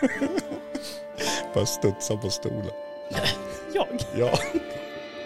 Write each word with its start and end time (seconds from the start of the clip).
Bara 1.54 1.66
studsa 1.66 2.16
på 2.16 2.30
stolen. 2.30 2.70
Jag? 3.74 3.86
Ja, 4.14 4.38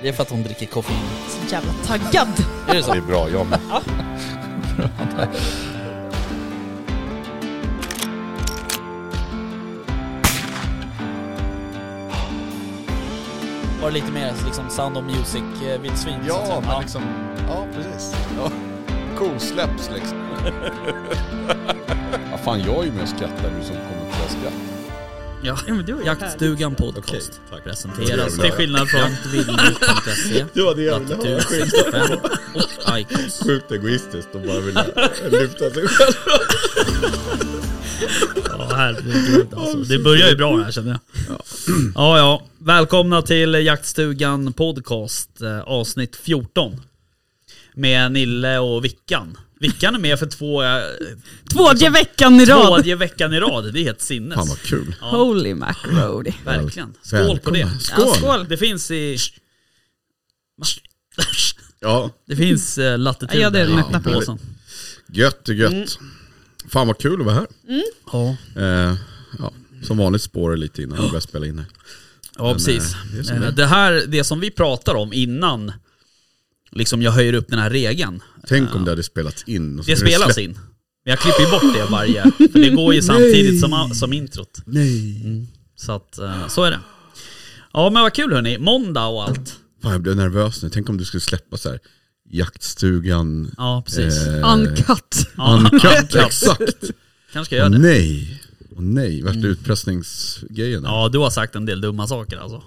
Det 0.02 0.08
är 0.08 0.12
för 0.12 0.22
att 0.22 0.30
hon 0.30 0.42
dricker 0.42 0.66
koffein. 0.66 0.98
Så 1.28 1.54
jävla 1.54 1.72
taggad. 1.72 2.28
Är 2.68 2.74
det 2.74 2.82
så? 2.82 2.92
det 2.92 2.98
är 2.98 3.02
bra. 3.02 3.30
Jag 3.30 3.46
med. 3.46 3.60
Var 13.80 13.88
det 13.88 13.94
lite 13.94 14.12
mer 14.12 14.32
liksom 14.44 14.70
Sound 14.70 14.96
of 14.96 15.04
Music-vildsvin? 15.04 16.20
Ja, 16.28 16.62
men 16.66 16.80
liksom... 16.80 17.02
Ja, 17.48 17.66
precis. 17.74 18.14
Ja. 18.36 18.50
Kosläpps 19.18 19.90
liksom. 19.94 20.18
ja, 22.30 22.38
fan, 22.44 22.60
jag 22.60 22.78
är 22.78 22.84
ju 22.84 22.92
med 22.92 23.02
och 23.02 23.08
skrattar 23.08 23.50
nu 23.58 23.64
som 23.64 23.76
kommer 23.76 23.99
skratt. 24.30 24.52
Ja, 25.42 25.58
Ja, 25.66 25.74
men 25.74 25.86
det 25.86 25.92
var 25.92 26.02
Jaktstugan 26.02 26.72
Okej, 26.78 26.92
podcast 26.92 27.40
tack. 27.50 27.64
presenteras 27.64 28.36
Det 28.36 28.42
till 28.42 28.52
skillnad 28.52 28.88
från 28.88 29.00
jaktvilmo.se, 29.00 30.44
Det 30.54 30.62
var 30.62 30.74
det 30.74 30.82
jag 30.82 31.00
ville 31.00 31.16
Latitude 31.16 31.30
höra. 31.30 31.40
65 31.40 32.18
och 32.88 32.98
Icos. 32.98 33.42
Sjukt 33.46 33.72
egoistiskt 33.72 34.28
och 34.34 34.40
bara 34.40 34.60
vilja 34.60 34.84
lyfta 35.30 35.70
sig 35.70 35.88
själv. 35.88 36.14
Ja, 38.58 38.68
herregud 38.76 39.54
alltså. 39.54 39.76
Det 39.76 39.98
börjar 39.98 40.28
ju 40.28 40.36
bra 40.36 40.62
här 40.62 40.70
känner 40.70 40.90
jag. 40.90 41.00
Ja, 41.94 42.18
ja. 42.18 42.42
Välkomna 42.58 43.22
till 43.22 43.54
Jaktstugan 43.54 44.52
podcast 44.52 45.40
eh, 45.40 45.60
avsnitt 45.60 46.16
14. 46.16 46.80
Med 47.74 48.12
Nille 48.12 48.58
och 48.58 48.84
Vickan. 48.84 49.36
Vickan 49.60 49.94
är 49.94 49.98
med 49.98 50.18
för 50.18 50.26
två, 50.26 50.62
eh, 50.62 50.82
Tvådje 51.52 51.90
veckan 51.90 52.40
i 52.40 52.44
rad. 52.44 52.66
tvådje 52.66 52.96
veckan 52.96 53.32
i 53.34 53.40
rad. 53.40 53.72
Det 53.72 53.80
är 53.80 53.84
helt 53.84 54.00
sinnes. 54.00 54.34
Fan 54.34 54.48
vad 54.48 54.58
kul. 54.62 54.94
Ja, 55.00 55.06
Holy 55.10 55.54
macaroni. 55.54 56.34
verkligen. 56.44 56.94
Skål 57.02 57.38
på 57.38 57.50
det. 57.50 57.58
Välkomna. 57.64 57.80
Skål. 57.80 58.04
Ja, 58.08 58.14
skål. 58.14 58.46
Det 58.48 58.56
finns 58.56 58.90
i... 58.90 59.16
Ja, 61.80 62.10
Det 62.26 62.36
finns 62.36 62.78
eh, 62.78 62.98
latitud 62.98 63.40
Ja, 63.40 63.50
det 63.50 63.60
är 63.60 63.66
den 63.66 63.78
öppna 63.78 64.00
på. 64.00 64.12
påsen. 64.12 64.38
gött 65.12 65.48
och 65.48 65.54
gött. 65.54 65.72
Mm. 65.72 65.86
Fan 66.68 66.86
vad 66.86 66.98
kul 66.98 67.20
att 67.20 67.26
vara 67.26 67.34
här. 67.34 67.46
Ja, 68.12 68.36
Eh, 68.62 68.94
ja, 69.38 69.52
som 69.82 69.98
vanligt 69.98 70.22
spårar 70.22 70.56
lite 70.56 70.82
innan 70.82 71.02
vi 71.02 71.08
börjar 71.08 71.20
spela 71.20 71.46
in 71.46 71.58
här. 71.58 71.66
ja 72.38 72.44
Men, 72.44 72.54
precis. 72.54 72.94
eh, 72.94 73.34
det 73.40 73.46
Eh. 73.46 73.52
Det 73.54 73.66
här, 73.66 74.04
det 74.08 74.24
som 74.24 74.40
vi 74.40 74.50
pratar 74.50 74.94
om 74.94 75.12
innan 75.12 75.72
liksom 76.72 77.02
jag 77.02 77.12
höjer 77.12 77.32
upp 77.32 77.48
den 77.48 77.58
här 77.58 77.70
regeln. 77.70 78.22
Tänk 78.48 78.74
om 78.74 78.84
det 78.84 78.90
hade 78.90 79.02
spelats 79.02 79.42
in. 79.46 79.78
Och 79.78 79.84
så 79.84 79.90
Det 79.90 79.96
spelas 79.96 80.38
in. 80.38 80.52
Men 81.04 81.10
jag 81.10 81.18
klipper 81.18 81.40
ju 81.42 81.50
bort 81.50 81.74
det 81.74 81.84
varje, 81.92 82.22
för 82.52 82.58
det 82.58 82.70
går 82.70 82.94
ju 82.94 83.02
samtidigt 83.12 83.60
som, 83.60 83.90
som 83.94 84.12
introt. 84.12 84.62
Nej. 84.64 85.46
Så 85.76 85.92
att, 85.92 86.18
eh, 86.18 86.48
så 86.48 86.64
är 86.64 86.70
det. 86.70 86.80
Ja 87.72 87.90
men 87.90 88.02
vad 88.02 88.14
kul 88.14 88.32
hörni, 88.32 88.58
måndag 88.58 89.06
och 89.06 89.22
allt. 89.24 89.56
Fan 89.82 89.92
jag 89.92 90.00
blev 90.02 90.16
nervös 90.16 90.62
nu. 90.62 90.70
Tänk 90.70 90.88
om 90.88 90.96
du 90.96 91.04
skulle 91.04 91.20
släppa 91.20 91.56
så 91.56 91.68
här 91.70 91.78
jaktstugan. 92.30 93.54
Ja 93.56 93.82
precis. 93.86 94.26
eh, 94.26 94.52
Uncut. 94.54 95.28
Ja, 95.36 95.54
Uncut, 95.56 96.14
exakt. 96.26 96.90
Kanske 97.32 97.44
ska 97.48 97.54
Åh 97.56 97.58
göra 97.58 97.68
det. 97.68 97.78
nej. 97.78 98.40
Åh 98.76 98.82
nej, 98.82 99.22
värsta 99.22 99.46
utpressningsgrejen. 99.46 100.82
Ja 100.84 101.08
du 101.12 101.18
har 101.18 101.30
sagt 101.30 101.54
en 101.56 101.66
del 101.66 101.80
dumma 101.80 102.06
saker 102.06 102.36
alltså. 102.36 102.62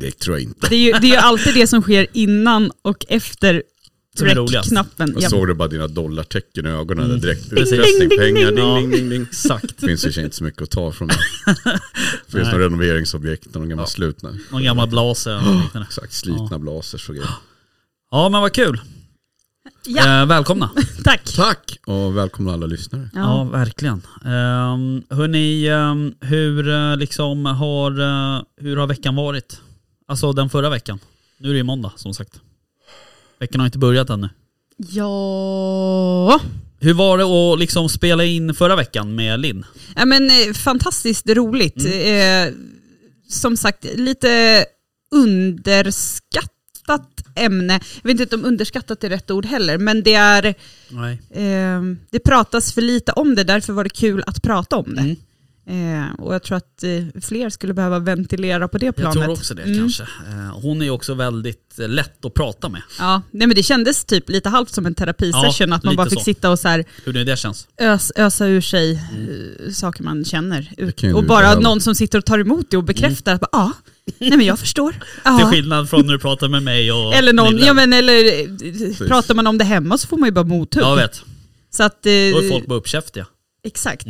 Det 0.00 0.18
tror 0.18 0.36
jag 0.36 0.42
inte. 0.42 0.66
Det 0.68 0.74
är, 0.74 0.78
ju, 0.78 0.92
det 0.92 1.06
är 1.06 1.10
ju 1.10 1.16
alltid 1.16 1.54
det 1.54 1.66
som 1.66 1.82
sker 1.82 2.06
innan 2.12 2.70
och 2.82 3.04
efter 3.08 3.62
Som 4.16 4.26
är 4.28 4.34
roligast. 4.34 4.68
knappen. 4.68 5.12
Jag 5.14 5.22
Ja. 5.22 5.30
såg 5.30 5.46
det 5.48 5.54
bara 5.54 5.68
dina 5.68 5.86
dollartecken 5.86 6.66
i 6.66 6.68
ögonen 6.68 7.08
där 7.08 7.16
direkt. 7.16 7.52
Utpressning, 7.52 8.08
pengar, 8.18 8.52
ding, 8.52 8.80
ding, 8.80 8.90
ding. 8.90 9.08
ding. 9.10 9.22
Exakt. 9.22 9.74
Det 9.78 9.86
finns 9.86 10.18
ju 10.18 10.24
inte 10.24 10.36
så 10.36 10.44
mycket 10.44 10.62
att 10.62 10.70
ta 10.70 10.92
från 10.92 11.08
det. 11.08 11.14
Det 12.26 12.32
finns 12.38 12.52
några 12.52 12.64
renoveringsobjekt, 12.64 13.54
några 13.54 13.66
gamla 13.68 13.86
slutna. 13.86 14.32
Någon 14.50 14.62
gammal 14.62 14.88
blaser 14.88 15.30
eller 15.30 15.62
liknande. 15.62 15.86
Exakt, 15.88 16.12
slitna 16.12 16.58
blasers 16.58 17.08
och 17.08 17.14
grejer. 17.14 17.30
Ja 18.12 18.28
men 18.28 18.40
vad 18.40 18.52
kul. 18.52 18.80
Ja, 19.86 20.20
Eh, 20.22 20.26
välkomna. 20.26 20.70
tack. 21.04 21.24
Tack 21.36 21.78
och 21.86 22.16
välkomna 22.16 22.52
alla 22.52 22.66
lyssnare. 22.66 23.10
Ja, 23.14 23.20
Ja. 23.20 23.44
verkligen. 23.44 24.02
Um, 24.24 25.02
hörni, 25.18 25.70
um, 25.70 26.14
hur, 26.20 26.68
eh, 26.68 26.96
liksom 26.96 27.46
har, 27.46 27.90
eh, 28.00 28.42
hur 28.60 28.76
har 28.76 28.86
veckan 28.86 29.16
varit? 29.16 29.60
Alltså 30.10 30.32
den 30.32 30.50
förra 30.50 30.70
veckan. 30.70 30.98
Nu 31.38 31.48
är 31.48 31.52
det 31.52 31.58
ju 31.58 31.64
måndag 31.64 31.92
som 31.96 32.14
sagt. 32.14 32.40
Veckan 33.38 33.60
har 33.60 33.66
inte 33.66 33.78
börjat 33.78 34.10
ännu. 34.10 34.28
Ja. 34.76 36.40
Hur 36.78 36.94
var 36.94 37.18
det 37.18 37.24
att 37.24 37.58
liksom 37.58 37.88
spela 37.88 38.24
in 38.24 38.54
förra 38.54 38.76
veckan 38.76 39.14
med 39.14 39.40
Linn? 39.40 39.64
ja 39.96 40.04
men, 40.04 40.30
eh, 40.30 40.52
fantastiskt 40.54 41.28
roligt. 41.28 41.76
Eh, 41.86 42.54
som 43.28 43.56
sagt, 43.56 43.86
lite 43.94 44.64
underskattat 45.10 46.50
ämne. 47.34 47.80
Jag 48.02 48.12
vet 48.12 48.20
inte 48.20 48.36
om 48.36 48.44
underskattat 48.44 49.04
är 49.04 49.08
rätt 49.08 49.30
ord 49.30 49.46
heller, 49.46 49.78
men 49.78 50.02
det 50.02 50.14
är 50.14 50.54
Nej. 50.88 51.20
Eh, 51.30 51.82
det 52.10 52.18
pratas 52.18 52.72
för 52.72 52.82
lite 52.82 53.12
om 53.12 53.34
det, 53.34 53.44
därför 53.44 53.72
var 53.72 53.84
det 53.84 53.90
kul 53.90 54.22
att 54.26 54.42
prata 54.42 54.76
om 54.76 54.94
det. 54.94 55.00
Mm. 55.00 55.16
Eh, 55.70 56.14
och 56.18 56.34
jag 56.34 56.42
tror 56.42 56.56
att 56.56 56.82
eh, 56.82 57.20
fler 57.20 57.50
skulle 57.50 57.74
behöva 57.74 57.98
ventilera 57.98 58.68
på 58.68 58.78
det 58.78 58.86
Jag 58.86 58.96
planet. 58.96 59.14
tror 59.24 59.30
också 59.32 59.54
det 59.54 59.62
Mm. 59.62 59.78
kanske. 59.78 60.02
Eh, 60.02 60.60
hon 60.62 60.80
är 60.80 60.84
ju 60.84 60.90
också 60.90 61.14
väldigt 61.14 61.78
eh, 61.78 61.88
lätt 61.88 62.24
att 62.24 62.34
prata 62.34 62.68
med. 62.68 62.82
Ja, 62.98 63.22
nej 63.30 63.46
men 63.46 63.54
det 63.56 63.62
kändes 63.62 64.04
typ 64.04 64.28
lite 64.30 64.48
halvt 64.48 64.70
som 64.74 64.86
en 64.86 64.94
terapisession, 64.94 65.68
Ja, 65.70 65.76
att 65.76 65.84
man 65.84 65.96
bara 65.96 66.10
fick 66.10 66.18
så. 66.18 66.24
sitta 66.24 66.50
och 66.50 66.58
så 66.58 66.68
här 66.68 66.84
Hur 67.04 67.12
nu 67.12 67.24
det 67.24 67.36
känns. 67.36 67.68
ös, 67.78 68.12
ösa 68.16 68.46
ur 68.46 68.60
sig 68.60 68.92
eh, 68.92 69.72
saker 69.72 70.02
man 70.02 70.24
känner. 70.24 70.72
Och 71.14 71.24
bara 71.24 71.40
behöva. 71.40 71.60
någon 71.60 71.80
som 71.80 71.94
sitter 71.94 72.18
och 72.18 72.24
tar 72.24 72.38
emot 72.38 72.66
det 72.70 72.76
och 72.76 72.84
bekräftar 72.84 73.34
att 73.34 73.42
ja, 73.52 73.72
nej 74.18 74.30
men 74.36 74.46
jag 74.46 74.58
förstår. 74.58 74.90
Till 74.92 75.00
Ja. 75.24 75.50
skillnad 75.50 75.90
från 75.90 76.06
när 76.06 76.12
du 76.12 76.18
pratar 76.18 76.48
med 76.48 76.62
mig 76.62 76.92
och 76.92 77.14
Eller, 77.20 77.32
någon, 77.32 77.58
ja, 77.58 77.74
men, 77.74 77.92
eller 77.92 78.40
eh, 78.40 79.08
pratar 79.08 79.34
man 79.34 79.46
om 79.46 79.58
det 79.58 79.64
hemma 79.64 79.98
så 79.98 80.06
får 80.08 80.16
man 80.16 80.26
ju 80.26 80.32
bara 80.32 80.44
mothugg. 80.44 80.82
Jag 80.82 80.96
vet. 80.96 81.22
Så 81.70 81.82
att, 81.82 82.02
Då 82.02 82.10
är 82.10 82.48
folk 82.50 82.66
bara 82.66 82.78
uppkäftiga. 82.78 83.26
Exakt. 83.64 84.06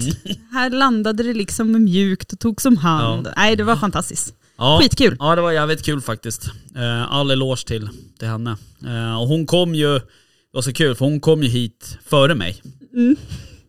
Här 0.52 0.70
landade 0.70 1.22
det 1.22 1.34
liksom 1.34 1.84
mjukt 1.84 2.32
och 2.32 2.38
tog 2.40 2.60
som 2.60 2.76
hand. 2.76 3.28
Nej, 3.36 3.56
det 3.56 3.64
var 3.64 3.76
fantastiskt. 3.76 4.34
Ja. 4.58 4.78
Skitkul. 4.82 5.16
Ja 5.18 5.36
det 5.36 5.42
var 5.42 5.52
jävligt 5.52 5.84
kul 5.84 6.00
faktiskt. 6.00 6.50
Eh, 6.76 7.12
all 7.12 7.30
eloge 7.30 7.66
till, 7.66 7.88
till 8.18 8.28
henne. 8.28 8.56
Eh, 8.86 9.20
och 9.20 9.28
hon 9.28 9.46
kom 9.46 9.74
ju, 9.74 9.94
det 9.98 10.02
var 10.52 10.62
så 10.62 10.72
kul 10.72 10.94
för 10.94 11.04
hon 11.04 11.20
kom 11.20 11.42
ju 11.42 11.48
hit 11.48 11.98
före 12.06 12.34
mig. 12.34 12.62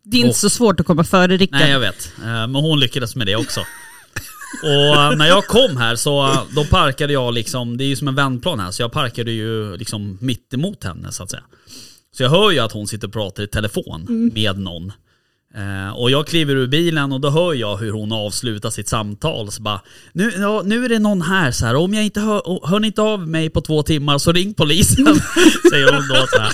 Det 0.04 0.18
är 0.18 0.20
inte 0.20 0.30
Och- 0.30 0.36
så 0.36 0.50
svårt 0.50 0.80
att 0.80 0.86
komma 0.86 1.04
före 1.04 1.38
Rickard. 1.38 1.60
Nej 1.60 1.72
jag 1.72 1.80
vet, 1.80 2.12
eh, 2.18 2.24
men 2.26 2.56
hon 2.56 2.80
lyckades 2.80 3.16
med 3.16 3.28
det 3.28 3.36
också. 3.36 3.60
Och 4.64 5.18
när 5.18 5.28
jag 5.28 5.48
kom 5.48 5.78
här 5.78 5.96
så 5.96 6.38
då 6.56 6.66
parkade 6.66 7.14
jag 7.14 7.34
liksom, 7.34 7.78
det 7.78 7.84
är 7.84 7.88
ju 7.88 7.96
som 7.96 8.08
en 8.08 8.16
vändplan 8.16 8.60
här, 8.60 8.72
så 8.72 8.82
jag 8.82 8.92
parkade 8.92 9.32
ju 9.32 9.78
liksom 9.78 10.18
mitt 10.22 10.54
emot 10.54 10.84
henne 10.84 11.12
så 11.12 11.24
att 11.24 11.30
säga. 11.32 11.44
Så 12.18 12.24
jag 12.24 12.30
hör 12.30 12.52
ju 12.52 12.60
att 12.60 12.72
hon 12.72 12.88
sitter 12.88 13.08
och 13.08 13.14
pratar 13.14 13.44
i 13.44 13.48
telefon 13.48 14.32
med 14.34 14.60
någon. 14.60 14.92
Eh, 15.56 15.98
och 15.98 16.12
jag 16.12 16.28
kliver 16.28 16.56
ur 16.56 16.68
bilen 16.68 17.12
och 17.12 17.22
då 17.22 17.30
hör 17.30 17.54
jag 17.54 17.78
hur 17.78 17.92
hon 17.92 18.12
avslutar 18.12 18.70
sitt 18.70 18.88
samtal. 18.88 19.52
Så 19.52 19.62
bara, 19.62 19.82
nu, 20.14 20.32
ja, 20.38 20.62
nu 20.66 20.86
är 20.86 20.90
det 20.90 21.00
någon 21.00 21.22
här 21.22 21.52
så 21.52 21.66
här. 21.66 21.76
om 21.76 21.94
jag 21.94 22.06
inte 22.06 22.20
hör, 22.20 22.68
hör 22.68 22.80
ni 22.80 22.88
inte 22.88 23.02
av 23.02 23.28
mig 23.28 23.50
på 23.50 23.62
två 23.62 23.84
timmar 23.84 24.18
så 24.18 24.32
ring 24.32 24.54
polisen. 24.54 25.06
säger 25.72 25.94
hon 25.94 26.08
då 26.08 26.28
så 26.28 26.42
här. 26.42 26.54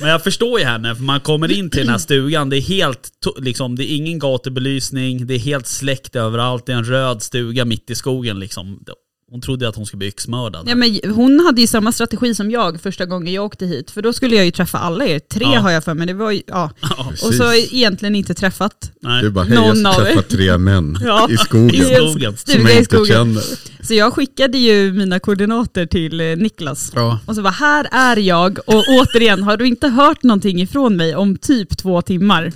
Men 0.00 0.08
jag 0.08 0.24
förstår 0.24 0.58
ju 0.60 0.64
henne, 0.66 0.94
för 0.94 1.02
man 1.02 1.20
kommer 1.20 1.52
in 1.52 1.70
till 1.70 1.80
den 1.80 1.88
här 1.88 1.98
stugan, 1.98 2.50
det 2.50 2.56
är 2.56 2.60
helt, 2.60 3.10
liksom, 3.38 3.76
det 3.76 3.92
är 3.92 3.96
ingen 3.96 4.18
gatubelysning, 4.18 5.26
det 5.26 5.34
är 5.34 5.38
helt 5.38 5.66
släckt 5.66 6.16
överallt, 6.16 6.66
det 6.66 6.72
är 6.72 6.76
en 6.76 6.84
röd 6.84 7.22
stuga 7.22 7.64
mitt 7.64 7.90
i 7.90 7.94
skogen 7.94 8.38
liksom. 8.38 8.84
Hon 9.30 9.40
trodde 9.40 9.68
att 9.68 9.76
hon 9.76 9.86
skulle 9.86 9.98
bli 9.98 10.08
yxmördad. 10.08 10.68
Ja, 10.68 10.74
men 10.74 10.98
hon 11.14 11.40
hade 11.40 11.60
ju 11.60 11.66
samma 11.66 11.92
strategi 11.92 12.34
som 12.34 12.50
jag 12.50 12.80
första 12.80 13.06
gången 13.06 13.32
jag 13.34 13.44
åkte 13.44 13.66
hit. 13.66 13.90
För 13.90 14.02
då 14.02 14.12
skulle 14.12 14.36
jag 14.36 14.44
ju 14.44 14.50
träffa 14.50 14.78
alla 14.78 15.06
er. 15.06 15.18
Tre 15.18 15.46
Ja. 15.54 15.60
har 15.60 15.70
jag 15.70 15.84
för 15.84 15.94
mig. 15.94 16.06
Det 16.06 16.14
var 16.14 16.30
ju, 16.30 16.42
ja. 16.46 16.70
Ja, 16.80 17.12
Och 17.24 17.34
så 17.34 17.54
egentligen 17.54 18.14
inte 18.14 18.34
träffat. 18.34 18.92
nej. 19.02 19.22
Du 19.22 19.30
bara, 19.30 19.44
hej 19.44 19.54
jag 19.54 19.66
Någon 19.76 19.86
av 19.86 19.92
ska 19.92 20.02
träffa 20.04 20.22
tre 20.22 20.58
män 20.58 20.98
Ja. 21.04 21.28
i 21.30 21.36
skogen. 21.36 21.74
I 21.74 21.80
skogen. 21.80 22.36
Som 22.36 22.62
jag 22.62 22.72
inte 22.78 22.84
skogen. 22.84 23.06
känner. 23.06 23.42
Så 23.86 23.94
jag 23.94 24.12
skickade 24.12 24.58
ju 24.58 24.92
mina 24.92 25.18
koordinater 25.20 25.86
till 25.86 26.20
eh, 26.20 26.26
Niklas. 26.36 26.92
Ja. 26.94 27.18
Och 27.26 27.34
så 27.34 27.42
var 27.42 27.50
här 27.50 27.88
är 27.92 28.16
jag 28.16 28.58
och 28.66 28.84
återigen, 28.88 29.42
har 29.42 29.56
du 29.56 29.66
inte 29.66 29.88
hört 29.88 30.22
någonting 30.22 30.60
ifrån 30.60 30.96
mig 30.96 31.16
om 31.16 31.36
typ 31.36 31.78
två 31.78 32.02
timmar 32.02 32.52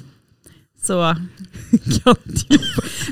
så 0.83 1.17
kan. 2.05 2.17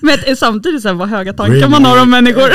Men 0.02 0.36
samtidigt 0.36 0.82
så 0.82 0.88
här, 0.88 0.94
vad 0.94 1.08
höga 1.08 1.32
tankar 1.32 1.68
man 1.68 1.84
har 1.84 2.02
om 2.02 2.10
människor. 2.10 2.50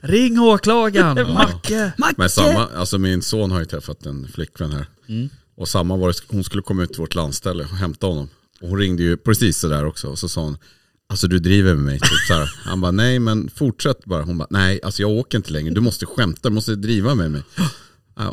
Ring 0.06 0.40
åklagaren, 0.40 1.32
Macke. 1.34 1.92
Men 2.16 2.30
samma, 2.30 2.68
alltså 2.76 2.98
min 2.98 3.22
son 3.22 3.50
har 3.50 3.58
ju 3.58 3.64
träffat 3.64 4.06
en 4.06 4.28
flickvän 4.34 4.72
här. 4.72 4.86
Mm. 5.08 5.28
Och 5.56 5.68
samma 5.68 5.96
var 5.96 6.08
det, 6.08 6.14
hon 6.28 6.44
skulle 6.44 6.62
komma 6.62 6.82
ut 6.82 6.92
till 6.92 7.00
vårt 7.00 7.14
landställe 7.14 7.64
och 7.64 7.76
hämta 7.76 8.06
honom. 8.06 8.28
Och 8.60 8.68
hon 8.68 8.78
ringde 8.78 9.02
ju 9.02 9.16
precis 9.16 9.58
sådär 9.58 9.84
också. 9.86 10.08
Och 10.08 10.18
så 10.18 10.28
sa 10.28 10.40
hon, 10.40 10.56
alltså 11.08 11.28
du 11.28 11.38
driver 11.38 11.74
med 11.74 11.84
mig. 11.84 12.00
Typ 12.00 12.18
så 12.28 12.34
här. 12.34 12.50
Han 12.64 12.80
bara, 12.80 12.90
nej 12.90 13.18
men 13.18 13.50
fortsätt 13.54 14.04
bara. 14.04 14.22
Hon 14.22 14.38
bara, 14.38 14.48
nej 14.50 14.80
alltså 14.82 15.02
jag 15.02 15.10
åker 15.10 15.38
inte 15.38 15.52
längre. 15.52 15.74
Du 15.74 15.80
måste 15.80 16.06
skämta, 16.06 16.48
du 16.48 16.54
måste 16.54 16.74
driva 16.74 17.14
med 17.14 17.30
mig. 17.30 17.42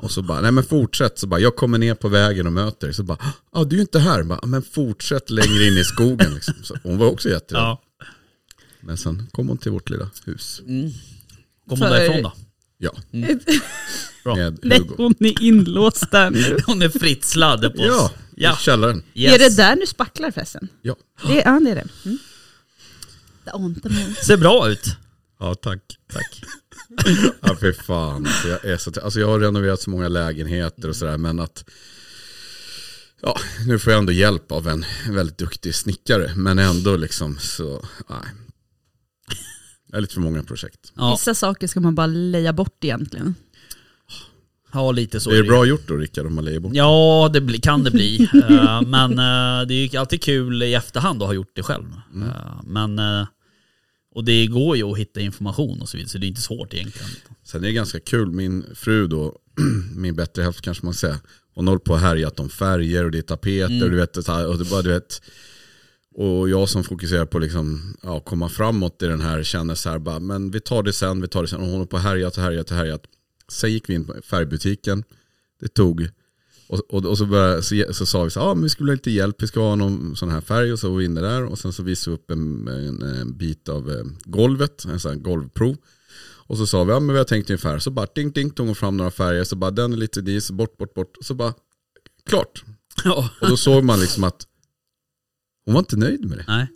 Och 0.01 0.11
så 0.11 0.21
bara, 0.21 0.41
nej 0.41 0.51
men 0.51 0.63
fortsätt. 0.63 1.19
Så 1.19 1.27
bara, 1.27 1.39
jag 1.39 1.55
kommer 1.55 1.77
ner 1.77 1.95
på 1.95 2.07
vägen 2.07 2.47
och 2.47 2.53
möter 2.53 2.87
dig. 2.87 2.93
Så 2.93 3.03
bara, 3.03 3.17
ja 3.53 3.63
du 3.63 3.75
är 3.77 3.81
inte 3.81 3.99
här. 3.99 4.23
Bara, 4.23 4.45
men 4.45 4.61
fortsätt 4.63 5.29
längre 5.29 5.67
in 5.67 5.77
i 5.77 5.83
skogen. 5.83 6.33
Liksom. 6.33 6.53
Så 6.63 6.77
hon 6.83 6.97
var 6.97 7.07
också 7.07 7.29
jätterädd. 7.29 7.61
Ja. 7.63 7.81
Men 8.81 8.97
sen 8.97 9.27
kom 9.31 9.47
hon 9.47 9.57
till 9.57 9.71
vårt 9.71 9.89
lilla 9.89 10.09
hus. 10.25 10.61
Kommer 10.65 10.91
hon 11.69 11.77
För- 11.77 11.89
därifrån 11.89 12.23
då? 12.23 12.33
Ja, 12.81 12.91
Bra. 14.23 14.35
med 14.35 14.59
Nej, 14.63 14.77
Hugo. 14.79 14.93
hon 14.97 15.15
är 15.19 15.41
inlåst 15.43 16.11
där 16.11 16.29
nu. 16.29 16.57
Hon 16.65 16.81
är 16.81 16.89
fritt 16.89 17.25
sladd 17.25 17.61
på 17.61 17.67
oss. 17.83 17.87
Ja, 17.87 18.11
Ja. 18.35 18.53
i 18.53 18.63
källaren. 18.63 19.03
Yes. 19.13 19.33
Är 19.35 19.39
det 19.39 19.55
där 19.57 19.75
du 19.75 19.87
spacklar 19.87 20.31
förresten? 20.31 20.67
Ja. 20.81 20.95
Det, 21.27 21.33
ja, 21.45 21.59
det 21.59 21.71
är 21.71 21.75
det. 21.75 21.87
Mm. 22.05 23.75
Det. 23.83 24.23
Ser 24.25 24.37
bra 24.37 24.69
ut. 24.69 24.85
ja, 25.39 25.55
tack. 25.55 25.79
tack. 26.13 26.41
ja, 27.41 27.55
för 27.55 27.71
fan. 27.71 28.25
Alltså, 28.27 28.47
jag, 28.47 28.65
är 28.65 28.77
så, 28.77 28.91
alltså, 29.01 29.19
jag 29.19 29.27
har 29.27 29.39
renoverat 29.39 29.81
så 29.81 29.89
många 29.89 30.07
lägenheter 30.07 30.89
och 30.89 30.95
sådär, 30.95 31.17
men 31.17 31.39
att 31.39 31.63
Ja, 33.21 33.35
nu 33.67 33.79
får 33.79 33.93
jag 33.93 33.99
ändå 33.99 34.11
hjälp 34.11 34.51
av 34.51 34.67
en 34.67 34.85
väldigt 35.09 35.37
duktig 35.37 35.75
snickare, 35.75 36.31
men 36.35 36.59
ändå 36.59 36.95
liksom 36.95 37.37
så, 37.39 37.85
nej. 38.09 38.19
Det 39.87 39.97
är 39.97 40.01
lite 40.01 40.13
för 40.13 40.21
många 40.21 40.43
projekt. 40.43 40.93
Ja, 40.95 41.11
Vissa 41.11 41.35
saker 41.35 41.67
ska 41.67 41.79
man 41.79 41.95
bara 41.95 42.07
leja 42.07 42.53
bort 42.53 42.83
egentligen. 42.83 43.35
ja 44.73 44.91
lite 44.91 45.19
så 45.19 45.29
är 45.29 45.33
det 45.33 45.41
ju. 45.41 45.47
bra 45.47 45.65
gjort 45.65 45.87
då 45.87 45.95
Rickard 45.95 46.25
om 46.25 46.35
man 46.35 46.45
lägger 46.45 46.59
bort? 46.59 46.71
Ja, 46.75 47.29
det 47.33 47.41
bli, 47.41 47.59
kan 47.59 47.83
det 47.83 47.91
bli. 47.91 48.29
Eh, 48.49 48.81
men 48.81 49.11
eh, 49.11 49.67
det 49.67 49.73
är 49.73 49.93
ju 49.93 49.97
alltid 49.97 50.23
kul 50.23 50.63
i 50.63 50.73
efterhand 50.73 51.21
att 51.21 51.27
ha 51.27 51.33
gjort 51.33 51.51
det 51.55 51.63
själv. 51.63 51.85
Eh, 52.15 52.61
men, 52.63 52.99
och 54.19 54.25
det 54.25 54.47
går 54.47 54.77
ju 54.77 54.83
att 54.83 54.97
hitta 54.97 55.19
information 55.19 55.81
och 55.81 55.89
så 55.89 55.97
vidare, 55.97 56.09
så 56.09 56.17
det 56.17 56.25
är 56.25 56.27
inte 56.27 56.41
svårt 56.41 56.73
egentligen. 56.73 57.09
Sen 57.43 57.63
är 57.63 57.67
det 57.67 57.73
ganska 57.73 57.99
kul, 57.99 58.31
min 58.31 58.65
fru 58.75 59.07
då, 59.07 59.39
min 59.95 60.15
bättre 60.15 60.43
hälft 60.43 60.61
kanske 60.61 60.85
man 60.85 60.93
säger, 60.93 61.17
hon 61.53 61.67
håller 61.67 61.79
på 61.79 61.93
och 61.93 61.99
härjat 61.99 62.39
om 62.39 62.49
färger 62.49 63.05
och 63.05 63.11
det 63.11 63.17
är 63.17 63.21
tapeter 63.21 63.83
och 63.83 63.91
du 63.91 63.97
vet, 63.97 64.25
så 64.25 64.31
här, 64.31 64.47
och 64.47 64.57
det 64.57 64.69
bara, 64.69 64.81
du 64.81 64.89
vet 64.89 65.21
och 66.13 66.49
jag 66.49 66.69
som 66.69 66.83
fokuserar 66.83 67.25
på 67.25 67.39
liksom, 67.39 67.97
ja, 68.03 68.19
komma 68.19 68.49
framåt 68.49 69.03
i 69.03 69.05
den 69.05 69.21
här 69.21 69.43
känner 69.43 69.75
så 69.75 69.89
här 69.89 69.99
bara, 69.99 70.19
men 70.19 70.51
vi 70.51 70.59
tar 70.59 70.83
det 70.83 70.93
sen, 70.93 71.21
vi 71.21 71.27
tar 71.27 71.41
det 71.41 71.47
sen. 71.47 71.59
Och 71.59 71.65
hon 71.65 71.73
håller 71.73 71.85
på 71.85 71.97
och 71.97 72.03
härjat 72.03 72.37
och 72.37 72.43
härjat 72.43 72.71
och 72.71 72.77
härjat. 72.77 73.03
Sen 73.47 73.71
gick 73.71 73.89
vi 73.89 73.93
in 73.93 74.05
på 74.05 74.15
färgbutiken, 74.23 75.03
det 75.59 75.67
tog, 75.67 76.09
och, 76.69 76.79
och, 76.89 77.05
och 77.05 77.17
så, 77.17 77.25
började, 77.25 77.63
så, 77.63 77.93
så 77.93 78.05
sa 78.05 78.23
vi 78.23 78.29
så 78.29 78.55
men 78.55 78.63
vi 78.63 78.69
skulle 78.69 78.91
ha 78.91 78.95
lite 78.95 79.11
hjälp, 79.11 79.43
vi 79.43 79.47
ska 79.47 79.59
ha 79.59 79.75
någon 79.75 80.15
sån 80.15 80.29
här 80.29 80.41
färg 80.41 80.73
och 80.73 80.79
så 80.79 80.89
var 80.89 80.97
vi 80.97 81.05
inne 81.05 81.21
där 81.21 81.45
och 81.45 81.59
sen 81.59 81.73
så 81.73 81.83
visade 81.83 82.15
vi 82.15 82.21
upp 82.21 82.31
en, 82.31 82.67
en, 82.67 83.01
en 83.01 83.37
bit 83.37 83.69
av 83.69 83.91
eh, 83.91 84.03
golvet, 84.23 84.85
en 84.85 84.99
sån 84.99 85.11
här 85.11 85.19
golvprov. 85.19 85.77
Och 86.49 86.57
så 86.57 86.67
sa 86.67 86.83
vi, 86.83 86.91
ja 86.91 86.99
men 86.99 87.13
vi 87.13 87.17
har 87.17 87.25
tänkt 87.25 87.49
ungefär, 87.49 87.79
så 87.79 87.91
bara 87.91 88.07
ding 88.15 88.31
ding 88.31 88.49
tog 88.49 88.65
hon 88.65 88.75
fram 88.75 88.97
några 88.97 89.11
färger, 89.11 89.43
så 89.43 89.55
bara 89.55 89.71
den 89.71 89.93
är 89.93 89.97
lite 89.97 90.21
dis, 90.21 90.51
bort 90.51 90.77
bort 90.77 90.93
bort, 90.93 91.17
och 91.17 91.25
så 91.25 91.33
bara 91.33 91.53
klart. 92.25 92.63
Ja, 93.03 93.29
Och 93.41 93.49
då 93.49 93.57
såg 93.57 93.83
man 93.83 93.99
liksom 93.99 94.23
att 94.23 94.47
hon 95.65 95.73
var 95.73 95.79
inte 95.79 95.97
nöjd 95.97 96.25
med 96.25 96.37
det. 96.37 96.45
nej. 96.47 96.67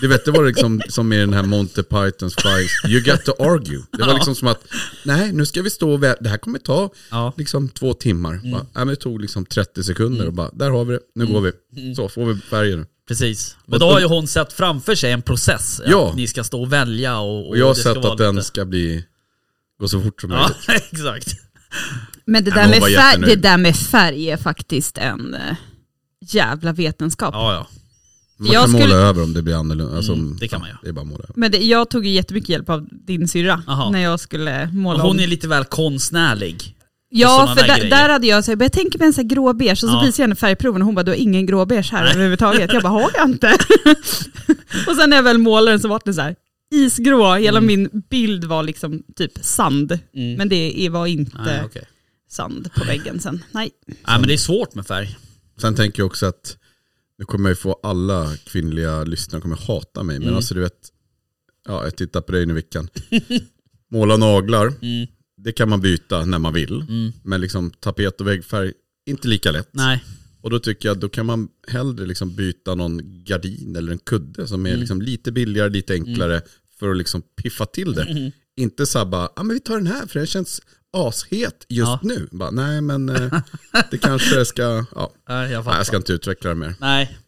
Du 0.00 0.08
vet, 0.08 0.24
det 0.24 0.30
var 0.30 0.44
liksom 0.44 0.82
som 0.88 1.12
i 1.12 1.16
den 1.18 1.32
här 1.32 1.42
Monty 1.42 1.82
Pythons 1.82 2.34
Five, 2.34 2.92
you 2.94 3.00
got 3.04 3.24
to 3.24 3.32
argue. 3.42 3.82
Det 3.92 4.04
var 4.06 4.14
liksom 4.14 4.34
som 4.34 4.48
att, 4.48 4.64
nej 5.04 5.32
nu 5.32 5.46
ska 5.46 5.62
vi 5.62 5.70
stå 5.70 5.90
och 5.92 6.00
vä- 6.02 6.16
det 6.20 6.28
här 6.28 6.38
kommer 6.38 6.58
ta 6.58 6.90
Ja. 7.10 7.32
liksom 7.36 7.68
två 7.68 7.94
timmar. 7.94 8.40
Bara, 8.52 8.62
nej, 8.62 8.68
men 8.74 8.88
det 8.88 8.96
tog 8.96 9.20
liksom 9.20 9.46
30 9.46 9.84
sekunder 9.84 10.26
och 10.26 10.32
bara, 10.32 10.50
där 10.52 10.70
har 10.70 10.84
vi 10.84 10.94
det, 10.94 11.00
nu 11.14 11.26
går 11.26 11.40
vi. 11.40 11.94
Så 11.94 12.08
får 12.08 12.26
vi 12.26 12.40
färgen. 12.40 12.86
Precis. 13.08 13.56
Men 13.66 13.80
då 13.80 13.90
har 13.92 14.00
ju 14.00 14.06
hon 14.06 14.26
sett 14.28 14.52
framför 14.52 14.94
sig 14.94 15.12
en 15.12 15.22
process. 15.22 15.80
Ja. 15.86 16.08
Att 16.10 16.16
ni 16.16 16.26
ska 16.28 16.44
stå 16.44 16.62
och 16.62 16.72
välja 16.72 17.18
och, 17.18 17.48
och 17.48 17.58
jag 17.58 17.66
har 17.66 17.74
sett 17.74 17.96
att 17.96 18.18
den 18.18 18.34
lite- 18.36 18.46
ska 18.46 18.64
bli, 18.64 19.04
gå 19.80 19.88
så 19.88 20.02
fort 20.02 20.20
som 20.20 20.30
Ja, 20.30 20.50
möjligt. 20.68 20.84
exakt. 20.92 21.28
Men 22.24 22.44
det 22.44 22.50
Ja, 22.50 22.56
där, 22.56 22.68
med 22.68 22.82
färg, 22.82 23.20
det 23.20 23.36
där 23.36 23.56
med 23.58 23.76
färg 23.76 24.30
är 24.30 24.36
faktiskt 24.36 24.98
en 24.98 25.34
eh, 25.34 25.56
jävla 26.20 26.72
vetenskap. 26.72 27.34
Ja, 27.34 27.52
ja. 27.54 27.66
Man 28.38 28.52
Jag 28.52 28.62
kan 28.62 28.70
måla 28.72 28.84
skulle- 28.84 28.96
över 28.96 29.22
om 29.22 29.32
det 29.32 29.42
blir 29.42 29.54
annorlunda. 29.54 29.96
Alltså, 29.96 30.12
Mm, 30.12 30.36
det 30.40 30.48
kan 30.48 30.60
man 30.60 30.68
ja. 30.68 30.76
Det 30.82 30.88
är 30.88 30.92
bara 30.92 31.04
måla 31.04 31.24
över. 31.24 31.32
Men 31.36 31.50
det, 31.50 31.58
jag 31.58 31.90
tog 31.90 32.06
ju 32.06 32.12
jättemycket 32.12 32.48
hjälp 32.48 32.68
av 32.70 32.88
din 32.90 33.28
syrra 33.28 33.62
Aha. 33.66 33.90
när 33.90 33.98
jag 34.00 34.20
skulle 34.20 34.66
måla 34.72 35.02
Hon 35.02 35.10
om. 35.10 35.20
är 35.20 35.26
lite 35.26 35.48
väl 35.48 35.64
konstnärlig. 35.64 36.74
Ja, 37.10 37.54
för 37.58 37.66
där 37.66 37.90
där, 37.90 38.08
hade 38.08 38.26
jag 38.26 38.44
sagt, 38.44 38.62
jag 38.62 38.72
tänker 38.72 38.98
mig 38.98 39.06
en 39.06 39.12
sån 39.12 39.24
här 39.24 39.28
gråbeige, 39.28 39.72
och 39.72 39.78
så 39.78 39.86
Ja. 39.86 40.00
visade 40.04 40.22
jag 40.22 40.24
henne 40.24 40.34
färgproven 40.36 40.82
och 40.82 40.86
hon 40.86 40.94
bara, 40.94 41.02
du 41.02 41.10
har 41.10 41.16
ingen 41.16 41.46
gråbeige 41.46 41.88
här 41.92 42.02
Nej. 42.04 42.12
överhuvudtaget. 42.12 42.72
Jag 42.72 42.82
bara, 42.82 42.88
har 42.92 43.10
jag 43.14 43.28
inte? 43.28 43.46
och 44.86 44.96
sen 44.96 45.10
när 45.10 45.16
jag 45.16 45.22
väl 45.22 45.38
målade 45.38 45.70
den 45.70 45.80
så 45.80 45.88
var 45.88 46.00
det 46.04 46.14
så 46.14 46.20
här 46.20 46.34
isgrå, 46.74 47.34
hela 47.34 47.58
Mm. 47.58 47.66
min 47.66 48.02
bild 48.10 48.44
var 48.44 48.62
liksom 48.62 49.02
typ 49.16 49.32
sand. 49.40 49.98
Mm. 50.14 50.34
Men 50.34 50.48
det 50.48 50.88
var 50.90 51.06
inte 51.06 51.38
Nej, 51.44 51.62
okej. 51.64 51.82
sand 52.30 52.70
på 52.76 52.84
väggen 52.84 53.20
sen. 53.20 53.44
Nej. 53.52 53.70
Nej, 53.86 53.96
men 54.18 54.22
det 54.22 54.32
är 54.32 54.38
svårt 54.38 54.74
med 54.74 54.86
färg. 54.86 55.16
Sen 55.60 55.74
tänker 55.74 56.00
jag 56.00 56.06
också 56.06 56.26
att 56.26 56.56
nu 57.18 57.24
kommer 57.24 57.48
jag 57.50 57.58
få 57.58 57.80
alla 57.82 58.36
kvinnliga 58.36 59.04
lyssnare 59.04 59.42
kommer 59.42 59.56
hata 59.56 60.02
mig. 60.02 60.18
Men 60.18 60.22
Mm. 60.28 60.36
alltså 60.36 60.54
du 60.54 60.60
vet, 60.60 60.92
ja, 61.66 61.84
jag 61.84 61.96
tittar 61.96 62.20
på 62.20 62.32
dig 62.32 62.46
nu 62.46 62.54
Vickan. 62.54 62.88
Måla 63.90 64.16
naglar, 64.16 64.66
Mm. 64.82 65.06
det 65.36 65.52
kan 65.52 65.68
man 65.68 65.80
byta 65.80 66.24
när 66.24 66.38
man 66.38 66.54
vill. 66.54 66.80
Mm. 66.88 67.12
Men 67.22 67.40
liksom 67.40 67.70
tapet 67.70 68.20
och 68.20 68.26
väggfärg, 68.26 68.72
inte 69.06 69.28
lika 69.28 69.50
lätt. 69.50 69.68
Nej. 69.72 70.04
Och 70.40 70.50
då 70.50 70.58
tycker 70.58 70.88
jag 70.88 70.98
då 70.98 71.08
kan 71.08 71.26
man 71.26 71.48
hellre 71.68 72.06
liksom 72.06 72.36
byta 72.36 72.74
någon 72.74 73.24
gardin 73.24 73.76
eller 73.76 73.92
en 73.92 73.98
kudde 73.98 74.46
som 74.46 74.66
är 74.66 74.70
Mm. 74.70 74.80
liksom 74.80 75.02
lite 75.02 75.32
billigare, 75.32 75.68
lite 75.68 75.92
enklare 75.94 76.42
för 76.78 76.90
att 76.90 76.96
liksom 76.96 77.22
piffa 77.42 77.66
till 77.66 77.92
det. 77.92 78.02
Mm. 78.04 78.30
Inte 78.56 78.84
bara, 79.06 79.28
ja 79.36 79.42
men 79.42 79.54
vi 79.54 79.60
tar 79.60 79.76
den 79.76 79.86
här 79.86 80.06
för 80.06 80.18
den 80.18 80.26
känns 80.26 80.60
ashet 80.92 81.66
just 81.68 81.88
Ja. 81.88 81.98
nu. 82.02 82.28
Bara, 82.30 82.50
nej 82.50 82.80
men 82.80 83.08
eh, 83.08 83.40
det 83.90 83.98
kanske 83.98 84.44
ska, 84.44 84.62
ja. 84.94 85.12
Nej, 85.28 85.50
jag 85.52 85.64
Nej, 85.66 85.76
jag 85.76 85.86
ska 85.86 85.96
inte 85.96 86.12
utveckla 86.12 86.48
det 86.50 86.56
mer. 86.56 86.74
Nej. 86.80 87.18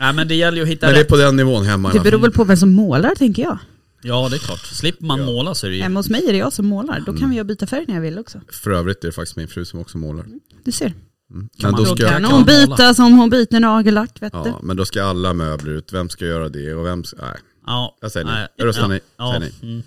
Nej, 0.00 0.12
men 0.12 0.28
det 0.28 0.34
gäller 0.34 0.56
ju 0.56 0.62
att 0.62 0.68
hitta 0.68 0.86
Men 0.86 0.94
det 0.94 1.00
är 1.00 1.04
på 1.04 1.16
den 1.16 1.36
nivån 1.36 1.64
hemma. 1.64 1.92
Det 1.92 2.00
beror 2.00 2.18
väl 2.20 2.32
på 2.32 2.44
vem 2.44 2.56
som 2.56 2.70
målar 2.72 3.14
tänker 3.14 3.42
jag. 3.42 3.58
Ja, 4.02 4.28
det 4.28 4.36
är 4.36 4.38
klart. 4.38 4.58
Slipper 4.66 5.04
man 5.04 5.18
Ja. 5.20 5.26
måla 5.26 5.54
så 5.54 5.66
är 5.66 5.70
det 5.70 5.76
ju... 5.76 5.82
Hemma 5.82 5.98
hos 5.98 6.08
mig 6.10 6.24
är 6.28 6.32
det 6.32 6.38
jag 6.38 6.52
som 6.52 6.66
målar, 6.66 7.00
då 7.06 7.10
Mm. 7.12 7.20
kan 7.22 7.32
jag 7.32 7.46
byta 7.46 7.66
färg 7.66 7.84
när 7.88 7.94
jag 7.94 8.02
vill 8.02 8.18
också. 8.18 8.40
För 8.52 8.70
övrigt 8.70 9.04
är 9.04 9.08
det 9.08 9.12
faktiskt 9.12 9.36
min 9.36 9.48
fru 9.48 9.64
som 9.64 9.80
också 9.80 9.98
målar. 9.98 10.26
Du 10.64 10.72
ser. 10.72 10.86
Mm. 10.86 10.96
Kan 11.30 11.48
Men, 11.58 11.70
man 11.72 11.84
då 11.84 11.90
då 11.90 11.96
ska, 11.96 12.08
Kan 12.08 12.24
hon 12.24 12.32
måla. 12.40 12.44
byta 12.76 12.94
som 12.94 13.12
hon 13.18 13.30
byter 13.30 13.60
nagellack 13.60 14.22
vet 14.22 14.32
du. 14.32 14.38
ja, 14.38 14.60
men 14.62 14.76
då 14.76 14.84
ska 14.84 15.02
alla 15.04 15.32
möbler 15.34 15.72
ut. 15.72 15.92
Vem 15.92 16.08
ska 16.08 16.24
göra 16.26 16.48
det 16.48 16.74
och 16.74 16.86
vem 16.86 17.04
ska, 17.04 17.16
nej. 17.22 17.34
Ja. 17.66 17.96
Jag 18.00 18.12
säger 18.12 18.26
nej. 18.26 18.34
Nej. 18.34 18.48
Jag 18.56 18.66
röstar 18.66 18.88
nej. 18.88 19.00
Ja. 19.16 19.34
Säger 19.40 19.52
nej. 19.62 19.82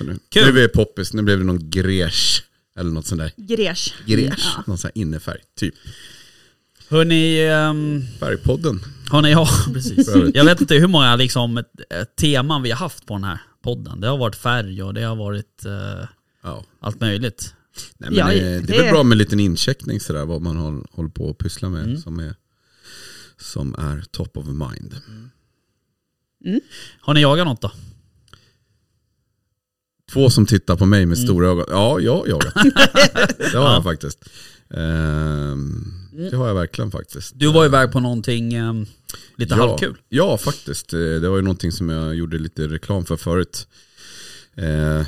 Mm. 0.00 0.06
Så 0.06 0.12
nu, 0.14 0.18
Kul. 0.28 0.42
nu 0.42 0.48
är 0.60 0.62
vi 0.66 0.68
poppis, 0.68 1.12
nu 1.12 1.22
blev 1.22 1.38
det 1.38 1.44
någon 1.44 1.60
grèche 1.70 2.42
eller 2.78 2.90
något 2.90 3.06
sånt 3.06 3.20
där. 3.20 3.32
Gräsch. 3.36 3.94
Grèche, 4.06 4.34
Ja. 4.56 4.62
någon 4.66 4.78
sån 4.78 4.90
här 4.94 5.02
innefärg, 5.02 5.40
typ. 5.56 5.74
Hörni, 6.88 7.40
ehm, 7.46 8.02
Färgpodden. 8.20 8.80
har 9.10 9.22
ni, 9.22 9.30
ja 9.32 9.48
precis. 9.72 10.08
Jag 10.34 10.44
vet 10.44 10.60
inte 10.60 10.74
hur 10.74 10.86
många 10.86 11.16
liksom, 11.16 11.58
ett 11.90 12.16
teman 12.16 12.62
vi 12.62 12.70
har 12.70 12.78
haft 12.78 13.06
på 13.06 13.14
den 13.14 13.24
här 13.24 13.40
podden. 13.62 14.00
Det 14.00 14.08
har 14.08 14.18
varit 14.18 14.36
färg 14.36 14.82
och 14.82 14.94
det 14.94 15.02
har 15.02 15.16
varit 15.16 15.64
eh, 15.64 16.08
Ja. 16.42 16.64
allt 16.80 17.00
möjligt. 17.00 17.54
Nej, 17.98 18.10
men 18.10 18.18
Ja, 18.18 18.26
det, 18.26 18.34
det 18.40 18.46
är 18.46 18.60
det- 18.60 18.82
väl 18.82 18.90
bra 18.92 19.02
med 19.02 19.12
en 19.12 19.18
liten 19.18 19.40
incheckning 19.40 20.00
sådär, 20.00 20.24
vad 20.24 20.42
man 20.42 20.56
håller, 20.56 20.86
håller 20.90 21.10
på 21.10 21.30
att 21.30 21.38
pyssla 21.38 21.68
med 21.68 21.84
Mm. 21.84 21.96
som, 21.98 22.18
är, 22.20 22.34
som 23.40 23.74
är 23.74 24.04
top 24.10 24.36
of 24.36 24.46
mind. 24.46 24.94
Har 27.00 27.14
ni 27.14 27.20
jagat 27.20 27.46
något 27.46 27.60
då? 27.62 27.72
Två 30.12 30.30
som 30.30 30.46
tittar 30.46 30.76
på 30.76 30.86
mig 30.86 31.06
med 31.06 31.18
Mm. 31.18 31.26
stora 31.28 31.48
ögon. 31.48 31.64
Ja, 31.68 32.00
jag 32.00 32.16
har 32.16 32.26
jagat. 32.26 32.54
det 33.38 33.58
har 33.58 33.64
Ja. 33.64 33.74
jag 33.74 33.82
faktiskt. 33.84 34.18
Ehm, 34.74 35.84
det 36.30 36.36
har 36.36 36.48
jag 36.48 36.54
verkligen 36.54 36.90
faktiskt. 36.90 37.32
Du 37.36 37.52
var 37.52 37.64
iväg 37.66 37.92
på 37.92 38.00
någonting 38.00 38.54
ehm, 38.54 38.86
lite 39.36 39.54
ja, 39.54 39.66
halvkul. 39.68 39.96
Ja, 40.08 40.38
faktiskt. 40.38 40.92
Eh, 40.92 40.98
Det 41.00 41.28
var 41.28 41.36
ju 41.36 41.42
någonting 41.42 41.72
som 41.72 41.88
jag 41.88 42.14
gjorde 42.14 42.38
lite 42.38 42.68
reklam 42.68 43.04
för 43.04 43.16
förut. 43.16 43.66
Eh, 44.56 45.06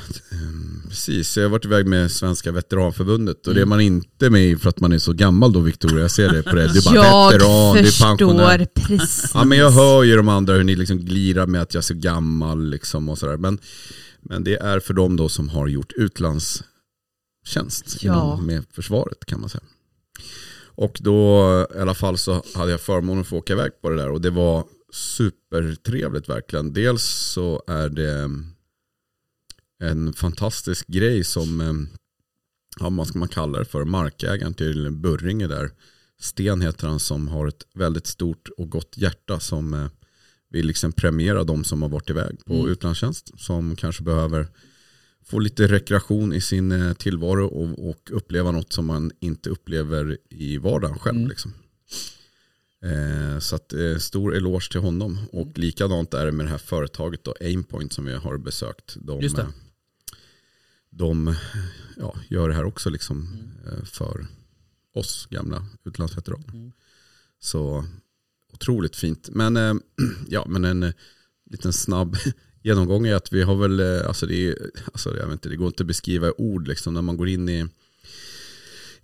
precis, 0.89 1.37
jag 1.37 1.43
har 1.43 1.49
varit 1.49 1.65
iväg 1.65 1.85
med 1.87 2.11
Svenska 2.11 2.51
Veteranförbundet 2.51 3.47
och 3.47 3.53
det 3.55 3.61
är 3.61 3.65
man 3.65 3.81
inte 3.81 4.29
med 4.29 4.45
i 4.45 4.55
för 4.55 4.69
att 4.69 4.79
man 4.79 4.91
är 4.93 4.99
så 4.99 5.13
gammal 5.13 5.53
då 5.53 5.59
Victoria, 5.59 5.99
jag 5.99 6.11
ser 6.11 6.29
det 6.29 6.43
på 6.43 6.55
det. 6.55 6.67
Du 6.73 6.79
är 6.79 6.83
bara 6.83 6.95
Jag 6.95 7.31
veteran, 7.31 7.73
du 7.73 7.79
är 7.79 8.03
pensionär. 8.17 8.57
förstår 8.59 8.97
precis. 8.97 9.31
Ja 9.33 9.43
men 9.45 9.57
jag 9.57 9.71
hör 9.71 10.03
ju 10.03 10.15
de 10.15 10.27
andra 10.29 10.53
hur 10.53 10.63
ni 10.63 10.75
liksom 10.75 10.97
glirar 10.99 11.47
med 11.47 11.61
att 11.61 11.73
jag 11.73 11.81
är 11.81 11.85
så 11.85 11.93
gammal 11.93 12.69
liksom 12.69 13.09
och 13.09 13.17
sådär. 13.17 13.37
Men, 13.37 13.57
men 14.21 14.43
det 14.43 14.55
är 14.55 14.79
för 14.79 14.93
dem 14.93 15.17
då 15.17 15.29
som 15.29 15.49
har 15.49 15.67
gjort 15.67 15.93
utlandstjänst 15.93 18.03
Ja. 18.03 18.37
med 18.41 18.65
försvaret 18.71 19.25
kan 19.25 19.39
man 19.41 19.49
säga. 19.49 19.63
Och 20.75 20.97
då 21.01 21.41
i 21.75 21.79
alla 21.79 21.95
fall 21.95 22.17
så 22.17 22.43
hade 22.55 22.71
jag 22.71 22.81
förmånen 22.81 23.21
att 23.21 23.27
få 23.27 23.37
åka 23.37 23.53
iväg 23.53 23.71
på 23.81 23.89
det 23.89 23.95
där 23.95 24.09
och 24.09 24.21
det 24.21 24.29
var 24.29 24.65
supertrevligt 24.93 26.29
verkligen. 26.29 26.73
Dels 26.73 27.03
så 27.03 27.63
är 27.67 27.89
det 27.89 28.29
en 29.83 30.13
fantastisk 30.13 30.87
grej 30.87 31.23
som, 31.23 31.61
eh, 31.61 31.73
ja 32.79 32.89
vad 32.89 33.07
ska 33.07 33.19
man 33.19 33.27
kalla 33.27 33.59
det 33.59 33.65
för, 33.65 33.85
markägaren 33.85 34.53
till 34.53 34.91
Burringe 34.91 35.47
där. 35.47 35.71
Sten 36.19 36.61
heter 36.61 36.87
han 36.87 36.99
som 36.99 37.27
har 37.27 37.47
ett 37.47 37.63
väldigt 37.73 38.07
stort 38.07 38.49
och 38.57 38.69
gott 38.69 38.97
hjärta 38.97 39.39
som 39.39 39.73
eh, 39.73 39.87
vill 40.51 40.67
liksom 40.67 40.91
premiera 40.91 41.43
de 41.43 41.63
som 41.63 41.81
har 41.81 41.89
varit 41.89 42.09
iväg 42.09 42.45
på 42.45 42.53
Mm. 42.53 42.67
utlandstjänst. 42.71 43.31
Som 43.39 43.75
kanske 43.75 44.03
behöver 44.03 44.47
få 45.25 45.39
lite 45.39 45.67
rekreation 45.67 46.33
i 46.33 46.41
sin 46.41 46.71
eh, 46.71 46.93
tillvaro 46.93 47.45
och, 47.47 47.89
och 47.89 48.09
uppleva 48.11 48.51
något 48.51 48.73
som 48.73 48.85
man 48.85 49.11
inte 49.19 49.49
upplever 49.49 50.17
i 50.29 50.57
vardagen 50.57 50.99
själv. 50.99 51.17
Mm. 51.17 51.29
Liksom. 51.29 51.53
Eh, 52.83 53.39
så 53.39 53.55
att, 53.55 53.73
eh, 53.73 53.97
stor 53.97 54.35
eloge 54.35 54.71
till 54.71 54.79
honom. 54.81 55.19
Och 55.31 55.41
Mm. 55.41 55.53
likadant 55.55 56.13
är 56.13 56.25
det 56.25 56.31
med 56.31 56.45
det 56.45 56.49
här 56.49 56.57
företaget 56.57 57.23
då, 57.23 57.35
Aimpoint 57.41 57.93
som 57.93 58.05
vi 58.05 58.13
har 58.13 58.37
besökt. 58.37 58.95
De, 58.99 59.19
eh, 59.39 59.47
de 60.89 61.35
ja, 61.97 62.15
gör 62.29 62.49
det 62.49 62.55
här 62.55 62.65
också 62.65 62.89
liksom, 62.89 63.27
Mm. 63.27 63.77
eh, 63.79 63.83
för 63.85 64.27
oss 64.93 65.27
gamla 65.29 65.65
utlandsveteraner. 65.83 66.49
Mm. 66.53 66.71
Så 67.39 67.85
otroligt 68.61 68.95
fint. 68.95 69.29
Men, 69.31 69.57
eh, 69.57 69.73
ja, 70.29 70.45
men 70.49 70.65
en 70.65 70.83
eh, 70.83 70.91
liten 71.51 71.73
snabb 71.73 72.17
genomgång 72.63 73.07
är 73.07 73.15
att 73.15 73.33
vi 73.33 73.41
har 73.43 73.55
väl, 73.55 73.79
eh, 73.79 74.07
alltså 74.07 74.25
det, 74.25 74.47
är, 74.47 74.55
alltså 74.93 75.17
jag 75.17 75.25
vet 75.25 75.31
inte, 75.33 75.49
det 75.49 75.55
går 75.55 75.67
inte 75.67 75.83
att 75.83 75.87
beskriva 75.87 76.27
i 76.27 76.31
ord 76.37 76.67
liksom, 76.67 76.93
när 76.93 77.01
man 77.01 77.17
går 77.17 77.27
in 77.29 77.49
i 77.49 77.67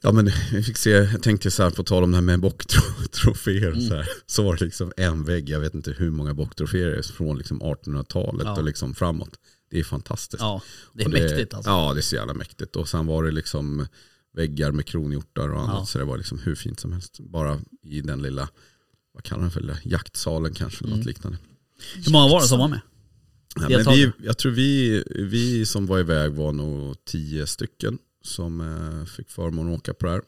Ja 0.02 0.12
men 0.12 0.32
vi 0.54 0.64
fick 0.64 0.78
se, 0.78 0.90
jag 0.90 1.24
tänkte 1.24 1.52
så 1.52 1.64
här 1.64 1.70
på 1.70 1.84
tal 1.84 2.04
om 2.04 2.12
det 2.12 2.18
här 2.18 2.22
med 2.22 2.40
bocktroféer 2.40 3.68
Mm. 3.72 3.82
så, 3.90 3.96
här, 3.96 4.08
så 4.26 4.44
var 4.44 4.56
det 4.56 4.66
liksom 4.66 4.92
en 4.98 5.24
vägg, 5.24 5.50
jag 5.50 5.60
vet 5.60 5.74
inte 5.74 5.92
hur 5.92 6.12
många 6.12 6.34
bocktroféer 6.34 6.86
det 6.88 6.98
är 6.98 7.02
från 7.02 7.38
liksom 7.38 7.62
1800-talet 7.62 8.46
Ja. 8.46 8.58
och 8.58 8.64
liksom 8.64 8.96
framåt. 8.96 9.30
Det 9.72 9.80
är 9.80 9.84
fantastiskt. 9.84 10.42
Ja, 10.42 10.62
det 10.94 11.04
är 11.04 11.08
Och 11.08 11.14
mäktigt 11.14 11.54
alltså. 11.54 11.70
Ja 11.72 11.94
det 11.94 12.00
är 12.00 12.02
så 12.02 12.16
jävla 12.16 12.34
mäktigt. 12.34 12.76
Och 12.76 12.90
sen 12.90 13.06
var 13.06 13.24
det 13.24 13.32
liksom 13.32 13.88
väggar 14.34 14.72
med 14.72 14.86
kronhjortar 14.86 15.50
och 15.50 15.60
annat. 15.62 15.76
Ja. 15.80 15.86
Så 15.86 15.98
det 15.98 16.06
var 16.06 16.18
liksom 16.18 16.40
hur 16.40 16.56
fint 16.56 16.80
som 16.80 16.94
helst. 16.94 17.20
Bara 17.20 17.60
i 17.84 18.02
den 18.02 18.22
lilla, 18.22 18.50
vad 19.18 19.24
kallar 19.24 19.42
man 19.42 19.52
för 19.52 19.62
det? 19.62 19.78
jaktsalen 19.84 20.54
kanske, 20.54 20.78
eller 20.86 20.90
något 20.96 20.98
Mm. 20.98 21.08
liknande. 21.08 21.38
Hur 22.06 22.12
många 22.12 22.28
var 22.28 22.42
det 22.42 22.48
som 22.48 22.60
var 22.60 22.68
med? 22.68 22.80
Ja, 23.56 23.70
men 23.70 23.94
vi, 23.94 24.12
jag 24.24 24.38
tror 24.38 24.52
vi, 24.52 25.04
vi 25.16 25.66
som 25.66 25.86
var 25.86 26.00
iväg 26.00 26.32
var 26.32 26.52
nog 26.52 27.06
tio 27.06 27.48
stycken 27.48 27.98
som 28.24 28.62
eh, 28.62 29.06
fick 29.06 29.30
förmånen 29.30 29.74
att 29.74 29.80
åka 29.80 29.94
på 29.94 30.06
det 30.06 30.12
här. 30.12 30.22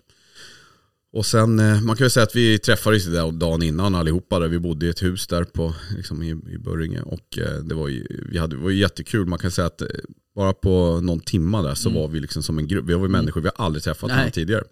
Och 1.11 1.25
sen, 1.25 1.59
eh, 1.59 1.81
man 1.81 1.95
kan 1.95 2.05
ju 2.05 2.09
säga 2.09 2.23
att 2.23 2.35
vi 2.35 2.59
träffades 2.59 3.05
där 3.05 3.31
dagen 3.31 3.63
innan 3.63 3.95
allihopa. 3.95 4.39
Där 4.39 4.47
vi 4.47 4.59
bodde 4.59 4.85
i 4.85 4.89
ett 4.89 5.03
hus 5.03 5.27
där 5.27 5.43
på, 5.43 5.75
liksom 5.95 6.23
i, 6.23 6.29
i 6.29 6.57
Börringe. 6.57 7.01
Och 7.01 7.37
eh, 7.37 7.53
det 7.63 7.75
var 7.75 7.87
ju, 7.87 8.25
vi 8.31 8.37
hade, 8.37 8.55
det 8.55 8.61
var 8.63 8.71
jättekul. 8.71 9.25
Man 9.25 9.39
kan 9.39 9.51
säga 9.51 9.67
att 9.67 9.81
eh, 9.81 9.87
bara 10.35 10.53
på 10.53 11.01
någon 11.01 11.19
timma 11.19 11.61
där 11.61 11.75
så 11.75 11.89
Mm. 11.89 12.01
var 12.01 12.07
vi 12.07 12.19
liksom 12.19 12.43
som 12.43 12.57
en 12.57 12.67
grupp. 12.67 12.85
Vi 12.85 12.93
var 12.93 13.01
ju 13.01 13.07
människor, 13.09 13.41
vi 13.41 13.49
har 13.55 13.65
aldrig 13.65 13.83
träffat 13.83 14.09
varandra 14.09 14.31
tidigare. 14.31 14.63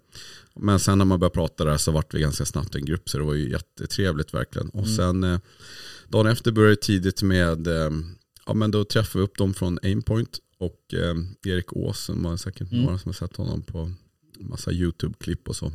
Men 0.60 0.80
sen 0.80 0.98
när 0.98 1.04
man 1.04 1.20
började 1.20 1.34
prata 1.34 1.64
där 1.64 1.76
så 1.76 1.90
vart 1.92 2.14
vi 2.14 2.20
ganska 2.20 2.44
snabbt 2.44 2.74
en 2.74 2.84
grupp. 2.84 3.08
Så 3.08 3.18
det 3.18 3.24
var 3.24 3.34
ju 3.34 3.50
jättetrevligt 3.50 4.34
verkligen. 4.34 4.68
Och 4.68 4.86
Mm. 4.86 4.96
sen 5.22 5.40
dagen 6.08 6.26
efter 6.26 6.52
började 6.52 6.72
det 6.74 6.80
tidigt 6.80 7.22
med, 7.22 7.66
ja 8.46 8.54
men 8.54 8.70
då 8.70 8.84
träffade 8.84 9.18
vi 9.18 9.24
upp 9.24 9.38
dem 9.38 9.54
från 9.54 9.78
Aimpoint. 9.82 10.38
Och 10.58 10.94
eh, 10.94 11.14
Erik 11.52 11.72
Ås, 11.76 12.04
som 12.04 12.22
var 12.22 12.36
säkert 12.36 12.72
Mm. 12.72 12.84
några 12.84 12.98
som 12.98 13.08
har 13.08 13.14
sett 13.28 13.36
honom 13.36 13.62
på 13.62 13.92
massa 14.40 14.70
YouTube-klipp 14.72 15.48
och 15.48 15.56
så. 15.56 15.72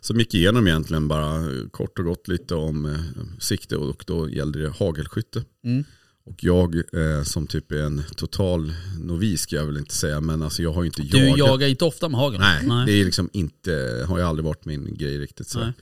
Som 0.00 0.18
gick 0.18 0.34
igenom 0.34 0.66
egentligen 0.66 1.08
bara 1.08 1.36
eh, 1.36 1.68
kort 1.70 1.98
och 1.98 2.04
gott 2.04 2.28
lite 2.28 2.54
om 2.54 2.86
eh, 2.86 3.00
sikte 3.40 3.76
och 3.76 4.04
då 4.06 4.30
gällde 4.30 4.62
det 4.62 4.68
hagelskytte. 4.78 5.44
Mm. 5.64 5.84
Och 6.26 6.44
jag 6.44 6.74
eh, 6.76 7.22
som 7.24 7.46
typ 7.46 7.72
är 7.72 7.82
en 7.82 8.02
total 8.16 8.72
novis 9.00 9.40
ska 9.40 9.56
jag 9.56 9.66
väl 9.66 9.76
inte 9.76 9.94
säga 9.94 10.20
men 10.20 10.42
alltså 10.42 10.62
jag 10.62 10.72
har 10.72 10.82
ju 10.82 10.86
inte 10.86 11.02
Du 11.02 11.18
jagat. 11.18 11.38
jagar 11.38 11.68
inte 11.68 11.84
ofta 11.84 12.08
med 12.08 12.20
hagel? 12.20 12.40
Nej, 12.40 12.86
det 12.86 12.92
är 12.92 13.04
liksom 13.04 13.30
inte, 13.32 14.04
har 14.08 14.18
ju 14.18 14.24
aldrig 14.24 14.44
varit 14.44 14.64
min 14.64 14.94
grej 14.98 15.18
riktigt. 15.18 15.48
Så. 15.48 15.58
Nej. 15.58 15.72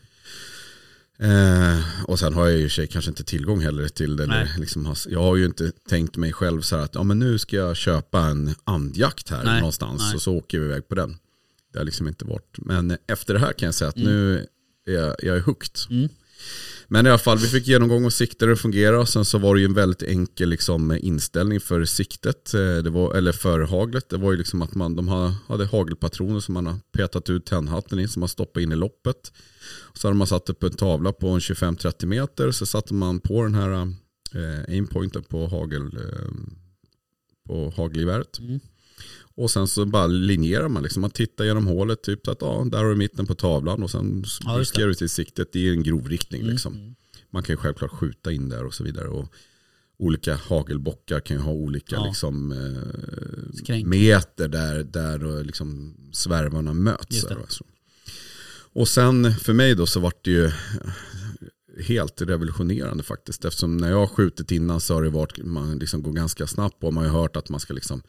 Eh, 1.18 1.80
och 2.04 2.18
sen 2.18 2.34
har 2.34 2.48
jag 2.48 2.58
ju 2.58 2.68
sig 2.68 2.86
kanske 2.86 3.10
inte 3.10 3.24
tillgång 3.24 3.60
heller 3.60 3.88
till 3.88 4.16
det. 4.16 4.22
Eller 4.22 4.44
Nej. 4.44 4.54
liksom, 4.58 4.86
has- 4.86 5.08
jag 5.10 5.22
har 5.22 5.36
ju 5.36 5.44
inte 5.44 5.72
tänkt 5.88 6.16
mig 6.16 6.32
själv 6.32 6.60
så 6.60 6.76
här 6.76 6.82
att 6.84 6.94
ja, 6.94 7.02
men 7.02 7.18
nu 7.18 7.38
ska 7.38 7.56
jag 7.56 7.76
köpa 7.76 8.20
en 8.20 8.54
andjakt 8.64 9.28
här 9.30 9.44
Nej, 9.44 9.60
någonstans 9.60 10.02
nej. 10.02 10.14
och 10.14 10.22
så 10.22 10.32
åker 10.34 10.58
vi 10.58 10.64
iväg 10.66 10.88
på 10.88 10.94
den. 10.94 11.16
Det 11.72 11.78
har 11.78 11.84
liksom 11.84 12.08
inte 12.08 12.24
varit. 12.24 12.58
Men 12.58 12.96
efter 13.06 13.34
det 13.34 13.40
här 13.40 13.52
kan 13.52 13.66
jag 13.66 13.74
säga 13.74 13.88
att 13.88 13.96
nu 13.96 14.46
är 14.86 14.92
jag, 14.92 15.16
jag 15.18 15.36
är 15.36 15.40
hooked. 15.40 15.76
Mm. 15.90 16.08
Men 16.88 17.06
i 17.06 17.08
alla 17.08 17.18
fall, 17.18 17.38
vi 17.38 17.46
fick 17.46 17.66
genomgång 17.66 18.04
och 18.04 18.12
fungerar. 18.58 18.98
Och 18.98 19.08
sen 19.08 19.24
så 19.24 19.38
var 19.38 19.54
det 19.54 19.60
ju 19.60 19.64
en 19.64 19.74
väldigt 19.74 20.02
enkel 20.02 20.48
liksom, 20.48 20.92
inställning 21.00 21.60
för 21.60 21.84
siktet, 21.84 22.54
eh, 22.54 22.76
det 22.76 22.90
var, 22.90 23.14
eller 23.14 23.32
för 23.32 23.60
haglet. 23.60 24.08
Det 24.08 24.16
var 24.16 24.32
ju 24.32 24.38
liksom 24.38 24.62
att 24.62 24.74
man, 24.74 24.96
de 24.96 25.08
ha- 25.08 25.34
hade 25.48 25.66
hagelpatroner 25.66 26.40
som 26.40 26.54
man 26.54 26.66
har 26.66 26.76
petat 26.92 27.30
ut 27.30 27.46
tändhatten 27.46 27.98
i, 27.98 28.08
som 28.08 28.20
man 28.20 28.28
stoppade 28.28 28.64
in 28.64 28.72
i 28.72 28.76
loppet. 28.76 29.32
Så 29.94 30.08
hade 30.08 30.18
man 30.18 30.26
satt 30.26 30.50
upp 30.50 30.62
en 30.62 30.72
tavla 30.72 31.12
på 31.12 31.28
en 31.28 31.40
25-30 31.40 32.06
meter, 32.06 32.50
så 32.50 32.66
satte 32.66 32.94
man 32.94 33.20
på 33.20 33.42
den 33.42 33.54
här 33.54 33.70
eh, 34.34 34.74
aimpointen 34.74 35.22
på, 35.22 35.46
hagel, 35.46 35.82
eh, 35.82 36.32
på 37.46 37.72
hagelgeväret. 37.76 38.38
Mm. 38.38 38.60
Och 39.34 39.50
sen 39.50 39.68
så 39.68 39.84
bara 39.86 40.06
linjerar 40.06 40.68
man 40.68 40.82
liksom. 40.82 41.00
Man 41.00 41.10
tittar 41.10 41.44
genom 41.44 41.66
hålet, 41.66 42.02
typ 42.02 42.20
så 42.24 42.30
att 42.30 42.38
ja, 42.40 42.66
där 42.72 42.78
har 42.78 42.90
du 42.90 42.96
mitten 42.96 43.26
på 43.26 43.34
tavlan 43.34 43.82
och 43.82 43.90
sen 43.90 44.24
Ja, 44.40 44.56
viskar 44.56 44.86
du 44.86 44.94
till 44.94 45.08
siktet. 45.08 45.56
Är 45.56 45.72
en 45.72 45.82
grov 45.82 46.08
riktning 46.08 46.40
Mm. 46.40 46.52
liksom. 46.52 46.94
Man 47.30 47.42
kan 47.42 47.52
ju 47.52 47.56
självklart 47.56 47.90
skjuta 47.90 48.32
in 48.32 48.48
där 48.48 48.64
och 48.64 48.74
så 48.74 48.84
vidare. 48.84 49.08
Och 49.08 49.28
olika 49.98 50.34
hagelbockar 50.34 51.20
kan 51.20 51.36
ju 51.36 51.42
ha 51.42 51.52
olika 51.52 51.96
Ja. 51.96 52.06
liksom, 52.06 52.52
eh, 52.52 53.84
meter 53.84 54.48
där, 54.48 54.82
där 54.84 55.44
liksom 55.44 55.94
svärvarna 56.12 56.72
möts. 56.74 57.22
Där, 57.22 57.36
alltså. 57.36 57.64
Och 58.74 58.88
sen 58.88 59.34
för 59.34 59.52
mig 59.52 59.74
då 59.74 59.86
så 59.86 60.00
vart 60.00 60.24
det 60.24 60.30
ju 60.30 60.50
helt 61.86 62.22
revolutionerande 62.22 63.02
faktiskt. 63.02 63.44
Eftersom 63.44 63.76
när 63.76 63.90
jag 63.90 63.96
har 63.98 64.06
skjutit 64.06 64.50
innan 64.50 64.80
så 64.80 64.94
har 64.94 65.02
det 65.02 65.10
varit, 65.10 65.38
man 65.44 65.78
liksom 65.78 66.02
går 66.02 66.12
ganska 66.12 66.46
snabbt 66.46 66.84
och 66.84 66.94
man 66.94 67.04
har 67.04 67.12
ju 67.12 67.18
hört 67.18 67.36
att 67.36 67.48
man 67.48 67.60
ska 67.60 67.74
liksom 67.74 68.02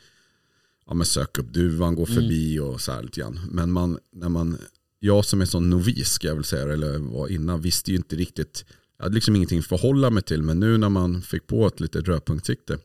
ja, 0.87 0.93
men 0.93 1.05
söka 1.05 1.41
upp 1.41 1.53
duvan, 1.53 1.95
gå 1.95 2.05
förbi 2.05 2.59
och 2.59 2.81
så 2.81 2.91
här 2.91 3.03
lite 3.03 3.19
grann. 3.19 3.39
Men 3.51 3.71
man, 3.71 3.99
när 4.15 4.29
man, 4.29 4.57
jag 4.99 5.25
som 5.25 5.41
är 5.41 5.45
sån 5.45 5.69
novis 5.69 6.09
ska 6.09 6.27
jag 6.27 6.35
väl 6.35 6.43
säga, 6.43 6.73
eller 6.73 6.97
var 6.97 7.27
innan, 7.27 7.61
visste 7.61 7.91
ju 7.91 7.97
inte 7.97 8.15
riktigt, 8.15 8.65
jag 8.97 9.05
hade 9.05 9.15
liksom 9.15 9.35
ingenting 9.35 9.59
att 9.59 9.65
förhålla 9.65 10.09
mig 10.09 10.23
till. 10.23 10.43
Men 10.43 10.59
nu 10.59 10.77
när 10.77 10.89
man 10.89 11.21
fick 11.21 11.47
på 11.47 11.67
ett 11.67 11.79
litet 11.79 12.07
rödpunktssikte, 12.07 12.77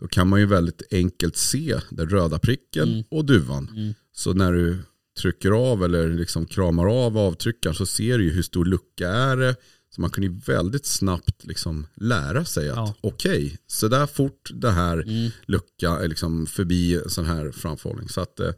då 0.00 0.08
kan 0.08 0.28
man 0.28 0.40
ju 0.40 0.46
väldigt 0.46 0.82
enkelt 0.90 1.36
se 1.36 1.80
den 1.90 2.08
röda 2.08 2.38
pricken 2.38 2.88
Mm. 2.88 3.04
och 3.10 3.24
duvan. 3.24 3.70
Mm. 3.76 3.94
Så 4.12 4.32
när 4.32 4.52
du 4.52 4.78
trycker 5.20 5.50
av 5.50 5.84
eller 5.84 6.08
liksom 6.08 6.46
kramar 6.46 6.86
av 7.06 7.18
avtryckaren 7.18 7.74
så 7.74 7.86
ser 7.86 8.18
du 8.18 8.24
ju 8.24 8.30
hur 8.30 8.42
stor 8.42 8.64
lucka 8.64 9.08
är 9.08 9.36
det. 9.36 9.56
Så 9.96 10.00
man 10.02 10.10
kunde 10.10 10.26
ju 10.28 10.38
väldigt 10.46 10.86
snabbt 10.86 11.44
liksom 11.44 11.86
lära 11.94 12.44
sig 12.44 12.68
att 12.70 12.76
Ja. 12.76 12.94
okej, 13.00 13.58
så 13.66 13.88
där 13.88 14.06
fort 14.06 14.50
det 14.54 14.70
här 14.70 15.02
Mm. 15.02 15.30
lucka 15.46 15.98
liksom 15.98 16.46
förbi 16.46 17.00
sån 17.06 17.24
här 17.26 17.50
framförhållning. 17.52 18.08
Så 18.08 18.20
att 18.20 18.40
eh, 18.40 18.50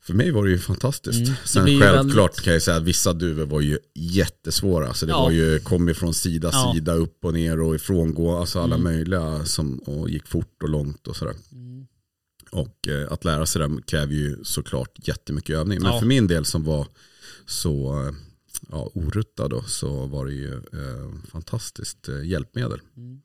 för 0.00 0.14
mig 0.14 0.30
var 0.30 0.44
det 0.44 0.50
ju 0.50 0.58
fantastiskt. 0.58 1.18
Mm, 1.26 1.34
Sen 1.44 1.66
ju 1.66 1.80
självklart 1.80 2.30
väldigt- 2.30 2.44
kan 2.44 2.52
jag 2.52 2.62
säga 2.62 2.76
att 2.76 2.82
vissa 2.82 3.12
duvor 3.12 3.46
var 3.46 3.60
ju 3.60 3.78
jättesvåra. 3.94 4.94
Så 4.94 5.06
det 5.06 5.12
Ja. 5.12 5.22
var 5.22 5.30
ju, 5.30 5.58
kom 5.58 5.88
ju 5.88 5.94
från 5.94 6.14
sida, 6.14 6.50
Ja. 6.52 6.72
sida, 6.74 6.92
upp 6.94 7.24
och 7.24 7.34
ner 7.34 7.60
och 7.60 7.74
ifrångå. 7.74 8.36
Alltså 8.36 8.60
alla 8.60 8.74
Mm. 8.74 8.84
möjliga 8.94 9.44
som 9.44 9.78
och 9.78 10.10
gick 10.10 10.26
fort 10.26 10.62
och 10.62 10.68
långt 10.68 11.06
och 11.06 11.16
sådär. 11.16 11.34
Mm. 11.52 11.86
Och 12.50 12.88
eh, 12.88 13.12
att 13.12 13.24
lära 13.24 13.46
sig 13.46 13.60
det 13.68 13.82
kräver 13.86 14.14
ju 14.14 14.44
såklart 14.44 15.08
jättemycket 15.08 15.56
övning. 15.56 15.82
Men 15.82 15.92
Ja. 15.92 15.98
för 16.00 16.06
min 16.06 16.26
del 16.26 16.44
som 16.44 16.64
var 16.64 16.86
så 17.46 18.02
eh, 18.06 18.14
ja, 18.70 18.90
oruttad 18.94 19.50
då, 19.50 19.62
så 19.62 20.06
var 20.06 20.26
det 20.26 20.32
ju 20.32 20.54
eh, 20.54 21.12
fantastiskt 21.32 22.08
eh, 22.08 22.24
hjälpmedel. 22.24 22.80
Mm. 22.96 23.20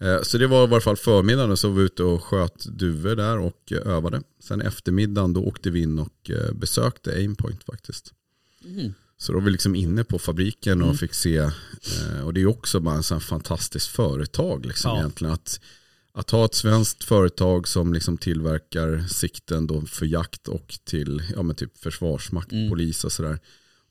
Eh, 0.00 0.22
så 0.22 0.38
det 0.38 0.46
var 0.46 0.64
i 0.64 0.70
varje 0.70 0.80
fall 0.80 0.96
förmiddagen 0.96 1.56
så 1.56 1.68
var 1.68 1.76
vi 1.76 1.82
ute 1.82 2.02
och 2.02 2.22
sköt 2.24 2.64
duvor 2.64 3.16
där 3.16 3.38
och 3.38 3.72
eh, 3.72 3.78
övade. 3.92 4.22
Sen 4.40 4.60
eftermiddagen 4.60 5.32
då 5.32 5.44
åkte 5.44 5.70
vi 5.70 5.80
in 5.82 5.98
och 5.98 6.30
eh, 6.30 6.52
besökte 6.52 7.10
Aimpoint 7.12 7.64
faktiskt. 7.64 8.12
Mm. 8.64 8.92
Så 9.20 9.32
då 9.32 9.38
var 9.38 9.44
vi 9.44 9.50
liksom 9.50 9.74
inne 9.74 10.04
på 10.04 10.18
fabriken 10.18 10.80
och 10.82 10.86
Mm. 10.88 10.98
fick 10.98 11.14
se, 11.14 11.50
och 12.24 12.34
det 12.34 12.40
är 12.40 12.46
också 12.46 12.80
bara 12.80 12.94
en 12.94 13.02
sån 13.02 13.20
fantastiskt 13.20 13.86
företag 13.86 14.66
liksom 14.66 14.90
Ja. 14.90 14.98
egentligen. 14.98 15.34
Att, 15.34 15.60
att 16.12 16.30
ha 16.30 16.44
ett 16.44 16.54
svenskt 16.54 17.04
företag 17.04 17.68
som 17.68 17.92
liksom 17.92 18.18
tillverkar 18.18 19.04
sikten 19.08 19.66
då 19.66 19.80
för 19.80 20.06
jakt 20.06 20.48
och 20.48 20.78
till 20.84 21.22
ja, 21.36 21.42
men 21.42 21.56
typ 21.56 21.78
försvarsmakt, 21.78 22.52
Mm. 22.52 22.68
polis 22.70 23.04
och 23.04 23.12
sådär. 23.12 23.38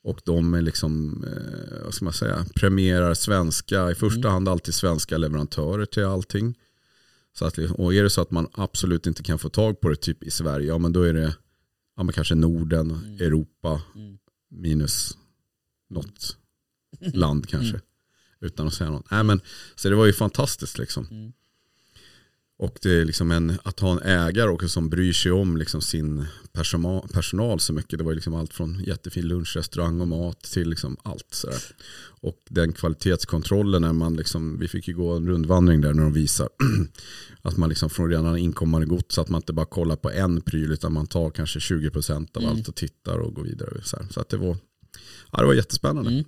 Och 0.08 0.22
de 0.26 0.54
är 0.54 0.62
liksom, 0.62 1.24
eh, 1.24 1.84
vad 1.84 1.94
ska 1.94 2.06
man 2.06 2.14
säga, 2.14 2.46
premierar 2.56 3.14
svenska, 3.14 3.92
i 3.92 3.96
första 3.96 4.20
Mm. 4.20 4.32
hand 4.32 4.50
alltid 4.50 4.74
svenska 4.74 5.18
leverantörer 5.18 5.86
till 5.86 6.04
allting. 6.06 6.56
Så 7.34 7.46
att, 7.46 7.58
och 7.58 7.94
är 7.94 8.04
det 8.04 8.10
så 8.10 8.22
att 8.22 8.32
man 8.32 8.48
absolut 8.54 9.08
inte 9.08 9.24
kan 9.24 9.40
få 9.40 9.50
tag 9.50 9.82
på 9.82 9.90
det 9.90 9.96
typ 9.96 10.24
i 10.24 10.32
Sverige, 10.32 10.68
ja 10.68 10.78
men 10.78 10.94
då 10.94 11.02
är 11.02 11.14
det 11.14 11.36
ja, 11.96 12.04
men 12.04 12.14
kanske 12.14 12.36
Norden, 12.36 12.92
Mm. 12.92 13.16
Europa, 13.22 13.82
Mm. 13.96 14.18
minus 14.50 15.18
något 15.90 16.38
land 17.14 17.48
kanske. 17.50 17.82
Utan 18.40 18.68
att 18.68 18.74
säga 18.74 18.90
något. 18.90 19.12
Nej, 19.12 19.24
men, 19.24 19.42
så 19.76 19.90
det 19.90 19.96
var 19.96 20.06
ju 20.06 20.14
fantastiskt 20.14 20.78
liksom. 20.78 21.34
Och 22.60 22.78
det 22.82 22.92
är 23.02 23.06
liksom 23.06 23.32
en, 23.32 23.58
att 23.64 23.80
ha 23.80 23.92
en 23.92 24.02
ägare 24.02 24.50
också 24.50 24.70
som 24.70 24.90
bryr 24.90 25.14
sig 25.14 25.32
om 25.32 25.58
liksom 25.58 25.82
sin 25.82 26.26
personal, 26.54 27.08
personal 27.14 27.60
så 27.60 27.74
mycket. 27.74 28.00
Det 28.00 28.06
var 28.06 28.14
liksom 28.14 28.34
allt 28.34 28.54
från 28.54 28.84
jättefin 28.84 29.28
lunchrestaurang 29.28 30.02
och 30.02 30.08
mat 30.08 30.42
till 30.42 30.70
liksom 30.70 30.98
allt. 31.04 31.28
Sådär. 31.32 31.62
Och 32.22 32.38
den 32.50 32.74
kvalitetskontrollen 32.74 33.82
när 33.82 33.94
man 33.94 34.16
liksom, 34.16 34.60
vi 34.60 34.68
fick 34.68 34.88
ju 34.88 34.94
gå 34.94 35.12
en 35.16 35.28
rundvandring 35.28 35.82
där 35.82 35.94
när 35.94 36.04
de 36.04 36.14
visar 36.14 36.50
att 37.42 37.58
man 37.58 37.70
liksom 37.70 37.90
från 37.90 38.10
redan 38.10 38.38
inkommande 38.38 38.88
gods, 38.88 39.18
att 39.18 39.30
man 39.30 39.42
inte 39.42 39.54
bara 39.54 39.66
kollar 39.66 39.96
på 39.96 40.12
en 40.12 40.42
pryl 40.42 40.72
utan 40.72 40.94
man 40.94 41.08
tar 41.08 41.30
kanske 41.30 41.60
20% 41.60 42.38
av 42.38 42.44
Mm. 42.44 42.56
allt 42.56 42.68
och 42.68 42.76
tittar 42.76 43.18
och 43.18 43.34
går 43.34 43.44
vidare. 43.44 43.82
Så, 43.84 43.98
så 44.10 44.20
att 44.22 44.30
det 44.30 44.38
var, 44.38 44.58
ja, 45.32 45.40
det 45.40 45.46
var 45.46 45.54
jättespännande. 45.54 46.12
Mm. 46.12 46.24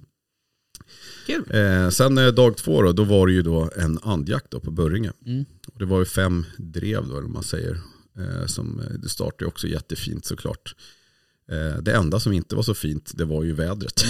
Kul. 1.29 1.45
Eh, 1.49 1.89
sen 1.89 2.17
eh, 2.17 2.27
dag 2.27 2.57
två 2.57 2.81
då, 2.81 2.91
då 2.91 3.03
var 3.03 3.27
det 3.27 3.33
ju 3.33 3.41
då 3.41 3.69
en 3.75 3.99
andjakt 4.03 4.51
då 4.51 4.59
på 4.59 4.71
Börringe. 4.71 5.11
Mm. 5.25 5.45
Och 5.73 5.79
det 5.79 5.85
var 5.85 5.99
ju 5.99 6.05
fem 6.05 6.45
drev 6.57 7.07
då, 7.07 7.17
eller 7.17 7.27
man 7.27 7.43
säger. 7.43 7.79
Eh, 8.17 8.45
som, 8.45 8.79
eh, 8.79 8.99
det 8.99 9.09
startade 9.09 9.45
också 9.45 9.67
jättefint 9.67 10.25
såklart. 10.25 10.75
Eh, 11.51 11.81
det 11.81 11.93
enda 11.93 12.19
som 12.19 12.33
inte 12.33 12.55
var 12.55 12.63
så 12.63 12.73
fint, 12.73 13.11
det 13.15 13.25
var 13.25 13.43
ju 13.43 13.53
vädret. 13.53 14.05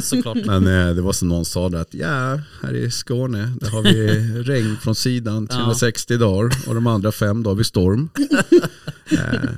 Såklart. 0.00 0.38
Men 0.44 0.66
eh, 0.66 0.94
det 0.94 1.02
var 1.02 1.12
som 1.12 1.28
någon 1.28 1.44
sa 1.44 1.68
där 1.68 1.78
att 1.78 1.94
ja, 1.94 2.40
här 2.62 2.74
i 2.74 2.90
Skåne, 2.90 3.52
där 3.60 3.70
har 3.70 3.82
vi 3.82 4.06
regn 4.42 4.76
från 4.76 4.94
sidan 4.94 5.46
360 5.46 6.16
dagar 6.16 6.50
och 6.66 6.74
de 6.74 6.86
andra 6.86 7.12
fem 7.12 7.42
dagar 7.42 7.54
har 7.54 7.58
vi 7.58 7.64
storm. 7.64 8.08
eh, 9.10 9.50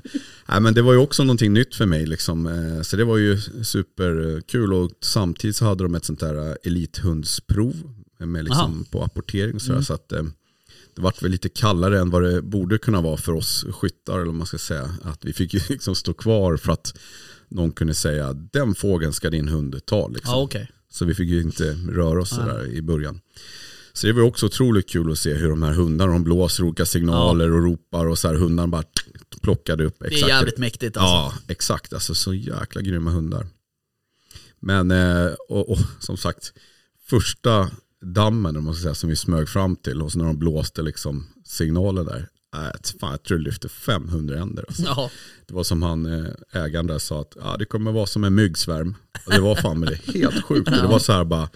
nej, 0.49 0.61
men 0.61 0.75
det 0.75 0.83
var 0.83 0.93
ju 0.93 0.99
också 0.99 1.25
någonting 1.25 1.53
nytt 1.53 1.75
för 1.75 1.87
mig. 1.87 2.07
Liksom. 2.07 2.81
Så 2.83 2.97
det 2.97 3.05
var 3.05 3.17
ju 3.17 3.41
superkul 3.63 4.73
och 4.73 4.91
samtidigt 5.01 5.57
så 5.57 5.65
hade 5.65 5.85
de 5.85 5.95
ett 5.95 6.05
sånt 6.05 6.21
där 6.21 6.57
elithundsprov 6.65 7.75
med 8.19 8.45
liksom 8.45 8.85
på 8.91 9.05
apportering. 9.05 9.55
Och 9.55 9.63
sådär, 9.63 9.81
så 9.81 9.95
att, 9.95 10.13
det 10.97 11.03
vart 11.03 11.23
väl 11.23 11.31
lite 11.31 11.49
kallare 11.49 12.01
än 12.01 12.11
vad 12.11 12.23
det 12.23 12.43
borde 12.43 12.79
kunna 12.79 13.01
vara 13.01 13.17
för 13.17 13.33
oss 13.33 13.65
skyttar. 13.71 14.15
Eller 14.15 14.27
vad 14.27 14.35
man 14.35 14.47
ska 14.47 14.59
säga. 14.59 14.91
Att 15.03 15.25
vi 15.25 15.33
fick 15.33 15.55
ju 15.55 15.61
liksom 15.69 15.95
stå 15.95 16.15
kvar 16.15 16.57
för 16.57 16.73
att 16.73 16.99
någon 17.49 17.73
kunde 17.73 17.95
säga 17.95 18.33
den 18.33 18.75
fågeln 18.75 19.13
ska 19.13 19.31
din 19.31 19.49
hund 19.49 19.87
ta. 19.87 20.09
Liksom. 20.09 20.33
Ja, 20.35 20.43
okej. 20.43 20.71
Så 20.89 21.05
vi 21.05 21.15
fick 21.15 21.29
ju 21.29 21.43
inte 21.43 21.79
röra 21.89 22.21
oss 22.21 22.31
sådär 22.31 22.67
i 22.67 22.83
början. 22.83 23.21
Så 23.93 24.07
det 24.07 24.13
var 24.13 24.23
också 24.23 24.47
otroligt 24.47 24.89
kul 24.89 25.13
att 25.13 25.19
se 25.19 25.35
hur 25.35 25.49
de 25.49 25.63
här 25.63 25.73
hundarna, 25.73 26.13
de 26.13 26.25
blåser 26.25 26.65
olika 26.65 26.87
signaler 26.87 27.53
och 27.53 27.63
ropar 27.63 28.07
och 28.07 28.19
så 28.19 28.29
här 28.29 28.35
hundarna 28.35 28.69
bara 28.69 28.85
plockade 29.43 29.85
upp. 29.85 29.97
Det 29.99 30.07
är 30.07 30.29
jävligt 30.29 30.59
mäktigt 30.59 30.97
alltså. 30.97 31.15
Ja, 31.15 31.35
exakt. 31.49 31.93
Alltså 31.93 32.15
så 32.15 32.35
jäkla 32.35 32.81
grymma 32.81 33.11
hundar. 33.11 33.47
Men, 34.61 34.91
eh, 34.91 35.33
och, 35.49 35.71
och 35.71 35.79
som 36.01 36.17
sagt, 36.17 36.53
första 37.07 37.71
dammen 38.15 38.57
om 38.57 38.65
man 38.65 38.75
ska 38.75 38.83
säga, 38.83 38.95
som 38.95 39.11
vi 39.11 39.17
smög 39.17 39.49
fram 39.49 39.77
till 39.77 40.03
och 40.03 40.13
så 40.13 40.19
när 40.19 40.25
de 40.27 40.39
blåste 40.39 40.83
liksom 40.83 41.27
signalen 41.45 42.07
där. 42.07 42.29
Äh, 42.57 42.99
fan, 43.01 43.11
jag 43.11 43.23
tror 43.23 43.39
det 43.39 43.45
lyfte 43.45 43.69
500 43.69 44.39
änder. 44.39 44.65
Alltså. 44.69 44.83
Ja. 44.83 45.11
Det 45.47 45.55
var 45.55 45.65
som 45.65 45.83
han 45.83 46.07
eh, 46.07 46.33
ägaren 46.53 46.87
där 46.87 46.99
sa 46.99 47.21
att 47.21 47.37
ah, 47.43 47.57
det 47.57 47.65
kommer 47.65 47.93
vara 47.93 48.07
som 48.07 48.25
en 48.25 48.35
myggsvärm. 48.35 48.95
Och 49.27 49.33
det 49.33 49.41
var 49.41 49.57
fan 49.57 49.81
med 49.81 49.89
det 49.89 50.19
helt 50.19 50.45
sjukt. 50.45 50.71
Det 50.71 50.87
var 50.87 50.99
så 50.99 51.13
här 51.13 51.25
bara, 51.25 51.49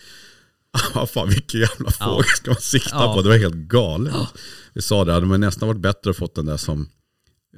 ah, 0.94 1.06
fan 1.06 1.28
vilken 1.28 1.60
jävla 1.60 1.90
fågel 1.90 2.24
ska 2.24 2.50
man 2.50 2.60
sikta 2.60 2.90
Ja. 2.92 3.14
på? 3.14 3.22
Det 3.22 3.28
var 3.28 3.36
helt 3.38 3.54
galet. 3.54 4.14
Vi 4.74 4.82
sa 4.82 5.04
det, 5.04 5.12
hade 5.12 5.26
man 5.26 5.40
nästan 5.40 5.68
varit 5.68 5.80
bättre 5.80 6.10
att 6.10 6.16
fått 6.16 6.34
den 6.34 6.46
där 6.46 6.56
som 6.56 6.88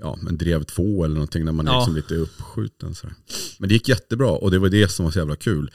ja, 0.00 0.18
en 0.28 0.36
drev 0.38 0.64
två 0.64 1.04
eller 1.04 1.14
någonting 1.14 1.44
när 1.44 1.52
man 1.52 1.68
är 1.68 1.72
Ja. 1.72 1.78
liksom 1.78 1.96
lite 1.96 2.14
uppskjuten. 2.14 2.94
Så 2.94 3.06
här. 3.06 3.16
Men 3.58 3.68
det 3.68 3.74
gick 3.74 3.88
jättebra 3.88 4.30
och 4.30 4.50
det 4.50 4.58
var 4.58 4.68
det 4.68 4.88
som 4.88 5.04
var 5.04 5.12
så 5.12 5.18
jävla 5.18 5.36
kul. 5.36 5.70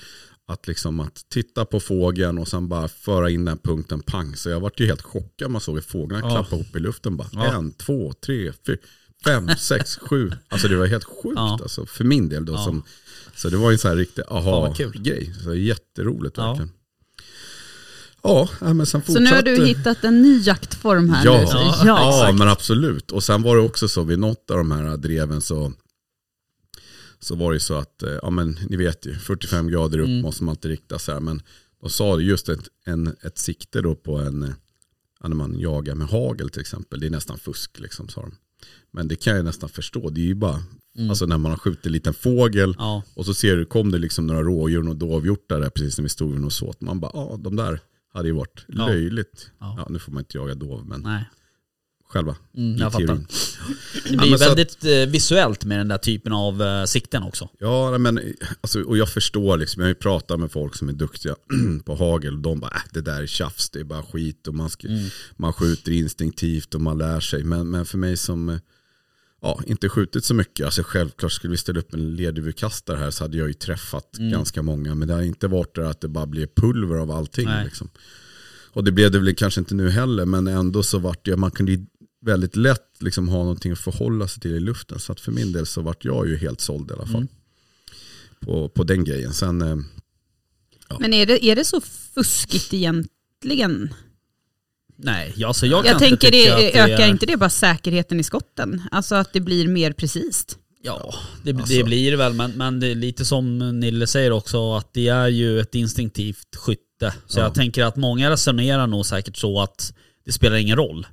Att, 0.50 0.68
liksom 0.68 1.00
att 1.00 1.26
titta 1.30 1.66
på 1.66 1.80
fågeln 1.80 2.38
och 2.38 2.48
sen 2.48 2.68
bara 2.68 2.88
föra 2.88 3.30
in 3.30 3.46
den 3.46 3.58
punkten 3.58 4.00
pang. 4.02 4.36
Så 4.36 4.50
jag 4.50 4.60
vart 4.60 4.80
ju 4.80 4.86
helt 4.86 5.02
chockad 5.02 5.52
man 5.52 5.62
såg 5.62 5.84
fåglarna 5.84 6.28
Ja. 6.28 6.34
klappa 6.36 6.56
ihop 6.56 6.76
i 6.76 6.80
luften. 6.80 7.18
Bara, 7.18 7.28
Ja. 7.32 7.54
En, 7.54 7.72
två, 7.72 8.14
tre, 8.26 8.52
fyra, 8.66 8.78
fem, 9.26 9.50
sex, 9.60 9.98
sju. 9.98 10.32
Alltså 10.48 10.68
det 10.68 10.76
var 10.76 10.86
helt 10.86 11.04
sjukt 11.04 11.34
Ja. 11.36 11.60
alltså, 11.62 11.86
för 11.86 12.04
min 12.04 12.30
del. 12.30 12.46
Då, 12.46 12.54
Ja. 12.54 12.64
som, 12.66 12.84
så 13.36 13.50
det 13.50 13.58
var 13.58 13.70
ju 13.70 13.74
en 13.74 13.80
sån 13.80 13.90
här 13.90 13.96
riktig 13.98 14.24
aha-grej. 14.30 15.34
Så 15.44 15.56
jätteroligt 15.56 16.38
verkligen. 16.38 16.72
Ja, 18.24 18.50
ja, 18.62 18.74
men 18.74 18.86
sen 18.86 19.02
Så 19.06 19.20
nu 19.20 19.20
har 19.20 19.36
fortsatte- 19.38 19.56
du 19.56 19.66
hittat 19.66 20.04
en 20.04 20.22
ny 20.22 20.40
jaktform 20.42 21.10
här 21.10 21.26
Ja, 21.26 21.40
nu. 21.40 21.46
Ja, 21.88 22.28
ja. 22.28 22.32
men 22.34 22.48
absolut. 22.50 23.12
Och 23.12 23.24
sen 23.24 23.42
var 23.44 23.56
det 23.56 23.62
också 23.62 23.88
så 23.88 24.04
vid 24.04 24.20
något 24.20 24.52
av 24.52 24.58
de 24.58 24.72
här 24.72 24.98
dreven 24.98 25.42
så, 25.42 25.74
så 27.20 27.36
var 27.36 27.54
det 27.54 27.60
så 27.60 27.74
att, 27.74 28.04
eh, 28.04 28.10
ja 28.22 28.30
men 28.30 28.60
ni 28.70 28.78
vet 28.78 29.06
ju, 29.06 29.14
45 29.16 29.68
grader 29.70 30.00
upp 30.00 30.08
Mm. 30.08 30.22
måste 30.22 30.44
man 30.44 30.54
inte 30.56 30.68
rikta 30.68 31.00
sig. 31.00 31.20
Men 31.22 31.42
de 31.82 31.90
sa 31.90 32.16
det 32.16 32.24
just 32.24 32.50
ett, 32.50 32.68
en, 32.86 33.16
ett 33.22 33.38
sikte 33.38 33.82
då 33.82 33.96
på 33.96 34.18
en, 34.18 34.44
eh, 34.44 34.50
när 35.24 35.36
man 35.36 35.60
jagar 35.60 35.96
med 35.96 36.08
hagel 36.08 36.50
till 36.50 36.62
exempel. 36.62 37.00
Det 37.00 37.06
är 37.06 37.10
nästan 37.12 37.38
fusk 37.38 37.80
liksom 37.80 38.08
sa 38.10 38.22
de. 38.22 38.32
Men 38.92 39.08
det 39.08 39.16
kan 39.16 39.36
jag 39.36 39.46
nästan 39.46 39.70
förstå. 39.70 40.10
Det 40.10 40.22
är 40.22 40.26
ju 40.26 40.36
bara, 40.36 40.64
alltså 41.10 41.26
när 41.26 41.38
man 41.38 41.52
har 41.52 41.58
skjutit 41.58 41.86
en 41.86 41.92
liten 41.92 42.14
fågel 42.14 42.64
Mm. 42.70 42.76
Ja. 42.80 43.04
och 43.14 43.26
så 43.26 43.34
ser 43.34 43.56
du, 43.56 43.66
kom 43.66 43.92
det 43.92 43.98
liksom 43.98 44.28
några 44.28 44.42
rådjur 44.44 44.90
och 44.90 44.96
dovhjortar 44.96 45.60
där 45.62 45.70
precis 45.70 45.98
när 45.98 46.04
vi 46.04 46.10
stod 46.10 46.46
och 46.46 46.54
såt. 46.54 46.82
Man 46.82 47.00
bara, 47.00 47.12
ja 47.14 47.38
de 47.40 47.56
där 47.56 47.80
hade 48.14 48.28
ju 48.28 48.34
varit 48.34 48.66
Ja. 48.68 48.88
löjligt. 48.88 49.52
Ja. 49.60 49.76
Ja. 49.78 49.88
nu 49.90 50.00
får 50.00 50.12
man 50.12 50.22
inte 50.22 50.38
jaga 50.38 50.56
dov, 50.56 50.86
men 50.88 51.02
Nej. 51.02 51.30
Själva. 52.10 52.36
Mm, 52.58 52.78
jag 52.78 52.92
fattar. 52.92 53.20
Det 54.10 54.18
blir 54.18 54.28
ju 54.32 54.38
så 54.38 54.44
att- 54.44 54.50
väldigt 54.50 54.84
eh, 54.86 54.92
visuellt 54.92 55.66
med 55.66 55.80
den 55.80 55.88
där 55.88 55.98
typen 55.98 56.34
av 56.34 56.62
eh, 56.62 56.84
sikten 56.86 57.24
också. 57.24 57.50
Ja, 57.60 57.98
men 57.98 58.20
alltså, 58.62 58.82
och 58.82 58.98
jag 58.98 59.10
förstår 59.10 59.58
liksom, 59.58 59.80
jag 59.82 59.86
har 59.86 59.90
ju 59.90 59.96
pratat 59.96 60.40
med 60.40 60.52
folk 60.52 60.76
som 60.76 60.90
är 60.90 60.94
duktiga 60.94 61.36
på 61.86 61.96
hagel 61.96 62.34
och 62.34 62.40
de 62.40 62.60
bara, 62.60 62.76
äh, 62.76 62.82
det 62.94 63.02
där 63.02 63.22
är 63.22 63.28
tjafs, 63.28 63.70
det 63.70 63.80
är 63.80 63.84
bara 63.84 64.04
skit 64.04 64.48
och 64.48 64.54
man, 64.56 64.70
ska, 64.70 64.88
Mm. 64.88 65.10
man 65.38 65.54
skjuter 65.54 65.92
instinktivt 65.92 66.76
och 66.76 66.82
man 66.82 66.98
lär 66.98 67.20
sig. 67.20 67.44
Men, 67.44 67.70
men 67.70 67.86
för 67.86 67.98
mig 67.98 68.18
som 68.18 68.50
eh, 68.50 68.58
ja, 69.42 69.60
inte 69.68 69.90
skjutit 69.90 70.26
så 70.26 70.34
mycket, 70.34 70.66
alltså 70.66 70.84
självklart 70.86 71.32
skulle 71.32 71.52
vi 71.52 71.58
ställa 71.58 71.80
upp 71.80 71.94
en 71.94 72.16
leduvudkastare 72.16 72.98
här 72.98 73.12
så 73.12 73.24
hade 73.24 73.38
jag 73.38 73.48
ju 73.48 73.54
träffat 73.54 74.18
Mm. 74.18 74.32
ganska 74.32 74.62
många. 74.62 74.96
Men 74.96 75.08
det 75.08 75.14
har 75.14 75.22
inte 75.22 75.48
varit 75.48 75.76
det 75.76 75.90
att 75.90 76.02
det 76.02 76.08
bara 76.08 76.26
blir 76.26 76.48
pulver 76.56 76.96
av 76.96 77.12
allting. 77.12 77.50
Liksom. 77.66 77.90
Och 78.72 78.84
det 78.84 78.92
blev 78.92 79.12
det 79.12 79.20
väl 79.20 79.36
kanske 79.36 79.60
inte 79.62 79.76
nu 79.76 79.90
heller, 79.90 80.26
men 80.26 80.48
ändå 80.48 80.84
så 80.84 81.00
vart 81.00 81.26
det, 81.26 81.38
man 81.38 81.52
kunde 81.52 81.86
väldigt 82.28 82.56
lätt 82.56 82.96
liksom 83.00 83.30
ha 83.30 83.38
någonting 83.38 83.72
att 83.72 83.80
förhålla 83.80 84.28
sig 84.28 84.42
till 84.42 84.56
i 84.56 84.60
luften. 84.60 85.00
Så 85.00 85.12
att 85.12 85.20
för 85.20 85.32
min 85.32 85.52
del 85.52 85.66
så 85.66 85.82
vart 85.82 86.06
jag 86.06 86.28
ju 86.28 86.38
helt 86.38 86.62
såld 86.62 86.92
i 86.92 86.94
alla 86.94 87.06
fall. 87.06 87.16
Mm. 87.16 87.28
På, 88.40 88.70
på 88.70 88.84
den 88.84 89.04
grejen. 89.04 89.34
Sen, 89.34 89.62
eh, 89.62 89.76
Men 91.00 91.14
är 91.14 91.26
det, 91.26 91.46
är 91.46 91.56
det 91.56 91.66
så 91.66 91.82
fuskigt 92.16 92.74
egentligen? 92.74 93.94
Nej, 95.00 95.34
ja, 95.38 95.54
så 95.54 95.66
jag 95.66 95.86
Jag, 95.86 96.00
kan 96.00 96.08
inte 96.08 96.28
tänker, 96.28 96.32
tycka 96.38 96.56
det, 96.56 96.68
att 96.68 96.74
det 96.74 96.94
ökar 96.94 97.04
är... 97.06 97.10
inte 97.10 97.26
det 97.26 97.38
bara 97.38 97.50
säkerheten 97.50 98.20
i 98.20 98.24
skotten? 98.24 98.82
Alltså 98.92 99.16
att 99.16 99.34
det 99.34 99.40
blir 99.40 99.68
mer 99.68 99.92
precis? 99.94 100.46
Ja, 100.82 101.14
det, 101.44 101.52
Alltså. 101.54 101.74
det 101.78 101.84
blir 101.84 102.12
det 102.12 102.18
väl. 102.18 102.34
Men, 102.34 102.52
men 102.52 102.80
det 102.80 102.88
är 102.88 102.96
lite 102.96 103.26
som 103.26 103.58
Nille 103.80 104.08
säger 104.08 104.32
också, 104.32 104.74
att 104.74 104.94
det 104.94 105.08
är 105.08 105.28
ju 105.28 105.60
ett 105.60 105.76
instinktivt 105.76 106.56
skytte. 106.56 107.14
Så 107.28 107.40
Ja. 107.40 107.44
jag 107.44 107.54
tänker 107.54 107.84
att 107.84 107.96
många 107.96 108.30
resonerar 108.30 108.88
nog 108.88 109.06
säkert 109.06 109.38
så 109.38 109.62
att 109.62 109.94
det 110.26 110.32
spelar 110.32 110.58
ingen 110.58 110.78
roll. 110.78 111.08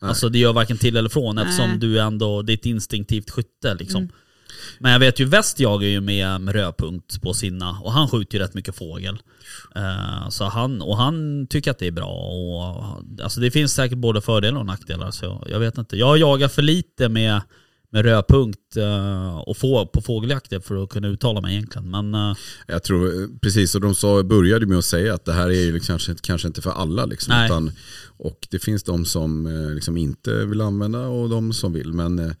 Nej. 0.00 0.08
Alltså 0.08 0.28
det 0.28 0.38
gör 0.38 0.52
varken 0.52 0.78
till 0.78 0.96
eller 0.96 1.08
från 1.08 1.38
eftersom 1.38 1.70
Nej. 1.70 1.78
du 1.78 2.00
ändå, 2.00 2.42
det 2.42 2.52
är 2.52 2.54
ett 2.54 2.66
instinktivt 2.66 3.30
skytte 3.30 3.74
liksom. 3.74 4.02
Mm. 4.02 4.12
Men 4.78 4.92
jag 4.92 4.98
vet 4.98 5.20
ju 5.20 5.24
Väst 5.24 5.60
jagar 5.60 5.88
ju 5.88 6.00
med, 6.00 6.40
med 6.40 6.54
rödpunkt 6.54 7.22
på 7.22 7.34
sina 7.34 7.80
och 7.80 7.92
han 7.92 8.08
skjuter 8.08 8.38
ju 8.38 8.44
rätt 8.44 8.54
mycket 8.54 8.76
fågel. 8.76 9.18
Eh, 9.74 10.28
så 10.28 10.44
han, 10.44 10.82
och 10.82 10.96
han 10.96 11.46
tycker 11.46 11.70
att 11.70 11.78
det 11.78 11.86
är 11.86 11.90
bra. 11.90 12.10
Och, 12.10 13.02
alltså 13.22 13.40
det 13.40 13.50
finns 13.50 13.72
säkert 13.74 13.98
både 13.98 14.20
fördelar 14.20 14.60
och 14.60 14.66
nackdelar. 14.66 15.10
Så 15.10 15.46
jag 15.50 15.60
vet 15.60 15.78
inte. 15.78 15.96
Jag 15.96 16.18
jagar 16.18 16.48
för 16.48 16.62
lite 16.62 17.08
med, 17.08 17.40
med 17.92 18.04
rödpunkt 18.04 18.76
eh, 18.76 19.38
och 19.38 19.56
få, 19.56 19.86
på 19.86 20.00
fågeljakter 20.00 20.60
för 20.60 20.82
att 20.82 20.88
kunna 20.90 21.08
uttala 21.08 21.40
mig 21.40 21.54
egentligen. 21.56 21.90
Men 21.90 22.14
eh, 22.14 22.36
jag 22.66 22.82
tror, 22.82 23.28
precis, 23.40 23.74
och 23.74 23.80
de 23.80 23.94
sa, 23.94 24.22
började 24.22 24.66
med 24.66 24.78
att 24.78 24.84
säga 24.84 25.14
att 25.14 25.24
det 25.24 25.32
här 25.32 25.48
är 25.50 25.62
ju 25.64 25.72
liksom, 25.72 25.92
kanske, 25.92 26.14
kanske 26.22 26.48
inte 26.48 26.62
för 26.62 26.70
alla. 26.70 27.04
Liksom, 27.04 27.44
utan, 27.44 27.70
och 28.18 28.46
det 28.50 28.58
finns 28.58 28.82
de 28.82 29.04
som 29.04 29.46
eh, 29.46 29.74
liksom 29.74 29.96
inte 29.96 30.44
vill 30.44 30.60
använda 30.60 31.06
och 31.06 31.28
de 31.28 31.52
som 31.52 31.72
vill. 31.72 31.92
Men 31.92 32.34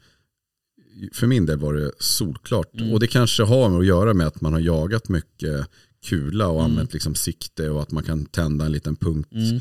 för 1.12 1.26
min 1.26 1.46
del 1.46 1.58
var 1.58 1.74
det 1.74 1.90
solklart. 1.98 2.74
Mm. 2.74 2.92
Och 2.92 3.00
det 3.00 3.06
kanske 3.06 3.42
har 3.42 3.80
att 3.80 3.86
göra 3.86 4.14
med 4.14 4.26
att 4.26 4.40
man 4.40 4.52
har 4.52 4.60
jagat 4.60 5.08
mycket 5.08 5.66
kula 6.06 6.46
och 6.48 6.60
Mm. 6.60 6.70
använt 6.72 6.92
liksom 6.92 7.14
sikte 7.14 7.70
och 7.70 7.82
att 7.82 7.90
man 7.90 8.02
kan 8.02 8.26
tända 8.26 8.64
en 8.66 8.72
liten 8.72 8.96
punkt. 8.96 9.32
mm, 9.32 9.60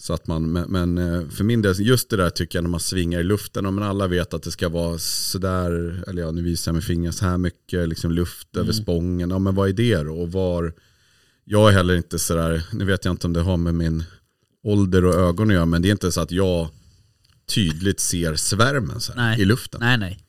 Så 0.00 0.14
att 0.14 0.26
man, 0.26 0.52
men, 0.52 0.98
eh, 0.98 1.28
för 1.28 1.44
min 1.44 1.62
del, 1.62 1.74
just 1.80 2.10
det 2.10 2.16
där 2.16 2.30
tycker 2.30 2.58
jag 2.58 2.62
när 2.62 2.70
man 2.70 2.80
svingar 2.80 3.20
i 3.20 3.22
luften, 3.22 3.66
och 3.66 3.74
men 3.74 3.84
alla 3.84 4.06
vet 4.06 4.34
att 4.34 4.42
det 4.42 4.50
ska 4.50 4.68
vara 4.68 4.98
sådär, 4.98 6.04
eller 6.08 6.22
ja 6.22 6.30
nu 6.30 6.42
visar 6.42 6.70
jag 6.70 6.74
med 6.74 6.84
fingrar 6.84 7.12
så 7.12 7.24
här 7.24 7.38
mycket 7.38 7.88
liksom 7.88 8.10
luft 8.12 8.56
över 8.56 8.72
spången, 8.72 9.30
ja 9.30 9.38
men 9.38 9.54
vad 9.54 9.68
är 9.68 9.72
det 9.72 10.02
då? 10.02 10.14
Och 10.14 10.32
var, 10.32 10.72
jag 11.44 11.68
är 11.68 11.72
heller 11.72 11.94
inte 11.96 12.18
sådär, 12.18 12.62
nu 12.72 12.84
vet 12.84 13.04
jag 13.04 13.12
inte 13.12 13.26
om 13.26 13.32
det 13.32 13.40
har 13.40 13.56
med 13.56 13.74
min 13.74 14.04
ålder 14.64 15.04
och 15.04 15.14
ögon 15.14 15.48
att 15.48 15.54
göra, 15.54 15.66
men 15.66 15.82
det 15.82 15.88
är 15.88 15.92
inte 15.92 16.12
så 16.12 16.20
att 16.20 16.30
jag 16.32 16.68
tydligt 17.54 18.00
ser 18.00 18.34
svärmen 18.36 19.00
så 19.00 19.12
Nej. 19.16 19.40
i 19.40 19.44
luften. 19.44 19.80
nej 19.80 19.98
nej. 19.98 20.20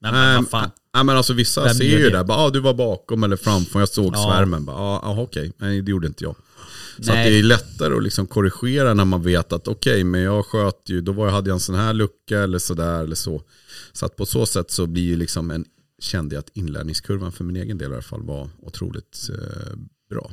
Nej 0.00 0.12
men 0.12 0.36
vad 0.36 0.50
fan. 0.50 0.70
Nej 0.94 1.04
men 1.04 1.16
alltså 1.16 1.32
vissa 1.32 1.64
Vem 1.64 1.74
ser 1.74 1.84
ju 1.84 1.98
det? 2.04 2.10
där, 2.10 2.24
bara, 2.24 2.38
ah, 2.38 2.50
du 2.50 2.60
var 2.60 2.74
bakom 2.74 3.24
eller 3.24 3.36
framför, 3.36 3.78
jag 3.78 3.88
såg 3.88 4.14
Ja. 4.14 4.30
svärmen, 4.30 4.64
bara, 4.64 4.76
ah, 4.76 5.00
ah, 5.02 5.20
okej, 5.22 5.52
nej 5.58 5.82
det 5.82 5.90
gjorde 5.90 6.06
inte 6.06 6.24
jag. 6.24 6.36
Så 6.96 7.12
det 7.12 7.38
är 7.38 7.42
lättare 7.42 7.94
att 7.96 8.02
liksom 8.02 8.26
korrigera 8.26 8.94
när 8.94 9.04
man 9.04 9.22
vet 9.22 9.52
att 9.52 9.68
okej, 9.68 10.04
men 10.04 10.20
jag 10.20 10.46
sköt 10.46 10.82
ju, 10.86 11.00
då 11.00 11.12
var 11.12 11.26
jag, 11.26 11.32
hade 11.32 11.50
jag 11.50 11.54
en 11.54 11.60
sån 11.60 11.74
här 11.74 11.92
lucka 11.92 12.40
eller 12.40 12.58
sådär 12.58 13.04
eller 13.04 13.16
så. 13.16 13.42
Så 13.92 14.06
att 14.06 14.16
på 14.16 14.26
så 14.26 14.46
sätt 14.46 14.70
så 14.70 14.86
blir 14.86 15.02
ju 15.02 15.16
liksom 15.16 15.50
en, 15.50 15.64
kände 16.02 16.34
jag 16.34 16.40
att 16.40 16.50
inlärningskurvan 16.56 17.32
för 17.32 17.44
min 17.44 17.56
egen 17.56 17.78
del 17.78 17.90
i 17.90 17.94
alla 17.94 18.02
fall 18.02 18.22
var 18.22 18.50
otroligt 18.62 19.28
eh, 19.30 19.76
bra. 20.10 20.30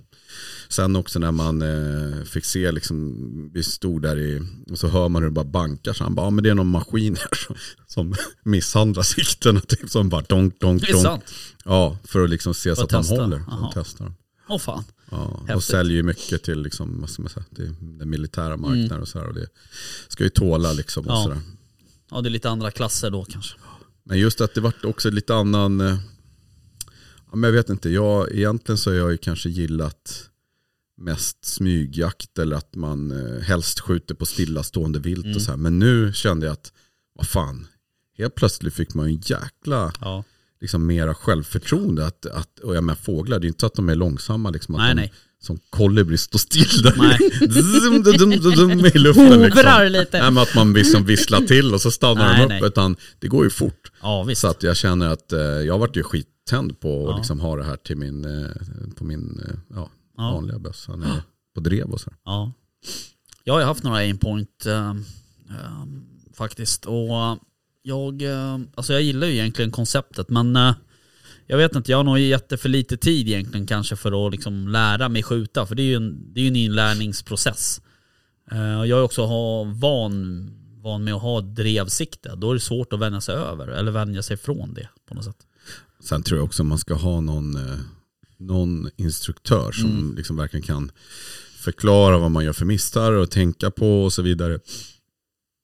Sen 0.70 0.96
också 0.96 1.20
när 1.20 1.32
man 1.32 1.62
eh, 1.62 2.24
fick 2.24 2.46
se, 2.46 2.72
liksom, 2.72 3.16
vi 3.54 3.64
stod 3.64 4.02
där 4.02 4.18
i, 4.20 4.42
och 4.72 4.80
så 4.80 4.88
hör 4.88 5.10
man 5.10 5.22
hur 5.22 5.30
det 5.30 5.34
bara 5.34 5.46
bankar. 5.46 5.94
Så 5.94 6.04
han 6.04 6.16
bara, 6.16 6.26
ja 6.26 6.30
men 6.30 6.44
det 6.44 6.50
är 6.50 6.56
någon 6.56 6.68
maskin 6.68 7.16
här 7.16 7.30
som, 7.46 7.56
som 7.88 8.16
misshandlar 8.44 9.04
sikten. 9.04 9.62
Typ, 9.62 9.90
som 9.90 10.10
bara 10.10 10.22
donk, 10.22 10.60
donk, 10.60 10.82
Det 10.82 10.88
är 10.90 10.94
donk. 10.94 11.04
sant. 11.06 11.24
Ja, 11.66 11.98
för 12.04 12.24
att 12.24 12.30
liksom 12.30 12.54
se 12.54 12.76
så 12.76 12.84
att 12.84 12.90
de 12.90 13.06
håller. 13.06 13.44
Och 13.62 13.74
testa 13.74 14.14
Åh 14.52 14.60
fan. 14.60 14.84
Ja, 15.12 15.56
och 15.56 15.64
säljer 15.64 15.96
ju 15.96 16.04
mycket 16.04 16.44
till 16.44 16.62
liksom, 16.62 17.08
säga, 17.08 17.46
den 17.80 18.10
militära 18.10 18.58
marknaden 18.58 19.02
och 19.02 19.08
så 19.08 19.20
här. 19.20 19.28
Och 19.28 19.34
det 19.34 19.48
ska 20.08 20.24
ju 20.24 20.30
tåla 20.30 20.74
liksom 20.74 21.06
och 21.08 21.12
Ja. 21.12 21.24
sådär. 21.24 21.42
Ja 22.12 22.22
det 22.22 22.30
är 22.30 22.32
lite 22.32 22.50
andra 22.50 22.72
klasser 22.72 23.10
då 23.12 23.26
kanske. 23.26 23.58
Men 24.04 24.20
just 24.20 24.42
att 24.42 24.54
det 24.54 24.62
vart 24.62 24.86
också 24.86 25.10
lite 25.10 25.36
annan, 25.36 25.82
eh, 25.82 25.98
ja, 27.32 27.36
men 27.36 27.44
jag 27.44 27.52
vet 27.52 27.70
inte, 27.70 27.90
jag, 27.90 28.32
egentligen 28.32 28.78
så 28.78 28.90
har 28.90 28.96
jag 28.98 29.12
ju 29.12 29.18
kanske 29.18 29.50
gillat 29.50 30.30
mest 30.98 31.46
smygjakt 31.46 32.40
eller 32.40 32.56
att 32.56 32.76
man 32.76 33.12
eh, 33.12 33.42
helst 33.42 33.80
skjuter 33.80 34.16
på 34.16 34.26
stillastående 34.26 35.00
vilt 35.00 35.26
Mm. 35.26 35.36
och 35.36 35.42
så 35.42 35.52
här. 35.52 35.58
Men 35.58 35.80
nu 35.80 36.14
kände 36.14 36.46
jag 36.46 36.54
att, 36.54 36.74
vad 37.14 37.28
fan, 37.28 37.68
helt 38.18 38.36
plötsligt 38.36 38.74
fick 38.74 38.94
man 38.94 39.08
ju 39.10 39.16
en 39.16 39.22
jäkla 39.26 39.94
Ja. 40.02 40.24
Liksom 40.62 40.86
mera 40.88 41.14
självförtroende. 41.14 42.06
Att, 42.06 42.26
att, 42.26 42.60
och 42.60 42.76
jag 42.76 42.84
menar 42.84 42.96
fåglar, 42.96 43.40
det 43.40 43.46
är 43.46 43.48
inte 43.48 43.60
så 43.60 43.66
att 43.66 43.74
de 43.76 43.90
är 43.90 43.96
långsamma. 43.96 44.50
Liksom, 44.50 44.76
att 44.76 44.82
Nej, 44.82 44.90
de, 44.96 45.02
nej. 45.02 45.14
Som 45.40 45.60
kolibri 45.70 46.18
står 46.18 46.40
still 46.40 46.82
där 46.84 48.18
dum, 48.18 48.42
dum, 48.42 48.56
dum, 48.56 48.86
i 48.86 48.98
luften. 49.00 49.42
Liksom. 49.42 49.86
Lite. 49.90 50.22
Nej, 50.22 50.32
men 50.32 50.38
att 50.44 50.56
man 50.56 50.74
liksom 50.74 51.06
visslar 51.06 51.42
till 51.42 51.74
och 51.74 51.82
så 51.82 51.92
stannar 51.92 52.28
Nej, 52.28 52.38
de 52.38 52.44
upp. 52.44 52.50
nej. 52.50 52.64
Utan 52.66 52.96
det 53.20 53.28
går 53.28 53.44
ju 53.44 53.50
fort. 53.50 53.92
Ja 54.02 54.24
visst. 54.24 54.42
Så 54.42 54.48
att 54.48 54.64
jag 54.64 54.78
känner 54.78 55.08
att 55.10 55.34
eh, 55.34 55.40
jag 55.40 55.80
varit 55.80 55.96
ju 55.96 56.04
skittänd 56.04 56.80
på 56.80 57.04
att 57.08 57.12
Ja. 57.12 57.18
liksom 57.18 57.40
ha 57.40 57.56
det 57.56 57.64
här 57.64 57.76
till 57.76 57.98
min, 57.98 58.26
eh, 58.26 58.50
på 58.96 59.04
min 59.06 59.42
eh, 59.50 59.56
ja, 59.76 59.90
Ja. 60.18 60.32
vanliga 60.32 60.60
bössa. 60.60 61.22
På 61.56 61.62
drev 61.62 61.92
och 61.92 62.02
så. 62.02 62.12
Ja. 62.26 62.54
Jag 63.44 63.54
har 63.54 63.60
ju 63.60 63.66
haft 63.66 63.84
några 63.84 63.98
aimpoint 63.98 64.66
um, 64.66 65.06
um, 65.50 66.06
faktiskt. 66.34 66.86
Och 66.86 67.38
jag, 67.84 68.22
uh, 68.22 68.60
alltså 68.76 68.94
jag 68.94 69.02
gillar 69.02 69.28
ju 69.28 69.34
egentligen 69.34 69.72
konceptet 69.72 70.30
men 70.30 70.56
uh, 70.56 70.74
jag 71.48 71.58
vet 71.58 71.76
inte, 71.76 71.92
jag 71.92 71.98
har 71.98 72.04
nog 72.04 72.20
gett 72.20 72.62
för 72.62 72.70
lite 72.70 72.98
tid 72.98 73.28
egentligen 73.28 73.68
kanske 73.68 73.96
för 73.96 74.28
att 74.28 74.32
liksom 74.32 74.68
lära 74.68 75.10
mig 75.10 75.24
skjuta. 75.24 75.66
För 75.66 75.76
det 75.76 75.82
är 75.82 75.86
ju 75.86 75.96
en, 75.96 76.34
det 76.34 76.42
är 76.42 76.48
en 76.48 76.56
inlärningsprocess. 76.56 77.82
Och 78.80 78.88
jag 78.88 79.00
är 79.00 79.04
också 79.04 79.26
van, 79.76 80.50
van 80.82 81.04
med 81.04 81.14
att 81.14 81.22
ha 81.22 81.42
drevsikte. 81.42 82.36
Då 82.36 82.50
är 82.50 82.54
det 82.54 82.60
svårt 82.60 82.94
att 82.94 83.00
vänja 83.00 83.22
sig 83.22 83.36
över 83.36 83.68
eller 83.68 83.92
vänja 83.92 84.24
sig 84.24 84.38
från 84.38 84.74
det 84.74 84.90
på 85.08 85.16
något 85.16 85.26
sätt. 85.26 85.36
Sen 86.04 86.24
tror 86.24 86.40
jag 86.40 86.46
också 86.46 86.64
man 86.64 86.78
ska 86.78 86.94
ha 86.94 87.22
någon, 87.22 87.56
eh, 87.56 87.80
någon 88.38 88.90
instruktör 88.96 89.72
som 89.72 89.90
Mm. 89.90 90.16
liksom 90.16 90.36
verkligen 90.38 90.66
kan 90.66 90.92
förklara 91.60 92.18
vad 92.18 92.32
man 92.32 92.46
gör 92.46 92.54
för 92.54 92.66
missar 92.66 93.12
och 93.12 93.32
tänka 93.32 93.72
på 93.72 94.04
och 94.04 94.14
så 94.14 94.22
vidare. 94.22 94.60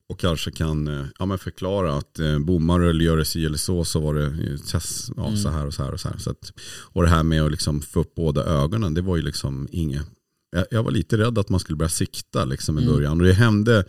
Och 0.09 0.19
kanske 0.19 0.51
kan 0.51 0.87
eh, 0.87 1.05
ja, 1.19 1.25
men 1.25 1.37
förklara 1.37 1.93
att 1.97 2.19
eh, 2.19 2.39
bommar 2.39 2.79
eller 2.79 3.05
gör 3.05 3.17
det 3.17 3.25
si 3.25 3.45
eller 3.45 3.57
så 3.57 3.85
så 3.85 3.99
var 3.99 4.13
det 4.13 4.25
eh, 4.25 4.57
test, 4.71 5.09
ja, 5.17 5.27
Mm. 5.27 5.37
så 5.37 5.49
här 5.49 5.65
och 5.65 5.73
så 5.73 5.83
här. 5.83 5.91
Och, 5.91 5.99
så 5.99 6.09
här. 6.09 6.17
Så 6.17 6.29
att, 6.29 6.53
och 6.93 7.01
det 7.03 7.09
här 7.09 7.23
med 7.23 7.41
att 7.43 7.51
liksom 7.51 7.81
få 7.81 7.99
upp 7.99 8.15
båda 8.15 8.43
ögonen, 8.43 8.93
det 8.93 9.01
var 9.01 9.15
ju 9.15 9.21
liksom 9.21 9.67
inget. 9.71 10.05
Jag, 10.51 10.65
jag 10.71 10.83
var 10.83 10.91
lite 10.91 11.17
rädd 11.17 11.37
att 11.37 11.49
man 11.49 11.59
skulle 11.59 11.75
börja 11.77 11.89
sikta 11.89 12.45
liksom 12.45 12.79
i 12.79 12.81
Mm. 12.81 12.93
början. 12.93 13.19
Och 13.21 13.27
det 13.27 13.33
hände 13.33 13.85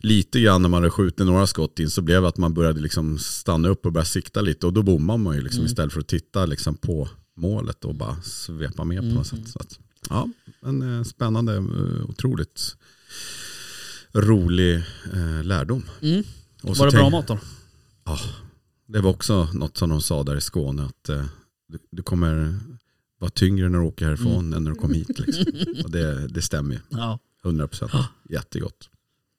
lite 0.00 0.40
grann 0.40 0.62
när 0.62 0.68
man 0.68 0.82
hade 0.82 0.90
skjutit 0.90 1.26
några 1.26 1.46
skott 1.46 1.78
in 1.78 1.90
så 1.90 2.02
blev 2.02 2.22
det 2.22 2.28
att 2.28 2.36
man 2.38 2.54
började 2.54 2.80
liksom 2.80 3.18
stanna 3.18 3.68
upp 3.68 3.86
och 3.86 3.92
börja 3.92 4.04
sikta 4.04 4.40
lite. 4.40 4.66
Och 4.66 4.72
då 4.72 4.82
bommar 4.82 5.16
man 5.16 5.34
ju 5.36 5.42
liksom 5.42 5.60
Mm. 5.60 5.66
istället 5.70 5.92
för 5.92 6.00
att 6.00 6.08
titta 6.08 6.46
liksom 6.46 6.74
på 6.74 7.08
målet 7.36 7.84
och 7.84 7.94
bara 7.94 8.22
svepa 8.22 8.84
med 8.84 8.98
på 8.98 9.04
Mm. 9.04 9.14
något 9.14 9.26
sätt. 9.26 9.48
Så 9.48 9.58
att, 9.58 9.78
ja, 10.10 10.28
en 10.62 10.98
eh, 10.98 11.02
spännande, 11.04 11.58
otroligt 12.08 12.76
rolig 14.14 14.74
eh, 15.12 15.44
lärdom. 15.44 15.82
Mm. 16.02 16.22
Var 16.62 16.86
det 16.86 16.92
bra 16.92 17.10
mat 17.10 17.26
då? 17.26 17.38
Ja, 18.04 18.18
det 18.86 19.00
var 19.00 19.10
också 19.10 19.48
något 19.52 19.76
som 19.76 19.90
de 19.90 20.02
sa 20.02 20.22
där 20.22 20.36
i 20.36 20.40
Skåne 20.40 20.84
att 20.84 21.08
eh, 21.08 21.24
du, 21.68 21.78
du 21.90 22.02
kommer 22.02 22.58
vara 23.18 23.30
tyngre 23.30 23.68
när 23.68 23.78
du 23.78 23.84
åker 23.84 24.06
härifrån 24.06 24.32
Mm. 24.46 24.52
än 24.52 24.64
när 24.64 24.70
du 24.70 24.76
kom 24.76 24.92
hit. 24.94 25.18
Liksom. 25.18 25.44
och 25.84 25.90
det, 25.90 26.28
det 26.28 26.42
stämmer 26.42 26.74
ju, 26.74 26.80
Ja. 26.88 27.18
100 27.44 27.68
procent. 27.68 27.92
Jättegott, 28.30 28.88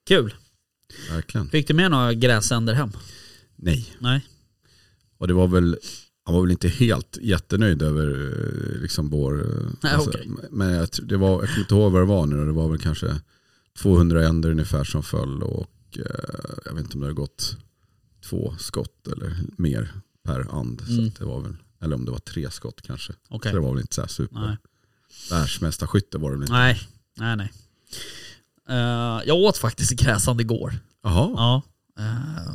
Kul. 0.08 0.34
verkligen. 1.10 1.50
Fick 1.50 1.68
du 1.68 1.74
med 1.74 1.92
några 1.92 2.14
gräsänder 2.14 2.74
hem? 2.74 2.92
Nej, 3.56 3.96
Nej. 4.00 4.26
och 5.18 5.28
det 5.28 5.34
var 5.34 5.48
väl, 5.48 5.78
han 6.26 6.36
var 6.36 6.42
väl 6.42 6.52
inte 6.52 6.68
helt 6.68 7.18
jättenöjd 7.22 7.82
över 7.82 8.08
eh, 8.08 8.82
liksom 8.82 9.10
vår... 9.10 9.42
eh, 9.42 9.68
Nej, 9.84 9.96
okej. 10.00 10.30
Men 10.52 10.70
jag, 10.74 10.88
det 11.04 11.18
var, 11.18 11.30
jag 11.30 11.50
kommer 11.50 11.60
inte 11.60 11.74
ihåg 11.76 11.92
vad 11.92 12.02
det 12.02 12.06
var 12.06 12.26
nu, 12.26 12.46
det 12.46 12.52
var 12.52 12.70
väl 12.70 12.80
kanske 12.80 13.20
200 13.82 14.28
änder 14.28 14.50
ungefär 14.52 14.84
som 14.84 15.04
föll 15.04 15.44
och 15.44 15.70
eh, 15.98 16.04
jag 16.66 16.74
vet 16.74 16.84
inte 16.84 16.94
om 16.98 17.02
det 17.02 17.08
har 17.08 17.14
gått 17.14 17.58
två 18.30 18.56
skott 18.60 19.08
eller 19.08 19.36
mer 19.58 19.94
per 20.24 20.60
and. 20.60 20.82
Så 20.86 20.92
Mm. 20.94 21.08
att 21.08 21.16
det 21.16 21.26
var 21.26 21.42
väl, 21.42 21.56
eller 21.82 21.96
om 21.96 22.06
det 22.06 22.12
var 22.12 22.20
tre 22.20 22.52
skott 22.52 22.82
kanske. 22.82 23.14
Okej. 23.30 23.52
Så 23.52 23.58
det 23.58 23.64
var 23.64 23.72
väl 23.74 23.82
inte 23.82 23.96
så 23.96 24.02
här 24.02 24.08
super. 24.08 24.40
Nej. 24.40 24.58
Världsmästarskytte 25.32 26.18
var 26.18 26.30
det 26.32 26.36
väl 26.38 26.44
inte. 26.44 26.54
Nej, 26.54 26.80
nej, 27.18 27.36
nej. 27.36 27.52
Eh, 28.70 29.22
jag 29.28 29.38
åt 29.38 29.58
faktiskt 29.58 29.92
gräsand 29.92 30.42
igår. 30.42 30.74
Jaha, 31.04 31.32
Ja. 31.38 31.62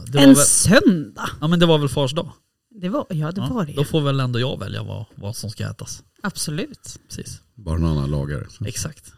Det, 0.07 0.15
var 0.19 0.23
En 0.25 0.29
väl, 0.35 0.37
söndag. 0.37 1.31
ja 1.41 1.49
men 1.49 1.59
det 1.61 1.67
var 1.67 1.79
väl 1.79 1.89
fars 1.89 2.13
dag? 2.15 2.31
Det 2.71 2.89
var, 2.89 3.07
ja, 3.11 3.33
det 3.33 3.41
Ja, 3.41 3.49
var 3.49 3.67
det. 3.67 3.73
Då 3.73 3.85
får 3.85 4.01
väl 4.01 4.21
ändå 4.21 4.41
jag 4.41 4.59
välja 4.59 4.83
vad, 4.83 5.05
vad 5.15 5.37
som 5.37 5.51
ska 5.51 5.71
ätas. 5.71 6.03
Absolut. 6.23 6.99
Precis, 7.09 7.41
bara 7.55 7.79
någon 7.79 7.91
annan 7.99 8.11
lagare. 8.11 8.47
exakt. 8.67 9.13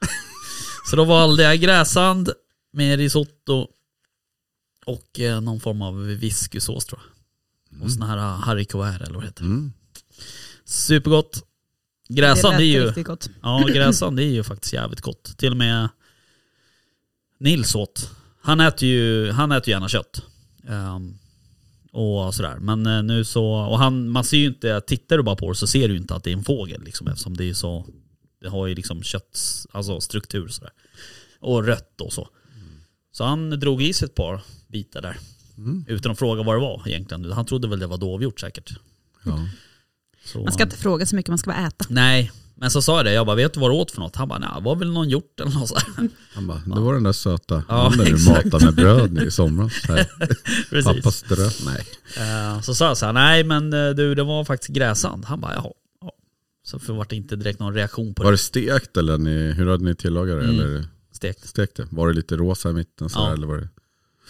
Så 0.85 0.97
då 0.97 1.05
valde 1.05 1.43
jag 1.43 1.61
gräsand 1.61 2.31
med 2.73 2.99
risotto 2.99 3.69
och 4.87 5.21
eh, 5.21 5.41
någon 5.41 5.61
form 5.61 5.83
av 5.83 6.03
whiskysås 6.07 6.85
tror 6.85 7.01
jag. 7.01 7.11
Och 7.83 7.93
sån 7.93 8.03
här 8.03 8.17
uh, 8.17 8.23
haricot 8.23 8.87
eller 8.87 9.15
vad 9.15 9.23
det 9.23 9.27
heter. 9.27 9.43
Mm. 9.43 9.73
Supergott. 10.65 11.45
Gräsand 12.09 12.57
det 12.57 12.65
är 12.65 12.95
ju... 12.97 13.03
gott. 13.03 13.31
Ja, 13.43 13.67
gräsand 13.69 14.17
det 14.17 14.25
är 14.25 14.33
ju 14.33 14.43
faktiskt 14.43 14.73
jävligt 14.73 15.01
gott. 15.01 15.39
Till 15.39 15.51
och 15.51 15.57
med 15.57 15.89
Nils 17.39 17.75
åt. 17.75 18.11
Han 18.43 18.61
äter 18.61 18.89
ju, 18.89 19.31
han 19.31 19.53
äter 19.53 19.69
ju 19.69 19.73
gärna 19.73 19.89
kött. 19.89 20.23
Ehm, 20.69 21.19
och 21.93 22.35
sådär. 22.35 22.57
Men 22.61 22.87
eh, 22.87 23.03
nu 23.03 23.25
så, 23.25 23.45
och 23.47 23.79
han, 23.79 24.09
man 24.09 24.25
ser 24.25 24.37
ju 24.37 24.47
inte, 24.47 24.81
tittar 24.81 25.17
du 25.17 25.23
bara 25.23 25.37
på 25.37 25.49
det 25.49 25.55
så 25.55 25.67
ser 25.67 25.89
du 25.89 25.95
ju 25.95 26.01
inte 26.01 26.15
att 26.15 26.25
det 26.25 26.31
är 26.31 26.37
en 26.37 26.45
fågel 26.45 26.83
liksom 26.85 27.09
eftersom 27.09 27.37
det 27.37 27.45
är 27.45 27.55
så, 27.55 27.87
det 28.41 28.49
har 28.49 28.67
ju 28.67 28.75
liksom 28.75 29.03
kött, 29.03 29.39
alltså 29.73 30.01
struktur 30.01 30.49
sådär. 30.49 30.71
Och 31.41 31.65
rött 31.65 32.01
och 32.01 32.13
så. 32.13 32.29
Så 33.13 33.25
han 33.25 33.51
drog 33.61 33.83
i 33.83 33.93
sig 33.93 34.07
ett 34.07 34.15
par 34.15 34.43
bitar 34.69 35.03
där. 35.03 35.19
Mm. 35.59 35.85
Utan 35.89 36.13
att 36.13 36.19
fråga 36.19 36.43
vad 36.43 36.57
det 36.57 36.61
var 36.61 36.83
egentligen. 36.87 37.33
Han 37.33 37.47
trodde 37.47 37.69
väl 37.69 37.79
det 37.79 37.87
var 37.87 37.99
dovhjort 37.99 38.41
säkert. 38.41 38.71
Ja. 39.25 39.47
Så, 40.25 40.39
Man 40.43 40.53
ska 40.53 40.63
inte 40.63 40.77
fråga 40.77 41.07
så 41.07 41.17
mycket, 41.17 41.29
man 41.29 41.39
ska 41.39 41.51
bara 41.51 41.67
äta. 41.67 41.85
Nej, 41.89 42.33
men 42.55 42.71
så 42.71 42.83
sa 42.83 42.97
jag 42.97 43.05
det. 43.05 43.13
Jag 43.13 43.27
bara, 43.27 43.37
vet 43.37 43.55
du 43.55 43.61
vad 43.61 43.71
du 43.71 43.75
åt 43.75 43.91
för 43.91 44.01
något? 44.01 44.17
Han 44.17 44.29
bara, 44.29 44.39
nej, 44.39 44.49
det 44.57 44.61
var 44.65 44.77
väl 44.77 44.93
någon 44.93 45.09
hjort 45.09 45.41
eller 45.41 45.53
något 45.53 45.69
sådär. 45.69 45.85
Han 46.35 46.47
bara, 46.47 46.59
det 46.59 46.81
var 46.81 46.95
den 46.95 47.03
där 47.03 47.13
söta 47.13 47.65
Ja, 47.69 47.93
du 47.97 48.13
matade 48.29 48.65
med 48.65 48.75
bröd 48.75 49.23
i 49.23 49.31
somras. 49.31 49.73
Pappas 50.85 51.17
strö. 51.17 51.51
Nej. 51.65 51.87
Eh, 52.17 52.61
Så 52.61 52.75
sa 52.75 52.87
jag 52.87 52.97
så 52.97 53.07
här, 53.07 53.13
nej 53.13 53.45
men 53.45 53.73
eh, 53.73 53.91
du 53.91 54.15
det 54.15 54.23
var 54.23 54.45
faktiskt 54.45 54.71
gräsand. 54.73 55.25
Han 55.25 55.41
bara, 55.41 55.55
jaha. 55.55 55.73
Så 56.71 56.79
för 56.79 56.93
vart 56.93 57.11
det 57.11 57.17
inte 57.17 57.37
direkt 57.37 57.59
någon 57.61 57.75
reaktion 57.75 58.15
på 58.15 58.23
Var 58.23 58.31
det. 58.31 58.35
det 58.35 58.39
stekt 58.39 58.97
eller 58.97 59.19
ni, 59.19 59.53
hur 59.53 59.67
hade 59.71 59.85
ni 59.85 59.95
tillagat 59.95 60.39
det? 60.41 60.45
Mm. 60.45 60.61
Eller 60.61 60.85
Stekt, 61.13 61.49
stekt 61.49 61.77
det? 61.77 61.87
Var 61.91 62.09
det 62.09 62.15
lite 62.15 62.37
rosa 62.37 62.71
i 62.71 62.73
mitten? 62.73 63.09
Så 63.11 63.19
Ja. 63.19 63.33
eller 63.33 63.47
var 63.47 63.57
det 63.59 63.69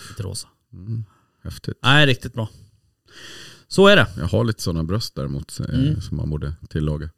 lite 0.08 0.22
rosa. 0.22 0.48
mm, 0.72 1.04
häftigt? 1.42 1.78
Nej, 1.82 2.06
riktigt 2.06 2.32
bra. 2.34 2.48
Så 3.68 3.86
är 3.86 3.96
det. 3.96 4.06
Jag 4.18 4.26
har 4.26 4.44
lite 4.44 4.62
sådana 4.62 4.84
bröst 4.84 5.14
däremot 5.14 5.60
eh, 5.60 5.66
Mm. 5.74 6.00
som 6.00 6.16
man 6.16 6.30
borde 6.30 6.54
tillaga. 6.70 7.10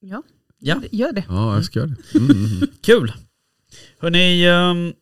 Ja, 0.00 0.22
Ja, 0.58 0.82
gör 0.92 1.12
det. 1.12 1.24
Ja, 1.28 1.54
jag 1.54 1.64
ska 1.64 1.78
göra 1.78 1.88
det. 1.88 1.96
Mm, 2.18 2.30
mm, 2.30 2.44
mm. 2.56 2.68
kul. 2.82 3.12
Hörrni, 3.98 4.46
ehm, 4.46 4.92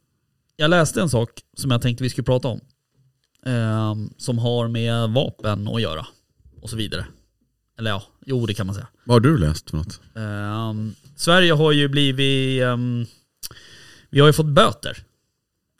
jag 0.56 0.68
läste 0.70 1.00
en 1.00 1.10
sak 1.10 1.30
som 1.56 1.70
jag 1.70 1.82
tänkte 1.82 2.02
vi 2.04 2.10
skulle 2.10 2.24
prata 2.24 2.48
om. 2.48 2.60
Ehm, 3.46 4.10
Som 4.16 4.38
har 4.38 4.68
med 4.68 5.10
vapen 5.10 5.68
att 5.68 5.82
göra. 5.82 6.06
Och 6.62 6.70
så 6.70 6.76
vidare. 6.76 7.06
Eller 7.80 7.90
ja, 7.90 8.02
jo 8.26 8.46
det 8.46 8.54
kan 8.54 8.66
man 8.66 8.74
säga. 8.74 8.88
Vad 9.04 9.14
har 9.14 9.20
du 9.20 9.38
läst 9.38 9.70
för 9.70 9.76
något? 9.76 10.00
Ehm, 10.14 10.94
Sverige 11.16 11.52
har 11.52 11.72
ju 11.72 11.88
blivit, 11.88 12.62
ehm, 12.62 13.06
vi 14.10 14.20
har 14.20 14.26
ju 14.26 14.32
fått 14.32 14.46
böter 14.46 14.98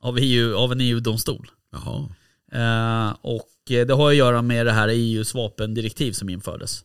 av, 0.03 0.19
EU, 0.19 0.57
av 0.57 0.73
en 0.73 0.81
EU-domstol. 0.81 1.51
Jaha. 1.73 2.09
Eh, 2.53 3.17
och 3.21 3.71
eh, 3.71 3.87
det 3.87 3.95
har 3.95 4.11
att 4.11 4.17
göra 4.17 4.43
med 4.43 4.67
det 4.67 4.73
här 4.73 4.89
EUs 4.89 5.35
vapendirektiv 5.35 6.13
som 6.13 6.29
infördes. 6.29 6.85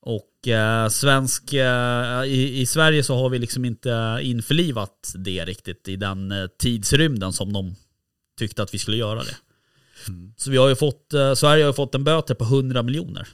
Och 0.00 0.48
eh, 0.48 0.88
svensk, 0.88 1.52
eh, 1.52 2.24
i, 2.24 2.60
i 2.60 2.66
Sverige 2.66 3.02
så 3.02 3.16
har 3.16 3.28
vi 3.28 3.38
liksom 3.38 3.64
inte 3.64 4.18
införlivat 4.22 5.14
det 5.14 5.44
riktigt 5.44 5.88
i 5.88 5.96
den 5.96 6.32
eh, 6.32 6.46
tidsrymden 6.58 7.32
som 7.32 7.52
de 7.52 7.74
tyckte 8.38 8.62
att 8.62 8.74
vi 8.74 8.78
skulle 8.78 8.96
göra 8.96 9.24
det. 9.24 9.36
Så 10.36 10.50
vi 10.50 10.56
har 10.56 10.68
ju 10.68 10.76
fått, 10.76 11.14
eh, 11.14 11.34
Sverige 11.34 11.64
har 11.64 11.68
ju 11.68 11.74
fått 11.76 11.94
en 11.94 12.04
böter 12.04 12.34
på 12.34 12.44
100 12.44 12.82
miljoner. 12.82 13.28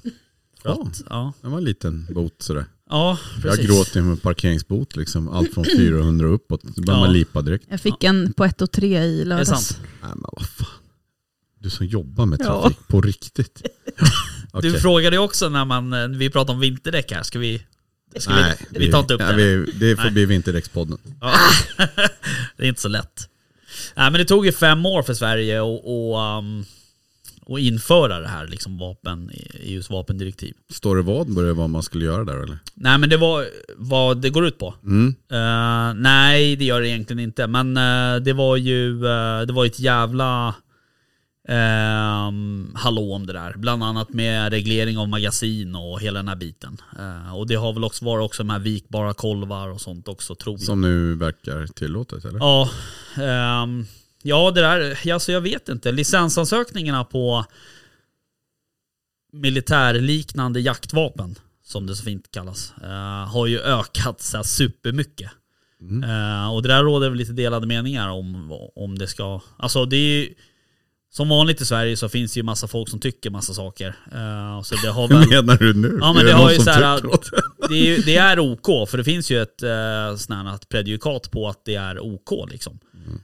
Ja. 0.65 0.91
ja. 1.11 1.33
Det 1.43 1.49
var 1.49 1.59
en 1.59 1.65
liten 1.65 2.07
bot 2.11 2.43
sådär. 2.43 2.65
ja, 2.91 3.19
precis. 3.43 3.59
Jag 3.59 3.67
gråter 3.77 4.01
med 4.03 4.23
parkeringsbot 4.23 4.97
liksom. 4.97 5.29
Allt 5.29 5.55
från 5.55 5.65
400 5.77 6.29
och 6.29 6.35
uppåt. 6.35 6.63
Då 6.63 6.83
börjar 6.83 6.99
Ja. 7.01 7.05
man 7.05 7.13
lipa 7.13 7.43
direkt. 7.43 7.65
Jag 7.69 7.81
fick 7.81 8.05
en 8.05 8.33
på 8.33 8.45
ett 8.45 8.63
och 8.63 8.71
tre 8.71 9.03
i 9.05 9.17
Det 9.17 9.21
är 9.23 9.25
lördags. 9.25 9.49
sant. 9.49 9.79
Nej 10.03 10.11
men 10.15 10.25
vad 10.33 10.47
fan. 10.49 10.67
Du 11.59 11.71
som 11.71 11.87
jobbar 11.87 12.27
med 12.27 12.41
Ja. 12.43 12.63
trafik 12.63 12.79
på 12.89 13.01
riktigt. 13.01 13.63
Okej. 14.53 14.71
Du 14.73 14.79
frågade 14.81 15.17
ju 15.17 15.23
också 15.23 15.49
när 15.49 15.65
man, 15.65 15.93
eh, 15.93 16.09
vi 16.09 16.31
pratade 16.31 16.53
om 16.53 16.61
vinterdäck 16.61 17.13
här, 17.13 17.23
ska 17.23 17.39
vi... 17.39 17.63
Ska 18.17 18.33
Nej, 18.35 18.57
vi, 18.71 18.79
vi 18.87 18.91
tar 18.93 19.01
inte 19.01 19.15
upp 19.15 19.21
ja, 19.21 19.33
det. 19.33 19.57
vi, 19.57 19.73
Det 19.73 19.97
får 19.97 20.03
Nej. 20.03 20.13
bli 20.13 20.27
vinterdäckspodden. 20.27 20.99
Ja. 21.21 21.35
det 22.57 22.65
är 22.65 22.69
inte 22.69 22.81
så 22.81 22.89
lätt. 22.89 23.29
Nej 23.97 24.11
men 24.11 24.19
det 24.19 24.25
tog 24.25 24.47
ju 24.47 24.53
fem 24.53 24.87
år 24.87 25.03
för 25.03 25.15
Sverige 25.15 25.59
att 25.61 25.81
och, 25.85 26.39
um, 26.39 26.65
och 27.51 27.61
införa 27.61 28.21
det 28.21 28.29
här 28.29 28.47
liksom 28.47 28.79
vapen, 28.79 29.31
EUs 29.61 29.91
vapendirektiv. 29.91 30.55
Står 30.73 30.97
det 30.97 31.03
vad 31.03 31.45
det 31.45 31.53
vad 31.53 31.71
man 31.71 31.83
skulle 31.83 32.05
göra 32.05 32.25
där 32.25 32.43
eller? 32.43 32.59
Nej 32.75 32.99
men 32.99 33.09
det 33.09 33.17
var 33.17 33.47
vad 33.77 34.21
det 34.21 34.31
går 34.31 34.47
ut 34.47 34.59
på. 34.59 34.75
Mm. 34.85 35.15
Eh, 35.31 35.95
nej 35.95 36.57
det 36.57 36.65
gör 36.65 36.81
det 36.81 36.89
egentligen 36.89 37.21
inte. 37.21 37.47
Men 37.47 37.77
eh, 37.77 38.23
det 38.23 38.33
var 38.33 38.57
ju 38.57 39.07
eh, 39.07 39.41
det 39.47 39.53
var 39.53 39.67
ett 39.67 39.81
jävla 39.81 40.55
um, 41.49 42.75
hallå 42.75 43.15
om 43.15 43.27
det 43.27 43.33
där. 43.33 43.55
Bland 43.57 43.85
annat 43.85 44.09
med 44.09 44.53
reglering 44.53 44.99
av 44.99 45.09
magasin 45.09 45.75
och 45.75 46.01
hela 46.01 46.19
den 46.19 46.29
här 46.29 46.37
biten. 46.37 46.77
Eh, 46.99 47.37
och 47.37 47.47
det 47.47 47.55
har 47.55 47.73
väl 47.73 47.85
också 47.85 48.05
varit 48.05 48.25
också 48.25 48.43
de 48.43 48.51
här 48.51 48.59
vikbara 48.59 49.15
kolvar 49.15 49.69
och 49.69 49.81
sånt 49.81 50.09
också 50.09 50.35
tror 50.35 50.55
jag. 50.55 50.67
Som 50.67 50.81
nu 50.81 51.15
verkar 51.15 51.67
tillåtet 51.67 52.25
eller? 52.25 52.39
Ja, 52.39 52.71
ehm, 53.17 53.87
ja 54.23 54.51
det 54.51 54.61
där, 54.61 55.13
alltså 55.13 55.33
jag 55.33 55.41
vet 55.41 55.69
inte. 55.69 55.93
Licensansökningarna 55.93 57.05
på 57.05 57.45
militärliknande 59.33 60.61
jaktvapen, 60.61 61.35
som 61.65 61.87
det 61.87 61.95
så 61.97 62.05
fint 62.05 62.31
kallas, 62.31 62.73
eh, 62.83 63.29
har 63.29 63.47
ju 63.47 63.61
ökat 63.61 64.21
så 64.21 64.37
här 64.37 64.45
supermycket. 64.45 65.31
Mm. 65.81 66.11
Eh, 66.11 66.55
och 66.55 66.63
det 66.63 66.69
där 66.69 66.83
råder 66.83 67.09
väl 67.09 67.19
lite 67.19 67.33
delade 67.33 67.67
meningar 67.67 68.09
om, 68.09 68.53
om 68.75 68.99
det 68.99 69.07
ska, 69.07 69.41
alltså 69.57 69.85
det 69.85 69.97
är 69.97 70.19
ju, 70.19 70.35
som 71.13 71.29
vanligt 71.29 71.61
i 71.61 71.67
Sverige 71.67 71.97
så 71.97 72.09
finns 72.09 72.35
det 72.35 72.39
ju 72.41 72.45
massa 72.45 72.69
folk 72.69 72.89
som 72.89 73.01
tycker 73.01 73.31
massa 73.31 73.55
saker. 73.55 73.89
Eh, 74.13 74.63
så 74.63 74.75
det 74.75 74.91
har 74.91 75.09
väl... 75.19 75.29
Menar 75.29 75.57
du 75.57 75.75
nu? 75.75 75.99
Ja, 76.01 76.11
Är 76.11 76.15
men 76.15 76.25
det 76.27 76.33
någon 76.33 76.41
har 76.41 76.51
ju 76.53 76.59
så 76.59 76.71
här- 76.71 77.01
det, 77.69 77.75
är, 77.95 78.03
det 78.07 78.17
är 78.17 78.39
OK, 78.39 78.89
för 78.91 78.99
det 78.99 79.05
finns 79.05 79.31
ju 79.31 79.43
ett 79.43 79.63
eh, 79.63 80.17
sånt 80.17 80.49
här 80.49 80.59
predikat 80.69 81.31
på 81.31 81.49
att 81.49 81.65
det 81.65 81.75
är 81.75 82.01
OK. 82.01 82.51
Liksom. 82.51 82.79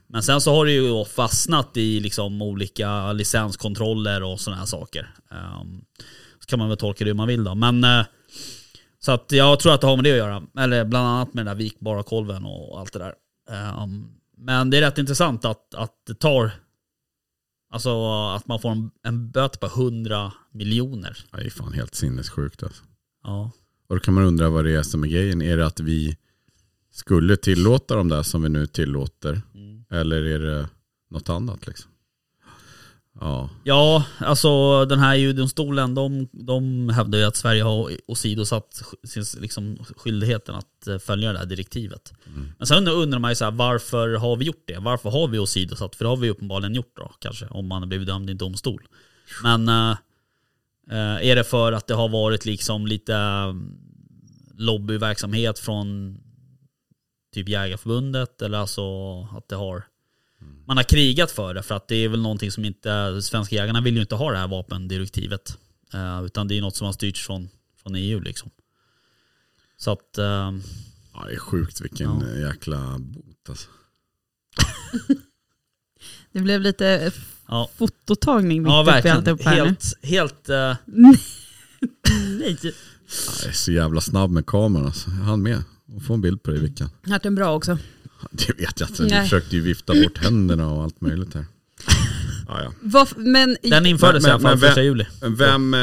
Men 0.07 0.23
sen 0.23 0.41
så 0.41 0.55
har 0.55 0.65
det 0.65 0.71
ju 0.71 1.05
fastnat 1.05 1.77
i 1.77 1.99
liksom, 1.99 2.41
olika 2.41 3.13
licenskontroller 3.13 4.23
och 4.23 4.39
sådana 4.39 4.59
här 4.59 4.65
saker. 4.65 5.13
Ehm, 5.31 5.81
så 6.39 6.45
kan 6.45 6.59
man 6.59 6.69
väl 6.69 6.77
tolka 6.77 7.03
det 7.03 7.09
hur 7.09 7.15
man 7.15 7.27
vill 7.27 7.43
då. 7.43 7.55
Men, 7.55 7.83
eh, 7.83 8.05
så 8.99 9.11
att 9.11 9.31
jag 9.31 9.59
tror 9.59 9.73
att 9.73 9.81
det 9.81 9.87
har 9.87 9.95
med 9.95 10.03
det 10.03 10.11
att 10.11 10.17
göra. 10.17 10.43
Eller 10.59 10.85
bland 10.85 11.07
annat 11.07 11.33
med 11.33 11.45
den 11.45 11.57
där 11.57 11.63
vikbara 11.63 12.03
kolven 12.03 12.45
och 12.45 12.79
allt 12.79 12.93
det 12.93 12.99
där. 12.99 13.13
Ehm, 13.49 14.07
men 14.37 14.69
det 14.69 14.77
är 14.77 14.81
rätt 14.81 14.97
intressant 14.97 15.45
att, 15.45 15.73
att 15.73 15.93
det 16.07 16.15
tar 16.15 16.51
Alltså 17.69 18.11
att 18.35 18.47
man 18.47 18.59
får 18.59 18.71
en, 18.71 18.91
en 19.03 19.31
böter 19.31 19.59
på 19.59 19.65
100 19.65 20.33
miljoner. 20.51 21.25
Det 21.31 21.45
är 21.45 21.49
fan 21.49 21.73
helt 21.73 21.95
sinnessjukt 21.95 22.63
alltså. 22.63 22.83
Ja. 23.23 23.51
Och 23.87 23.95
då 23.95 23.99
kan 23.99 24.13
man 24.13 24.23
undra 24.23 24.49
vad 24.49 24.65
det 24.65 24.71
är 24.71 24.83
som 24.83 25.03
är 25.03 25.07
grejen. 25.07 25.41
Är 25.41 25.57
det 25.57 25.65
att 25.65 25.79
vi 25.79 26.17
skulle 26.97 27.37
tillåta 27.37 27.95
de 27.95 28.09
där 28.09 28.23
som 28.23 28.41
vi 28.41 28.49
nu 28.49 28.67
tillåter? 28.67 29.41
Mm. 29.55 29.83
Eller 29.89 30.23
är 30.23 30.39
det 30.39 30.69
något 31.09 31.29
annat 31.29 31.67
liksom? 31.67 31.91
Ja, 33.19 33.49
Ja, 33.63 34.05
alltså 34.19 34.85
den 34.85 34.99
här 34.99 35.15
EU-domstolen, 35.15 35.95
de, 35.95 36.27
de 36.31 36.89
hävdar 36.89 37.19
ju 37.19 37.25
att 37.25 37.35
Sverige 37.35 37.63
har 37.63 37.91
åsidosatt 38.07 38.81
liksom, 39.37 39.77
skyldigheten 39.97 40.55
att 40.55 40.87
eh, 40.87 40.97
följa 40.97 41.33
det 41.33 41.39
här 41.39 41.45
direktivet. 41.45 42.13
Men 42.57 42.67
sen 42.67 42.87
undrar 42.87 43.19
man 43.19 43.31
ju 43.31 43.35
så 43.35 43.45
här, 43.45 43.51
varför 43.51 44.13
har 44.13 44.35
vi 44.35 44.45
gjort 44.45 44.63
det? 44.67 44.77
Varför 44.79 45.09
har 45.09 45.27
vi 45.27 45.39
åsidosatt? 45.39 45.95
För 45.95 46.05
det 46.05 46.09
har 46.09 46.17
vi 46.17 46.29
uppenbarligen 46.29 46.75
gjort 46.75 46.93
då, 46.95 47.11
kanske, 47.19 47.45
om 47.45 47.67
man 47.67 47.81
har 47.81 47.87
blivit 47.87 48.07
dömd 48.07 48.29
i 48.29 48.31
en 48.31 48.37
domstol. 48.37 48.87
Men 49.43 49.69
eh, 49.69 51.29
är 51.29 51.35
det 51.35 51.43
för 51.43 51.71
att 51.71 51.87
det 51.87 51.93
har 51.93 52.09
varit 52.09 52.45
liksom 52.45 52.87
lite 52.87 53.15
eh, 53.15 53.53
lobbyverksamhet 54.57 55.59
från 55.59 56.17
typ 57.33 57.49
Jägarförbundet 57.49 58.41
eller 58.41 58.57
alltså 58.57 58.81
att 59.23 59.47
det 59.49 59.55
har 59.55 59.83
man 60.65 60.77
har 60.77 60.83
krigat 60.83 61.31
för 61.31 61.53
det 61.53 61.63
för 61.63 61.75
att 61.75 61.87
det 61.87 61.95
är 61.95 62.09
väl 62.09 62.21
någonting 62.21 62.51
som 62.51 62.65
inte, 62.65 63.21
svenska 63.21 63.55
jägarna 63.55 63.81
vill 63.81 63.95
ju 63.95 64.01
inte 64.01 64.15
ha 64.15 64.31
det 64.31 64.37
här 64.37 64.47
vapendirektivet. 64.47 65.57
Eh, 65.93 66.23
utan 66.25 66.47
det 66.47 66.57
är 66.57 66.61
något 66.61 66.75
som 66.75 66.85
har 66.85 66.93
styrts 66.93 67.25
från, 67.25 67.49
från 67.83 67.95
EU 67.95 68.19
liksom. 68.19 68.51
Så 69.77 69.91
att, 69.91 70.17
eh, 70.17 70.53
ja 71.13 71.25
det 71.27 71.33
är 71.33 71.39
sjukt 71.39 71.81
vilken 71.81 72.21
Ja. 72.21 72.47
jäkla 72.47 72.95
bot 72.99 73.49
alltså. 73.49 73.69
Det 76.31 76.39
blev 76.39 76.61
lite 76.61 77.11
ja. 77.47 77.69
fototagning 77.77 78.63
mitt 78.63 78.71
Ja 78.71 78.81
uppe 78.97 79.07
i 79.07 79.11
alltihop 79.11 79.41
här 79.41 79.55
nu. 79.55 79.63
Helt, 79.63 79.93
helt, 80.03 80.49
eh, 80.49 80.75
Nej. 82.39 82.57
Ja, 82.61 82.71
Jag 83.41 83.49
är 83.49 83.51
så 83.51 83.71
jävla 83.71 84.01
snabb 84.01 84.31
med 84.31 84.45
kameran 84.45 84.85
alltså. 84.85 85.09
Jag 85.09 85.17
hann 85.17 85.41
med 85.41 85.63
få 86.01 86.13
en 86.13 86.21
bild 86.21 86.43
på 86.43 86.51
det 86.51 86.57
i 86.57 86.61
veckan. 86.61 86.89
Hört 87.03 87.23
den 87.23 87.35
bra 87.35 87.55
också. 87.55 87.77
Det 88.31 88.53
vet 88.57 88.79
jag 88.79 88.89
inte. 88.89 89.03
Du 89.03 89.09
Nej. 89.09 89.23
försökte 89.23 89.55
ju 89.55 89.61
vifta 89.61 89.93
bort 89.93 90.17
händerna 90.23 90.67
och 90.71 90.83
allt 90.83 91.01
möjligt 91.01 91.33
här. 91.33 91.45
Ja, 92.47 92.63
ja. 92.63 92.73
Varf- 92.81 93.17
men 93.17 93.57
den 93.63 93.85
infördes 93.85 94.23
Men- 94.23 94.29
i 94.29 94.33
alla 94.33 94.41
fall 94.41 94.57
första 94.57 94.83
juli. 94.83 95.05
Vem, 95.21 95.73
eh, 95.73 95.79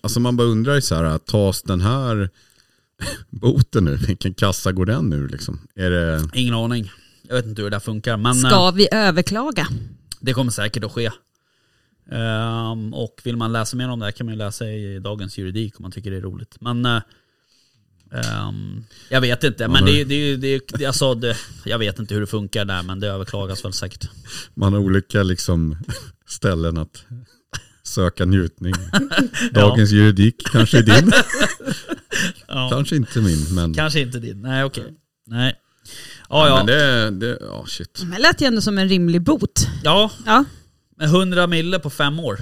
alltså 0.00 0.20
man 0.20 0.36
bara 0.36 0.46
undrar 0.48 0.74
ju 0.74 0.80
så 0.80 0.94
här, 0.94 1.18
tas 1.18 1.62
den 1.62 1.80
här 1.80 2.30
boten 3.30 3.84
nu, 3.84 3.96
vilken 3.96 4.34
kassa 4.34 4.72
går 4.72 4.86
den 4.86 5.04
nu 5.10 5.28
liksom? 5.28 5.58
Är 5.74 5.90
det, 5.90 6.28
Ingen 6.34 6.54
aning. 6.54 6.90
Jag 7.22 7.34
vet 7.36 7.46
inte 7.46 7.62
hur 7.62 7.70
det 7.70 7.74
där 7.76 7.80
funkar 7.80 8.16
men 8.16 8.44
eh, 8.44 8.50
ska 8.50 8.70
vi 8.70 8.88
överklaga? 8.92 9.66
det 10.20 10.32
kommer 10.32 10.50
säkert 10.50 10.84
att 10.84 10.92
ske. 10.92 11.10
Ehm, 12.10 12.94
och 12.94 13.20
vill 13.24 13.36
man 13.36 13.52
läsa 13.52 13.76
mer 13.76 13.88
om 13.88 13.98
det 13.98 14.04
här 14.04 14.12
kan 14.12 14.26
man 14.26 14.34
ju 14.34 14.38
läsa 14.38 14.66
i 14.68 14.98
dagens 14.98 15.38
juridik 15.38 15.78
om 15.78 15.82
man 15.82 15.92
tycker 15.92 16.10
det 16.10 16.16
är 16.16 16.20
roligt. 16.20 16.56
Men 16.60 16.86
eh, 16.86 17.00
ehm, 18.12 18.84
jag 19.08 19.20
vet 19.20 19.44
inte. 19.44 19.68
Men 19.68 19.84
det, 19.84 20.04
det, 20.04 20.36
det, 20.36 20.60
det, 20.68 20.86
alltså 20.86 21.14
det, 21.14 21.36
jag 21.64 21.78
vet 21.78 21.98
inte 21.98 22.14
hur 22.14 22.20
det 22.20 22.26
funkar 22.26 22.64
där 22.64 22.82
men 22.82 23.00
det 23.00 23.06
överklagas 23.08 23.64
väl 23.64 23.72
säkert. 23.72 24.08
man 24.54 24.72
har 24.72 24.80
olika 24.80 25.22
liksom 25.22 25.76
ställen 26.28 26.78
att 26.78 27.04
söka 27.82 28.24
njutning. 28.24 28.74
Dagens 29.52 29.90
juridik 29.90 30.42
kanske 30.52 30.78
är 30.78 30.82
din, 30.82 31.12
Ja, 32.48 32.68
kanske 32.72 32.96
inte 32.96 33.20
min. 33.20 33.54
Men, 33.54 33.74
kanske 33.74 34.00
inte 34.00 34.18
din. 34.18 34.42
Nej 34.42 34.64
okej. 34.64 34.94
Nej. 35.26 35.54
Ja 36.28 36.46
ja, 36.46 36.48
ja. 36.48 36.56
men 36.56 36.66
det, 36.66 37.10
det, 37.10 37.38
ja 37.40 37.64
shit. 37.68 38.04
Det 38.12 38.18
lät 38.18 38.40
ju 38.40 38.46
ändå 38.46 38.60
som 38.60 38.78
en 38.78 38.88
rimlig 38.88 39.22
bot. 39.22 39.66
Ja, 39.84 40.10
Ja. 40.26 40.44
med 40.96 41.06
100 41.08 41.46
mille 41.46 41.78
på 41.78 41.90
fem 41.90 42.20
år. 42.20 42.40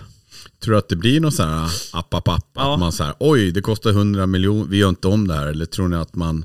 Tror 0.67 0.73
du 0.73 0.79
att 0.79 0.89
det 0.89 0.97
blir 0.97 1.21
någon 1.21 1.33
sån 1.33 1.49
här 1.49 1.71
app, 1.93 2.15
app, 2.15 2.29
app? 2.29 2.47
Ja. 2.55 2.75
Att 2.75 2.81
man 2.81 2.93
så 2.93 3.05
här, 3.05 3.15
oj 3.19 3.51
det 3.53 3.61
kostar 3.61 3.91
100 3.91 4.27
miljoner, 4.27 4.65
vi 4.65 4.77
gör 4.77 4.89
inte 4.89 5.09
om 5.09 5.29
det 5.29 5.35
här. 5.35 5.47
Eller 5.47 5.67
tror 5.67 5.89
ni 5.89 5.97
att 5.97 6.15
man 6.15 6.45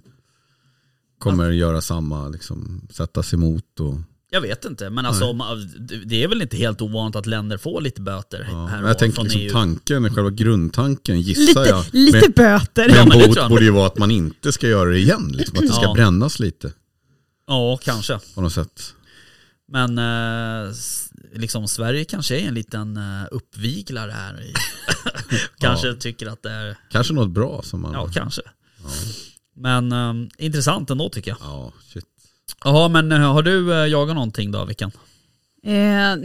kommer 1.19 1.49
göra 1.51 1.81
samma, 1.81 2.27
liksom, 2.27 2.81
sätta 2.91 3.23
sig 3.23 3.37
emot 3.37 3.79
och 3.79 3.95
Jag 4.31 4.41
vet 4.41 4.65
inte, 4.65 4.89
men 4.89 5.05
alltså 5.05 5.25
om- 5.25 5.43
det 6.05 6.23
är 6.23 6.27
väl 6.27 6.41
inte 6.41 6.57
helt 6.57 6.81
ovanligt 6.81 7.15
att 7.15 7.25
länder 7.25 7.57
får 7.57 7.81
lite 7.81 8.01
böter 8.01 8.47
Ja, 8.51 8.65
här 8.65 8.87
jag 8.87 8.99
tänker 8.99 9.15
från 9.15 9.23
liksom 9.25 9.41
EU. 9.41 9.51
tanken, 9.51 10.15
själva 10.15 10.29
grundtanken 10.29 11.21
gissar 11.21 11.41
Lite, 11.61 11.69
jag. 11.69 11.85
lite 11.93 12.17
med, 12.19 12.33
böter. 12.35 12.87
med 12.87 12.97
Ja, 12.97 13.01
en 13.01 13.09
men 13.09 13.19
bot 13.29 13.49
borde 13.49 13.63
ju 13.65 13.71
vara 13.71 13.87
att 13.87 13.97
man 13.97 14.11
inte 14.11 14.51
ska 14.51 14.67
göra 14.67 14.89
det 14.89 14.99
igen. 14.99 15.31
Liksom, 15.37 15.55
att 15.57 15.61
det 15.67 15.73
ska 15.73 15.83
Ja. 15.83 15.93
brännas 15.93 16.39
lite 16.39 16.71
Ja, 17.47 17.77
kanske. 17.83 18.19
på 18.35 18.41
något 18.41 18.53
sätt. 18.53 18.93
Men 19.73 19.97
eh, 19.97 20.73
liksom 21.33 21.67
Sverige 21.67 22.05
kanske 22.05 22.39
är 22.39 22.47
en 22.47 22.53
liten 22.53 22.97
eh, 22.97 23.27
uppviglare 23.31 24.11
här. 24.11 24.41
I, 24.41 24.53
kanske 25.57 25.93
tycker 25.95 26.27
att 26.27 26.43
det 26.43 26.51
är, 26.51 26.77
Kanske 26.91 27.13
något 27.13 27.29
bra 27.31 27.61
som 27.63 27.81
man... 27.81 27.93
ja 27.93 28.07
kanske. 28.13 28.41
Men 29.55 29.91
eh, 29.91 30.13
intressant 30.37 30.89
ändå 30.89 31.09
tycker 31.09 31.31
jag. 31.31 31.37
Ja, 31.41 31.73
shit. 31.93 32.05
Jaha, 32.63 32.89
men 32.89 33.11
eh, 33.11 33.33
har 33.33 33.43
du 33.43 33.73
eh, 33.73 33.87
jagat 33.87 34.15
någonting 34.15 34.51
då 34.51 34.65
Vickan? 34.65 34.91
Eh, 35.63 36.17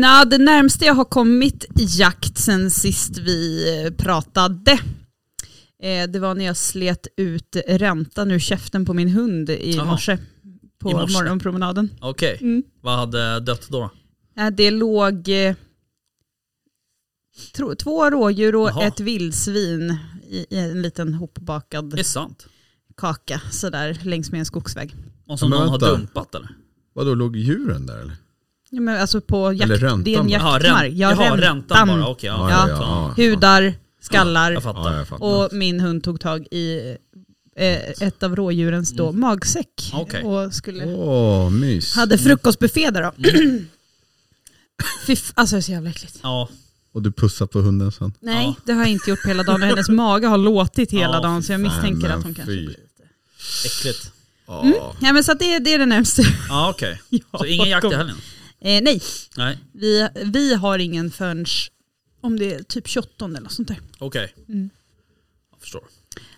na, 0.00 0.24
det 0.24 0.38
närmaste 0.38 0.84
jag 0.84 0.94
har 0.94 1.04
kommit 1.04 1.64
jakt 1.76 2.38
sen 2.38 2.70
sist 2.70 3.18
vi 3.18 3.68
eh, 3.84 3.92
pratade, 3.92 4.72
eh, 5.82 6.08
det 6.08 6.18
var 6.18 6.34
när 6.34 6.44
jag 6.44 6.56
slet 6.56 7.06
ut 7.16 7.56
räntan 7.66 8.30
ur 8.30 8.38
käften 8.38 8.84
på 8.84 8.94
min 8.94 9.08
hund 9.08 9.50
i 9.50 9.76
Jaha. 9.76 9.84
morse. 9.84 10.18
På 10.84 10.90
I 10.90 10.94
morse. 10.94 11.12
morgonpromenaden. 11.18 11.90
Okej, 12.00 12.38
Mm. 12.40 12.62
vad 12.80 12.96
hade 12.98 13.40
dött 13.40 13.68
då? 13.70 13.90
det 14.52 14.70
låg 14.70 15.28
eh, 15.28 15.54
tro, 17.56 17.74
två 17.74 18.10
rådjur 18.10 18.54
och 18.54 18.68
Jaha. 18.68 18.82
ett 18.84 19.00
vildsvin 19.00 19.96
i, 20.28 20.46
i 20.50 20.58
en 20.58 20.82
liten 20.82 21.14
hopbakad 21.14 21.90
Det 21.90 22.00
är 22.00 22.04
sant. 22.04 22.46
kaka 22.96 23.40
sådär 23.50 23.98
längs 24.02 24.30
med 24.30 24.38
en 24.38 24.44
skogsväg. 24.46 24.94
Och 25.26 25.38
som 25.38 25.50
Men 25.50 25.58
någon 25.58 25.68
har 25.68 25.78
dumpat 25.78 26.34
eller? 26.34 26.48
Vadå, 26.92 27.14
låg 27.14 27.36
djuren 27.36 27.86
där 27.86 27.98
eller? 28.00 28.16
Ja, 28.70 28.80
men 28.80 29.00
alltså 29.00 29.20
på 29.20 29.52
jakt, 29.52 29.64
Eller 29.64 29.76
räntan 29.76 30.04
det 30.04 30.14
är 30.14 30.20
en 30.20 30.28
jaktmark. 30.28 30.64
ränt, 30.64 30.98
jaha, 30.98 31.36
räntan 31.36 31.88
bara. 31.88 32.06
Okej, 32.08 32.26
ja. 32.26 32.50
Ja. 32.50 32.68
ja. 32.68 33.24
Hudar, 33.24 33.74
skallar. 34.00 34.50
Ja, 34.50 34.54
jag 34.54 34.62
fattar. 35.08 35.22
och 35.22 35.48
min 35.52 35.80
hund 35.80 36.04
tog 36.04 36.20
tag 36.20 36.46
i 36.50 36.96
ett 37.56 38.22
av 38.22 38.36
rådjurens 38.36 38.90
då 38.90 39.12
magsäck 39.12 39.90
Mm. 39.92 40.02
Okej. 40.02 40.22
och 40.24 40.54
skulle, 40.54 40.84
Åh, 40.94 41.50
mys. 41.50 41.94
hade 41.94 42.18
frukostbuffé 42.18 42.90
där 42.90 43.02
då. 43.02 43.12
Fy 45.06 45.12
f- 45.12 45.32
alltså 45.34 45.54
det 45.56 45.60
är 45.60 45.62
så 45.62 45.72
jävla 45.72 45.90
äckligt. 45.90 46.18
Ja, 46.22 46.48
Och 46.92 47.02
du 47.02 47.12
pussar 47.12 47.46
på 47.46 47.60
hunden 47.60 47.92
sen? 47.92 48.12
Nej, 48.20 48.44
Ja. 48.44 48.54
det 48.66 48.72
har 48.72 48.80
jag 48.80 48.90
inte 48.90 49.10
gjort 49.10 49.22
på 49.22 49.28
hela 49.28 49.42
dagen 49.42 49.62
hennes 49.62 49.88
mage 49.88 50.26
har 50.26 50.38
låtit 50.38 50.90
hela 50.92 51.14
Ja, 51.14 51.20
dagen 51.20 51.42
så 51.42 51.52
jag 51.52 51.58
fy 51.60 51.64
misstänker 51.64 52.08
att 52.10 52.22
hon 52.24 52.34
kanske 52.34 52.52
fy. 52.52 52.56
blir 52.56 52.68
lite... 52.68 52.80
äckligt. 53.66 54.12
Ja. 54.46 54.94
Ja 55.00 55.12
men 55.12 55.24
så 55.24 55.32
att 55.32 55.38
det, 55.38 55.58
det 55.58 55.74
är 55.74 55.78
det 55.78 55.86
närmaste. 55.86 56.22
Ja 56.48 56.70
okej. 56.70 57.00
jag 57.10 57.40
Så 57.40 57.44
ingen 57.46 57.68
jakt 57.68 57.84
i 57.92 57.94
helgen? 57.94 58.16
Eh, 58.60 58.82
nej, 58.82 59.02
Nej, 59.36 59.58
vi, 59.72 60.08
vi 60.24 60.54
har 60.54 60.78
ingen 60.78 61.10
förrän 61.10 61.46
om 62.20 62.38
det 62.38 62.54
är 62.54 62.62
typ 62.62 62.88
28 62.88 63.24
eller 63.24 63.40
något 63.40 63.52
sånt 63.52 63.68
där. 63.68 63.80
okej. 63.98 64.34
Mm. 64.48 64.70
Jag 65.50 65.60
förstår. 65.60 65.82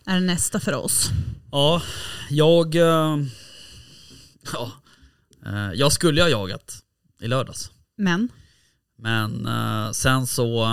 Är 0.08 0.20
nästa 0.20 0.60
för 0.60 0.74
oss. 0.74 1.10
Ja, 1.52 1.82
jag... 2.30 2.74
eh, 2.74 3.18
ja, 4.52 4.72
eh, 5.46 5.72
jag 5.74 5.92
skulle 5.92 6.22
ha 6.22 6.28
jagat 6.28 6.82
i 7.20 7.28
lördags. 7.28 7.70
Men, 7.96 8.28
Men 8.98 9.46
eh, 9.46 9.90
sen 9.90 10.26
så 10.26 10.66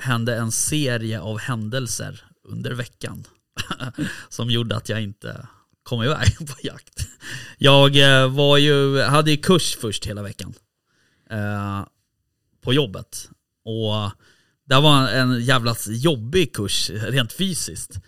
hände 0.00 0.36
en 0.36 0.52
serie 0.52 1.20
av 1.20 1.38
händelser 1.38 2.24
under 2.44 2.72
veckan 2.72 3.24
som 4.28 4.50
gjorde 4.50 4.76
att 4.76 4.88
jag 4.88 5.02
inte 5.02 5.48
kom 5.82 6.02
iväg 6.02 6.38
på 6.38 6.56
jakt. 6.62 7.08
Jag 7.58 7.90
var 8.28 8.58
ju, 8.58 9.00
hade 9.00 9.30
ju 9.30 9.36
kurs 9.36 9.76
först 9.80 10.06
hela 10.06 10.22
veckan 10.22 10.54
på 12.62 12.74
jobbet. 12.74 13.30
Och 13.64 14.10
det 14.64 14.80
var 14.80 15.08
en 15.08 15.44
jävla 15.44 15.76
jobbig 15.88 16.54
kurs 16.54 16.90
rent 16.90 17.32
fysiskt. 17.32 18.00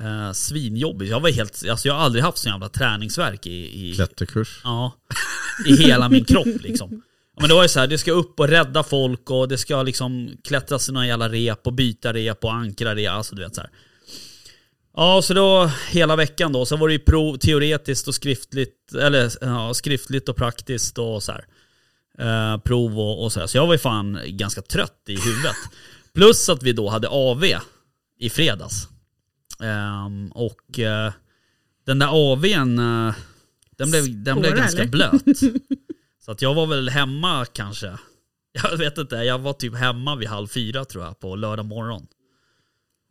Eh, 0.00 0.32
svinjobbig. 0.32 1.08
Jag 1.08 1.20
var 1.20 1.30
helt, 1.30 1.68
alltså 1.70 1.88
jag 1.88 1.94
har 1.94 2.00
aldrig 2.00 2.24
haft 2.24 2.38
sån 2.38 2.52
jävla 2.52 2.68
träningsverk 2.68 3.46
i, 3.46 3.88
i, 3.88 3.94
Klätterkurs. 3.94 4.60
Ja, 4.64 4.92
i 5.66 5.76
hela 5.76 6.08
min 6.08 6.24
kropp 6.24 6.60
liksom. 6.60 7.02
Men 7.40 7.48
det 7.48 7.54
var 7.54 7.62
ju 7.62 7.68
så 7.68 7.80
här, 7.80 7.86
det 7.86 7.98
ska 7.98 8.12
upp 8.12 8.40
och 8.40 8.48
rädda 8.48 8.82
folk 8.82 9.30
och 9.30 9.48
det 9.48 9.58
ska 9.58 9.82
liksom 9.82 10.30
klättras 10.44 10.88
i 10.88 10.92
några 10.92 11.06
jävla 11.06 11.28
rep 11.28 11.66
och 11.66 11.72
byta 11.72 12.12
rep 12.12 12.44
och 12.44 12.52
ankra 12.54 12.94
rep, 12.94 13.10
alltså 13.10 13.34
du 13.34 13.42
vet 13.42 13.54
så 13.54 13.60
här. 13.60 13.70
Ja, 14.96 15.22
så 15.22 15.34
då 15.34 15.70
hela 15.90 16.16
veckan 16.16 16.52
då, 16.52 16.66
så 16.66 16.76
var 16.76 16.88
det 16.88 16.94
ju 16.94 17.00
prov, 17.00 17.36
teoretiskt 17.36 18.08
och 18.08 18.14
skriftligt, 18.14 18.94
eller 18.94 19.32
ja, 19.40 19.74
skriftligt 19.74 20.28
och 20.28 20.36
praktiskt 20.36 20.98
och 20.98 21.22
så 21.22 21.32
här. 21.32 21.46
Eh, 22.18 22.60
prov 22.60 23.00
och, 23.00 23.24
och 23.24 23.32
så 23.32 23.40
här. 23.40 23.46
Så 23.46 23.56
jag 23.56 23.66
var 23.66 23.74
ju 23.74 23.78
fan 23.78 24.18
ganska 24.26 24.62
trött 24.62 25.02
i 25.08 25.16
huvudet. 25.16 25.56
Plus 26.14 26.48
att 26.48 26.62
vi 26.62 26.72
då 26.72 26.88
hade 26.88 27.08
AV 27.08 27.44
i 28.18 28.30
fredags. 28.30 28.88
Ehm, 29.60 30.32
och 30.32 30.78
eh, 30.78 31.12
den 31.86 31.98
där 31.98 32.32
AWn, 32.32 32.78
eh, 32.78 33.14
den 33.76 33.90
blev, 33.90 34.24
den 34.24 34.40
blev 34.40 34.56
ganska 34.56 34.82
eller? 34.82 34.90
blöt. 34.90 35.22
Så 36.24 36.32
att 36.32 36.42
jag 36.42 36.54
var 36.54 36.66
väl 36.66 36.88
hemma 36.88 37.44
kanske. 37.44 37.98
Jag 38.52 38.76
vet 38.76 38.98
inte, 38.98 39.16
jag 39.16 39.38
var 39.38 39.52
typ 39.52 39.74
hemma 39.74 40.16
vid 40.16 40.28
halv 40.28 40.46
fyra 40.46 40.84
tror 40.84 41.04
jag 41.04 41.20
på 41.20 41.36
lördag 41.36 41.66
morgon. 41.66 42.06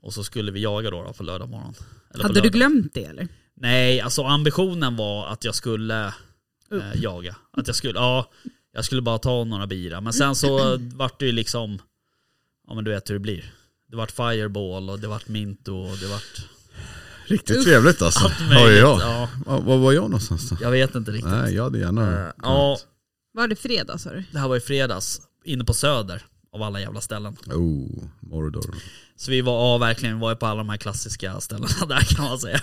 Och 0.02 0.14
så 0.14 0.24
skulle 0.24 0.52
vi 0.52 0.62
jaga 0.62 0.90
då, 0.90 1.04
då 1.04 1.14
på 1.14 1.24
lördag 1.24 1.50
morgon. 1.50 1.74
Eller 2.14 2.24
hade 2.24 2.34
du 2.34 2.40
lördag. 2.40 2.54
glömt 2.54 2.94
det 2.94 3.06
eller? 3.06 3.28
Nej, 3.54 4.02
alltså 4.02 4.24
ambitionen 4.24 4.96
var 4.96 5.28
att 5.28 5.44
jag 5.44 5.56
skulle 5.56 6.06
eh, 6.72 7.02
jaga. 7.02 7.36
Att 7.52 7.68
jag 7.68 7.76
skulle, 7.76 8.00
ja, 8.00 8.32
jag 8.72 8.86
skulle 8.86 9.02
bara 9.02 9.18
ta 9.18 9.44
några 9.44 9.68
bira. 9.68 10.02
Men 10.02 10.14
sen 10.14 10.36
så 10.36 10.78
vart 10.96 11.20
det 11.20 11.26
ju 11.26 11.32
liksom, 11.32 11.82
ja 12.68 12.74
men 12.74 12.84
du 12.84 12.92
vet 12.92 13.10
hur 13.10 13.16
det 13.16 13.20
blir. 13.20 13.54
Det 13.96 14.00
vart 14.00 14.12
fireball 14.12 14.90
och 14.90 15.00
det 15.00 15.08
vart 15.08 15.28
mint 15.28 15.68
och 15.68 15.98
det 16.02 16.08
vart 16.08 16.48
Riktigt 17.26 17.64
trevligt 17.64 18.02
alltså. 18.02 18.26
allt 18.26 18.34
Har 18.34 18.70
jag. 18.70 19.00
Ja, 19.02 19.30
Ja, 19.46 19.60
Var 19.60 19.78
var 19.78 19.92
jag 19.94 20.04
någonstans 20.04 20.50
då? 20.50 20.58
jag 20.62 20.72
vet 20.72 20.96
inte 20.96 21.12
riktigt. 21.12 21.32
Nej, 21.32 21.54
jag 21.56 21.64
hade 21.64 21.80
gärna... 21.80 22.26
Eh, 22.28 22.32
ja, 22.42 22.78
Var 23.34 23.48
det 23.48 23.56
fredag 23.56 23.98
sa 23.98 24.10
du? 24.10 24.24
det 24.32 24.40
här 24.40 24.48
var 24.48 24.56
i 24.56 24.60
fredags, 24.60 25.22
inne 25.46 25.64
på 25.64 25.74
Söder 25.74 26.26
av 26.54 26.62
alla 26.62 26.82
jävla 26.82 27.02
ställen. 27.02 27.38
Oh, 27.48 28.04
Mordor. 28.20 28.76
Så 29.16 29.32
vi 29.32 29.42
var, 29.42 29.54
ja, 29.54 29.78
verkligen, 29.78 30.16
vi 30.16 30.22
var 30.22 30.30
ju 30.30 30.36
på 30.36 30.46
alla 30.46 30.58
de 30.58 30.70
här 30.70 30.78
klassiska 30.78 31.40
ställena 31.40 31.68
där 31.88 32.16
kan 32.16 32.26
man 32.26 32.40
säga. 32.40 32.60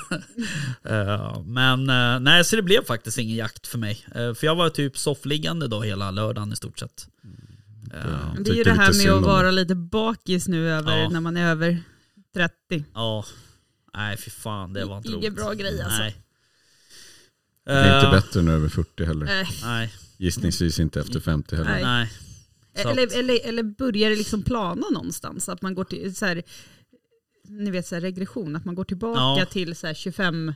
Eh, 0.84 1.42
men 1.44 1.90
eh, 1.90 2.20
nej, 2.20 2.44
så 2.44 2.56
det 2.56 2.62
blev 2.62 2.84
faktiskt 2.84 3.18
ingen 3.18 3.36
jakt 3.36 3.66
för 3.66 3.78
mig. 3.78 4.06
Eh, 4.14 4.34
för 4.34 4.46
jag 4.46 4.54
var 4.54 4.68
typ 4.68 4.98
soffliggande 4.98 5.68
då 5.68 5.80
hela 5.80 6.10
lördagen 6.10 6.52
i 6.52 6.56
stort 6.56 6.78
sett. 6.78 7.06
Eh, 7.24 7.51
Ja. 7.92 8.36
Det 8.44 8.50
är 8.50 8.54
ju 8.54 8.62
det 8.64 8.72
här 8.72 9.04
med 9.04 9.12
att 9.12 9.22
vara 9.22 9.50
lite 9.50 9.74
bakis 9.74 10.48
nu 10.48 10.70
över, 10.70 10.98
Ja. 10.98 11.08
när 11.08 11.20
man 11.20 11.36
är 11.36 11.50
över 11.50 11.82
30. 12.34 12.84
Ja, 12.94 13.24
nej 13.94 14.16
fy 14.16 14.30
fan 14.30 14.72
det 14.72 14.84
var 14.84 14.96
inte 14.96 15.08
Ingen 15.08 15.20
roligt. 15.20 15.34
bra 15.34 15.52
grej, 15.52 15.82
alltså. 15.82 15.98
Nej. 15.98 16.16
Det 17.64 17.72
är 17.72 17.96
inte 17.96 18.06
Eh, 18.06 18.12
bättre 18.12 18.42
nu 18.42 18.52
över 18.52 18.68
40 18.68 19.04
heller. 19.04 19.40
Äh, 19.40 19.48
Nej, 19.64 19.92
Gissningsvis 20.16 20.78
inte 20.80 21.00
efter 21.00 21.20
50 21.20 21.56
heller. 21.56 21.70
Nej. 21.70 21.82
nej. 21.84 22.10
Så 22.82 22.88
eller, 22.88 23.18
eller, 23.18 23.46
eller 23.48 23.62
börjar 23.62 24.10
det 24.10 24.16
liksom 24.16 24.42
plana 24.42 24.86
någonstans? 24.90 25.48
Att 25.48 25.62
man 25.62 25.74
går 25.74 25.84
till 25.84 26.14
så 26.16 26.26
här, 26.26 26.42
ni 27.48 27.70
vet 27.70 27.86
så 27.86 27.94
här, 27.94 28.02
regression, 28.02 28.56
att 28.56 28.64
man 28.64 28.74
går 28.74 28.84
tillbaka 28.84 29.40
Ja. 29.40 29.46
till 29.52 29.76
så 29.76 29.86
här 29.86 29.94
25, 29.94 30.54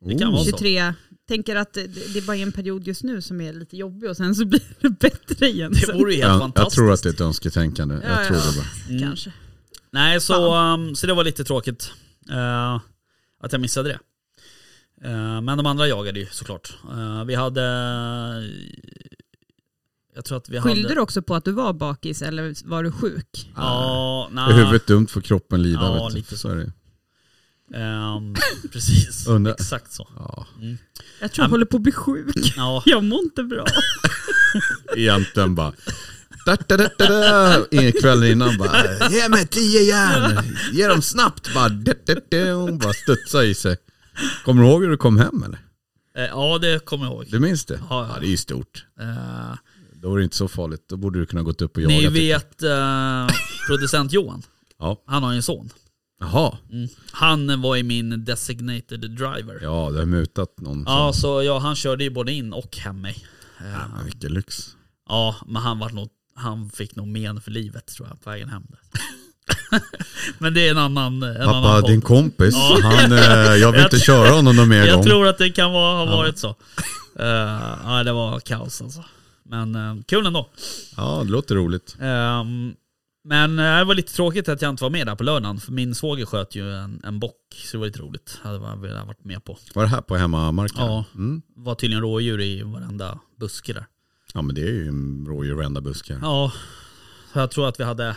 Det 0.00 0.18
kan 0.18 0.32
vara 0.32 0.44
så. 0.44 0.50
23. 0.50 0.94
Tänker 1.28 1.56
att 1.56 1.72
det, 1.72 1.86
det 1.86 2.18
är 2.18 2.26
bara 2.26 2.36
en 2.36 2.52
period 2.52 2.86
just 2.86 3.02
nu 3.02 3.22
som 3.22 3.40
är 3.40 3.52
lite 3.52 3.76
jobbig 3.76 4.10
och 4.10 4.16
sen 4.16 4.34
så 4.34 4.44
blir 4.46 4.62
det 4.80 4.90
bättre 4.90 5.48
igen. 5.48 5.72
Det 5.86 5.92
vore 5.92 6.12
ju 6.14 6.16
helt 6.20 6.28
Ja, 6.28 6.32
jag 6.32 6.40
fantastiskt. 6.40 6.74
tror 6.76 6.92
att 6.92 7.02
det 7.02 7.08
är 7.08 7.12
ett 7.12 7.20
önsketänkande. 7.20 8.00
Ja, 8.02 8.08
Jag 8.08 8.26
tror 8.26 8.38
ja. 8.38 8.44
det 8.50 8.56
bara. 8.56 8.88
Mm. 8.96 9.02
Kanske. 9.02 9.32
Nej, 9.90 10.20
så, 10.20 10.56
um, 10.56 10.94
så 10.94 11.06
det 11.06 11.14
var 11.14 11.24
lite 11.24 11.44
tråkigt 11.44 11.92
eh, 12.30 12.80
att 13.42 13.52
jag 13.52 13.60
missade 13.60 13.88
det. 13.88 13.98
Eh, 15.08 15.40
men 15.40 15.56
de 15.56 15.66
andra 15.66 15.88
jagade 15.88 16.20
ju 16.20 16.26
såklart. 16.26 16.74
Eh, 16.90 17.24
vi 17.24 17.34
hade... 17.34 17.62
Jag 20.14 20.24
tror 20.24 20.38
att 20.38 20.48
vi 20.48 20.60
Skyllde 20.60 20.82
hade... 20.82 20.94
du 20.94 21.00
också 21.00 21.22
på 21.22 21.34
att 21.34 21.44
du 21.44 21.52
var 21.52 21.72
bakis 21.72 22.22
eller 22.22 22.68
var 22.68 22.82
du 22.82 22.92
sjuk? 22.92 23.50
Ja, 23.56 24.26
Är 24.30 24.34
nej. 24.34 24.54
huvudet 24.54 24.86
dumt 24.86 25.06
får 25.06 25.20
kroppen 25.20 25.62
lida. 25.62 25.80
Ja, 25.80 26.08
lite 26.08 26.36
så. 26.36 26.48
så 26.48 26.64
Ehm, 27.74 28.34
precis, 28.72 29.26
Undra- 29.26 29.54
exakt 29.54 29.92
så. 29.92 30.08
Ja, 30.16 30.46
Jag 31.20 31.32
tror 31.32 31.42
jag 31.42 31.44
Am- 31.44 31.50
håller 31.50 31.66
på 31.66 31.76
att 31.76 31.82
bli 31.82 31.92
sjuk. 31.92 32.36
Ja, 32.56 32.82
Jag 32.86 33.04
mår 33.04 33.18
inte 33.20 33.42
bra. 33.42 33.66
egentligen 34.96 35.54
bara... 35.54 35.72
Da, 36.46 36.56
da, 36.68 36.76
da, 36.76 36.88
da, 36.98 37.08
da. 37.08 37.66
En 37.70 37.92
kväll 37.92 38.24
innan 38.24 38.58
bara 38.58 39.08
Ge 39.10 39.28
mig 39.28 39.46
tio 39.46 39.82
järn! 39.82 40.56
Ge 40.72 40.86
dem 40.86 41.02
snabbt! 41.02 41.54
Bara, 41.54 41.68
da, 41.68 41.92
da, 42.06 42.14
da. 42.30 42.52
Hon 42.52 42.78
bara 42.78 42.92
studsa 42.92 43.44
i 43.44 43.54
sig. 43.54 43.76
Kommer 44.44 44.62
du 44.62 44.68
ihåg 44.68 44.82
hur 44.82 44.90
du 44.90 44.96
kom 44.96 45.16
hem 45.18 45.42
eller? 45.42 45.58
Eh, 46.16 46.24
ja 46.24 46.58
det 46.58 46.84
kommer 46.84 47.04
jag 47.04 47.12
ihåg. 47.14 47.24
Du 47.30 47.38
minns 47.40 47.64
det? 47.64 47.74
Ja, 47.74 47.86
ja. 47.90 48.10
Ja, 48.14 48.20
det 48.20 48.26
är 48.26 48.30
ju 48.30 48.36
stort. 48.36 48.84
Eh, 49.00 49.54
Då 50.02 50.10
var 50.10 50.18
det 50.18 50.24
inte 50.24 50.36
så 50.36 50.48
farligt. 50.48 50.84
Då 50.88 50.96
borde 50.96 51.18
du 51.18 51.26
kunna 51.26 51.42
gått 51.42 51.62
upp 51.62 51.76
och 51.76 51.82
jagat. 51.82 51.96
ni 51.98 52.04
jag. 52.04 52.10
vet 52.10 52.62
eh, 52.62 53.26
producent 53.66 54.12
Johan? 54.12 54.42
Ja. 54.78 55.02
Han 55.06 55.22
har 55.22 55.30
ju 55.32 55.36
en 55.36 55.42
son. 55.42 55.70
Jaha. 56.20 56.58
Mm. 56.72 56.88
Han 57.12 57.60
var 57.62 57.76
ju 57.76 57.82
min 57.82 58.24
designated 58.24 59.00
driver. 59.00 59.58
Ja, 59.62 59.84
Ja, 59.86 59.90
du 59.90 59.98
har 59.98 60.06
mutat 60.06 60.60
någon. 60.60 60.84
som- 60.84 61.12
så 61.12 61.42
ja, 61.42 61.58
han 61.58 61.76
körde 61.76 62.04
ju 62.04 62.10
både 62.10 62.32
in 62.32 62.52
och 62.52 62.76
hem 62.76 63.00
mig. 63.00 63.26
Ja, 63.58 63.88
men 63.96 64.04
vilken 64.04 64.32
lyx. 64.34 64.76
Ja, 65.08 65.36
men 65.46 65.62
han, 65.62 65.78
var 65.78 65.90
nog, 65.90 66.08
han 66.34 66.70
fick 66.70 66.96
nog 66.96 67.06
men 67.08 67.40
för 67.40 67.50
livet 67.50 67.86
tror 67.86 68.08
jag 68.08 68.20
på 68.22 68.30
vägen 68.30 68.48
hem. 68.48 68.62
men 70.38 70.54
det 70.54 70.66
är 70.66 70.70
en 70.70 70.78
annan, 70.78 71.22
en 71.22 71.36
Pappa, 71.36 71.56
annan 71.56 71.82
din 71.82 72.00
kompis, 72.00 72.54
Ja. 72.54 72.78
han, 72.82 73.12
eh, 73.12 73.18
jag 73.54 73.72
vill 73.72 73.80
Jag 73.80 73.86
inte 73.86 73.98
köra 73.98 74.30
honom 74.30 74.56
någon 74.56 74.68
mer 74.68 74.84
Jag 74.86 74.94
gång. 74.96 75.04
tror 75.04 75.26
att 75.26 75.38
det 75.38 75.50
kan 75.50 75.72
vara, 75.72 75.96
ha 75.96 76.04
Ja. 76.10 76.16
varit 76.16 76.38
så. 76.38 76.48
Uh, 77.20 77.26
ja, 77.84 78.02
det 78.04 78.12
var 78.12 78.40
kaos 78.40 78.82
alltså. 78.82 79.04
Men 79.44 79.76
uh, 79.76 80.02
kul 80.06 80.26
ändå. 80.26 80.48
Ja, 80.96 81.22
det 81.24 81.30
låter 81.30 81.54
roligt. 81.54 81.96
Ehm, 82.00 82.72
men 83.28 83.58
eh, 83.58 83.78
det 83.78 83.84
var 83.84 83.94
lite 83.94 84.12
tråkigt 84.12 84.48
att 84.48 84.62
jag 84.62 84.70
inte 84.70 84.82
var 84.84 84.90
med 84.90 85.06
där 85.06 85.14
på 85.14 85.24
lördagen. 85.24 85.60
För 85.60 85.72
min 85.72 85.94
svåger 85.94 86.26
sköt 86.26 86.54
ju 86.54 86.72
en, 86.74 87.00
en 87.04 87.20
bock. 87.20 87.54
Så 87.54 87.76
det 87.76 87.78
var 87.78 87.86
lite 87.86 87.98
roligt. 87.98 88.38
Det 88.42 88.48
hade 88.48 88.64
jag 88.66 88.76
velat 88.76 89.06
varit 89.06 89.24
med 89.24 89.44
på. 89.44 89.58
Var 89.74 89.82
det 89.82 89.88
här 89.88 90.00
på 90.00 90.16
hemmamarken? 90.16 90.84
Ja. 90.84 91.04
Mm. 91.14 91.42
Var 91.56 91.74
tydligen 91.74 92.02
rådjur 92.02 92.40
i 92.40 92.62
varenda 92.62 93.20
buske 93.36 93.72
där. 93.72 93.86
Ja, 94.34 94.42
men 94.42 94.54
det 94.54 94.60
är 94.62 94.72
ju 94.72 94.90
rådjur 95.26 95.52
i 95.52 95.56
varenda 95.56 95.80
buske. 95.80 96.18
Ja, 96.22 96.52
så 97.32 97.38
jag 97.38 97.50
tror 97.50 97.68
att 97.68 97.80
vi 97.80 97.84
hade 97.84 98.16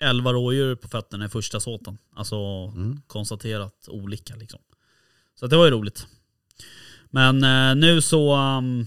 11 0.00 0.32
rådjur 0.32 0.74
på 0.74 0.88
fötterna 0.88 1.24
i 1.24 1.28
första 1.28 1.60
såten. 1.60 1.98
Alltså 2.16 2.36
Mm. 2.76 3.00
konstaterat 3.06 3.88
olika 3.88 4.36
liksom. 4.36 4.60
Så 5.40 5.46
det 5.46 5.56
var 5.56 5.64
ju 5.64 5.70
roligt. 5.70 6.06
Men 7.10 7.44
eh, 7.44 7.74
nu 7.76 8.02
så... 8.02 8.36
um, 8.36 8.80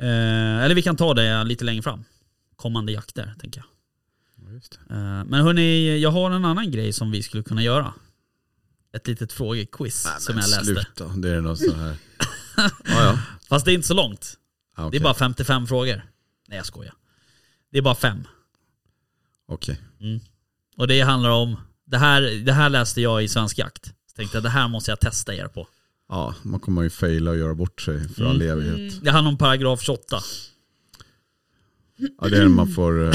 eh, 0.00 0.64
eller 0.64 0.74
vi 0.74 0.82
kan 0.82 0.96
ta 0.96 1.14
det 1.14 1.44
lite 1.44 1.64
längre 1.64 1.82
fram. 1.82 2.04
Kommande 2.56 2.92
jakter, 2.92 3.34
tänker 3.40 3.60
jag. 3.60 3.66
Just 4.52 4.72
det. 4.88 4.94
Eh, 4.94 5.24
Men 5.24 5.34
hörni, 5.44 5.98
jag 5.98 6.10
har 6.10 6.30
en 6.30 6.44
annan 6.44 6.70
grej 6.70 6.92
som 6.92 7.10
vi 7.10 7.22
skulle 7.22 7.42
kunna 7.42 7.62
göra. 7.62 7.94
Ett 8.96 9.06
litet 9.06 9.32
frågequiz 9.32 10.04
Nej, 10.04 10.14
som 10.20 10.36
jag 10.38 10.50
läste. 10.50 10.64
Sluta, 10.64 11.04
det 11.08 11.28
är 11.30 11.40
något 11.40 11.58
så 11.58 11.72
här. 11.72 11.96
ja. 12.84 13.18
Fast 13.48 13.64
det 13.64 13.72
är 13.72 13.74
inte 13.74 13.88
så 13.88 13.94
långt. 13.94 14.38
Ah, 14.74 14.82
Det 14.82 14.88
okej. 14.88 14.98
är 15.00 15.02
bara 15.04 15.14
55 15.14 15.66
frågor. 15.66 16.02
Nej 16.48 16.56
jag 16.56 16.66
skojar. 16.66 16.94
Det 17.72 17.78
är 17.78 17.82
bara 17.82 17.94
fem. 17.94 18.26
Okej. 19.48 19.80
Och 20.76 20.88
det 20.88 21.00
handlar 21.00 21.30
om, 21.30 21.56
det 21.84 21.98
här, 21.98 22.20
det 22.44 22.52
här 22.52 22.68
läste 22.70 23.00
jag 23.00 23.24
i 23.24 23.28
Svensk 23.28 23.58
Jakt. 23.58 23.84
Så 23.86 24.16
tänkte 24.16 24.36
jag 24.36 24.42
det 24.42 24.48
här 24.50 24.68
måste 24.68 24.90
jag 24.90 25.00
testa 25.00 25.34
er 25.34 25.46
på. 25.48 25.68
Ja, 26.08 26.34
man 26.42 26.60
kommer 26.60 26.82
ju 26.82 26.90
faila 26.90 27.30
och 27.30 27.36
göra 27.36 27.54
bort 27.54 27.80
sig 27.80 28.08
för 28.08 28.24
all 28.24 28.42
Mm. 28.42 28.58
evighet. 28.58 29.04
Det 29.04 29.10
handlar 29.10 29.32
om 29.32 29.38
paragraf 29.38 29.82
28. 29.82 30.20
Ja, 32.20 32.28
det 32.28 32.36
är 32.36 32.40
när 32.40 32.48
man 32.48 32.68
får... 32.68 33.04
eh, 33.08 33.12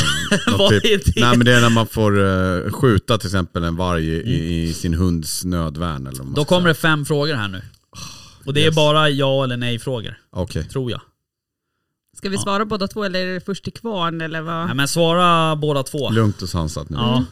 Vad 0.57 0.69
typ, 0.69 0.85
är 0.85 0.97
det? 0.97 1.21
Nej 1.21 1.38
men 1.38 1.45
det 1.45 1.53
är 1.53 1.61
när 1.61 1.69
man 1.69 1.88
får 1.88 2.19
eh, 2.65 2.71
skjuta 2.71 3.17
till 3.17 3.27
exempel 3.27 3.63
en 3.63 3.75
varg 3.75 4.07
i, 4.07 4.15
i, 4.33 4.63
i 4.63 4.73
sin 4.73 4.93
hunds 4.93 5.45
nödvärn 5.45 6.07
eller 6.07 6.17
vad 6.17 6.25
man 6.25 6.33
Då 6.33 6.41
ska 6.43 6.49
kommer 6.55 6.61
säga. 6.63 6.73
det 6.73 6.79
fem 6.79 7.05
frågor 7.05 7.33
här 7.33 7.47
nu. 7.47 7.61
Och 8.45 8.53
det 8.53 8.61
är 8.61 8.65
Yes. 8.65 8.75
bara 8.75 9.09
ja 9.09 9.43
eller 9.43 9.57
nej 9.57 9.79
frågor, 9.79 10.17
Okej. 10.31 10.63
tror 10.63 10.91
jag. 10.91 11.01
Ska 12.17 12.29
vi 12.29 12.35
Ja. 12.35 12.41
svara 12.41 12.65
båda 12.65 12.88
två 12.88 13.03
eller 13.03 13.19
är 13.25 13.33
det 13.33 13.41
först 13.45 13.63
till 13.63 13.73
kvarn 13.73 14.21
eller 14.21 14.41
vad? 14.41 14.65
Nej 14.65 14.75
men 14.75 14.88
svara 14.88 15.55
båda 15.55 15.83
två. 15.83 16.09
Lugnt 16.09 16.41
och 16.41 16.49
sansat 16.49 16.89
nu. 16.89 16.97
Ja. 16.97 17.25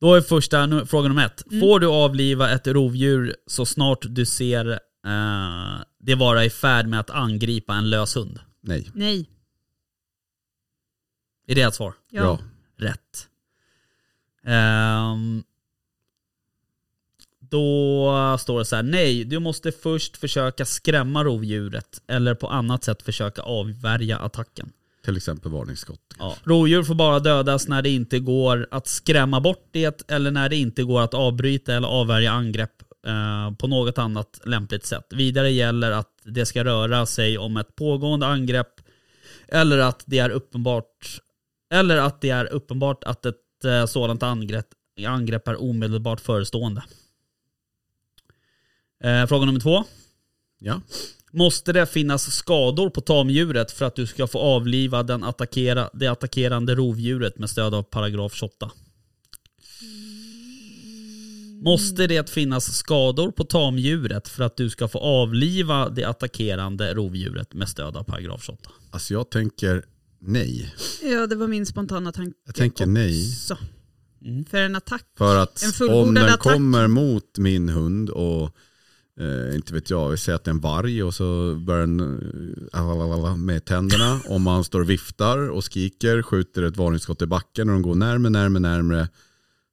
Då 0.00 0.14
är 0.14 0.20
första 0.20 0.66
nu, 0.66 0.86
fråga 0.86 1.08
nummer 1.08 1.26
ett. 1.26 1.42
Får 1.60 1.80
du 1.80 1.86
avliva 1.86 2.50
ett 2.50 2.66
rovdjur 2.66 3.34
så 3.46 3.66
snart 3.66 3.98
du 4.08 4.26
ser 4.26 4.70
eh, 5.06 5.80
det 6.00 6.14
vara 6.14 6.44
i 6.44 6.50
färd 6.50 6.86
med 6.88 7.00
att 7.00 7.10
angripa 7.10 7.74
en 7.74 7.90
lös 7.90 8.16
hund? 8.16 8.38
Nej. 8.62 8.90
Nej. 8.94 9.30
Är 11.46 11.54
det 11.54 11.62
ett 11.62 11.74
svar? 11.74 11.94
Ja. 12.10 12.22
Bra. 12.22 12.38
Rätt. 12.76 13.28
Ehm, 14.46 15.42
då 17.38 18.36
står 18.40 18.58
det 18.58 18.64
så 18.64 18.76
här, 18.76 18.82
nej, 18.82 19.24
du 19.24 19.38
måste 19.38 19.72
först 19.72 20.16
försöka 20.16 20.64
skrämma 20.64 21.24
rovdjuret 21.24 22.02
eller 22.06 22.34
på 22.34 22.48
annat 22.48 22.84
sätt 22.84 23.02
försöka 23.02 23.42
avvärja 23.42 24.18
attacken. 24.18 24.72
Till 25.04 25.16
exempel 25.16 25.50
varningsskott. 25.50 26.00
Ja. 26.18 26.36
Rovdjur 26.44 26.82
får 26.82 26.94
bara 26.94 27.20
dödas 27.20 27.68
när 27.68 27.82
det 27.82 27.90
inte 27.90 28.18
går 28.18 28.68
att 28.70 28.86
skrämma 28.86 29.40
bort 29.40 29.68
det 29.70 30.10
eller 30.10 30.30
när 30.30 30.48
det 30.48 30.56
inte 30.56 30.82
går 30.82 31.00
att 31.00 31.14
avbryta 31.14 31.74
eller 31.74 31.88
avvärja 31.88 32.32
angrepp 32.32 32.82
eh, 33.06 33.56
på 33.56 33.66
något 33.66 33.98
annat 33.98 34.40
lämpligt 34.44 34.86
sätt. 34.86 35.06
Vidare 35.10 35.50
gäller 35.50 35.90
att 35.90 36.10
det 36.24 36.46
ska 36.46 36.64
röra 36.64 37.06
sig 37.06 37.38
om 37.38 37.56
ett 37.56 37.76
pågående 37.76 38.26
angrepp 38.26 38.80
eller 39.48 39.78
att 39.78 40.02
det 40.06 40.18
är 40.18 40.30
uppenbart 40.30 41.20
eller 41.76 41.96
att 41.96 42.20
det 42.20 42.30
är 42.30 42.52
uppenbart 42.52 43.04
att 43.04 43.26
ett 43.26 43.64
eh, 43.64 43.86
sådant 43.86 44.22
angrepp, 44.22 44.66
angrepp 45.06 45.48
är 45.48 45.62
omedelbart 45.62 46.20
förestående. 46.20 46.82
Eh, 49.04 49.26
fråga 49.26 49.46
nummer 49.46 49.60
två. 49.60 49.84
Ja. 50.58 50.80
Måste 51.32 51.72
det 51.72 51.86
finnas 51.86 52.34
skador 52.34 52.90
på 52.90 53.00
tamdjuret 53.00 53.72
för 53.72 53.84
att 53.84 53.96
du 53.96 54.06
ska 54.06 54.26
få 54.26 54.38
avliva 54.38 55.02
den 55.02 55.24
attackera, 55.24 55.90
det 55.92 56.06
attackerande 56.06 56.74
rovdjuret 56.74 57.38
med 57.38 57.50
stöd 57.50 57.74
av 57.74 57.82
paragraf 57.82 58.34
28? 58.34 58.70
Måste 61.62 62.06
det 62.06 62.30
finnas 62.30 62.76
skador 62.76 63.30
på 63.30 63.44
tamdjuret 63.44 64.28
för 64.28 64.44
att 64.44 64.56
du 64.56 64.70
ska 64.70 64.88
få 64.88 64.98
avliva 64.98 65.88
det 65.88 66.04
attackerande 66.04 66.94
rovdjuret 66.94 67.54
med 67.54 67.68
stöd 67.68 67.96
av 67.96 68.02
paragraf 68.02 68.42
28? 68.44 68.70
Alltså 68.90 69.14
jag 69.14 69.30
tänker 69.30 69.84
nej. 70.26 70.74
ja, 71.02 71.26
det 71.26 71.36
var 71.36 71.48
min 71.48 71.66
spontana 71.66 72.12
tanke 72.12 72.36
Jag 72.46 72.54
tänker 72.54 72.86
nej. 72.86 73.28
också. 73.28 73.58
Mm. 74.24 74.44
För 74.44 74.58
en 74.58 74.76
attack. 74.76 75.04
För 75.18 75.36
att 75.36 75.62
En 75.62 75.72
fullbordad 75.72 76.08
om 76.08 76.14
den 76.14 76.24
attack. 76.24 76.40
kommer 76.40 76.86
mot 76.88 77.38
min 77.38 77.68
hund 77.68 78.10
och 78.10 78.42
eh, 79.20 79.54
inte 79.56 79.74
vet 79.74 79.90
jag, 79.90 80.08
vi 80.10 80.16
säger 80.16 80.36
att 80.36 80.44
det 80.44 80.48
är 80.48 80.54
en 80.54 80.60
varg 80.60 81.02
och 81.02 81.14
så 81.14 81.54
börjar 81.54 81.80
den 81.80 82.00
eh, 82.72 82.80
alalala 82.80 83.36
med 83.36 83.64
tänderna. 83.64 84.20
Om 84.28 84.42
man 84.42 84.64
står 84.64 84.80
och 84.80 84.90
viftar 84.90 85.38
och 85.50 85.64
skriker, 85.64 86.22
skjuter 86.22 86.62
ett 86.62 86.76
varningsskott 86.76 87.22
i 87.22 87.26
backen 87.26 87.68
och 87.68 87.72
de 87.74 87.82
går 87.82 87.94
närmare, 87.94 88.30
närmare, 88.30 88.60
närmare. 88.62 89.08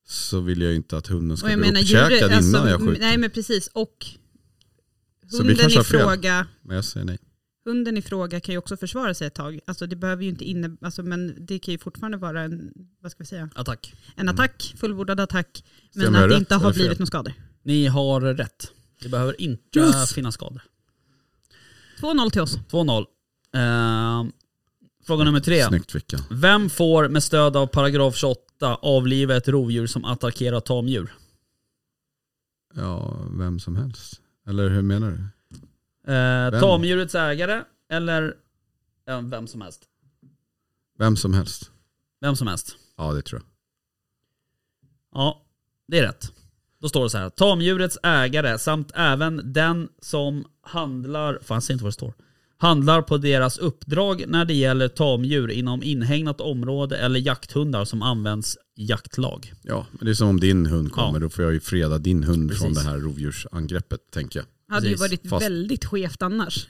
Så 0.08 0.40
vill 0.40 0.62
jag 0.62 0.76
inte 0.76 0.98
att 0.98 1.08
hunden 1.08 1.38
ska 1.38 1.46
Och 1.48 1.52
jag 1.52 1.60
bli 1.60 1.68
menar 1.68 1.82
uppkäkad 1.82 2.12
djuret, 2.12 2.22
innan 2.32 2.38
alltså, 2.62 2.70
jag 2.70 2.80
skjuter. 2.80 3.00
nej 3.02 3.18
men 3.18 3.30
precis. 3.30 3.68
Och 3.74 4.06
Så 5.32 5.38
vi 5.38 5.38
hunden 5.38 5.56
kanske 5.58 5.74
i, 5.74 5.78
har 5.78 5.84
fel. 5.84 6.00
fråga, 6.02 6.48
Men 6.62 6.76
jag 6.76 6.86
säger 6.86 7.06
nej. 7.06 7.18
Hunden 7.66 7.98
i 7.98 8.02
fråga 8.02 8.40
kan 8.40 8.54
ju 8.54 8.58
också 8.60 8.78
försvara 8.78 9.14
sig 9.14 9.28
ett 9.28 9.34
tag. 9.34 9.60
Alltså 9.66 9.88
det 9.88 9.96
behöver 9.96 10.24
ju 10.24 10.30
inte 10.30 10.46
inne, 10.46 10.78
alltså, 10.82 11.04
men 11.04 11.46
det 11.46 11.60
kan 11.60 11.72
ju 11.72 11.78
fortfarande 11.78 12.18
vara 12.18 12.42
en, 12.42 12.74
vad 13.02 13.12
ska 13.12 13.24
vi 13.24 13.28
säga, 13.28 13.50
Attack. 13.56 13.94
en 14.16 14.30
attack, 14.30 14.74
fullbordad 14.78 15.20
attack. 15.20 15.64
Men 15.96 16.16
att 16.16 16.30
det 16.30 16.38
inte 16.38 16.56
har 16.56 16.74
blivit 16.74 17.00
några 17.00 17.08
skador. 17.08 17.34
Ni 17.64 17.88
har 17.88 18.22
rätt. 18.22 18.72
Det 19.02 19.10
behöver 19.10 19.42
inte 19.42 19.80
Yes! 19.80 20.14
finnas 20.14 20.34
skador. 20.34 20.62
2-0 22.02 22.30
till 22.30 22.42
oss. 22.42 22.58
2-0. 22.72 23.06
Ehm, 23.54 24.32
fråga 25.08 25.24
nummer 25.24 25.40
tre. 25.40 25.64
Snyggt 25.64 25.96
Vicka. 25.96 26.18
Vem 26.32 26.70
får 26.70 27.10
med 27.10 27.24
stöd 27.24 27.58
av 27.58 27.68
paragraf 27.68 28.16
28 28.16 28.76
avliva 28.76 29.36
ett 29.36 29.48
rovdjur 29.48 29.88
som 29.88 30.06
attackerar 30.06 30.60
tamdjur? 30.60 31.14
Ja, 32.76 33.18
vem 33.38 33.60
som 33.60 33.76
helst. 33.76 34.22
Eller 34.48 34.70
hur 34.70 34.82
menar 34.82 35.12
du? 35.12 35.24
Eh, 36.08 36.60
tamdjurets 36.60 37.16
ägare 37.16 37.64
eller 37.90 38.34
ja, 39.06 39.22
vem 39.22 39.48
som 39.48 39.62
helst? 39.62 39.84
Vem 41.00 41.18
som 41.18 41.34
helst. 41.34 41.72
Vem 42.22 42.36
som 42.36 42.48
helst. 42.48 42.76
Ja, 42.98 43.14
det 43.14 43.22
tror 43.22 43.42
jag. 43.42 43.48
Ja, 45.22 45.42
det 45.88 46.00
är 46.00 46.04
rätt. 46.04 46.32
Då 46.82 46.90
står 46.90 47.04
det 47.04 47.10
så 47.10 47.18
här. 47.18 47.30
Tamdjurets 47.30 47.98
ägare 48.04 48.58
samt 48.60 48.92
även 48.96 49.54
den 49.54 49.90
som 50.02 50.46
handlar, 50.62 51.40
fan 51.42 51.56
jag 51.56 51.64
ser 51.64 51.74
inte 51.74 51.84
vad 51.84 51.88
det 51.90 51.94
står. 51.94 52.14
Handlar 52.58 53.02
på 53.02 53.18
deras 53.18 53.58
uppdrag 53.58 54.24
när 54.28 54.46
det 54.46 54.54
gäller 54.54 54.88
tamdjur 54.88 55.52
inom 55.52 55.84
inhägnat 55.84 56.42
område 56.42 56.98
eller 56.98 57.20
jakthundar 57.20 57.86
som 57.86 58.02
används 58.02 58.58
i 58.76 58.86
jaktlag. 58.86 59.54
Ja, 59.62 59.86
men 59.92 60.06
det 60.06 60.12
är 60.12 60.16
som 60.16 60.28
om 60.28 60.40
din 60.40 60.66
hund 60.66 60.92
kommer, 60.92 61.14
Ja. 61.20 61.20
då 61.20 61.30
får 61.30 61.44
jag 61.44 61.54
ju 61.54 61.60
freda 61.60 61.98
din 61.98 62.24
hund 62.24 62.52
från 62.58 62.68
Precis. 62.70 62.84
det 62.84 62.90
här 62.92 62.98
rovdjursangreppet, 62.98 64.12
tänker 64.12 64.40
jag. 64.40 64.46
Hade 64.74 64.88
ju 64.88 64.96
varit 64.96 65.30
Fast- 65.30 65.46
väldigt 65.46 65.86
skevt 65.86 66.22
annars. 66.22 66.68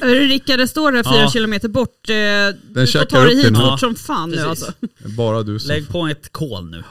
Hörru 0.00 0.26
Rickard, 0.26 0.58
det 0.58 0.68
står 0.68 0.92
där 0.92 1.02
fyra 1.02 1.22
Ja. 1.22 1.30
kilometer 1.30 1.68
bort. 1.68 2.08
Eh, 2.08 2.14
du 2.14 2.86
får 2.86 3.04
ta 3.04 3.24
dig 3.24 3.36
hit 3.36 3.56
fort 3.58 3.80
som 3.80 3.94
fan 3.94 4.30
nu 4.30 4.36
Precis. 4.36 4.48
alltså. 4.48 4.72
Det 4.80 5.04
är 5.04 5.08
Bara 5.16 5.42
du 5.42 5.58
som... 5.58 5.68
Lägg 5.68 5.88
på 5.88 6.06
ett 6.06 6.32
kol 6.32 6.70
nu. 6.70 6.82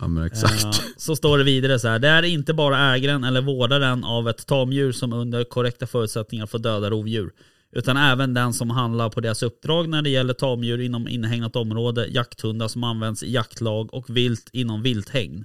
Ja 0.00 0.08
men 0.08 0.24
exakt. 0.26 0.64
Eh, 0.64 0.70
så 0.96 1.16
står 1.16 1.38
det 1.38 1.44
vidare 1.44 1.78
så 1.78 1.88
här. 1.88 1.98
Det 1.98 2.08
är 2.08 2.22
inte 2.22 2.54
bara 2.54 2.94
ägaren 2.94 3.24
eller 3.24 3.40
vårdaren 3.40 4.04
av 4.04 4.28
ett 4.28 4.46
tamdjur 4.46 4.92
som 4.92 5.12
under 5.12 5.44
korrekta 5.44 5.86
förutsättningar 5.86 6.46
får 6.46 6.58
döda 6.58 6.90
rovdjur. 6.90 7.30
Utan 7.72 7.96
även 7.96 8.34
den 8.34 8.52
som 8.52 8.70
handlar 8.70 9.08
på 9.10 9.20
deras 9.20 9.42
uppdrag 9.42 9.88
när 9.88 10.02
det 10.02 10.10
gäller 10.10 10.34
tamdjur 10.34 10.80
inom 10.80 11.08
inhägnat 11.08 11.56
område, 11.56 12.06
jakthundar 12.06 12.68
som 12.68 12.84
används 12.84 13.22
i 13.22 13.32
jaktlag 13.32 13.94
och 13.94 14.16
vilt 14.16 14.48
inom 14.52 14.82
vilthägn. 14.82 15.44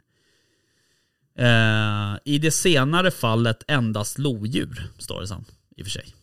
Eh, 1.37 2.17
I 2.25 2.37
det 2.41 2.51
senare 2.51 3.11
fallet 3.11 3.63
endast 3.67 4.17
lodjur, 4.17 4.87
står 4.97 5.21
det 5.21 5.27
sen. 5.27 5.45
I 5.75 5.81
och 5.81 5.85
för 5.85 5.91
sig. 5.91 6.15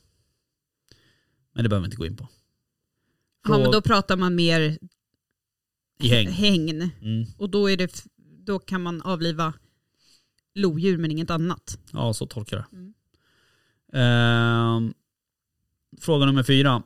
Men 1.55 1.63
det 1.63 1.69
behöver 1.69 1.83
vi 1.83 1.87
inte 1.87 1.97
gå 1.97 2.07
in 2.07 2.17
på. 2.17 2.29
Ja, 3.49 3.59
men 3.59 3.71
då 3.71 3.81
pratar 3.83 4.17
man 4.17 4.35
mer 4.35 4.79
I 6.01 6.09
hägn. 6.09 6.33
hägn. 6.33 6.91
Mm. 7.03 7.27
Och 7.39 7.51
då, 7.51 7.71
är 7.71 7.77
det, 7.77 8.05
då 8.47 8.59
kan 8.59 8.83
man 8.83 9.03
avliva 9.03 9.55
lodjur 10.55 10.99
men 10.99 11.11
inget 11.11 11.31
annat. 11.31 11.79
Ja, 11.93 12.13
så 12.13 12.27
tolkar 12.27 12.57
jag 12.57 12.65
det. 12.71 12.77
Mm. 12.77 12.95
Ehm, 13.93 14.95
fråga 16.01 16.27
nummer 16.27 16.43
fyra. 16.43 16.83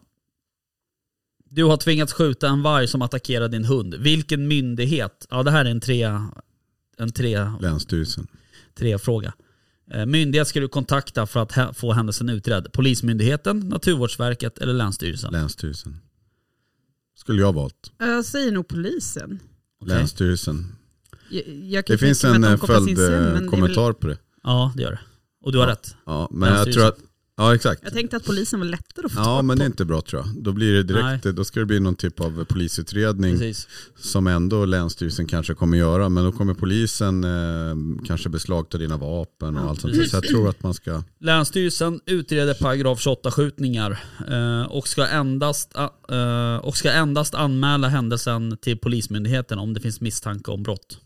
Du 1.45 1.65
har 1.65 1.77
tvingats 1.77 2.13
skjuta 2.13 2.49
en 2.49 2.63
varg 2.63 2.89
som 2.89 3.03
attackerar 3.03 3.49
din 3.49 3.65
hund. 3.65 3.95
Vilken 3.95 4.49
myndighet? 4.49 5.27
Ja, 5.31 5.43
det 5.43 5.51
här 5.51 5.65
är 5.65 5.71
en 5.71 5.81
tre, 5.81 6.11
en 6.99 7.13
tre, 7.13 7.51
Länsstyrelsen. 7.61 8.27
tre 8.75 8.99
fråga. 8.99 9.33
Eh, 9.91 10.07
myndighet 10.07 10.49
ska 10.49 10.61
du 10.61 10.69
kontakta 10.69 11.27
för 11.27 11.41
att 11.41 11.77
få 11.77 11.93
händelsen 11.93 12.29
utredd. 12.29 12.73
Polismyndigheten, 12.73 13.59
Naturvårdsverket 13.61 14.59
eller 14.59 14.73
Länsstyrelsen? 14.73 15.33
Länsstyrelsen. 15.33 15.97
Skulle 17.19 17.41
jag 17.43 17.53
valt. 17.53 17.93
Jag 17.99 18.25
säger 18.25 18.53
nog 18.53 18.69
polisen. 18.69 19.39
Okej. 19.81 19.95
Länsstyrelsen. 19.95 20.77
Jag, 21.31 21.49
jag 21.49 21.87
kan 21.87 21.95
Det 21.95 21.99
finns 21.99 22.25
en 22.25 22.41
det 22.41 22.49
är 22.49 22.51
väl- 22.57 22.97
följdkommentar 23.37 23.93
på 23.93 24.07
det. 24.07 24.19
Ja, 24.43 24.73
det 24.77 24.83
gör 24.83 24.91
det. 24.91 25.01
Och 25.43 25.53
du 25.53 25.59
har 25.59 25.65
Ja. 25.67 25.73
rätt. 25.73 25.95
Ja, 26.07 26.29
men 26.31 26.55
jag 26.55 26.73
tror 26.73 26.87
att 26.89 26.99
Ja 27.39 27.55
exakt. 27.55 27.81
Jag 27.85 27.93
tänkte 27.93 28.17
att 28.17 28.25
polisen 28.25 28.61
var 28.61 28.67
lättare 28.67 29.07
att 29.07 29.13
få 29.13 29.21
Ja 29.21 29.43
men 29.43 29.57
på. 29.57 29.59
det 29.59 29.65
är 29.65 29.67
inte 29.67 29.85
bra 29.85 30.01
tror 30.01 30.23
jag. 30.27 30.43
Då 30.43 30.53
blir 30.53 30.73
det 30.73 30.83
direkt, 30.83 31.25
då 31.37 31.45
ska 31.45 31.61
det 31.61 31.67
bli 31.67 31.81
någon 31.81 31.95
typ 31.95 32.21
av 32.21 32.45
polisutredning 32.45 33.39
Precis. 33.39 33.69
som 33.97 34.27
ändå 34.27 34.65
Länsstyrelsen 34.65 35.27
kanske 35.27 35.55
kommer 35.55 35.79
göra. 35.79 36.09
Men 36.09 36.25
då 36.25 36.33
kommer 36.33 36.55
polisen 36.55 37.25
eh, 37.25 38.05
kanske 38.07 38.29
beslagta 38.29 38.79
dina 38.79 38.97
vapen 38.97 39.57
och 39.57 39.65
Ja, 39.65 39.69
allt 39.69 39.81
sånt. 39.81 40.09
Så 40.11 40.17
jag 40.17 40.25
tror 40.25 40.49
att 40.49 40.63
man 40.63 40.75
ska, 40.75 41.03
Länsstyrelsen 41.21 42.01
utreder 42.07 42.55
paragraf 42.55 43.01
28 43.01 43.31
skjutningar 43.31 44.05
eh, 44.29 44.63
och, 44.73 44.89
ska 44.89 45.07
endast, 45.07 45.75
eh, 46.11 46.57
och 46.57 46.77
ska 46.77 46.91
endast 46.91 47.35
anmäla 47.35 47.89
händelsen 47.89 48.57
till 48.63 48.79
Polismyndigheten 48.79 49.59
om 49.59 49.75
det 49.75 49.81
finns 49.81 50.01
misstanke 50.01 50.51
om 50.51 50.63
brott. 50.63 50.99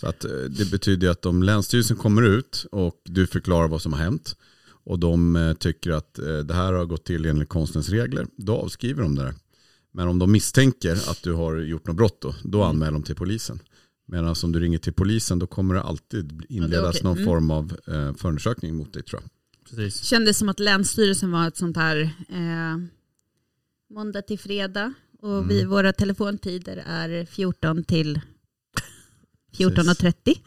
så 0.00 0.06
att 0.06 0.24
eh, 0.24 0.30
det 0.30 0.70
betyder 0.70 1.10
att 1.10 1.26
om 1.26 1.42
Länsstyrelsen 1.42 1.96
kommer 1.96 2.22
ut 2.22 2.66
och 2.72 2.94
du 3.04 3.26
förklarar 3.26 3.68
vad 3.68 3.82
som 3.82 3.92
har 3.92 4.00
hänt 4.00 4.36
och 4.88 4.98
de 4.98 5.36
eh, 5.36 5.52
tycker 5.54 5.90
att 5.90 6.18
eh, 6.18 6.38
det 6.38 6.54
här 6.54 6.72
har 6.72 6.84
gått 6.86 7.04
till 7.04 7.26
enligt 7.26 7.48
konstens 7.48 7.88
regler, 7.88 8.26
då 8.36 8.56
avskriver 8.56 9.02
de 9.02 9.14
det 9.14 9.22
där. 9.22 9.34
Men 9.92 10.08
om 10.08 10.18
de 10.18 10.32
misstänker 10.32 10.92
att 11.10 11.22
du 11.22 11.32
har 11.32 11.56
gjort 11.56 11.86
något 11.86 11.96
brott 11.96 12.20
då, 12.20 12.34
då 12.44 12.58
Mm. 12.58 12.68
anmäler 12.70 12.92
de 12.92 13.02
till 13.02 13.14
polisen. 13.14 13.60
Medan 14.06 14.34
om 14.44 14.52
du 14.52 14.60
ringer 14.60 14.78
till 14.78 14.92
polisen 14.92 15.38
då 15.38 15.46
kommer 15.46 15.74
det 15.74 15.82
alltid 15.82 16.42
inledas 16.48 16.90
okej. 16.94 17.02
någon 17.04 17.16
Mm. 17.16 17.24
form 17.26 17.50
av 17.50 17.76
eh, 17.86 18.14
förundersökning 18.14 18.76
mot 18.76 18.92
dig 18.92 19.02
tror 19.02 19.22
jag. 19.22 19.30
Precis. 19.70 20.02
Kändes 20.04 20.38
som 20.38 20.48
att 20.48 20.60
Länsstyrelsen 20.60 21.30
var 21.30 21.48
ett 21.48 21.56
sånt 21.56 21.76
här 21.76 22.00
eh, 22.28 22.76
måndag 23.94 24.22
till 24.22 24.38
fredag 24.38 24.92
och 25.22 25.34
Mm. 25.36 25.48
vi, 25.48 25.64
våra 25.64 25.92
telefontider 25.92 26.82
är 26.86 27.24
14 27.24 27.84
till 27.84 28.20
14.30. 29.56 30.38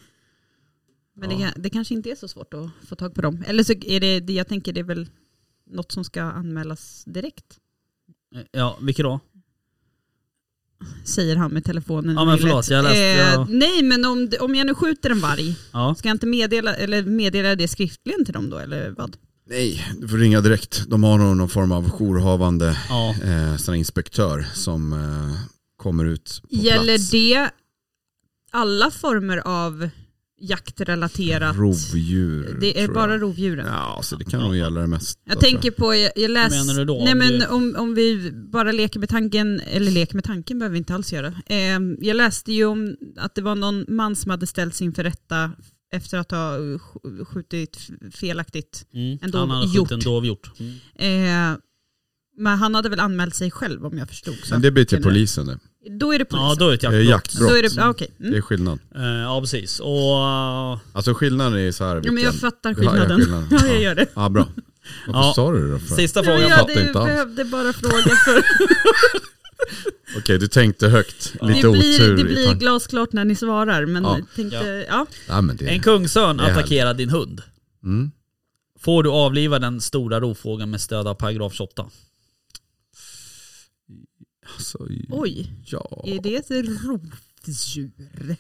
Men 1.16 1.30
det, 1.30 1.36
Ja. 1.36 1.42
kan- 1.52 1.62
det 1.62 1.70
kanske 1.70 1.94
inte 1.94 2.10
är 2.12 2.16
så 2.16 2.28
svårt 2.28 2.54
att 2.54 2.70
få 2.88 2.96
tag 2.96 3.16
på 3.16 3.22
dem. 3.22 3.44
Eller 3.48 3.64
så 3.64 3.74
är 3.74 4.00
det, 4.00 4.20
det- 4.20 4.34
jag 4.34 4.48
tänker 4.48 4.74
det 4.74 4.80
är 4.80 4.84
väl 4.84 5.10
något 5.70 5.92
som 5.92 6.04
ska 6.04 6.22
anmälas 6.22 7.04
direkt. 7.08 7.58
Ja, 8.52 8.78
vilket 8.82 9.04
då? 9.04 9.20
Säger 11.06 11.36
han 11.36 11.52
med 11.52 11.64
telefonen. 11.66 12.16
Ja, 12.16 12.26
men 12.26 12.38
förlåt, 12.38 12.70
jag 12.70 12.84
läste- 12.84 13.00
eh, 13.00 13.18
jag- 13.18 13.50
Nej 13.50 13.84
men 13.84 14.06
om, 14.06 14.30
det- 14.30 14.40
om 14.40 14.56
jag 14.56 14.68
nu 14.68 14.76
skjuter 14.76 15.10
en 15.10 15.20
varg, 15.20 15.56
Ja. 15.74 15.96
ska 15.96 16.08
jag 16.08 16.16
inte 16.16 16.26
meddela, 16.28 16.76
eller 16.76 17.04
meddela 17.04 17.56
det 17.56 17.68
skriftligen 17.68 18.26
till 18.26 18.34
dem 18.34 18.50
då 18.50 18.58
eller 18.58 18.90
vad? 18.90 19.18
Nej, 19.46 19.86
du 20.00 20.08
får 20.08 20.18
ringa 20.18 20.42
direkt. 20.42 20.84
De 20.88 21.04
har 21.04 21.18
nog 21.18 21.38
någon 21.38 21.50
form 21.50 21.72
av 21.72 21.90
jourhavande 21.90 22.78
ja. 22.90 23.16
eh, 23.70 23.78
inspektör 23.78 24.46
som 24.54 24.94
eh, 24.94 25.38
kommer 25.78 26.06
ut 26.06 26.42
på 26.44 26.48
Gäller 26.56 26.98
plats. 26.98 27.10
det 27.12 27.50
alla 28.52 28.92
former 28.92 29.38
av 29.38 29.90
jaktrelaterat? 30.42 31.56
Rovdjur. 31.58 32.58
Det 32.62 32.82
är 32.82 32.88
bara 32.88 33.12
jag. 33.12 33.22
rovdjuren. 33.22 33.66
Ja, 33.68 34.00
så 34.04 34.16
det 34.16 34.26
kan 34.26 34.40
nog 34.42 34.56
gälla 34.56 34.82
det 34.82 34.88
mesta. 34.88 35.22
Jag 35.26 35.40
tänker 35.40 35.72
på, 35.72 35.96
jag, 35.96 36.12
jag 36.16 36.32
läste... 36.32 36.58
menar 36.66 36.80
du 36.80 36.86
då? 36.86 37.02
Nej 37.04 37.12
Om 37.14 37.18
men 37.20 37.40
du- 37.40 37.46
om, 37.48 37.76
om 37.78 37.96
vi 37.96 38.32
bara 38.52 38.72
leker 38.72 39.00
med 39.00 39.10
tanken, 39.10 39.60
eller 39.60 39.92
leker 39.92 40.16
med 40.16 40.24
tanken 40.24 40.60
behöver 40.60 40.74
vi 40.74 40.78
inte 40.78 40.96
alls 40.96 41.14
göra. 41.14 41.28
Eh, 41.46 41.80
jag 42.00 42.16
läste 42.18 42.54
ju 42.54 42.66
om 42.66 42.96
att 43.18 43.36
det 43.36 43.42
var 43.42 43.56
någon 43.56 43.86
man 43.88 44.16
som 44.16 44.32
hade 44.32 44.48
ställts 44.48 44.82
inför 44.82 45.04
rätta 45.04 45.52
efter 45.94 46.18
att 46.18 46.32
ha 46.32 46.58
sk- 46.58 47.26
skjutit 47.26 47.90
felaktigt. 48.12 48.86
Mm. 48.94 49.20
En 49.22 49.32
dov- 49.32 49.40
Han 49.40 49.50
hade 49.50 49.68
skjutit 49.68 49.92
en 49.92 50.00
dovhjort. 50.00 50.52
Mm. 50.60 51.54
Eh, 51.54 51.58
men 52.38 52.58
han 52.58 52.76
hade 52.76 52.90
väl 52.90 53.00
anmält 53.00 53.36
sig 53.36 53.52
själv 53.52 53.86
om 53.86 53.98
jag 53.98 54.08
förstod. 54.08 54.36
Så. 54.44 54.54
Men 54.54 54.62
det 54.62 54.72
blir 54.72 54.86
till 54.86 55.04
polisen 55.04 55.46
det. 55.46 55.60
Då 55.90 56.14
är 56.14 56.20
det 56.20 56.26
polisen. 56.26 56.48
Ja, 56.50 56.56
då 56.60 56.66
är 56.66 56.70
det 56.70 56.76
ett 56.76 56.82
Det 56.82 56.88
är 56.88 56.92
jaktbrott. 57.02 57.10
jaktbrott. 57.10 57.50
Då 57.50 57.56
är 57.56 57.64
det, 57.64 57.84
ah, 57.86 57.90
okej. 57.90 58.08
Det 58.18 58.24
Mm. 58.26 58.38
är 58.38 58.42
skillnad. 58.42 58.80
Eh, 58.96 59.02
Ja, 59.04 59.42
precis. 59.42 59.80
Och... 59.80 59.90
eh, 59.92 60.80
Alltså 60.94 61.14
skillnaden 61.14 61.60
är 61.60 61.72
så 61.72 61.84
här. 61.86 62.02
Ja, 62.04 62.12
men 62.12 62.24
jag 62.24 62.36
fattar 62.36 62.70
Ja, 62.70 62.76
ja, 62.84 62.92
skillnaden. 62.92 63.20
skillnaden. 63.20 63.48
Ja, 63.62 63.68
jag 63.68 63.82
gör 63.82 63.96
det. 63.96 64.06
Ja, 64.14 64.30
bra. 64.30 64.48
Varför 65.08 65.28
Ja. 65.28 65.34
sa 65.36 65.52
du 65.52 65.62
det 65.68 65.72
då? 65.72 65.80
För? 65.80 65.96
Sista 65.96 66.24
frågan. 66.24 66.42
jag 66.42 66.50
jag 66.52 66.60
fattar 66.60 66.82
inte 66.88 67.00
alls. 67.00 67.08
behövde 67.08 67.46
bara 67.46 67.74
fråga 67.74 68.16
för 68.26 68.44
Okej, 70.18 70.38
du 70.40 70.48
tänkte 70.48 70.88
högt. 70.88 71.34
Lite 71.42 71.46
det 71.68 71.72
blir, 71.72 71.96
otur. 71.96 72.16
det 72.16 72.22
i 72.22 72.24
blir 72.24 72.36
tanken. 72.46 72.60
glasklart 72.60 73.14
när 73.14 73.26
ni 73.26 73.36
svarar. 73.36 73.86
Men 73.86 74.04
Ja. 74.04 74.18
jag 74.18 74.28
tänkte, 74.36 74.58
Ja. 74.58 74.96
ja. 74.98 75.06
Ja, 75.28 75.42
men 75.42 75.56
det... 75.58 75.66
En 75.68 75.80
kungsörn 75.80 76.38
det 76.38 76.44
är 76.44 76.52
attackerar 76.52 76.94
din 76.94 77.10
hund. 77.10 77.42
Mm. 77.84 78.12
Får 78.80 79.04
du 79.04 79.10
avliva 79.10 79.60
den 79.60 79.82
stora 79.82 80.20
rovfågeln 80.20 80.72
med 80.72 80.82
stöd 80.82 81.08
av 81.08 81.14
paragraf 81.16 81.54
28? 81.54 81.86
Alltså, 84.56 84.88
Oj, 85.10 85.54
ja. 85.66 86.04
är 86.06 86.22
det 86.22 86.36
ett 86.36 86.52
rovdjur? 86.52 88.36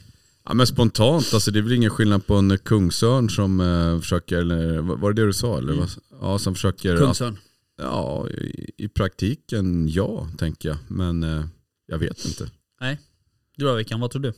ja, 0.45 0.53
men 0.53 0.67
spontant, 0.67 1.33
alltså 1.33 1.51
det 1.51 1.59
är 1.59 1.63
väl 1.63 1.71
ingen 1.71 1.89
skillnad 1.89 2.25
på 2.25 2.35
en 2.35 2.57
kungsörn 2.57 3.29
som 3.29 3.59
eh, 3.59 3.99
försöker, 3.99 4.37
eller 4.37 4.77
var 4.81 5.13
det 5.13 5.21
det 5.21 5.27
du 5.27 5.33
sa? 5.33 5.57
Eller? 5.57 5.73
Mm. 5.73 5.87
Ja, 6.21 6.39
som 6.39 6.55
försöker... 6.55 6.97
Kungsörn. 6.97 7.37
Ja, 7.77 8.29
i, 8.29 8.71
i 8.77 8.87
praktiken 8.87 9.87
ja, 9.87 10.27
tänker 10.37 10.69
jag. 10.69 10.77
Men 10.87 11.23
eh, 11.23 11.45
jag 11.85 11.97
vet 11.97 12.25
inte. 12.25 12.49
Du 13.57 13.65
då 13.65 13.75
Vickan, 13.75 13.99
vad 13.99 14.11
tror 14.11 14.21
du? 14.21 14.33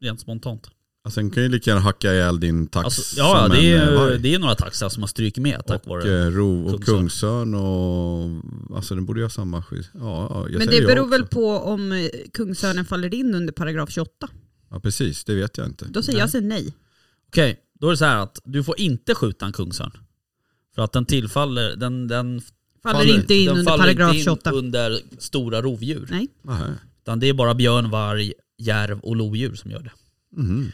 Rent 0.00 0.20
spontant. 0.20 0.70
Alltså, 1.06 1.20
den 1.20 1.30
kan 1.30 1.42
ju 1.42 1.48
lika 1.48 1.70
gärna 1.70 1.80
hacka 1.80 2.12
ihjäl 2.14 2.40
din 2.40 2.66
tax 2.66 2.84
Alltså, 2.84 3.16
ja, 3.18 3.46
som 3.48 3.56
det 3.56 3.72
eh, 3.72 3.82
är, 3.82 3.94
varg. 3.96 4.18
det 4.18 4.34
är 4.34 4.38
några 4.38 4.54
taxar 4.54 4.88
som 4.88 5.02
har 5.02 5.08
strykit 5.08 5.42
med 5.42 5.66
tack 5.66 5.82
och 5.82 5.88
vare... 5.88 6.22
eh, 6.26 6.30
ro 6.30 6.74
och 6.74 6.84
kungsörn. 6.84 7.54
och 7.54 8.76
alltså 8.76 8.94
den 8.94 9.06
borde 9.06 9.20
ju 9.20 9.24
ha 9.24 9.30
samma 9.30 9.62
skydd. 9.62 9.86
Ja, 9.94 10.46
Men 10.50 10.66
det 10.66 10.86
beror 10.86 11.06
väl 11.06 11.26
på 11.26 11.50
om 11.50 11.92
eh, 11.92 12.08
kungsörnen 12.32 12.84
faller 12.84 13.14
in 13.14 13.34
under 13.34 13.52
paragraf 13.52 13.90
28. 13.90 14.28
Ja 14.70 14.80
precis, 14.80 15.24
det 15.24 15.34
vet 15.34 15.58
jag 15.58 15.66
inte. 15.66 15.86
Då 15.88 16.02
säger 16.02 16.16
Nej. 16.16 16.20
jag 16.22 16.30
säger 16.30 16.46
nej. 16.48 16.74
Okej, 17.28 17.56
då 17.80 17.86
är 17.86 17.90
det 17.90 17.96
så 17.96 18.04
här 18.04 18.16
att 18.22 18.38
du 18.44 18.64
får 18.64 18.80
inte 18.80 19.14
skjuta 19.14 19.46
en 19.46 19.52
kungsörn. 19.52 19.92
För 20.74 20.82
att 20.82 20.92
den 20.92 21.04
tillfaller, 21.04 21.76
den, 21.76 22.08
den 22.08 22.40
Faller, 22.82 22.98
Faller 22.98 23.14
inte 23.14 23.34
in 23.34 23.46
den 23.46 23.58
under 23.58 23.70
faller 23.70 23.84
paragraf 23.84 24.08
inte 24.08 24.18
in 24.18 24.24
28. 24.24 24.50
under 24.52 24.98
stora 25.18 25.62
rovdjur. 25.62 26.08
Nej. 26.10 26.28
Nähä. 26.42 26.74
Utan 27.02 27.20
det 27.20 27.26
är 27.28 27.34
bara 27.34 27.54
björn, 27.54 27.90
varg, 27.90 28.32
järv 28.58 28.98
och 29.00 29.16
lodjur 29.16 29.54
som 29.54 29.70
gör 29.70 29.80
det. 29.80 29.90
Mhm. 30.36 30.72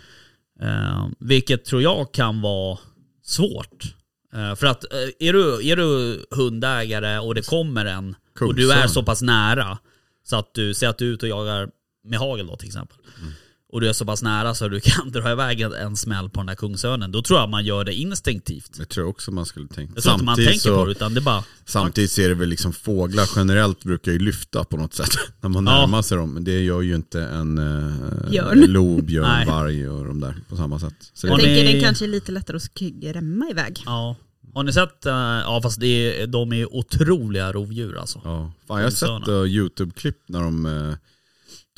Eh, 0.63 1.09
vilket 1.19 1.65
tror 1.65 1.83
jag 1.83 2.13
kan 2.13 2.41
vara 2.41 2.79
svårt. 3.23 3.95
Eh, 4.35 4.55
för 4.55 4.67
att 4.67 4.93
eh, 4.93 5.29
är, 5.29 5.33
du, 5.33 5.69
är 5.69 5.77
du 5.77 6.25
hundägare 6.31 7.19
och 7.19 7.35
det 7.35 7.47
kommer 7.47 7.85
en 7.85 8.15
och 8.41 8.55
du 8.55 8.73
är 8.73 8.87
så 8.87 9.03
pass 9.03 9.23
nära 9.23 9.79
så 10.25 10.37
att 10.37 10.55
du, 10.55 10.75
säger 10.75 10.91
att 10.91 10.99
du 10.99 11.09
är 11.09 11.13
ute 11.13 11.27
och 11.27 11.31
jagar 11.31 11.71
med 12.05 12.19
hagel 12.19 12.47
då 12.47 12.57
till 12.57 12.69
exempel. 12.69 12.97
Mm. 13.21 13.33
Och 13.73 13.81
du 13.81 13.89
är 13.89 13.93
så 13.93 14.05
pass 14.05 14.23
nära 14.23 14.55
så 14.55 14.69
du 14.69 14.81
kan 14.81 15.11
dra 15.13 15.33
iväg 15.33 15.61
en, 15.61 15.73
en 15.73 15.97
smäll 15.97 16.31
på 16.31 16.41
den 16.41 16.47
där 16.47 16.55
kungsörnen. 16.55 17.13
Då 17.13 17.23
tror 17.23 17.39
jag 17.41 17.49
man 17.49 17.65
gör 17.65 17.85
det 17.85 17.95
instinktivt. 17.95 18.79
Det 18.79 18.85
tror 18.85 19.05
jag 19.07 19.11
också 19.11 19.31
man 19.31 19.47
skulle 19.47 19.69
tänka. 19.69 19.93
Jag 19.95 20.03
tror 20.03 20.15
inte 20.15 20.25
man 20.25 20.37
tänker 20.37 20.53
så, 20.59 20.77
på 20.77 20.85
det 20.85 20.91
utan 20.91 21.15
det 21.15 21.21
är 21.21 21.23
bara... 21.23 21.45
Samtidigt 21.65 22.11
så 22.11 22.21
är 22.21 22.29
det 22.29 22.35
väl 22.35 22.49
liksom 22.49 22.73
fåglar 22.73 23.29
generellt 23.37 23.85
brukar 23.85 24.13
ju 24.13 24.19
lyfta 24.19 24.65
på 24.65 24.77
något 24.77 24.95
sätt 24.95 25.09
när 25.41 25.49
man 25.49 25.67
Ja. 25.67 25.81
närmar 25.81 26.03
sig 26.03 26.19
dem. 26.19 26.31
Men 26.35 26.45
det 26.45 26.61
gör 26.65 26.81
ju 26.81 26.95
inte 26.95 27.23
en 27.23 27.59
uh, 27.59 28.31
Björn. 28.31 28.61
lo, 28.61 29.03
björn, 29.03 29.25
Nej. 29.29 29.47
varg 29.47 29.89
och 29.89 30.05
de 30.05 30.21
där 30.21 30.35
på 30.49 30.57
samma 30.57 30.79
sätt. 30.79 30.95
Så 31.15 31.27
Jag 31.27 31.39
det, 31.39 31.47
ni- 31.47 31.55
tänker 31.57 31.73
den 31.73 31.83
kanske 31.83 32.05
är 32.05 32.09
lite 32.09 32.33
lättare 32.33 32.57
att 32.57 32.63
skrämma 32.63 33.51
iväg. 33.51 33.83
Ja. 33.87 34.17
Har 34.55 34.63
ni 34.63 34.73
sett, 34.73 35.07
eh, 35.07 35.13
ja 35.15 35.61
fast 35.63 35.81
det 35.81 36.23
är, 36.23 36.27
de 36.27 36.53
är 36.53 36.75
otroliga 36.75 37.53
rovdjur 37.53 37.99
alltså. 37.99 38.21
ja. 38.25 38.53
Fan, 38.69 38.79
jag 38.79 38.87
har 38.87 38.91
sett 38.91 39.29
uh, 39.29 39.45
YouTube-klipp 39.47 40.19
när 40.29 40.41
de 40.41 40.67
eh, 40.67 40.95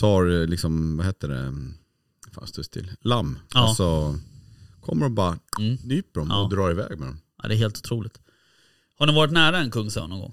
tar 0.01 0.40
eh, 0.40 0.47
liksom, 0.47 0.97
vad 0.97 1.07
heter 1.07 1.28
det, 1.28 1.55
fan 2.35 2.47
stå 2.47 2.62
still, 2.62 2.91
lamm. 3.01 3.39
Ja. 3.55 3.61
Alltså 3.68 4.18
kommer 4.80 5.05
och 5.07 5.12
bara 5.12 5.39
Mm. 5.59 5.78
nyper 5.85 6.20
dem 6.20 6.28
Ja. 6.30 6.43
och 6.43 6.51
drar 6.51 6.70
iväg 6.70 6.99
med 6.99 7.09
dem. 7.09 7.18
Ja, 7.43 7.49
det 7.49 7.55
är 7.55 7.59
helt 7.59 7.78
otroligt. 7.78 8.20
Har 8.99 9.07
ni 9.07 9.14
varit 9.14 9.32
nära 9.32 9.59
en 9.59 9.70
kungsörn 9.70 10.11
någon 10.11 10.20
gång? 10.20 10.32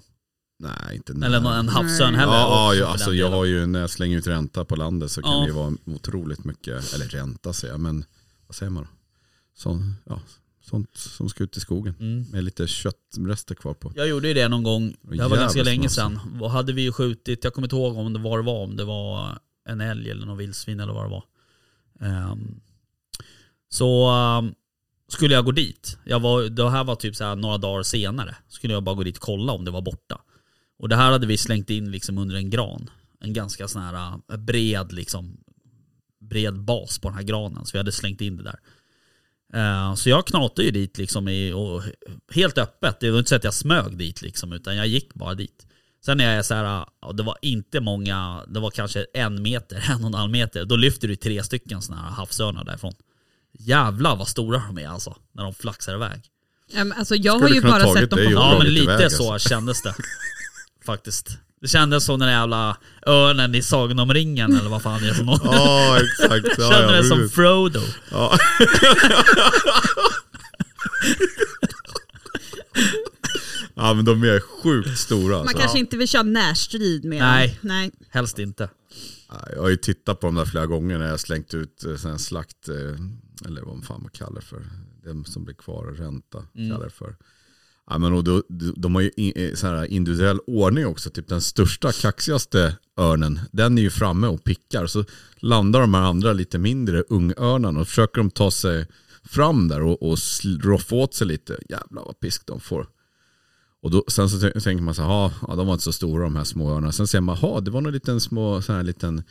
Nej 0.58 0.96
inte 0.96 1.12
Eller 1.12 1.40
nära. 1.40 1.56
en 1.56 1.68
havsörn 1.68 2.14
heller? 2.14 2.32
Ja, 2.32 2.74
ja, 2.74 2.86
alltså 2.86 3.14
jag 3.14 3.30
har 3.30 3.44
ju, 3.44 3.66
när 3.66 3.80
jag 3.80 3.90
slänger 3.90 4.18
ut 4.18 4.26
ränta 4.26 4.64
på 4.64 4.76
landet 4.76 5.10
så 5.10 5.22
kan 5.22 5.32
Ja. 5.32 5.40
det 5.40 5.46
ju 5.46 5.52
vara 5.52 5.74
otroligt 5.84 6.44
mycket, 6.44 6.94
eller 6.94 7.06
ränta 7.06 7.52
säger 7.52 7.74
jag, 7.74 7.80
men 7.80 8.04
vad 8.46 8.54
säger 8.54 8.70
man 8.70 8.82
då? 8.82 8.88
Sån, 9.54 9.94
ja, 10.04 10.20
sånt 10.64 10.96
som 10.96 11.28
ska 11.28 11.44
ut 11.44 11.56
i 11.56 11.60
skogen. 11.60 11.94
Mm. 12.00 12.24
Med 12.30 12.44
lite 12.44 12.66
köttrester 12.66 13.54
kvar 13.54 13.74
på. 13.74 13.92
Jag 13.96 14.08
gjorde 14.08 14.28
ju 14.28 14.34
det 14.34 14.48
någon 14.48 14.62
gång, 14.62 14.96
det 15.02 15.28
var 15.28 15.36
ganska 15.36 15.62
länge 15.62 15.88
sedan. 15.88 16.20
Vad 16.40 16.50
hade 16.50 16.72
vi 16.72 16.82
ju 16.82 16.92
skjutit, 16.92 17.44
jag 17.44 17.54
kommer 17.54 17.66
inte 17.66 17.76
ihåg 17.76 17.96
om 17.96 18.12
det 18.12 18.18
var 18.18 18.38
det 18.38 18.44
var, 18.44 18.62
om 18.64 18.76
det 18.76 18.84
var 18.84 19.38
en 19.68 19.80
älg 19.80 20.10
eller 20.10 20.26
någon 20.26 20.36
vildsvin 20.38 20.80
eller 20.80 20.92
vad 20.92 21.04
det 21.04 21.10
var. 21.10 21.24
Ehm, 22.02 22.60
så 23.68 24.10
ehm, 24.10 24.54
skulle 25.08 25.34
jag 25.34 25.44
gå 25.44 25.52
dit, 25.52 25.98
jag 26.04 26.20
var, 26.20 26.42
det 26.42 26.70
här 26.70 26.84
var 26.84 26.94
typ 26.94 27.16
så 27.16 27.24
här 27.24 27.36
några 27.36 27.58
dagar 27.58 27.82
senare, 27.82 28.36
skulle 28.48 28.72
jag 28.72 28.82
bara 28.82 28.94
gå 28.94 29.02
dit 29.02 29.16
och 29.16 29.22
kolla 29.22 29.52
om 29.52 29.64
det 29.64 29.70
var 29.70 29.82
borta. 29.82 30.20
Och 30.78 30.88
det 30.88 30.96
här 30.96 31.10
hade 31.10 31.26
vi 31.26 31.36
slängt 31.36 31.70
in 31.70 31.90
liksom 31.90 32.18
under 32.18 32.36
en 32.36 32.50
gran. 32.50 32.90
En 33.20 33.32
ganska 33.32 33.68
sån 33.68 33.82
här 33.82 34.20
eh, 34.32 34.36
bred 34.36 34.92
liksom, 34.92 35.36
bred 36.20 36.60
bas 36.60 36.98
på 36.98 37.08
den 37.08 37.16
här 37.16 37.24
granen. 37.24 37.66
Så 37.66 37.72
vi 37.72 37.78
hade 37.78 37.92
slängt 37.92 38.20
in 38.20 38.36
det 38.36 38.42
där. 38.42 38.58
Ehm, 39.52 39.96
så 39.96 40.08
jag 40.08 40.26
knatade 40.26 40.62
ju 40.62 40.70
dit 40.70 40.98
liksom 40.98 41.28
i, 41.28 41.52
och 41.52 41.82
helt 42.34 42.58
öppet. 42.58 43.00
Det 43.00 43.10
var 43.10 43.18
inte 43.18 43.28
så 43.28 43.36
att 43.36 43.44
jag 43.44 43.54
smög 43.54 43.98
dit 43.98 44.22
liksom, 44.22 44.52
utan 44.52 44.76
jag 44.76 44.86
gick 44.86 45.14
bara 45.14 45.34
dit. 45.34 45.66
Sen 46.04 46.20
är 46.20 46.36
jag 46.36 46.44
så 46.44 46.54
här, 46.54 46.84
ja, 47.00 47.12
det 47.12 47.22
var 47.22 47.36
inte 47.42 47.80
många, 47.80 48.44
det 48.48 48.60
var 48.60 48.70
kanske 48.70 49.06
en 49.14 49.42
meter, 49.42 49.84
en 49.90 50.00
och 50.00 50.06
en 50.06 50.14
halv 50.14 50.30
meter. 50.30 50.64
Då 50.64 50.76
lyfter 50.76 51.08
du 51.08 51.16
tre 51.16 51.42
stycken 51.42 51.82
sådana 51.82 52.02
här 52.02 52.10
havsörnar 52.10 52.64
därifrån. 52.64 52.94
Jävlar 53.58 54.16
vad 54.16 54.28
stora 54.28 54.62
de 54.66 54.78
är 54.78 54.88
alltså, 54.88 55.16
när 55.32 55.42
de 55.42 55.54
flaxar 55.54 55.94
iväg. 55.94 56.20
Ja, 56.72 56.84
men 56.84 56.98
Alltså, 56.98 57.14
jag 57.14 57.32
har 57.32 57.40
Skulle 57.40 57.54
ju 57.54 57.60
kunna 57.60 57.78
bara 57.78 57.94
sett 57.94 58.10
dem 58.10 58.18
på 58.24 58.32
Ja 58.32 58.58
men 58.58 58.66
lite 58.66 58.92
iväg, 58.92 59.12
så 59.12 59.32
alltså. 59.32 59.48
kändes 59.48 59.82
det. 59.82 59.94
Faktiskt. 60.86 61.38
Det 61.60 61.68
kändes 61.68 62.04
som 62.04 62.18
den 62.18 62.28
där 62.28 62.34
jävla 62.34 62.76
örnen 63.06 63.54
i 63.54 63.62
Sagan 63.62 63.98
om 63.98 64.14
ringen 64.14 64.56
eller 64.56 64.70
vad 64.70 64.82
fan 64.82 65.02
det 65.02 65.08
är 65.08 65.14
för 65.14 65.24
något. 65.24 65.40
Ja 65.44 65.98
exakt. 65.98 66.46
Ja, 66.58 66.70
Kände 66.70 66.96
ja, 66.96 67.02
det 67.02 67.04
som. 67.04 67.28
Frodo. 67.28 67.80
Ja. 68.10 68.38
Ja 73.82 73.94
men 73.94 74.04
de 74.04 74.22
är 74.22 74.40
sjukt 74.40 74.98
stora 74.98 75.28
Man 75.32 75.40
alltså. 75.40 75.58
kanske 75.58 75.78
inte 75.78 75.96
vill 75.96 76.08
köra 76.08 76.22
närstrid 76.22 77.04
med 77.04 77.18
Nej. 77.18 77.48
dem. 77.48 77.56
Nej. 77.60 77.90
Helst 78.08 78.38
inte. 78.38 78.70
Ja, 79.28 79.34
Jag 79.54 79.62
har 79.62 79.68
ju 79.68 79.76
tittat 79.76 80.20
på 80.20 80.26
dem 80.26 80.34
där 80.34 80.44
flera 80.44 80.66
gånger 80.66 80.98
när 80.98 81.08
jag 81.08 81.20
slängt 81.20 81.54
ut 81.54 81.84
eh, 81.84 81.96
sån 81.96 82.18
slakt, 82.18 82.68
eh, 82.68 83.46
eller 83.46 83.62
vad 83.62 83.84
fan 83.84 84.00
man 84.02 84.10
kallar 84.10 84.34
det 84.34 84.46
för. 84.46 84.62
Det 85.04 85.30
som 85.30 85.44
blir 85.44 85.54
kvar, 85.54 85.86
ränta 85.98 86.38
Mm. 86.56 86.70
kallar 86.70 86.84
det 86.84 86.92
för. 86.92 87.16
Ja, 87.90 87.98
men 87.98 88.12
och 88.12 88.24
då, 88.24 88.42
de, 88.48 88.74
de 88.76 88.94
har 88.94 89.02
ju 89.02 89.10
in, 89.16 89.32
eh, 89.36 89.54
så 89.54 89.66
här 89.66 89.84
individuell 89.84 90.38
ordning 90.46 90.86
också. 90.86 91.10
Typ 91.10 91.28
den 91.28 91.40
största, 91.40 91.92
kaxigaste 91.92 92.76
örnen, 92.98 93.40
den 93.52 93.78
är 93.78 93.82
ju 93.82 93.90
framme 93.90 94.26
och 94.26 94.44
pickar. 94.44 94.86
Så 94.86 95.04
landar 95.36 95.80
de 95.80 95.94
här 95.94 96.02
andra 96.02 96.32
lite 96.32 96.58
mindre 96.58 97.02
ungörnarna 97.08 97.80
och 97.80 97.88
försöker 97.88 98.18
de 98.20 98.30
ta 98.30 98.50
sig 98.50 98.86
fram 99.24 99.68
där 99.68 99.82
och, 99.82 100.02
och 100.10 100.18
roffa 100.62 100.94
åt 100.96 101.14
sig 101.14 101.26
lite. 101.26 101.58
Jävlar 101.68 102.04
vad 102.04 102.20
pisk 102.20 102.46
de 102.46 102.60
får. 102.60 102.86
Och 103.82 103.90
då, 103.90 104.04
sen 104.08 104.28
så 104.28 104.38
tänker 104.60 104.82
man 104.82 104.94
så 104.94 105.02
här, 105.02 105.08
"Ja, 105.08 105.32
ja, 105.48 105.54
de 105.56 105.66
var 105.66 105.72
inte 105.74 105.84
så 105.84 105.92
stora 105.92 106.22
de 106.24 106.36
här 106.36 106.44
små 106.44 106.70
örnarna. 106.70 106.92
Sen 106.92 107.06
ser 107.06 107.20
man, 107.20 107.36
ja 107.42 107.60
det 107.60 107.70
var 107.70 107.80
någon 107.80 107.92
liten 107.92 108.20
små, 108.20 108.62
sån 108.62 108.74
här 108.74 108.82
liten 108.82 109.22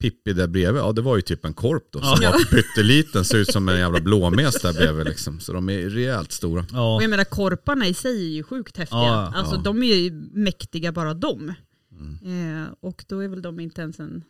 Pippi 0.00 0.32
där 0.32 0.46
bredvid, 0.46 0.82
ja 0.82 0.92
det 0.92 1.02
var 1.02 1.16
ju 1.16 1.22
typ 1.22 1.44
en 1.44 1.54
korp 1.54 1.84
då. 1.90 2.00
Som 2.00 2.18
Ja. 2.22 2.30
var 2.30 2.44
pytteliten, 2.44 3.24
ser 3.24 3.38
ut 3.38 3.52
som 3.52 3.68
en 3.68 3.78
jävla 3.78 4.00
blåmes 4.00 4.62
där 4.62 4.72
bredvid 4.72 5.06
liksom. 5.06 5.40
Så 5.40 5.52
de 5.52 5.68
är 5.68 5.90
rejält 5.90 6.32
stora. 6.32 6.66
Ja. 6.72 6.96
Och 6.96 7.02
jag 7.02 7.10
menar 7.10 7.24
korparna 7.24 7.86
i 7.86 7.94
sig 7.94 8.26
är 8.26 8.30
ju 8.36 8.42
sjukt 8.42 8.76
häftiga. 8.76 8.98
Ja, 8.98 9.32
alltså 9.34 9.54
ja. 9.54 9.60
de 9.62 9.82
är 9.82 9.94
ju 9.96 10.10
mäktiga 10.32 10.92
bara 10.92 11.14
de. 11.14 11.52
Mm. 11.92 12.62
Eh, 12.62 12.68
och 12.80 13.04
då 13.08 13.18
är 13.20 13.28
väl 13.28 13.42
de 13.42 13.60
inte 13.60 13.80
ens 13.82 14.00
en... 14.00 14.24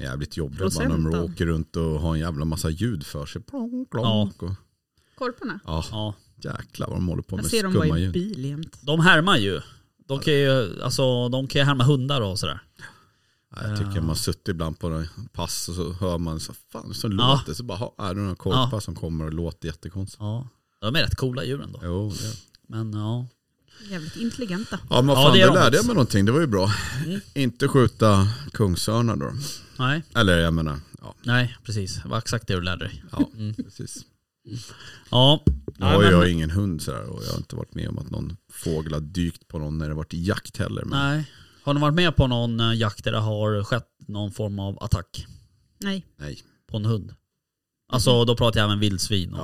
Jävligt 0.00 0.36
jobbiga 0.36 0.68
bara 0.78 0.88
när 0.88 1.10
de 1.10 1.24
åker 1.32 1.46
runt 1.46 1.76
och 1.76 1.82
har 2.00 2.14
en 2.14 2.20
jävla 2.20 2.44
massa 2.44 2.70
ljud 2.70 3.06
för 3.06 3.26
sig. 3.26 3.42
Plonk, 3.42 3.90
plonk. 3.90 4.42
Och, 4.42 4.50
Korparna? 5.18 5.60
ja, 5.64 5.84
ja. 5.90 6.14
Jäklar 6.44 6.86
vad 6.86 6.96
de 6.96 7.08
håller 7.08 7.22
på 7.22 7.36
Jag 7.36 7.42
med 7.42 7.50
ser 7.50 7.62
dem 7.62 7.72
bara 7.72 7.82
skumma 7.82 7.98
i 7.98 8.02
ljud. 8.02 8.12
bil 8.12 8.44
jämt. 8.44 8.78
De 8.80 9.00
härmar 9.00 9.36
ju. 9.36 9.60
De 10.08 10.18
kan 10.20 10.34
ju, 10.34 10.82
alltså, 10.82 11.28
de 11.28 11.46
kan 11.46 11.60
ju 11.60 11.64
härma 11.66 11.84
hundar 11.84 12.20
och 12.20 12.38
sådär. 12.38 12.60
Ja, 13.56 13.68
jag 13.68 13.78
tycker 13.78 13.90
man 13.94 14.08
har 14.08 14.14
suttit 14.14 14.48
ibland 14.48 14.78
på 14.78 14.86
en 14.86 15.08
pass 15.32 15.68
och 15.68 15.74
så 15.74 15.92
hör 15.92 16.18
man 16.18 16.40
så 16.40 16.52
fan 16.72 16.94
så 16.94 17.06
Ja. 17.08 17.10
låter 17.12 17.54
så 17.54 17.62
bara, 17.62 17.78
ha, 17.78 17.94
är 17.98 18.14
det 18.14 18.20
några 18.20 18.34
korpar 18.34 18.80
som 18.80 18.94
kommer 18.94 19.24
och 19.24 19.32
låter 19.32 19.66
jättekonstigt. 19.68 20.20
Ja. 20.20 20.48
De 20.80 20.96
är 20.96 21.00
rätt 21.02 21.14
coola 21.14 21.44
djuren 21.44 21.72
då. 21.72 21.80
Jo, 21.84 22.10
det. 22.10 22.36
Men 22.68 22.92
ja. 22.92 23.26
Jävligt 23.90 24.16
intelligenta. 24.16 24.78
Ja 24.90 24.96
men 24.96 25.06
vad 25.06 25.18
Ja, 25.18 25.22
fan, 25.22 25.32
det 25.32 25.38
det 25.40 25.46
de 25.46 25.54
lärde 25.54 25.76
jag 25.76 25.86
mig 25.86 25.94
någonting, 25.94 26.24
det 26.24 26.32
var 26.32 26.40
ju 26.40 26.46
bra. 26.46 26.72
Mm. 27.06 27.20
Inte 27.34 27.68
skjuta 27.68 28.28
kungsörnar 28.52 29.16
då. 29.16 29.32
Nej, 29.78 30.02
Eller 30.14 30.38
jag 30.38 30.54
menar, 30.54 30.80
ja, 31.00 31.14
nej 31.22 31.56
precis. 31.64 32.02
Det 32.02 32.08
var 32.08 32.18
exakt 32.18 32.46
det 32.46 32.54
du 32.54 32.60
lärde 32.60 32.84
dig. 32.84 33.04
ja 33.12 33.28
Mm. 33.34 33.54
precis. 33.54 34.04
Ja. 35.10 35.44
Nu 35.80 35.86
har 35.86 36.02
men- 36.02 36.10
jag 36.10 36.30
ingen 36.30 36.50
hund 36.50 36.82
sådär 36.82 37.04
och 37.10 37.22
jag 37.24 37.30
har 37.30 37.38
inte 37.38 37.56
varit 37.56 37.74
med 37.74 37.88
om 37.88 37.98
att 37.98 38.10
någon 38.10 38.36
fågel 38.52 38.92
har 38.92 39.00
dykt 39.00 39.48
på 39.48 39.58
någon 39.58 39.78
när 39.78 39.88
det 39.88 39.94
varit 39.94 40.12
jakt 40.12 40.56
heller. 40.56 40.84
Men 40.84 40.98
Nej. 41.16 41.30
Har 41.62 41.74
ni 41.74 41.80
varit 41.80 41.94
med 41.94 42.16
på 42.16 42.26
någon 42.26 42.60
eh, 42.60 42.74
jakt 42.74 43.04
där 43.04 43.12
det 43.12 43.18
har 43.18 43.64
skett 43.64 43.88
någon 44.06 44.32
form 44.32 44.58
av 44.58 44.82
attack 44.82 45.26
Nej. 45.78 46.06
nej. 46.16 46.42
på 46.70 46.76
en 46.76 46.84
hund? 46.84 47.14
Alltså 47.92 48.24
då 48.24 48.36
pratar 48.36 48.60
jag 48.60 48.64
även 48.64 48.80
vildsvin. 48.80 49.34
Och... 49.34 49.40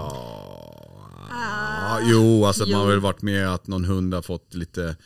Ja, 1.31 2.01
jo, 2.03 2.45
alltså 2.45 2.65
man 2.67 2.75
har 2.75 2.85
jo. 2.85 2.91
väl 2.91 3.01
varit 3.01 3.23
med 3.23 3.49
att 3.49 3.67
någon 3.67 3.85
hund 3.85 4.15
har 4.15 4.23
fått 4.23 4.55
lite 4.55 4.97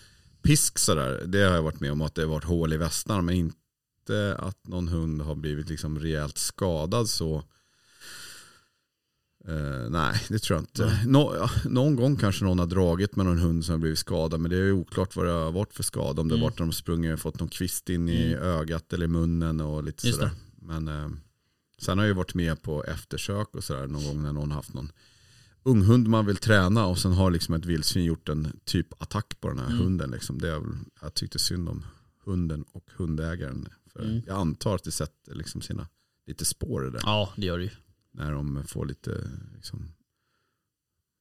pisk 0.43 0.79
sådär. 0.79 1.23
Det 1.27 1.43
har 1.43 1.55
jag 1.55 1.63
varit 1.63 1.81
med 1.81 1.93
om 1.93 2.03
att 2.03 2.15
det 2.15 2.23
har 2.23 2.29
varit 2.29 2.45
hål 2.45 2.73
i 2.73 2.77
västarna 2.77 3.23
men 3.23 3.35
inte 3.35 4.37
att 4.39 4.67
någon 4.67 4.89
hund 4.89 5.23
har 5.23 5.35
blivit 5.35 5.69
liksom 5.69 5.99
rejält 5.99 6.39
skadad 6.39 7.09
så. 7.09 7.43
Eh, 9.49 9.91
nej, 9.91 10.23
det 10.29 10.39
tror 10.39 10.57
jag 10.57 10.63
inte. 10.63 11.01
Nå, 11.07 11.35
ja, 11.37 11.51
någon 11.65 11.97
gång 11.97 12.17
kanske 12.17 12.45
någon 12.45 12.59
har 12.59 12.67
dragit 12.67 13.17
med 13.17 13.27
någon 13.27 13.39
hund 13.39 13.65
som 13.65 13.73
har 13.73 13.79
blivit 13.79 13.99
skadad 13.99 14.41
men 14.41 14.51
det 14.51 14.57
är 14.57 14.73
oklart 14.73 15.17
vad 15.17 15.27
det 15.27 15.33
har 15.33 15.53
varit 15.53 15.75
för 15.75 15.83
skada. 15.83 16.21
Om 16.23 16.29
det 16.29 16.35
har 16.35 16.39
Mm. 16.39 16.45
varit 16.51 16.59
när 16.59 16.67
de 16.67 16.73
sprungit 16.73 17.13
och 17.15 17.21
fått 17.21 17.41
någon 17.41 17.49
kvist 17.49 17.89
in 17.91 18.09
i 18.09 18.35
ögat 18.35 18.93
eller 18.93 19.05
i 19.05 19.09
munnen 19.09 19.61
och 19.61 19.85
lite 19.85 20.07
Just 20.07 20.19
sådär. 20.19 20.33
Men 20.63 20.89
eh, 20.89 21.09
sen 21.79 21.99
har 21.99 22.05
jag 22.05 22.09
ju 22.09 22.15
varit 22.15 22.35
med 22.35 22.63
på 22.63 22.85
eftersök 22.85 23.49
och 23.55 23.65
sådär 23.65 23.87
någon 23.87 24.05
gång 24.05 24.23
när 24.23 24.33
någon 24.33 24.51
har 24.51 24.57
haft 24.57 24.75
någon 24.75 24.93
unghund 25.63 26.09
man 26.09 26.27
vill 26.27 26.37
träna 26.37 26.87
och 26.87 26.99
sen 26.99 27.13
har 27.13 27.31
liksom 27.31 27.55
ett 27.55 27.65
vildsvin 27.67 28.05
gjort 28.05 28.29
en 28.29 28.61
typ 28.65 29.03
attack 29.03 29.41
på 29.41 29.49
den 29.49 29.59
här 29.59 29.67
Mm. 29.67 29.79
hunden. 29.79 30.11
Liksom. 30.11 30.39
Det 30.39 30.49
är 30.51 30.59
väl, 30.59 30.69
jag 31.03 31.15
tyckte 31.15 31.39
synd 31.39 31.69
om 31.69 31.85
hunden 32.25 32.65
och 32.73 32.85
hundägaren. 32.97 33.69
För 33.93 34.03
Mm. 34.05 34.23
Jag 34.27 34.37
antar 34.37 34.75
att 34.75 34.85
det 34.85 34.91
sätter 34.91 35.35
liksom 35.35 35.61
sina 35.63 35.89
lite 36.27 36.45
spår 36.45 36.87
i 36.89 36.91
det. 36.91 36.99
Ja, 37.03 37.33
det 37.37 37.47
gör 37.47 37.59
det 37.59 37.65
ju. 37.65 37.71
När 38.13 38.33
de 38.33 38.65
får 38.67 38.87
lite, 38.87 39.31
liksom, 39.55 39.93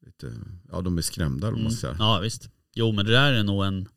lite 0.06 0.34
ja 0.72 0.82
de 0.82 0.98
är 0.98 1.02
skrämda 1.02 1.48
Mm. 1.48 1.72
säga. 1.72 1.96
Ja 2.00 2.20
visst. 2.20 2.50
Jo 2.74 2.92
men 2.92 3.06
det 3.06 3.12
där 3.12 3.34
är 3.34 3.44
nog 3.44 3.66
en... 3.66 3.88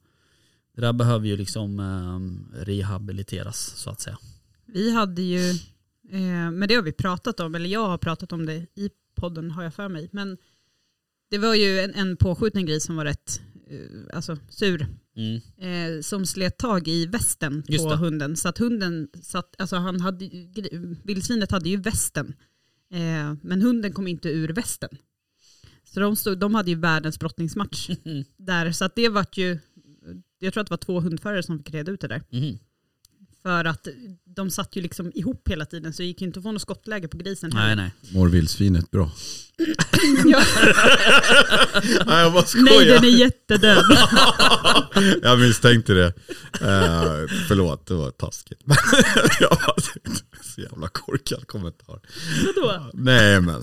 Det 0.74 0.80
där 0.80 0.92
behöver 0.92 1.26
ju 1.26 1.36
liksom 1.36 1.80
eh, 1.80 2.20
rehabiliteras 2.64 3.58
så 3.76 3.90
att 3.90 4.00
säga. 4.00 4.18
Vi 4.66 4.92
hade 4.94 5.22
ju, 5.22 5.50
eh, 6.10 6.50
men 6.52 6.68
det 6.68 6.74
har 6.74 6.82
vi 6.82 6.92
pratat 6.92 7.40
om, 7.40 7.54
eller 7.54 7.68
jag 7.68 7.86
har 7.88 7.98
pratat 7.98 8.32
om 8.32 8.46
det 8.46 8.66
i 8.74 8.90
podden 9.14 9.50
har 9.50 9.62
jag 9.62 9.74
för 9.74 9.88
mig. 9.88 10.08
Men 10.12 10.38
det 11.30 11.38
var 11.38 11.54
ju 11.54 11.80
en, 11.80 11.94
en 11.94 12.16
påskjuten 12.16 12.66
gris 12.66 12.84
som 12.84 12.96
var 12.96 13.04
rätt 13.04 13.40
eh, 13.70 14.16
alltså, 14.16 14.38
sur. 14.48 14.86
Mm. 15.16 15.40
Eh, 15.96 16.00
som 16.02 16.26
slet 16.26 16.58
tag 16.58 16.88
i 16.88 17.06
västen 17.06 17.62
Just 17.68 17.84
på 17.84 17.90
det. 17.90 17.96
hunden. 17.96 18.36
Så 18.36 18.48
att 18.48 18.58
hunden 18.58 19.08
satt, 19.22 19.54
alltså 19.58 19.76
han 19.76 20.00
hade, 20.00 20.30
vildsvinet 21.04 21.50
hade 21.50 21.68
ju 21.68 21.76
västen. 21.76 22.34
Eh, 22.92 23.34
men 23.42 23.62
hunden 23.62 23.92
kom 23.92 24.06
inte 24.06 24.28
ur 24.28 24.48
västen. 24.48 24.90
Så 25.84 26.00
de, 26.00 26.16
stod, 26.16 26.38
de 26.38 26.54
hade 26.54 26.70
ju 26.70 26.76
världens 26.76 27.18
brottningsmatch 27.18 27.90
där. 28.36 28.72
Så 28.72 28.84
att 28.84 28.94
det 28.96 29.08
var 29.08 29.26
ju, 29.32 29.58
jag 30.38 30.52
tror 30.52 30.60
att 30.60 30.66
det 30.66 30.72
var 30.72 30.76
två 30.76 31.00
hundförare 31.00 31.42
som 31.42 31.58
fick 31.58 31.74
reda 31.74 31.92
ut 31.92 32.00
det 32.00 32.08
där. 32.08 32.22
Mhm. 32.30 32.58
För 33.42 33.64
att 33.64 33.88
de 34.36 34.50
satt 34.50 34.76
ju 34.76 34.82
liksom 34.82 35.12
ihop 35.14 35.48
hela 35.48 35.64
tiden 35.64 35.92
så 35.92 36.02
det 36.02 36.06
gick 36.06 36.20
ju 36.20 36.26
inte 36.26 36.38
att 36.38 36.42
få 36.42 36.52
något 36.52 36.62
skottläge 36.62 37.08
på 37.08 37.16
grisen. 37.16 37.50
Nej 37.54 37.76
nej. 37.76 37.90
Mår 38.12 38.28
vildsvinet 38.28 38.90
bra? 38.90 39.10
Ja, 40.24 40.42
Nej 42.06 42.20
jag 42.22 42.32
bara 42.32 42.44
nej 42.54 42.84
den 42.86 43.04
är 43.04 43.08
jättedöd. 43.08 43.84
jag 45.22 45.38
misstänkte 45.38 45.94
det. 45.94 46.06
Eh, 46.60 47.28
förlåt, 47.48 47.86
det 47.86 47.94
var 47.94 48.10
taskigt. 48.10 48.60
jag 49.40 49.50
bara 49.50 49.74
tänkte, 49.74 50.24
så 50.54 50.60
jävla 50.60 50.88
korkad 50.88 51.46
kommentar. 51.46 52.00
Vadå? 52.46 52.90
Nej 52.94 53.40
men, 53.40 53.62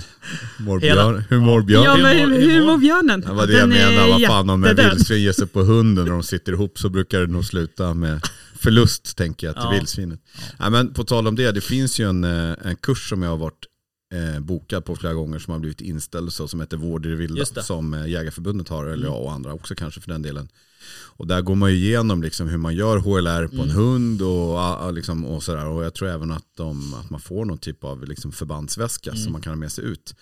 mår 0.59 0.80
björn, 0.80 1.23
hur 1.30 1.39
mår 1.39 1.61
björn? 1.61 1.84
Ja 1.84 1.97
men 1.97 2.17
Hur 2.17 2.27
mår- 2.65 2.71
hur, 2.71 2.77
björnen? 2.77 3.21
Det 3.21 3.34
var 3.34 3.47
det 3.47 3.53
jag 3.53 3.61
Den 3.61 3.69
menade, 3.69 4.09
vad 4.11 4.21
fan 4.21 4.49
om 4.49 4.63
en 4.63 4.75
vildsvin 4.75 5.21
ger 5.21 5.32
sig 5.32 5.47
på 5.47 5.63
hunden 5.63 6.03
och 6.03 6.09
de 6.09 6.23
sitter 6.23 6.51
ihop 6.51 6.80
så 6.80 6.89
brukar 6.89 7.19
det 7.19 7.27
nog 7.27 7.45
sluta 7.45 7.93
med 7.93 8.21
förlust 8.60 9.18
tänker 9.18 9.47
jag 9.47 9.55
till 9.55 9.64
Ja. 9.66 9.72
vildsvinet. 9.72 10.20
Nej, 10.60 10.70
men 10.72 10.93
på 10.93 11.03
tal 11.03 11.28
om 11.28 11.36
det, 11.36 11.51
det 11.51 11.62
finns 11.62 11.99
ju 11.99 12.10
en, 12.10 12.24
eh, 12.24 12.55
en 12.64 12.76
kurs 12.76 13.10
som 13.10 13.22
jag 13.22 13.30
har 13.30 13.38
varit 13.38 13.66
eh, 14.14 14.39
bokad 14.39 14.86
på 14.86 14.95
flera 14.95 15.14
gånger 15.14 15.39
som 15.39 15.51
har 15.51 15.60
blivit 15.60 15.82
inställd 15.82 16.28
och 16.28 16.34
så, 16.34 16.47
som 16.47 16.60
heter 16.60 16.78
Vård 16.78 17.05
i 17.05 17.10
det 17.10 17.16
vilda 17.16 17.45
som 17.64 17.93
eh, 17.93 18.07
Jägarförbundet 18.07 18.70
har, 18.70 18.86
eller 18.86 19.05
jag 19.07 19.22
och 19.24 19.32
andra 19.32 19.53
också 19.53 19.76
kanske 19.76 20.01
för 20.01 20.12
den 20.12 20.22
delen. 20.22 20.49
Och 20.91 21.28
där 21.28 21.41
går 21.41 21.55
man 21.55 21.72
ju 21.72 21.78
igenom 21.78 22.22
liksom 22.24 22.47
hur 22.49 22.57
man 22.57 22.76
gör 22.76 22.97
HLR 22.97 23.47
på 23.47 23.64
en 23.64 23.70
hund 23.70 24.22
och, 24.22 24.57
ah, 24.60 24.91
liksom, 24.91 25.26
och 25.26 25.43
sådär. 25.43 25.66
Och 25.66 25.84
jag 25.86 25.93
tror 25.93 26.10
även 26.10 26.32
att, 26.32 26.45
de, 26.57 26.93
att 26.93 27.10
man 27.10 27.20
får 27.20 27.45
någon 27.45 27.57
typ 27.57 27.84
av 27.84 28.05
liksom 28.05 28.32
förbandsväska 28.32 29.16
som 29.16 29.32
man 29.32 29.41
kan 29.41 29.51
ha 29.51 29.57
med 29.57 29.72
sig 29.72 29.84
ut. 29.84 30.16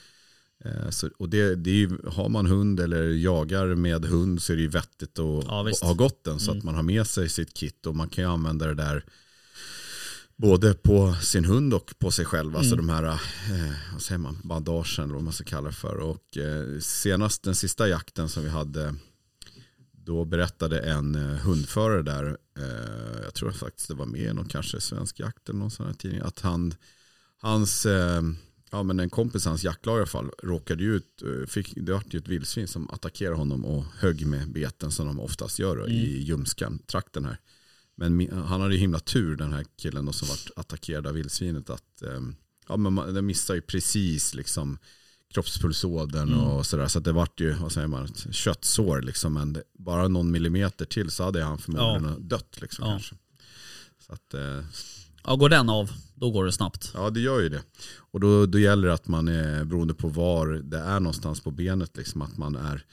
Eh, 0.68 0.90
Så, 0.90 1.10
och 1.18 1.30
det, 1.30 1.56
det 1.56 1.72
ju, 1.72 1.98
har 2.08 2.30
man 2.30 2.46
hund 2.46 2.80
eller 2.80 3.04
jagar 3.04 3.76
med 3.76 4.06
hund 4.06 4.42
så 4.42 4.54
är 4.54 4.58
det 4.58 4.62
ju 4.62 4.68
vettigt 4.68 5.20
att 5.20 5.44
Ja, 5.48 5.72
ha 5.82 5.94
gått 5.94 6.24
den 6.24 6.40
så 6.40 6.52
Mm. 6.52 6.58
att 6.60 6.64
man 6.66 6.76
har 6.76 6.84
med 6.84 7.08
sig 7.08 7.30
sitt 7.30 7.54
kit 7.54 7.86
och 7.86 7.96
man 7.96 8.10
kan 8.10 8.24
ju 8.24 8.30
använda 8.30 8.66
det 8.68 8.74
där 8.76 9.04
både 10.36 10.74
på 10.74 11.16
sin 11.22 11.46
hund 11.46 11.74
och 11.74 11.94
på 12.00 12.12
sig 12.12 12.26
själv. 12.26 12.56
Alltså 12.56 12.74
Mm. 12.74 12.88
de 12.88 12.94
här, 12.94 13.04
eh, 13.04 13.72
vad 13.94 14.02
säger 14.02 14.20
man, 14.20 14.38
bandagen 14.44 15.04
eller 15.04 15.14
vad 15.14 15.24
man 15.24 15.34
ska 15.34 15.44
kalla 15.44 15.68
det 15.70 15.76
för. 15.76 15.96
Och 15.98 16.38
eh, 16.38 16.80
senast 16.80 17.44
den 17.44 17.56
sista 17.56 17.88
jakten 17.88 18.30
som 18.30 18.44
vi 18.44 18.50
hade 18.50 18.96
då 19.92 20.26
berättade 20.26 20.80
en 20.80 21.16
eh, 21.16 21.22
hundförare 21.38 22.02
där, 22.02 22.38
eh, 22.60 23.22
jag 23.24 23.34
tror 23.34 23.52
faktiskt 23.52 23.88
det 23.88 23.94
var 23.96 24.06
med 24.06 24.22
i 24.22 24.34
någon 24.34 24.48
kanske 24.48 24.82
svensk 24.82 25.20
jakt 25.20 25.50
eller 25.50 25.60
någon 25.60 25.72
sån 25.72 25.86
här 25.86 25.94
tidning, 25.94 26.22
att 26.22 26.40
han, 26.40 26.74
hans, 27.42 27.86
eh, 27.86 28.22
ja 28.72 28.84
men 28.84 29.00
en 29.00 29.10
kompis, 29.10 29.46
hans 29.46 29.64
jaktlag 29.64 29.96
i 29.96 30.00
alla 30.00 30.06
fall, 30.06 30.32
råkade 30.44 30.84
ju 30.84 30.96
ut, 30.96 31.22
eh, 31.22 31.48
fick, 31.48 31.74
det 31.76 31.92
var 31.94 32.04
ju 32.10 32.18
ett 32.20 32.28
vildsvin 32.28 32.68
som 32.68 32.90
attackerade 32.90 33.36
honom 33.38 33.66
och 33.66 33.86
högg 34.00 34.26
med 34.26 34.52
beten 34.52 34.92
som 34.92 35.08
de 35.08 35.20
oftast 35.20 35.60
gör 35.60 35.78
då, 35.78 35.88
i 35.88 36.24
ljumskan, 36.24 36.80
trakten 36.80 37.26
här. 37.26 37.40
Men 37.96 38.30
han 38.32 38.62
hade 38.62 38.74
ju 38.74 38.80
himla 38.80 39.00
tur 39.00 39.36
den 39.36 39.54
här 39.54 39.66
killen 39.78 40.06
då, 40.06 40.14
som 40.14 40.28
vart 40.28 40.50
attackerad 40.56 41.08
av 41.08 41.14
vildsvinet 41.14 41.70
att 41.70 42.02
eh, 42.02 42.22
ja, 42.68 42.78
men 42.78 42.94
man, 42.94 43.14
den 43.14 43.26
missar 43.26 43.56
ju 43.56 43.62
precis 43.62 44.34
liksom 44.34 44.78
kroppspulsådern 45.34 46.28
Mm. 46.34 46.40
och 46.40 46.66
sådär. 46.66 46.88
Så 46.88 47.00
det 47.00 47.12
vart 47.12 47.40
ju, 47.40 47.54
vad 47.54 47.72
säger 47.72 47.88
man, 47.88 48.08
köttsår 48.32 49.02
liksom. 49.02 49.34
Men 49.34 49.58
bara 49.80 50.08
någon 50.08 50.32
millimeter 50.32 50.86
till 50.86 51.12
så 51.12 51.24
hade 51.24 51.44
han 51.44 51.58
förmodligen 51.58 52.28
dött 52.28 52.58
liksom 52.62 52.86
Ja. 52.86 52.92
kanske. 52.92 53.16
Så 54.08 54.14
att, 54.14 54.34
eh, 54.34 54.64
Ja, 55.28 55.36
går 55.36 55.50
den 55.50 55.70
av, 55.70 55.92
då 56.16 56.32
går 56.32 56.46
det 56.46 56.52
snabbt. 56.52 56.92
ja 56.94 57.10
det 57.10 57.20
gör 57.20 57.40
ju 57.40 57.50
det. 57.50 57.62
Och 58.12 58.20
då, 58.20 58.46
då 58.46 58.60
gäller 58.60 58.88
det 58.88 58.94
att 58.94 59.08
man 59.08 59.28
är, 59.28 59.64
beroende 59.64 59.94
på 59.94 60.08
var 60.08 60.48
det 60.48 60.78
är 60.78 61.00
någonstans 61.00 61.42
på 61.42 61.52
benet, 61.52 61.98
liksom, 61.98 62.22
att 62.22 62.38
man 62.38 62.56
är 62.56 62.86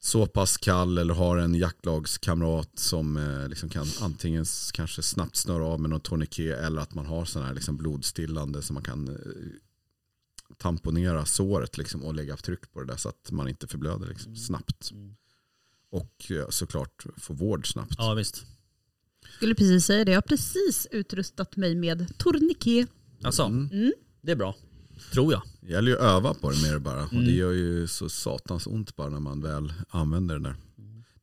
så 0.00 0.26
pass 0.26 0.56
kall 0.56 0.98
eller 0.98 1.14
har 1.14 1.36
en 1.36 1.54
jaktlagskamrat 1.54 2.70
som 2.74 3.16
eh, 3.16 3.48
liksom 3.48 3.68
kan 3.68 3.86
antingen 4.00 4.44
kanske 4.72 5.02
snabbt 5.02 5.36
snöra 5.36 5.64
av 5.64 5.80
med 5.80 5.90
någon 5.90 6.00
tourniquet 6.00 6.58
eller 6.58 6.82
att 6.82 6.94
man 6.94 7.06
har 7.06 7.24
sån 7.24 7.42
här 7.42 7.54
liksom 7.54 7.76
blodstillande 7.76 8.62
så 8.62 8.72
man 8.72 8.82
kan 8.82 9.08
eh, 9.08 9.14
tamponera 10.58 11.24
såret 11.24 11.78
liksom, 11.78 12.04
och 12.04 12.14
lägga 12.14 12.36
tryck 12.36 12.72
på 12.72 12.80
det 12.80 12.86
där 12.86 12.96
så 12.96 13.08
att 13.08 13.30
man 13.30 13.48
inte 13.48 13.66
förblöder 13.66 14.06
liksom, 14.06 14.36
snabbt. 14.36 14.90
Mm. 14.90 15.16
Och 15.90 16.30
eh, 16.30 16.48
såklart 16.48 17.06
få 17.16 17.34
vård 17.34 17.72
snabbt. 17.72 17.94
Ja, 17.98 18.14
visst. 18.14 18.46
Skulle 19.44 19.54
precis 19.54 19.84
säga 19.86 20.04
det, 20.04 20.10
jag 20.10 20.16
har 20.16 20.22
precis 20.22 20.86
utrustat 20.90 21.56
mig 21.56 21.74
med 21.74 22.18
tourniquet. 22.18 22.88
Alltså, 23.22 23.42
Mm. 23.42 23.92
det 24.22 24.32
är 24.32 24.36
bra. 24.36 24.56
Tror 25.12 25.32
jag. 25.32 25.42
Det 25.60 25.72
gäller 25.72 25.90
ju 25.90 25.96
att 25.98 26.02
öva 26.02 26.34
på 26.34 26.50
det 26.50 26.62
mer 26.62 26.78
bara. 26.78 27.04
Och 27.04 27.12
Mm. 27.12 27.24
det 27.24 27.32
gör 27.32 27.52
ju 27.52 27.86
så 27.86 28.08
satans 28.08 28.66
ont 28.66 28.96
bara 28.96 29.10
när 29.10 29.20
man 29.20 29.40
väl 29.42 29.72
använder 29.88 30.38
det 30.38 30.42
där. 30.44 30.54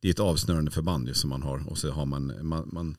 Det 0.00 0.08
är 0.08 0.12
ett 0.12 0.20
avsnörande 0.20 0.70
förband 0.70 1.08
ju 1.08 1.14
som 1.14 1.30
man 1.30 1.42
har. 1.42 1.68
Och 1.70 1.78
så 1.78 1.90
har 1.90 2.06
man, 2.06 2.32
man, 2.42 2.68
man 2.72 2.96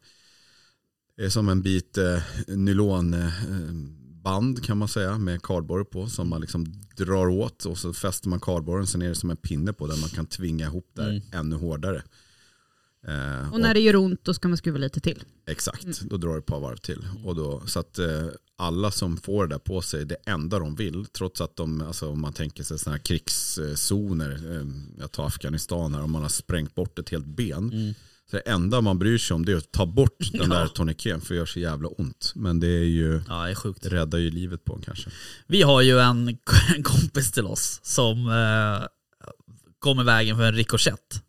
det 1.17 1.25
är 1.25 1.29
som 1.29 1.49
en 1.49 1.61
bit 1.61 1.97
eh, 1.97 2.19
nylonband 2.47 4.63
kan 4.63 4.77
man 4.77 4.87
säga 4.87 5.17
med 5.17 5.41
kardborre 5.41 5.85
på. 5.85 6.07
Som 6.07 6.29
man 6.29 6.41
liksom 6.41 6.65
drar 6.97 7.27
åt 7.29 7.65
och 7.65 7.77
så 7.77 7.93
fäster 7.93 8.29
man 8.29 8.39
kardborren. 8.39 8.87
Sen 8.87 9.01
är 9.01 9.09
det 9.09 9.15
som 9.15 9.29
en 9.29 9.37
pinne 9.37 9.73
på 9.73 9.87
där 9.87 9.97
man 10.01 10.09
kan 10.09 10.25
tvinga 10.25 10.65
ihop 10.65 10.89
där 10.93 11.09
Mm. 11.09 11.21
ännu 11.31 11.55
hårdare. 11.55 12.03
Eh, 13.07 13.53
Och 13.53 13.59
när 13.59 13.73
det 13.73 13.79
gör 13.79 13.95
ont 13.95 14.19
då 14.23 14.33
ska 14.33 14.47
man 14.47 14.57
skruva 14.57 14.77
lite 14.77 14.99
till. 14.99 15.23
Exakt, 15.47 16.01
då 16.01 16.17
drar 16.17 16.31
det 16.31 16.37
ett 16.37 16.45
par 16.45 16.59
varv 16.59 16.77
till. 16.77 16.99
Och 17.23 17.35
då, 17.35 17.61
så 17.65 17.79
att 17.79 17.99
eh, 17.99 18.25
alla 18.57 18.91
som 18.91 19.17
får 19.17 19.47
det 19.47 19.53
där 19.53 19.59
på 19.59 19.81
sig, 19.81 20.05
det 20.05 20.15
enda 20.25 20.59
de 20.59 20.75
vill, 20.75 21.05
trots 21.05 21.41
att 21.41 21.55
de, 21.55 21.81
alltså 21.81 22.09
om 22.09 22.21
man 22.21 22.33
tänker 22.33 22.63
sig 22.63 22.79
sådana 22.79 22.97
här 22.97 23.03
krigszoner, 23.03 24.31
eh, 24.59 24.67
jag 24.99 25.11
tar 25.11 25.25
Afghanistan 25.27 25.93
här, 25.93 26.01
om 26.03 26.11
man 26.11 26.21
har 26.21 26.29
sprängt 26.29 26.75
bort 26.75 26.99
ett 26.99 27.09
helt 27.09 27.25
ben. 27.25 27.71
Mm. 27.73 27.93
Så 28.29 28.35
det 28.35 28.41
enda 28.41 28.81
man 28.81 28.99
bryr 28.99 29.17
sig 29.17 29.35
om 29.35 29.45
det 29.45 29.51
är 29.51 29.55
att 29.57 29.71
ta 29.71 29.85
bort 29.85 30.17
den 30.31 30.51
Ja. 30.51 30.59
där 30.59 30.67
tourniqueten 30.67 31.21
för 31.21 31.33
det 31.33 31.37
gör 31.39 31.45
så 31.45 31.59
jävla 31.59 31.87
ont. 31.87 32.31
Men 32.35 32.59
det 32.59 32.67
är 32.67 32.83
ju, 32.85 33.21
Ja, 33.27 33.43
det 33.45 33.51
är 33.51 33.55
sjukt. 33.55 33.83
det 33.83 33.89
räddar 33.89 34.17
ju 34.19 34.29
livet 34.31 34.63
på 34.65 34.75
en 34.75 34.81
kanske. 34.81 35.09
Vi 35.47 35.61
har 35.61 35.81
ju 35.81 35.99
en, 35.99 36.27
en 36.75 36.83
kompis 36.83 37.31
till 37.31 37.45
oss 37.45 37.79
som 37.83 38.27
eh, 38.27 38.87
kom 39.79 39.99
i 39.99 40.03
vägen 40.03 40.37
för 40.37 40.43
en 40.43 40.53
rikoschett. 40.55 41.23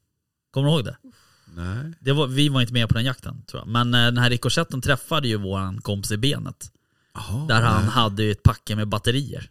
Kommer 0.51 0.69
du 0.69 0.75
ihåg 0.75 0.85
det? 0.85 0.97
Nej. 1.57 1.93
det 2.01 2.13
var, 2.13 2.27
vi 2.27 2.49
var 2.49 2.61
inte 2.61 2.73
med 2.73 2.89
på 2.89 2.95
den 2.95 3.05
jakten 3.05 3.43
tror 3.47 3.61
jag. 3.63 3.69
Men 3.69 3.95
eh, 3.95 4.01
den 4.05 4.19
här 4.19 4.31
rikoschetten 4.31 4.81
träffade 4.81 5.29
ju 5.29 5.37
våran 5.37 5.81
kompis 5.81 6.11
i 6.13 6.17
benet. 6.17 6.71
Aha, 7.15 7.47
Där 7.49 7.63
han 7.63 7.83
nej. 7.83 7.91
hade 7.91 8.23
ju 8.23 8.31
ett 8.33 8.43
packe 8.43 8.77
med 8.77 8.89
batterier. 8.89 9.51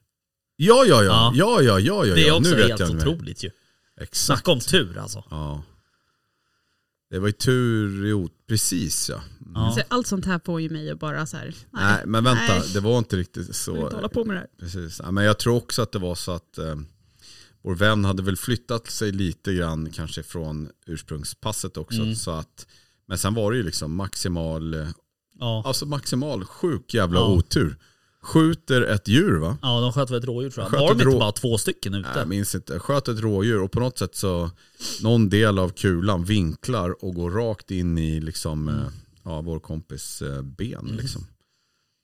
Ja, 0.56 0.86
ja, 0.88 1.04
ja, 1.04 1.32
Ja. 1.36 1.62
ja, 1.62 1.62
ja, 1.62 1.80
ja, 1.80 2.06
ja, 2.06 2.16
Det 2.16 2.28
är 2.28 2.32
också 2.36 2.52
nu 2.56 2.64
helt 2.64 2.80
jag 2.80 2.90
otroligt 2.90 3.44
ju. 3.44 3.50
Exakt. 4.02 4.16
Snacka 4.16 4.52
om 4.52 4.60
tur 4.60 4.98
alltså. 4.98 5.24
Ja. 5.30 5.64
Det 7.10 7.20
var 7.20 7.28
ju 7.28 7.32
tur, 7.32 8.08
jo, 8.08 8.30
precis 8.48 9.10
ja. 9.10 9.16
Mm. 9.16 9.54
Ja. 9.56 9.72
Så 9.72 9.82
allt 9.88 10.08
sånt 10.08 10.26
här 10.26 10.40
får 10.46 10.62
ju 10.62 10.70
mig 10.70 10.92
att 10.92 11.00
bara 11.00 11.26
så 11.26 11.38
här, 11.38 11.46
nej, 11.72 11.84
Nej, 11.84 12.02
men 12.06 12.24
vänta, 12.24 12.44
nej, 12.54 12.62
det 12.74 12.80
var 12.80 12.98
inte 12.98 13.16
riktigt 13.18 13.36
jag 13.36 13.74
vill 13.74 13.82
inte 13.82 13.90
så. 13.92 13.96
hålla 13.96 14.10
på 14.10 14.26
med 14.26 14.36
det 14.36 14.40
här. 14.40 14.48
Precis. 14.60 15.00
Ja, 15.04 15.12
men 15.12 15.24
jag 15.26 15.40
tror 15.40 15.56
också 15.56 15.82
att 15.82 15.92
det 15.92 16.00
var 16.00 16.16
så 16.16 16.32
att 16.32 16.58
eh, 16.58 16.76
vår 17.64 17.76
vän 17.76 18.06
hade 18.06 18.24
väl 18.24 18.38
flyttat 18.38 18.88
sig 18.92 19.12
lite 19.12 19.54
grann 19.54 19.90
kanske 19.94 20.24
från 20.24 20.70
ursprungspasset 20.86 21.78
också. 21.78 22.02
Mm. 22.02 22.16
Så 22.16 22.32
att, 22.32 22.68
men 23.06 23.18
sen 23.18 23.34
var 23.34 23.52
det 23.52 23.58
ju 23.58 23.64
liksom 23.64 23.96
maximal, 23.96 24.74
eh, 24.74 24.88
Ja. 25.40 25.64
alltså 25.66 25.86
maximal 25.86 26.46
sjuk 26.46 26.94
jävla 26.94 27.20
Ja. 27.20 27.28
otur. 27.28 27.78
Skjuter 28.22 28.82
ett 28.82 29.08
djur 29.08 29.38
va? 29.40 29.58
ja, 29.62 29.80
de 29.82 29.94
sköt 29.94 30.10
väl 30.10 30.18
ett 30.20 30.26
rådjur 30.26 30.50
tror 30.50 30.64
jag. 30.64 30.72
Sköt 30.72 30.80
Var 30.80 30.88
de 30.88 30.94
inte 30.94 31.06
rå- 31.06 31.20
bara 31.20 31.32
två 31.32 31.58
stycken 31.58 31.94
ute? 31.94 32.10
Nej, 32.10 32.18
jag 32.18 32.28
minns 32.28 32.56
inte. 32.56 32.80
Sköt 32.80 33.08
ett 33.08 33.20
rådjur 33.20 33.62
och 33.62 33.72
på 33.72 33.80
något 33.80 33.98
sätt 33.98 34.16
så 34.16 34.52
någon 35.02 35.30
del 35.30 35.60
av 35.60 35.70
kulan 35.70 36.24
vinklar 36.26 37.06
och 37.06 37.14
går 37.16 37.32
rakt 37.32 37.72
in 37.72 37.98
i 37.98 38.20
liksom, 38.22 38.68
Mm. 38.70 38.82
eh, 38.82 38.88
ja, 39.24 39.42
vår 39.42 39.60
kompis 39.60 40.22
eh, 40.22 40.42
ben. 40.42 40.86
Liksom. 41.02 41.26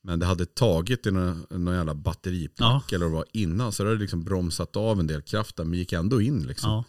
Men 0.03 0.19
det 0.19 0.25
hade 0.25 0.45
tagit 0.45 1.05
i 1.05 1.11
någon, 1.11 1.45
någon 1.49 1.73
jävla 1.75 1.93
batteripack 1.95 2.91
eller 2.91 3.05
vad 3.05 3.11
det 3.11 3.15
var 3.15 3.25
innan 3.33 3.71
så 3.71 3.83
det 3.83 3.89
hade 3.89 4.01
liksom 4.01 4.23
bromsat 4.23 4.75
av 4.75 4.99
en 4.99 5.07
del 5.07 5.21
kraft 5.21 5.55
där, 5.55 5.63
men 5.63 5.79
gick 5.79 5.93
ändå 5.93 6.21
in. 6.21 6.43
Liksom. 6.47 6.71
Ja. 6.71 6.83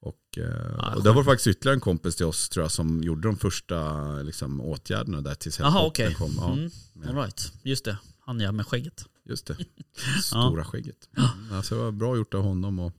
Och, 0.00 0.38
eh, 0.38 0.74
Ja, 0.78 0.94
och 0.94 1.02
det 1.02 1.12
var 1.12 1.24
faktiskt 1.24 1.46
ytterligare 1.46 1.76
en 1.76 1.80
kompis 1.80 2.16
till 2.16 2.26
oss 2.26 2.48
tror 2.48 2.64
jag 2.64 2.70
som 2.70 3.02
gjorde 3.02 3.28
de 3.28 3.36
första 3.36 4.02
liksom, 4.22 4.60
åtgärderna 4.60 5.20
där 5.20 5.34
tills 5.34 5.60
helikoptern 5.60 5.86
okej. 5.86 6.14
kom. 6.14 6.32
Ja, 6.36 6.52
Mm. 6.52 6.70
All 7.08 7.24
right. 7.24 7.52
Just 7.62 7.84
det. 7.84 7.96
Han 8.20 8.40
ja 8.40 8.52
med 8.52 8.66
skägget. 8.66 9.04
Just 9.24 9.46
det, 9.46 9.56
stora 10.22 10.64
skägget. 10.64 11.08
Mm. 11.16 11.28
Alltså, 11.52 11.74
det 11.74 11.80
var 11.82 11.92
bra 11.92 12.16
gjort 12.16 12.34
av 12.34 12.42
honom 12.42 12.78
och 12.78 12.92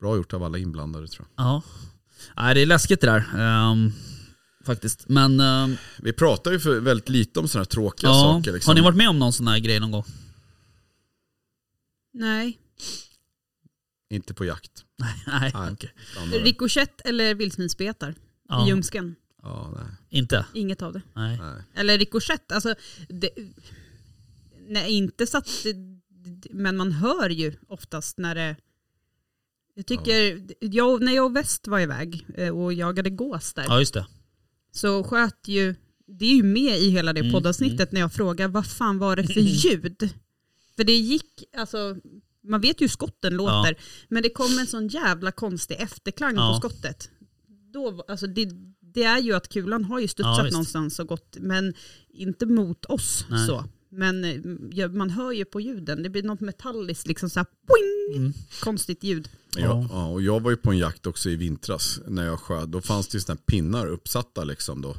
bra 0.00 0.16
gjort 0.16 0.32
av 0.32 0.42
alla 0.42 0.58
inblandade 0.58 1.08
tror 1.08 1.26
jag. 1.36 1.44
Ja. 1.46 1.62
Nej, 2.36 2.54
det 2.54 2.60
är 2.62 2.66
läskigt 2.66 3.00
det 3.00 3.06
där. 3.06 3.24
ehm, 3.38 3.92
faktiskt. 4.64 5.08
Men 5.08 5.40
ehm, 5.40 5.76
Vi 5.98 6.12
pratar 6.12 6.52
ju 6.52 6.60
för 6.60 6.80
väldigt 6.80 7.08
lite 7.08 7.40
om 7.40 7.48
sådana 7.48 7.62
här 7.62 7.66
tråkiga 7.66 8.10
ja. 8.10 8.14
saker. 8.14 8.52
Liksom. 8.52 8.70
har 8.70 8.74
ni 8.74 8.80
varit 8.80 8.96
med 8.96 9.08
om 9.08 9.18
någon 9.18 9.32
sån 9.32 9.48
här 9.48 9.58
grej 9.58 9.80
någon 9.80 9.90
gång? 9.90 10.04
Nej. 12.12 12.58
Inte 14.10 14.34
på 14.34 14.44
jakt. 14.44 14.84
Nej, 15.26 15.52
Nej. 15.54 15.76
eh, 16.34 16.44
Rikoschett 16.44 17.00
eller 17.00 17.34
vildsvinsbetar 17.34 18.14
Ja. 18.48 18.66
i 18.66 18.68
ljumsken. 18.68 19.14
Ja, 19.42 19.72
nej, 19.76 20.20
Inte? 20.20 20.46
Inget 20.54 20.82
av 20.82 20.92
det. 20.92 21.02
Nej. 21.14 21.38
nej. 21.38 21.62
Eller 21.74 21.98
rikoschett, 21.98 22.52
alltså, 22.52 22.74
det, 23.08 23.30
nej, 24.68 24.92
inte 24.92 25.26
så 25.26 25.38
att 25.38 25.48
men 26.50 26.76
man 26.76 26.92
hör 26.92 27.30
ju 27.30 27.52
oftast 27.68 28.18
när 28.18 28.34
det 28.34 28.56
jag 29.74 29.86
tycker, 29.86 30.46
jag, 30.60 31.02
när 31.02 31.12
jag 31.12 31.24
och 31.24 31.36
Väst 31.36 31.68
var 31.68 31.80
iväg 31.80 32.26
eh, 32.34 32.58
och 32.58 32.72
jagade 32.72 33.10
gås 33.10 33.52
där 33.54 33.64
Ja, 33.68 33.78
just 33.78 33.94
det. 33.94 34.06
Så 34.72 35.04
sköt 35.04 35.48
ju, 35.48 35.74
det 36.06 36.24
är 36.24 36.34
ju 36.36 36.42
med 36.42 36.78
i 36.78 36.90
hela 36.90 37.12
det 37.12 37.20
Mm, 37.20 37.32
poddavsnittet 37.32 37.92
när 37.92 38.00
jag 38.00 38.12
frågar 38.12 38.48
vad 38.48 38.66
fan 38.66 38.98
var 38.98 39.16
det 39.16 39.26
för 39.26 39.40
ljud? 39.66 40.10
För 40.76 40.84
det 40.84 40.96
gick, 40.96 41.44
alltså 41.56 41.96
man 42.44 42.60
vet 42.60 42.80
ju 42.80 42.84
hur 42.84 42.88
skotten 42.88 43.34
låter, 43.36 43.76
men 44.08 44.22
det 44.22 44.30
kom 44.30 44.58
en 44.58 44.66
sån 44.66 44.88
jävla 44.88 45.32
konstig 45.32 45.76
efterklang 45.80 46.34
Ja. 46.36 46.52
på 46.62 46.68
skottet. 46.68 47.10
Då, 47.72 48.04
alltså 48.08 48.26
det, 48.26 48.48
det 48.80 49.02
är 49.04 49.18
ju 49.18 49.32
att 49.34 49.48
kulan 49.48 49.84
har 49.84 49.98
ju 49.98 50.04
Ja, 50.04 50.08
studsat 50.08 50.44
visst. 50.46 50.52
någonstans 50.52 50.98
och 50.98 51.06
gått, 51.06 51.36
men 51.40 51.74
inte 52.08 52.46
mot 52.46 52.84
oss 52.84 53.24
Nej. 53.30 53.46
så. 53.46 53.64
Men 53.92 54.24
eh, 54.24 54.36
ja, 54.72 54.88
man 54.88 55.10
hör 55.10 55.32
ju 55.32 55.44
på 55.44 55.60
ljuden, 55.60 56.02
det 56.02 56.10
blir 56.10 56.22
något 56.22 56.40
metalliskt, 56.40 57.06
liksom 57.06 57.30
så 57.30 57.40
här, 57.40 57.46
boing, 57.66 58.16
Mm. 58.22 58.32
konstigt 58.62 59.04
ljud. 59.04 59.28
Jag, 59.56 59.86
ja, 59.90 60.06
och 60.06 60.22
jag 60.22 60.40
var 60.40 60.50
ju 60.50 60.56
på 60.56 60.70
en 60.70 60.78
jakt 60.78 61.06
också 61.06 61.30
i 61.30 61.36
vintras 61.36 62.00
när 62.06 62.26
jag 62.26 62.40
sköt. 62.40 62.68
Då 62.68 62.80
fanns 62.80 63.08
det 63.08 63.16
ju 63.16 63.20
såna 63.20 63.34
här 63.38 63.44
pinnar 63.46 63.86
uppsatta 63.86 64.44
liksom 64.44 64.82
då. 64.82 64.96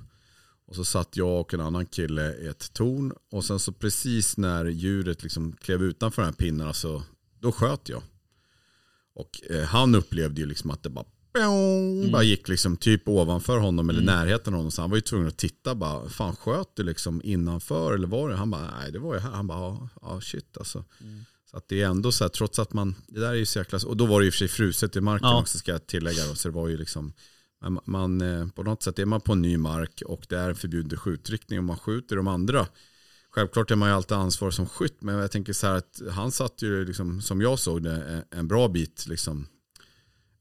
Och 0.68 0.76
så 0.76 0.86
satt 0.86 1.18
jag 1.18 1.40
och 1.42 1.54
en 1.54 1.62
annan 1.62 1.86
kille 1.86 2.36
i 2.36 2.48
ett 2.48 2.74
torn. 2.74 3.14
Och 3.32 3.46
sen 3.46 3.60
så 3.60 3.72
precis 3.72 4.38
när 4.38 4.66
djuret 4.66 5.24
liksom 5.24 5.54
klev 5.54 5.84
utanför 5.84 6.22
de 6.22 6.26
här 6.26 6.34
pinnarna 6.34 6.74
så 6.74 7.04
då 7.40 7.52
sköt 7.52 7.90
jag. 7.90 8.02
Och 9.16 9.42
eh, 9.50 9.64
han 9.64 9.96
upplevde 9.96 10.42
ju 10.42 10.48
liksom 10.48 10.72
att 10.72 10.84
det 10.84 10.90
bara, 10.90 11.06
Mm. 11.38 12.12
bara 12.12 12.24
gick 12.24 12.48
liksom 12.48 12.78
typ 12.78 13.08
ovanför 13.08 13.58
honom 13.58 13.90
eller 13.90 14.02
närheten 14.02 14.54
av 14.54 14.58
honom. 14.58 14.72
Så 14.72 14.82
han 14.82 14.90
var 14.90 14.98
ju 14.98 15.02
tvungen 15.02 15.28
att 15.28 15.38
titta 15.38 15.76
bara, 15.76 16.10
fan 16.10 16.36
sköt 16.36 16.76
du 16.76 16.84
liksom 16.84 17.22
innanför 17.24 17.94
eller 17.94 18.08
var 18.08 18.30
det? 18.30 18.36
Han 18.36 18.52
bara, 18.52 18.72
nej 18.80 18.92
det 18.92 19.00
var 19.00 19.14
ju 19.14 19.20
här. 19.20 19.32
Han 19.32 19.48
bara, 19.48 19.60
ja, 19.60 19.90
ja 20.02 20.22
shit 20.22 20.58
alltså. 20.58 20.84
Mm. 21.02 21.26
Så 21.52 21.58
att 21.58 21.68
det 21.68 21.82
är 21.82 21.86
ändå 21.88 22.12
så 22.12 22.24
här, 22.24 22.30
trots 22.30 22.60
att 22.60 22.74
man, 22.74 22.96
det 23.08 23.20
där 23.20 23.30
är 23.30 23.34
ju 23.34 23.46
så 23.46 23.60
jäkla, 23.60 23.80
och 23.86 23.98
då 23.98 24.06
var 24.06 24.20
det 24.20 24.26
ju 24.26 24.32
för 24.32 24.38
sig 24.38 24.48
fruset 24.48 24.96
i 24.96 25.02
marken 25.02 25.30
Ja. 25.30 25.42
också 25.42 25.58
ska 25.58 25.72
jag 25.72 25.88
tillägga 25.88 26.28
då, 26.28 26.36
så 26.36 26.48
det 26.48 26.56
var 26.56 26.68
ju 26.68 26.78
liksom, 26.78 27.14
man, 27.86 28.22
eh, 28.22 28.48
på 28.48 28.64
något 28.64 28.84
sätt 28.84 29.00
är 29.00 29.06
man 29.06 29.22
på 29.22 29.34
en 29.34 29.42
ny 29.42 29.58
mark 29.58 30.02
och 30.06 30.26
det 30.30 30.36
är 30.38 30.50
en 30.50 30.56
förbjuden 30.56 31.00
skjutriktning 31.00 31.60
och 31.60 31.66
man 31.66 31.78
skjuter 31.78 32.16
de 32.16 32.28
andra. 32.28 32.68
Självklart 33.32 33.72
är 33.72 33.76
man 33.76 33.90
ju 33.90 33.96
alltid 33.96 34.18
ansvarig 34.18 34.54
som 34.54 34.66
skytt, 34.66 35.02
men 35.02 35.16
jag 35.16 35.32
tänker 35.32 35.54
så 35.54 35.68
här 35.68 35.76
att 35.76 36.02
han 36.12 36.32
satt 36.32 36.62
ju 36.62 36.86
liksom, 36.86 37.22
som 37.22 37.42
jag 37.42 37.60
såg 37.60 37.84
det, 37.84 38.26
en 38.32 38.48
bra 38.48 38.68
bit 38.68 39.06
liksom, 39.08 39.48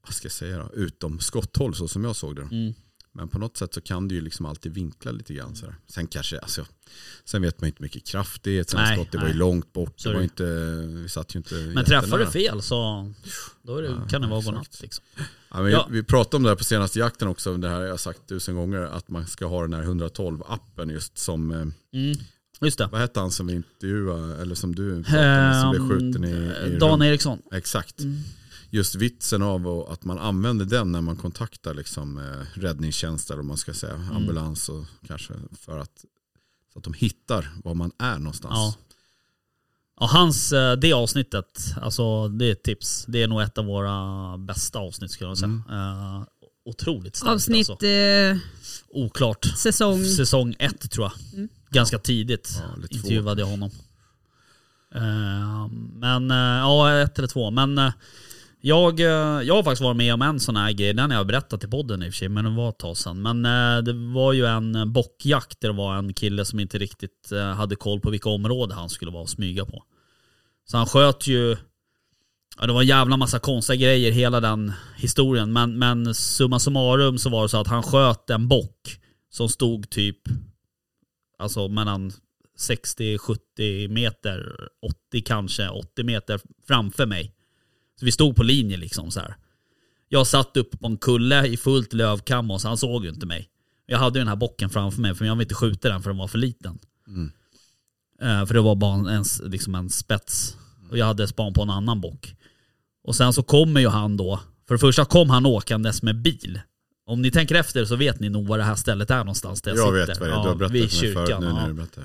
vad 0.06 0.14
ska 0.14 0.24
jag 0.26 0.32
säga 0.32 0.58
då, 0.58 0.70
utom 0.74 1.20
skotthåll 1.20 1.74
så 1.74 1.88
som 1.88 2.04
jag 2.04 2.16
såg 2.16 2.36
det. 2.36 2.42
Mm. 2.42 2.74
Men 3.12 3.28
på 3.28 3.38
något 3.38 3.56
sätt 3.56 3.74
så 3.74 3.80
kan 3.80 4.08
du 4.08 4.14
ju 4.14 4.20
liksom 4.20 4.46
alltid 4.46 4.72
vinkla 4.74 5.10
lite 5.12 5.34
grann. 5.34 5.56
Så 5.56 5.66
här. 5.66 5.74
Sen 5.86 6.06
kanske, 6.06 6.38
alltså, 6.38 6.66
sen 7.24 7.42
vet 7.42 7.60
man 7.60 7.68
inte 7.68 7.82
mycket 7.82 8.06
kraft 8.06 8.42
det 8.42 8.50
är. 8.50 8.60
Ett 8.60 8.74
Nej, 8.74 8.96
skott, 8.96 9.12
det 9.12 9.18
var 9.18 9.24
ju 9.24 9.30
nej. 9.30 9.38
långt 9.38 9.72
bort. 9.72 10.02
Det 10.04 10.14
var 10.14 10.20
inte, 10.20 10.44
vi 11.02 11.08
satt 11.08 11.34
ju 11.34 11.38
inte 11.38 11.54
Men 11.54 11.84
träffar 11.84 12.18
du 12.18 12.26
fel 12.26 12.62
så 12.62 13.12
då 13.62 13.80
det, 13.80 13.88
Ja, 13.88 14.08
kan 14.08 14.20
det 14.22 14.28
vara 14.28 14.40
godnatt. 14.42 14.78
Liksom. 14.82 15.04
Ja, 15.50 15.68
Ja. 15.70 15.88
Vi 15.90 16.02
pratade 16.02 16.36
om 16.36 16.42
det 16.42 16.48
här 16.48 16.56
på 16.56 16.64
senaste 16.64 16.98
jakten 16.98 17.28
också. 17.28 17.56
Det 17.56 17.68
här 17.68 17.76
har 17.76 17.82
jag 17.86 18.00
sagt 18.00 18.28
tusen 18.28 18.54
gånger. 18.54 18.80
Att 18.80 19.08
man 19.08 19.26
ska 19.26 19.46
ha 19.46 19.62
den 19.62 19.74
här 19.74 19.82
112-appen 19.82 20.92
just 20.92 21.18
som, 21.18 21.50
eh, 21.50 21.56
Mm. 22.00 22.18
Just 22.62 22.78
det. 22.78 22.88
Vad 22.92 23.00
hette 23.00 23.20
han 23.20 23.30
som 23.30 23.46
vi 23.46 23.52
intervjuade, 23.54 24.42
eller 24.42 24.54
som 24.54 24.74
du 24.74 25.02
pratade 25.02 25.22
med, 25.22 25.60
som 25.60 25.70
blev 25.70 25.88
skjuten 25.88 26.24
i, 26.24 26.28
i 26.30 26.72
Ehm, 26.72 26.78
Dan 26.78 27.02
Eriksson. 27.02 27.42
Exakt. 27.52 28.00
Mm. 28.00 28.18
Just 28.70 28.94
vitsen 28.94 29.42
av 29.42 29.66
att- 29.68 29.88
att 29.92 30.04
man 30.04 30.18
använder 30.18 30.64
den 30.64 30.92
när 30.92 31.00
man 31.00 31.16
kontaktar 31.16 31.74
liksom, 31.74 32.18
eh, 32.18 32.58
räddningstjänst 32.60 33.30
eller 33.30 33.36
vad 33.36 33.44
man 33.46 33.56
ska 33.56 33.74
säga, 33.74 33.94
Mm. 33.94 34.16
ambulans 34.16 34.68
och 34.68 34.84
kanske 35.06 35.34
för 35.60 35.78
att, 35.78 36.04
så 36.72 36.78
att 36.78 36.84
de 36.84 36.92
hittar 36.94 37.50
var 37.64 37.74
man 37.74 37.92
är 37.98 38.18
någonstans. 38.18 38.54
Ja. 38.54 38.74
Ja, 40.00 40.06
hans, 40.06 40.52
eh, 40.52 40.76
det 40.76 40.92
avsnittet, 40.92 41.74
alltså 41.82 42.28
det 42.28 42.44
är 42.44 42.52
ett 42.52 42.62
tips. 42.62 43.04
Det 43.08 43.22
är 43.22 43.28
nog 43.28 43.42
ett 43.42 43.58
av 43.58 43.64
våra 43.64 44.38
bästa 44.38 44.78
avsnitt 44.78 45.10
skulle 45.10 45.30
jag 45.30 45.38
säga. 45.38 45.62
Eh, 45.70 46.22
otroligt 46.64 47.16
starkt 47.16 47.32
Avsnitt, 47.32 47.70
alltså. 47.70 47.86
eh, 47.86 48.36
Oklart. 48.88 49.44
säsong. 49.56 50.04
Säsong 50.04 50.56
ett 50.58 50.90
tror 50.90 51.04
jag. 51.06 51.34
Mm. 51.38 51.48
Ganska 51.70 51.98
tidigt 51.98 52.50
Ja, 52.60 52.82
intervjuade 52.90 53.40
jag 53.42 53.46
honom. 53.48 53.70
Men, 55.92 56.30
ja 56.30 56.92
ett 56.92 57.18
eller 57.18 57.28
två. 57.28 57.50
Men 57.50 57.78
jag, 58.60 59.00
eh, 59.00 59.42
jag 59.42 59.54
har 59.54 59.62
faktiskt 59.62 59.82
varit 59.82 59.96
med 59.96 60.14
om 60.14 60.22
en 60.22 60.40
sån 60.40 60.56
här 60.56 60.72
grej, 60.72 60.92
den 60.92 61.10
har 61.10 61.18
jag 61.18 61.26
berättat 61.26 61.64
i 61.64 61.66
podden 61.68 62.02
i 62.02 62.08
och 62.08 62.12
för 62.12 62.18
sig, 62.18 62.28
men 62.28 62.44
det 62.44 62.50
var 62.50 62.68
ett 62.68 62.78
tag 62.78 62.96
sedan. 62.96 63.22
Men 63.22 63.44
eh, 63.44 63.82
det 63.82 63.92
var 63.92 64.32
ju 64.32 64.46
en 64.46 64.74
eh, 64.74 64.84
bockjakt 64.84 65.60
där 65.60 65.68
det 65.68 65.74
var 65.74 65.96
en 65.96 66.14
kille 66.14 66.44
som 66.44 66.60
inte 66.60 66.78
riktigt 66.78 67.32
hade 67.56 67.76
koll 67.76 68.00
på 68.00 68.10
vilka 68.10 68.28
områden 68.28 68.78
han 68.78 68.88
skulle 68.88 69.10
vara 69.10 69.22
och 69.22 69.30
smyga 69.30 69.64
på. 69.64 69.84
Så 70.64 70.76
han 70.76 70.86
sköt 70.86 71.26
ju, 71.26 71.56
ja 72.58 72.66
det 72.66 72.72
var 72.72 72.80
en 72.80 72.86
jävla 72.86 73.16
massa 73.16 73.38
konstiga 73.38 73.86
grejer 73.86 74.12
hela 74.12 74.40
den 74.40 74.72
historien. 74.96 75.52
Men, 75.52 75.78
men 75.78 76.14
summa 76.14 76.58
summarum 76.58 77.18
så 77.18 77.30
var 77.30 77.42
det 77.42 77.48
så 77.48 77.60
att 77.60 77.66
han 77.66 77.82
sköt 77.82 78.30
en 78.30 78.48
bock 78.48 78.98
som 79.30 79.48
stod 79.48 79.90
typ, 79.90 80.18
alltså 81.38 81.68
mellan 81.68 82.12
60-70 82.58 83.88
meter, 83.88 84.68
80 85.10 85.22
kanske, 85.22 85.68
80 85.68 86.04
meter 86.04 86.40
framför 86.66 87.06
mig. 87.06 87.34
Så 88.00 88.06
vi 88.06 88.12
stod 88.12 88.36
på 88.36 88.42
linje 88.42 88.76
liksom 88.76 89.10
så 89.10 89.20
här. 89.20 89.36
Jag 90.08 90.26
satt 90.26 90.56
uppe 90.56 90.76
på 90.76 90.86
en 90.86 90.96
kulle 90.96 91.46
i 91.46 91.56
fullt 91.56 91.92
lövkam 91.92 92.50
och 92.50 92.60
så 92.60 92.68
han 92.68 92.76
såg 92.76 93.04
ju 93.04 93.10
inte 93.10 93.26
mig. 93.26 93.48
Jag 93.86 93.98
hade 93.98 94.18
ju 94.18 94.20
den 94.20 94.28
här 94.28 94.36
bocken 94.36 94.70
framför 94.70 95.00
mig 95.00 95.14
för 95.14 95.24
jag 95.24 95.34
ville 95.34 95.42
inte 95.42 95.54
skjuta 95.54 95.88
den 95.88 96.02
för 96.02 96.10
den 96.10 96.18
var 96.18 96.28
för 96.28 96.38
liten. 96.38 96.78
Mm. 97.08 97.32
Eh, 98.22 98.46
för 98.46 98.54
det 98.54 98.60
var 98.60 98.74
bara 98.74 98.94
en, 98.94 99.06
en, 99.06 99.24
liksom 99.42 99.74
en 99.74 99.90
spets. 99.90 100.56
Och 100.90 100.98
jag 100.98 101.06
hade 101.06 101.26
span 101.28 101.54
på 101.54 101.62
en 101.62 101.70
annan 101.70 102.00
bock. 102.00 102.34
Och 103.04 103.16
sen 103.16 103.32
så 103.32 103.42
kommer 103.42 103.80
ju 103.80 103.88
han 103.88 104.16
då, 104.16 104.40
för 104.68 104.74
det 104.74 104.78
första 104.78 105.04
kom 105.04 105.30
han 105.30 105.46
åkandes 105.46 106.02
med 106.02 106.22
bil. 106.22 106.60
Om 107.06 107.22
ni 107.22 107.30
tänker 107.30 107.54
efter 107.54 107.84
så 107.84 107.96
vet 107.96 108.20
ni 108.20 108.28
nog 108.28 108.46
var 108.46 108.58
det 108.58 108.64
här 108.64 108.74
stället 108.74 109.10
är 109.10 109.18
någonstans 109.18 109.62
där 109.62 109.70
jag, 109.76 109.78
Jag 109.78 109.86
sitter. 109.86 110.06
vet 110.06 110.20
vad 110.20 110.28
det 110.28 110.34
är, 110.34 110.42
du 110.42 110.48
har 110.48 110.54
berättat 110.54 110.74
vid 110.74 110.90
för 110.90 111.02
mig 111.04 111.14
förut 111.14 111.28
kyrkan. 111.28 111.42
nu 111.42 111.48
ja. 111.48 111.54
när 111.54 111.68
du 111.68 111.74
berättar. 111.74 112.04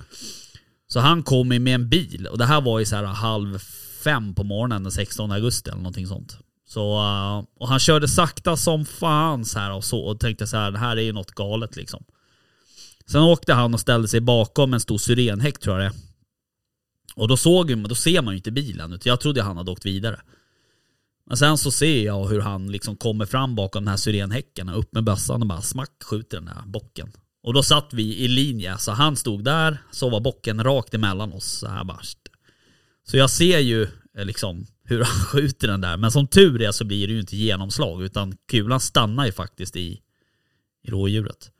Så 0.87 0.99
han 0.99 1.23
kom 1.23 1.47
med 1.47 1.67
en 1.67 1.89
bil 1.89 2.27
och 2.31 2.37
det 2.37 2.45
här 2.45 2.61
var 2.61 2.79
ju 2.79 2.85
så 2.85 2.95
här 2.95 3.03
halv 3.03 3.63
fem 4.05 4.35
på 4.35 4.43
morgonen 4.43 4.83
den 4.83 4.91
16 4.91 5.31
augusti 5.31 5.69
eller 5.69 5.81
någonting 5.81 6.07
sånt. 6.07 6.37
Så, 6.67 6.95
eh, 6.95 7.43
och 7.59 7.67
han 7.67 7.79
körde 7.79 8.07
sakta 8.07 8.57
som 8.57 8.85
fan 8.85 9.45
så 9.45 9.59
här 9.59 9.73
och 9.73 9.83
så 9.83 9.99
och 9.99 10.19
tänkte 10.19 10.47
så 10.47 10.57
här, 10.57 10.71
det 10.71 10.79
här 10.79 10.97
är 10.97 11.01
ju 11.01 11.11
något 11.11 11.31
galet 11.31 11.75
liksom. 11.75 12.03
Sen 13.07 13.21
åkte 13.21 13.53
han 13.53 13.73
och 13.73 13.79
ställde 13.79 14.07
sig 14.07 14.21
bakom 14.21 14.73
en 14.73 14.79
stor 14.79 14.97
syrenhäck 14.97 15.59
tror 15.59 15.81
jag 15.81 15.91
det 15.91 15.95
är. 15.95 16.01
Och 17.15 17.27
då 17.27 17.37
såg 17.37 17.71
man, 17.71 17.89
då 17.89 17.95
ser 17.95 18.21
man 18.21 18.33
ju 18.33 18.37
inte 18.37 18.51
bilen, 18.51 18.93
utan 18.93 19.09
jag 19.09 19.19
trodde 19.21 19.41
han 19.41 19.57
hade 19.57 19.71
åkt 19.71 19.85
vidare. 19.85 20.21
Men 21.25 21.37
sen 21.37 21.57
så 21.57 21.71
ser 21.71 22.05
jag 22.05 22.27
hur 22.27 22.41
han 22.41 22.71
liksom 22.71 22.95
kommer 22.95 23.25
fram 23.25 23.55
bakom 23.55 23.83
den 23.83 23.87
här 23.87 23.97
syrenhäcken 23.97 24.69
och 24.69 24.79
upp 24.79 24.93
med 24.93 25.03
bössan 25.03 25.41
och 25.41 25.47
bara 25.47 25.61
smack 25.61 26.03
skjuter 26.03 26.37
den 26.37 26.45
där 26.45 26.63
bocken. 26.65 27.11
Och 27.43 27.53
då 27.53 27.63
satt 27.63 27.93
vi 27.93 28.17
i 28.17 28.27
linje, 28.27 28.77
så 28.77 28.91
han 28.91 29.15
stod 29.15 29.43
där, 29.43 29.77
så 29.91 30.09
var 30.09 30.19
bocken 30.19 30.63
rakt 30.63 30.93
emellan 30.93 31.33
oss 31.33 31.45
så 31.45 31.67
här 31.67 31.83
bara. 31.83 31.99
Så 33.07 33.17
jag 33.17 33.29
ser 33.29 33.59
ju 33.59 33.83
eh, 34.17 34.25
liksom 34.25 34.65
hur 34.83 35.03
han 35.03 35.19
skjuter 35.25 35.67
den 35.67 35.81
där, 35.81 35.97
men 35.97 36.11
som 36.11 36.27
tur 36.27 36.61
är 36.61 36.71
så 36.71 36.83
blir 36.85 37.07
det 37.07 37.13
ju 37.13 37.19
inte 37.19 37.35
genomslag 37.35 38.03
utan 38.03 38.37
kulan 38.47 38.79
stannar 38.79 39.25
ju 39.25 39.31
faktiskt 39.31 39.75
i, 39.75 39.99
i 40.83 40.91
rådjuret. 40.91 41.51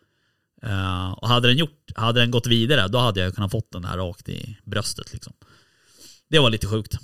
Eh, 0.63 1.11
och 1.11 1.27
hade 1.27 1.47
den, 1.47 1.57
gjort, 1.57 1.91
hade 1.95 2.19
den 2.19 2.31
gått 2.31 2.47
vidare 2.47 2.87
då 2.87 2.97
hade 2.97 3.19
jag 3.19 3.35
kunnat 3.35 3.51
fått 3.51 3.71
den 3.71 3.81
där 3.81 3.97
rakt 3.97 4.29
i 4.29 4.57
bröstet 4.63 5.13
liksom. 5.13 5.33
Det 6.29 6.39
var 6.39 6.49
lite 6.49 6.67
sjukt. 6.67 6.97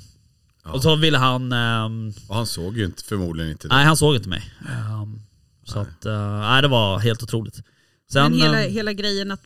Ja. 0.64 0.72
Och 0.72 0.82
så 0.84 0.96
ville 0.96 1.18
han... 1.18 1.52
ehm, 1.52 2.14
Och 2.30 2.36
han 2.36 2.48
såg 2.48 2.78
ju 2.78 2.86
inte, 2.86 3.04
förmodligen 3.04 3.52
inte 3.52 3.68
det. 3.68 3.74
nej, 3.76 3.86
han 3.86 3.98
såg 3.98 4.16
inte 4.16 4.30
mig. 4.30 4.54
Ehm, 4.70 5.20
så 5.64 5.80
Nej. 5.84 5.88
att, 6.00 6.06
eh, 6.06 6.40
nej 6.40 6.62
det 6.62 6.68
var 6.68 7.00
helt 7.00 7.24
otroligt. 7.24 7.56
Sen, 8.12 8.32
Men 8.32 8.42
hela, 8.42 8.64
ehm, 8.64 8.74
hela 8.74 8.94
grejen 8.94 9.32
att 9.32 9.44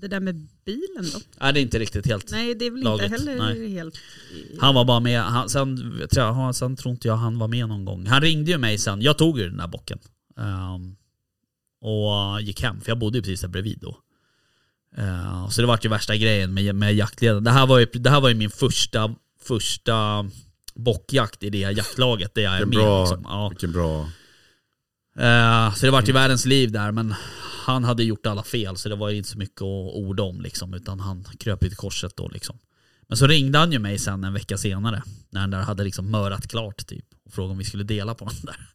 det 0.00 0.08
där 0.08 0.20
med 0.20 0.34
bilen 0.64 1.04
då? 1.12 1.18
nej 1.40 1.52
det 1.52 1.60
är 1.60 1.62
inte 1.62 1.78
riktigt 1.78 2.06
helt... 2.06 2.30
Nej 2.30 2.54
det 2.54 2.66
är 2.66 2.70
väl 2.70 2.82
Lagligt, 2.82 3.12
inte 3.12 3.30
heller 3.30 3.54
nej. 3.54 3.70
helt... 3.72 3.94
Han 4.60 4.74
var 4.74 4.84
bara 4.84 5.00
med, 5.00 5.22
han, 5.22 5.48
sen, 5.48 5.76
tror 6.12 6.26
jag, 6.26 6.32
han- 6.32 6.54
sen 6.54 6.76
tror 6.76 6.92
inte 6.92 7.08
jag 7.08 7.16
han 7.16 7.38
var 7.38 7.48
med 7.48 7.68
någon 7.68 7.84
gång. 7.84 8.06
Han 8.06 8.20
ringde 8.22 8.50
ju 8.50 8.58
mig 8.58 8.78
sen, 8.78 9.02
jag 9.02 9.18
tog 9.18 9.38
ju 9.38 9.48
den 9.48 9.56
där 9.56 9.66
bocken. 9.66 9.98
Ehm, 10.38 10.96
och 11.80 12.40
gick 12.42 12.62
hem, 12.62 12.80
för 12.80 12.90
jag 12.90 12.98
bodde 12.98 13.18
ju 13.18 13.22
precis 13.22 13.40
där 13.40 13.48
bredvid 13.48 13.78
då. 13.80 13.98
Ehm, 14.96 15.50
så 15.50 15.60
det 15.60 15.66
var 15.66 15.78
ju 15.82 15.88
värsta 15.88 16.16
grejen 16.16 16.54
med, 16.54 16.74
med 16.74 16.94
jaktledaren. 16.94 17.44
Det 17.44 17.50
här 17.50 17.66
var 17.66 17.78
ju, 17.78 17.86
det 17.86 18.10
här 18.10 18.20
var 18.20 18.28
ju 18.28 18.34
min 18.34 18.50
första, 18.50 19.14
första 19.42 20.26
bockjakt 20.74 21.42
i 21.42 21.50
det 21.50 21.64
här 21.64 21.72
jaktlaget 21.76 22.34
där 22.34 22.42
jag 22.42 22.54
är 22.54 22.58
Vilken 22.64 22.78
med. 22.78 22.86
bra, 22.86 23.00
Liksom. 23.04 23.22
Ja. 23.28 23.48
vilken 23.48 23.72
bra... 23.72 24.08
Eh, 25.18 25.74
så 25.74 25.86
det 25.86 25.92
vart 25.92 26.08
ju 26.08 26.12
världens 26.12 26.46
liv 26.46 26.72
där 26.72 26.92
men 26.92 27.14
han 27.66 27.84
hade 27.84 28.04
gjort 28.04 28.26
alla 28.26 28.42
fel 28.42 28.76
så 28.76 28.88
det 28.88 28.96
var 28.96 29.10
ju 29.10 29.16
inte 29.16 29.28
så 29.28 29.38
mycket 29.38 29.62
att 29.62 29.94
orda 29.94 30.22
om 30.22 30.40
liksom 30.40 30.74
utan 30.74 31.00
han 31.00 31.24
kröp 31.24 31.64
ju 31.64 31.68
till 31.68 31.76
korset 31.76 32.16
då 32.16 32.28
liksom. 32.28 32.58
Men 33.08 33.16
så 33.16 33.26
ringde 33.26 33.58
han 33.58 33.72
ju 33.72 33.78
mig 33.78 33.98
sen 33.98 34.24
en 34.24 34.32
vecka 34.32 34.58
senare 34.58 35.02
när 35.30 35.40
den 35.40 35.50
där 35.50 35.62
hade 35.62 35.84
liksom 35.84 36.10
mörat 36.10 36.48
klart 36.48 36.86
typ 36.86 37.04
och 37.24 37.32
frågade 37.32 37.52
om 37.52 37.58
vi 37.58 37.64
skulle 37.64 37.84
dela 37.84 38.14
på 38.14 38.24
den 38.24 38.34
där 38.42 38.70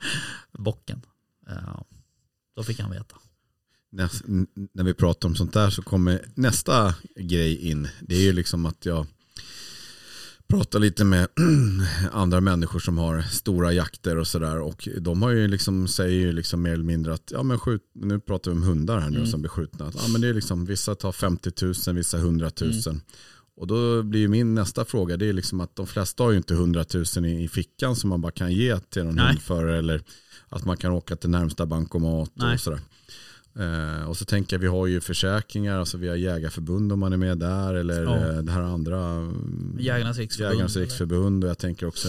bocken. 0.64 1.02
Eh, 1.50 1.82
då 2.56 2.64
fick 2.64 2.80
han 2.80 2.92
veta. 2.92 3.16
När 4.74 4.84
vi 4.84 4.94
pratar 4.94 5.30
om 5.30 5.36
sånt 5.36 5.54
där 5.54 5.70
så 5.70 5.82
kommer 5.82 6.26
nästa 6.36 6.96
grej 7.16 7.70
in. 7.70 7.88
Det 8.02 8.16
är 8.16 8.22
ju 8.22 8.34
liksom 8.34 8.66
att 8.66 8.86
jag 8.86 9.08
pratar 10.58 10.80
lite 10.80 11.04
med 11.04 11.28
andra 12.12 12.42
människor 12.42 12.80
som 12.80 12.98
har 12.98 13.22
stora 13.22 13.74
jakter 13.74 14.18
och 14.18 14.28
sådär. 14.28 14.60
Och 14.60 14.88
de 15.02 15.22
har 15.22 15.32
ju 15.32 15.48
liksom, 15.48 15.88
säger 15.88 16.20
ju 16.20 16.32
liksom 16.32 16.62
mer 16.62 16.74
eller 16.74 16.84
mindre 16.84 17.14
att, 17.14 17.32
ja 17.32 17.44
men 17.44 17.60
skjut, 17.60 17.82
nu 17.94 18.20
pratar 18.20 18.52
vi 18.52 18.58
om 18.58 18.64
hundar 18.64 19.00
här 19.00 19.10
nu 19.10 19.18
Mm. 19.18 19.30
som 19.32 19.42
blir 19.42 19.50
skjutna. 19.50 19.86
Att, 19.86 19.96
ja, 19.96 20.08
men 20.08 20.22
det 20.22 20.28
är 20.28 20.34
liksom, 20.34 20.66
vissa 20.66 20.96
tar 20.96 21.12
50 21.12 21.52
000, 21.88 21.96
vissa 21.96 22.18
100 22.18 22.52
000. 22.62 22.72
Mm. 22.88 23.02
Och 23.56 23.68
då 23.68 24.04
blir 24.04 24.28
min 24.28 24.56
nästa 24.56 24.86
fråga, 24.86 25.18
det 25.18 25.26
är 25.30 25.34
liksom 25.34 25.62
att 25.62 25.76
de 25.76 25.88
flesta 25.88 26.24
har 26.24 26.32
ju 26.32 26.38
inte 26.38 26.54
100 26.54 26.86
000 27.16 27.26
i, 27.26 27.44
i 27.44 27.48
fickan 27.48 27.96
som 27.96 28.10
man 28.10 28.22
bara 28.22 28.32
kan 28.32 28.52
ge 28.52 28.80
till 28.80 29.04
någon 29.04 29.16
Nej. 29.16 29.28
hundförare. 29.28 29.78
Eller 29.78 30.02
att 30.50 30.66
man 30.66 30.78
kan 30.78 30.92
åka 30.92 31.16
till 31.16 31.30
närmsta 31.30 31.66
bankomat 31.66 32.32
Nej. 32.34 32.54
och 32.54 32.60
sådär. 32.60 32.80
Eh, 33.60 34.10
och 34.10 34.18
så 34.18 34.26
tänker 34.26 34.56
jag, 34.56 34.62
vi 34.62 34.68
har 34.68 34.88
ju 34.88 35.02
försäkringar, 35.02 35.80
alltså 35.80 35.98
vi 35.98 36.08
har 36.08 36.16
jägarförbund 36.16 36.92
om 36.92 37.00
man 37.00 37.14
är 37.14 37.18
med 37.18 37.38
där. 37.38 37.74
Eller 37.74 38.04
Ja. 38.04 38.16
eh, 38.18 38.38
det 38.38 38.52
här 38.52 38.62
andra, 38.62 39.00
mm, 39.10 39.78
Jägarnas 39.80 40.18
riksförbund. 40.18 40.54
Jägarnas 40.54 40.76
riksförbund. 40.76 41.44
Och 41.44 41.50
jag 41.50 41.58
tänker 41.58 41.86
också, 41.88 42.08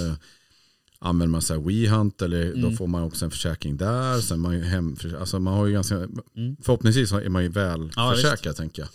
använder 0.99 1.33
man 1.33 1.43
så 1.43 1.55
här 1.55 1.61
WeHunt 1.61 2.23
eller 2.23 2.53
då 2.53 2.59
Mm. 2.67 2.77
får 2.77 2.87
man 2.87 3.03
också 3.03 3.25
en 3.25 3.31
försäkring 3.31 3.77
där. 3.77 4.21
Sen 4.21 4.41
man, 4.41 4.63
hem, 4.63 4.97
alltså 5.21 5.39
man 5.39 5.55
har 5.55 5.67
ju 5.67 5.73
ganska, 5.73 5.95
Mm. 5.95 6.57
förhoppningsvis 6.63 7.13
är 7.13 7.29
man 7.29 7.43
ju 7.43 7.49
väl 7.49 7.91
Ja, 7.97 8.11
visst. 8.11 8.23
försäkrad 8.23 8.57
tänker 8.57 8.83
jag. 8.83 8.89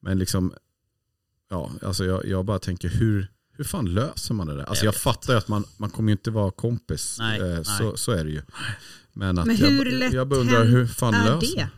Men 0.00 0.18
liksom, 0.18 0.52
ja, 1.50 1.70
alltså 1.82 2.04
jag, 2.04 2.26
jag 2.26 2.44
bara 2.44 2.58
tänker 2.58 2.88
hur, 2.88 3.28
hur 3.56 3.64
fan 3.64 3.94
löser 3.94 4.34
man 4.34 4.46
det 4.46 4.56
där? 4.56 4.64
Alltså 4.64 4.84
Jag 4.84 4.94
jag, 4.94 5.00
fattar 5.00 5.32
ju 5.32 5.38
att 5.38 5.48
man, 5.48 5.64
man 5.76 5.90
kommer 5.90 6.08
ju 6.08 6.12
inte 6.12 6.30
vara 6.30 6.50
kompis. 6.50 7.16
Nej, 7.18 7.40
eh, 7.40 7.46
nej. 7.46 7.64
Så, 7.64 7.96
så 7.96 8.12
är 8.12 8.24
det 8.24 8.30
ju. 8.30 8.42
Men, 9.12 9.38
att 9.38 9.46
Men 9.46 9.56
hur 9.56 9.84
jag, 9.86 9.98
lätt 9.98 10.12
jag 10.12 10.28
bara 10.28 10.40
undrar 10.40 10.64
hur 10.64 10.86
fan 10.86 11.14
är 11.14 11.34
löser 11.34 11.56
det? 11.56 11.68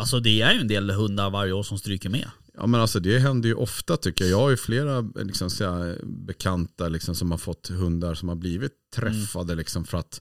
Alltså 0.00 0.20
det 0.20 0.42
är 0.42 0.52
ju 0.52 0.60
en 0.60 0.68
del 0.68 0.90
hundar 0.90 1.30
varje 1.30 1.52
år 1.52 1.62
som 1.62 1.78
stryker 1.78 2.08
med. 2.08 2.30
Ja 2.54 2.66
men 2.66 2.80
alltså 2.80 3.00
det 3.00 3.18
händer 3.18 3.48
ju 3.48 3.54
ofta 3.54 3.96
tycker 3.96 4.24
jag. 4.24 4.30
Jag 4.32 4.38
har 4.40 4.50
ju 4.50 4.56
flera 4.56 5.00
liksom, 5.00 5.50
så 5.50 5.64
här, 5.70 5.98
bekanta 6.04 6.88
liksom, 6.88 7.14
som 7.14 7.30
har 7.30 7.38
fått 7.38 7.68
hundar 7.68 8.14
som 8.14 8.28
har 8.28 8.36
blivit 8.36 8.72
träffade 8.94 9.54
liksom, 9.54 9.84
för 9.84 9.98
att 9.98 10.20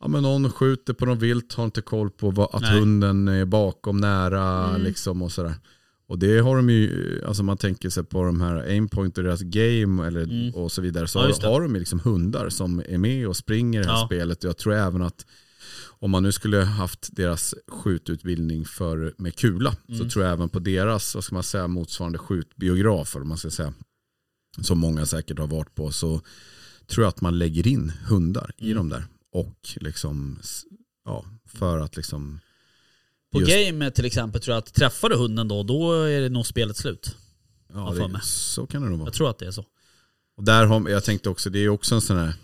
ja, 0.00 0.08
men 0.08 0.22
någon 0.22 0.50
skjuter 0.52 0.92
på 0.92 1.06
något 1.06 1.18
vilt, 1.18 1.52
har 1.54 1.64
inte 1.64 1.80
koll 1.82 2.10
på 2.10 2.30
vad, 2.30 2.54
att 2.54 2.62
Nej. 2.62 2.78
hunden 2.80 3.28
är 3.28 3.44
bakom 3.44 3.96
nära 3.96 4.68
Mm. 4.68 4.82
liksom, 4.82 5.22
och 5.22 5.32
sådär. 5.32 5.54
Och 6.06 6.18
det 6.18 6.38
har 6.38 6.56
de 6.56 6.70
ju, 6.70 7.20
alltså 7.26 7.42
man 7.42 7.56
tänker 7.56 7.90
sig 7.90 8.04
på 8.04 8.24
de 8.24 8.40
här 8.40 8.56
aimpoint 8.56 9.18
och 9.18 9.24
deras 9.24 9.40
game 9.42 10.06
eller, 10.06 10.22
Mm. 10.22 10.54
och 10.54 10.72
så 10.72 10.82
vidare. 10.82 11.08
Så 11.08 11.18
Ja, 11.42 11.48
har 11.50 11.60
de 11.60 11.74
ju 11.74 11.78
liksom 11.78 12.00
hundar 12.00 12.48
som 12.48 12.82
är 12.88 12.98
med 12.98 13.28
och 13.28 13.36
springer 13.36 13.80
i 13.80 13.82
det 13.82 13.88
här 13.90 13.98
Ja. 14.00 14.06
spelet. 14.06 14.44
Och 14.44 14.48
jag 14.48 14.56
tror 14.56 14.74
även 14.74 15.02
att 15.02 15.26
om 15.88 16.10
man 16.10 16.22
nu 16.22 16.32
skulle 16.32 16.58
haft 16.58 17.08
deras 17.16 17.54
skjututbildning 17.68 18.64
för, 18.64 19.14
med 19.18 19.36
kula 19.36 19.76
så 19.86 19.92
Mm. 19.94 20.08
tror 20.08 20.24
jag 20.24 20.32
även 20.32 20.48
på 20.48 20.58
deras 20.58 21.14
vad 21.14 21.24
ska 21.24 21.34
man 21.34 21.42
säga, 21.42 21.68
motsvarande 21.68 22.18
skjutbiografer 22.18 23.20
om 23.22 23.28
man 23.28 23.38
ska 23.38 23.50
säga, 23.50 23.74
som 24.60 24.78
många 24.78 25.06
säkert 25.06 25.38
har 25.38 25.46
varit 25.46 25.74
på 25.74 25.92
så 25.92 26.20
tror 26.86 27.04
jag 27.04 27.08
att 27.08 27.20
man 27.20 27.38
lägger 27.38 27.66
in 27.66 27.92
hundar 28.08 28.50
i 28.58 28.64
Mm. 28.70 28.76
dem 28.76 28.88
där. 28.88 29.04
Och 29.32 29.58
liksom, 29.76 30.38
ja, 31.04 31.24
för 31.46 31.78
att 31.78 31.96
liksom 31.96 32.40
På 33.32 33.40
Just- 33.40 33.52
game 33.52 33.90
till 33.90 34.04
exempel 34.04 34.40
tror 34.40 34.52
jag 34.54 34.58
att 34.58 34.74
träffar 34.74 35.08
du 35.08 35.16
hunden 35.16 35.48
då, 35.48 35.62
då 35.62 35.92
är 36.02 36.20
det 36.20 36.28
nog 36.28 36.46
spelet 36.46 36.76
slut. 36.76 37.16
Ja, 37.74 37.94
det, 38.12 38.20
så 38.22 38.66
kan 38.66 38.82
det 38.82 38.88
nog 38.88 38.98
vara. 38.98 39.06
Jag 39.06 39.14
tror 39.14 39.30
att 39.30 39.38
det 39.38 39.46
är 39.46 39.50
så. 39.50 39.64
Och 40.36 40.44
där 40.44 40.66
har, 40.66 40.88
jag 40.88 41.04
tänkte 41.04 41.28
också, 41.30 41.50
det 41.50 41.58
är 41.58 41.68
också 41.68 41.94
en 41.94 42.00
sån 42.00 42.16
här, 42.16 42.34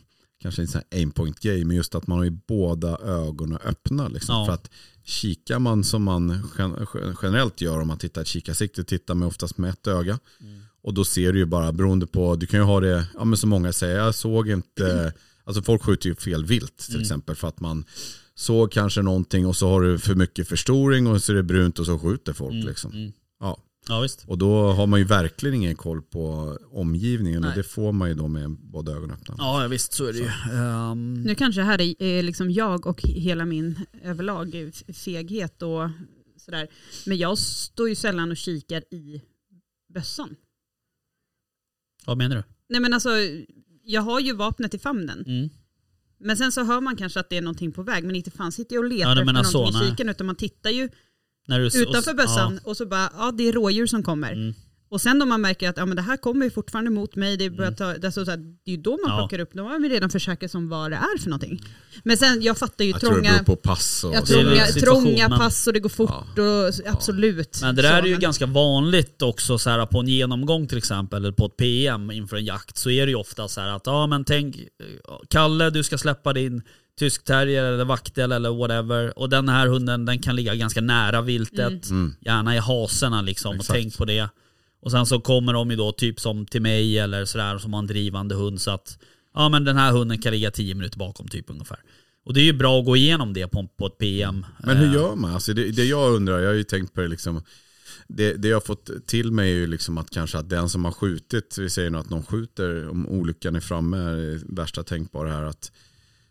kanske 0.43 0.63
en 0.63 0.69
sån 0.69 0.81
här 0.91 0.99
aimpoint 0.99 1.41
grej, 1.41 1.65
men 1.65 1.77
just 1.77 1.95
att 1.95 2.07
man 2.07 2.19
har 2.19 2.25
ju 2.25 2.31
båda 2.49 2.99
ögonen 2.99 3.59
öppna. 3.65 4.09
Liksom. 4.09 4.35
Ja. 4.35 4.47
För 4.47 4.53
att 4.53 4.71
kikar 5.05 5.59
man 5.59 5.85
som 5.85 6.03
man 6.03 6.49
gen- 6.59 6.87
gen- 6.95 7.17
generellt 7.23 7.61
gör 7.61 7.81
om 7.81 7.89
man 7.89 7.99
tittar 7.99 8.21
ett 8.21 8.27
kikarsikte, 8.27 8.85
tittar 8.85 9.15
man 9.15 9.29
oftast 9.29 9.59
med 9.59 9.71
ett 9.71 9.87
öga. 9.87 10.19
Mm. 10.41 10.61
Och 10.83 10.95
då 10.95 11.05
ser 11.05 11.33
du 11.33 11.39
ju 11.39 11.45
bara, 11.47 11.73
beroende 11.73 12.07
på, 12.07 12.37
du 12.37 12.47
kan 12.47 12.61
ju 12.61 12.65
ha 12.65 12.81
det, 12.81 13.07
ja 13.19 13.25
men 13.25 13.37
som 13.39 13.51
många 13.51 13.73
säger, 13.73 13.97
jag 13.99 14.15
såg 14.15 14.49
inte, 14.49 15.13
alltså 15.45 15.63
folk 15.63 15.83
skjuter 15.83 16.09
ju 16.09 16.15
fel 16.15 16.45
vilt 16.45 16.77
till 16.79 16.95
Mm. 16.95 17.03
exempel 17.03 17.37
för 17.37 17.49
att 17.49 17.61
man 17.61 17.85
såg 18.35 18.73
kanske 18.73 19.03
någonting 19.03 19.47
och 19.47 19.57
så 19.57 19.69
har 19.69 19.81
du 19.83 19.99
för 19.99 20.15
mycket 20.15 20.49
förstoring 20.49 21.07
och 21.07 21.23
så 21.23 21.33
är 21.33 21.37
det 21.37 21.43
brunt 21.43 21.79
och 21.79 21.87
så 21.87 21.99
skjuter 21.99 22.33
folk. 22.33 22.55
Mm, 22.55 22.67
Liksom. 22.67 23.13
Ja. 23.89 24.01
Visst. 24.01 24.25
Och 24.29 24.39
då 24.39 24.73
har 24.73 24.87
man 24.87 25.01
ju 25.01 25.05
verkligen 25.07 25.55
ingen 25.55 25.77
koll 25.77 26.03
på 26.03 26.59
omgivningen 26.71 27.41
Nej. 27.41 27.51
och 27.51 27.57
det 27.57 27.63
får 27.63 27.93
man 27.93 28.09
ju 28.09 28.15
då 28.15 28.29
med 28.29 28.51
båda 28.51 28.93
ögonen 28.93 29.11
öppna. 29.17 29.35
Ja 29.39 29.67
visst 29.71 29.93
så 29.93 30.05
är 30.07 30.13
det 30.13 30.19
ju. 30.19 30.29
Ehm, 30.53 31.15
Nu 31.23 31.35
kanske 31.35 31.63
här 31.63 32.03
är 32.03 32.23
liksom 32.23 32.51
jag 32.51 32.87
och 32.87 33.03
hela 33.03 33.45
min 33.45 33.79
överlag 34.03 34.73
feghet 35.05 35.63
och 35.63 35.91
sådär. 36.37 36.69
Men 37.07 37.17
jag 37.19 37.39
står 37.39 37.89
ju 37.89 37.95
sällan 37.95 38.31
och 38.31 38.37
kikar 38.37 38.95
i 38.95 39.23
bössan. 39.95 40.37
vad 42.07 42.17
menar 42.19 42.37
du? 42.37 42.43
Nej 42.69 42.81
men 42.81 42.95
alltså, 42.95 43.11
jag 43.83 44.03
har 44.03 44.21
ju 44.21 44.33
vapnet 44.33 44.75
i 44.75 44.79
famnen. 44.79 45.25
Mm. 45.27 45.49
Men 46.21 46.37
sen 46.37 46.53
så 46.53 46.65
hör 46.65 46.81
man 46.81 46.97
kanske 46.97 47.21
att 47.21 47.31
det 47.31 47.37
är 47.37 47.43
någonting 47.43 47.73
på 47.73 47.83
väg. 47.83 48.05
Men 48.05 48.17
inte 48.17 48.31
fan 48.31 48.53
sitter 48.53 48.75
jag 48.77 48.85
och 48.85 48.91
letar 48.91 49.11
Ja, 49.17 49.21
efter 49.21 49.33
någonting 49.33 49.73
så, 49.73 49.85
i 49.85 49.89
kiken. 49.91 50.09
Utan 50.09 50.27
man 50.27 50.37
tittar 50.37 50.71
ju 50.71 50.89
När 51.49 51.61
du, 51.61 51.67
utanför 51.67 52.15
bössan 52.15 52.61
och 52.65 52.77
så 52.77 52.87
bara, 52.87 53.11
ja 53.19 53.33
det 53.33 53.49
är 53.49 53.53
rådjur 53.53 53.87
som 53.87 54.03
kommer. 54.03 54.33
Mm. 54.33 54.55
Och 54.91 55.01
sen 55.01 55.23
om 55.23 55.29
man 55.29 55.41
märker 55.41 55.69
att 55.69 55.77
ja, 55.77 55.87
men 55.87 55.97
det 55.97 56.03
här 56.03 56.17
kommer 56.17 56.45
ju 56.45 56.51
fortfarande 56.51 56.91
mot 56.91 57.17
mig, 57.17 57.37
det, 57.37 57.51
börjar 57.51 57.73
ta, 57.73 57.87
det, 57.95 58.07
är 58.07 58.11
så, 58.11 58.25
här, 58.25 58.37
det 58.37 58.71
är 58.71 58.77
ju 58.77 58.83
då 58.83 58.91
man 58.91 58.99
Mm. 59.01 59.11
Ja. 59.11 59.19
plockar 59.29 59.39
upp, 59.43 59.51
då 59.55 59.63
har 59.63 59.79
vi 59.81 59.89
redan 59.89 60.11
försäkrat 60.11 60.51
som 60.51 60.69
vad 60.69 60.91
det 60.91 60.97
är 60.97 61.19
för 61.19 61.31
någonting. 61.31 61.63
Men 62.05 62.17
sen, 62.17 62.43
jag 62.43 62.59
fattar 62.59 62.85
ju 62.85 62.91
Jag 62.91 63.01
tror 63.01 63.11
det 63.11 63.15
trånga, 63.17 63.33
beror 63.33 63.45
på 63.45 63.57
pass 63.57 64.05
och 64.05 64.15
ja, 64.15 64.21
trånga, 64.27 64.67
trånga 64.67 65.29
pass 65.39 65.67
och 65.67 65.73
det 65.73 65.81
går 65.81 65.89
fort 65.89 66.39
och 66.39 66.93
absolut. 66.93 67.59
Men 67.63 67.77
det 67.77 67.83
där 67.83 67.91
Så, 67.91 67.97
är 67.97 68.07
ju 68.07 68.11
men- 68.13 68.21
ganska 68.21 68.47
vanligt 68.47 69.23
också 69.23 69.59
så 69.59 69.71
här, 69.71 69.87
på 69.87 70.01
en 70.01 70.09
genomgång 70.09 70.69
till 70.69 70.79
exempel, 70.79 71.23
eller 71.25 71.33
på 71.33 71.47
ett 71.47 71.57
PM 71.57 72.11
inför 72.11 72.37
en 72.37 72.45
jakt, 72.45 72.77
så 72.79 72.91
är 72.91 73.07
det 73.07 73.11
ju 73.11 73.17
ofta 73.17 73.49
så 73.49 73.61
här 73.61 73.69
att 73.69 73.83
ja 73.87 74.07
men 74.07 74.25
tänk, 74.25 74.57
Kalle 75.29 75.71
du 75.71 75.83
ska 75.83 75.99
släppa 75.99 76.33
din 76.33 76.63
tysk 76.99 77.25
terrier 77.25 77.65
eller 77.65 77.85
vaktel 77.85 78.33
eller 78.33 78.51
whatever, 78.51 79.19
och 79.19 79.29
den 79.29 79.49
här 79.49 79.67
hunden 79.67 80.05
den 80.05 80.19
kan 80.19 80.37
ligga 80.37 80.55
ganska 80.55 80.81
nära 80.81 81.21
viltet, 81.23 81.91
Mm. 81.91 82.15
gärna 82.21 82.57
i 82.57 82.59
haserna 82.59 83.23
liksom, 83.23 83.55
Exakt. 83.57 83.71
och 83.71 83.75
tänk 83.77 83.97
på 83.99 84.05
det. 84.05 84.29
Och 84.81 84.91
sen 84.91 85.07
så 85.07 85.21
kommer 85.21 85.53
de 85.53 85.71
ju 85.71 85.77
då 85.77 85.93
typ 85.93 86.21
som 86.21 86.47
till 86.47 86.63
mig 86.63 86.99
eller 86.99 87.25
sådär 87.25 87.59
som 87.59 87.73
har 87.73 87.81
en 87.81 87.87
drivande 87.87 88.35
hund 88.35 88.61
så 88.61 88.71
att 88.71 88.99
ja 89.35 89.49
men 89.49 89.65
den 89.65 89.77
här 89.77 89.93
hunden 89.93 90.19
kan 90.19 90.33
ligga 90.33 90.51
10 90.51 90.75
minuter 90.75 90.99
bakom 90.99 91.29
typ 91.29 91.51
ungefär. 91.51 91.79
Och 92.25 92.35
det 92.35 92.41
är 92.41 92.45
ju 92.45 92.53
bra 92.53 92.79
att 92.79 92.85
gå 92.85 92.97
igenom 92.97 93.33
det 93.33 93.49
på, 93.49 93.69
på 93.77 93.87
ett 93.87 93.99
PM. 93.99 94.47
Men 94.59 94.77
hur 94.77 94.87
Eh, 94.87 94.95
gör 94.95 95.15
man? 95.15 95.35
Alltså 95.35 95.55
det, 95.55 95.71
det 95.71 95.85
jag 95.85 96.13
undrar, 96.13 96.39
jag 96.39 96.49
har 96.49 96.55
ju 96.55 96.65
tänkt 96.65 96.95
på 96.95 97.01
det 97.01 97.09
liksom, 97.09 97.43
det, 98.09 98.33
det 98.33 98.49
jag 98.49 98.57
har 98.57 98.61
fått 98.61 99.07
till 99.07 99.33
mig 99.33 99.51
är 99.51 99.57
ju 99.57 99.67
liksom 99.67 99.99
att 99.99 100.11
kanske 100.11 100.39
att 100.39 100.49
den 100.49 100.69
som 100.69 100.85
har 100.85 100.93
skjutit, 100.93 101.59
vi 101.59 101.71
säger 101.71 101.91
nu 101.91 101.99
att 101.99 102.11
någon 102.11 102.23
skjuter, 102.23 102.89
om 102.89 103.09
olyckan 103.09 103.57
är 103.57 103.61
framme, 103.61 103.97
är 103.97 104.55
värsta 104.57 104.83
tänkbara 104.83 105.33
här 105.33 105.43
att, 105.43 105.73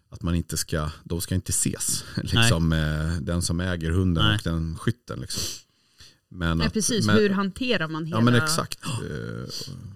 att 0.10 0.22
man 0.22 0.36
inte 0.36 0.58
ska, 0.58 0.90
de 1.04 1.22
ska 1.22 1.36
inte 1.36 1.50
ses. 1.50 2.04
Liksom, 2.16 2.74
eh, 2.74 3.22
den 3.22 3.42
som 3.42 3.60
äger 3.60 3.92
hunden 3.92 4.24
Nej. 4.24 4.36
och 4.36 4.42
den 4.44 4.78
skytten. 4.78 5.20
Liksom. 5.20 5.44
Men 6.30 6.58
Nej, 6.58 6.68
att- 6.68 6.74
precis, 6.74 7.06
men, 7.08 7.16
hur 7.16 7.30
hanterar 7.30 7.88
man 7.88 8.06
hela... 8.06 8.18
Ja 8.18 8.22
men 8.22 8.36
exakt. 8.36 8.80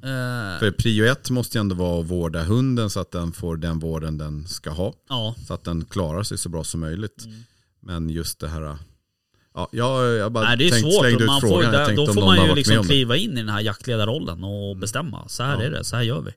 Eh, 0.04 0.60
För 0.60 0.72
prio 0.72 1.06
ett 1.06 1.30
måste 1.30 1.58
ju 1.58 1.60
ändå 1.60 1.76
vara 1.76 2.00
att 2.02 2.06
vårda 2.08 2.44
hunden 2.44 2.90
så 2.90 3.00
att 3.00 3.12
den 3.12 3.32
får 3.32 3.58
den 3.58 3.80
vården 3.80 4.18
den 4.18 4.48
ska 4.48 4.70
ha. 4.70 4.94
ja. 5.10 5.36
Så 5.48 5.54
att 5.54 5.64
den 5.64 5.86
klarar 5.86 6.24
sig 6.24 6.38
så 6.38 6.50
bra 6.50 6.64
som 6.64 6.80
möjligt. 6.80 7.26
Mm. 7.26 7.38
Men 7.80 8.10
just 8.10 8.40
det 8.40 8.48
här, 8.48 8.78
ja, 9.54 9.70
jag, 9.72 10.14
jag 10.18 10.32
bara 10.32 10.46
Nej 10.46 10.58
det 10.58 10.68
är 10.68 10.72
tänkt, 10.72 10.82
svårt, 10.94 11.02
slängde 11.06 11.24
ut 11.24 11.28
man 11.28 11.42
får, 11.42 11.48
frågan. 11.48 11.74
Jag 11.74 11.90
där, 11.90 11.96
då 11.96 12.14
får 12.14 12.22
man 12.22 12.48
ju 12.48 12.56
liksom 12.56 12.84
kliva 12.84 13.16
in 13.16 13.32
i 13.32 13.36
den 13.36 13.50
här 13.50 13.62
jaktledarrollen 13.62 14.44
och 14.44 14.78
bestämma. 14.78 15.28
Så 15.28 15.44
här 15.44 15.54
Ja. 15.60 15.64
är 15.64 15.70
det, 15.72 15.84
så 15.84 15.96
här 15.96 16.04
gör 16.04 16.22
vi. 16.22 16.32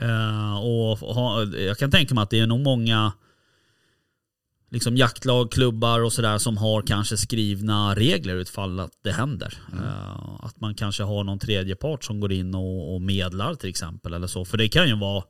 Eh, 0.00 0.56
och 0.56 0.98
ha, 1.14 1.44
jag 1.44 1.78
kan 1.78 1.90
tänka 1.90 2.14
mig 2.14 2.22
att 2.22 2.30
det 2.30 2.40
är 2.40 2.46
nog 2.46 2.60
många 2.60 3.12
liksom 4.70 4.96
jaktlag, 4.96 5.52
klubbar 5.52 6.00
och 6.00 6.12
sådär 6.12 6.38
som 6.38 6.56
har 6.56 6.82
kanske 6.82 7.16
skrivna 7.16 7.94
regler 7.94 8.34
utfall 8.34 8.80
att 8.80 8.92
det 9.04 9.12
händer. 9.12 9.54
Mm. 9.72 9.84
Eh, 9.84 10.44
att 10.44 10.60
man 10.60 10.74
kanske 10.74 11.02
har 11.02 11.24
någon 11.24 11.38
tredje 11.38 11.76
part 11.76 12.04
som 12.04 12.20
går 12.20 12.32
in 12.32 12.54
och, 12.54 12.94
och 12.94 13.02
medlar 13.02 13.54
till 13.54 13.70
exempel 13.70 14.14
eller 14.14 14.26
så. 14.26 14.44
För 14.44 14.58
det 14.58 14.68
kan 14.68 14.88
ju 14.88 14.96
vara 14.96 15.24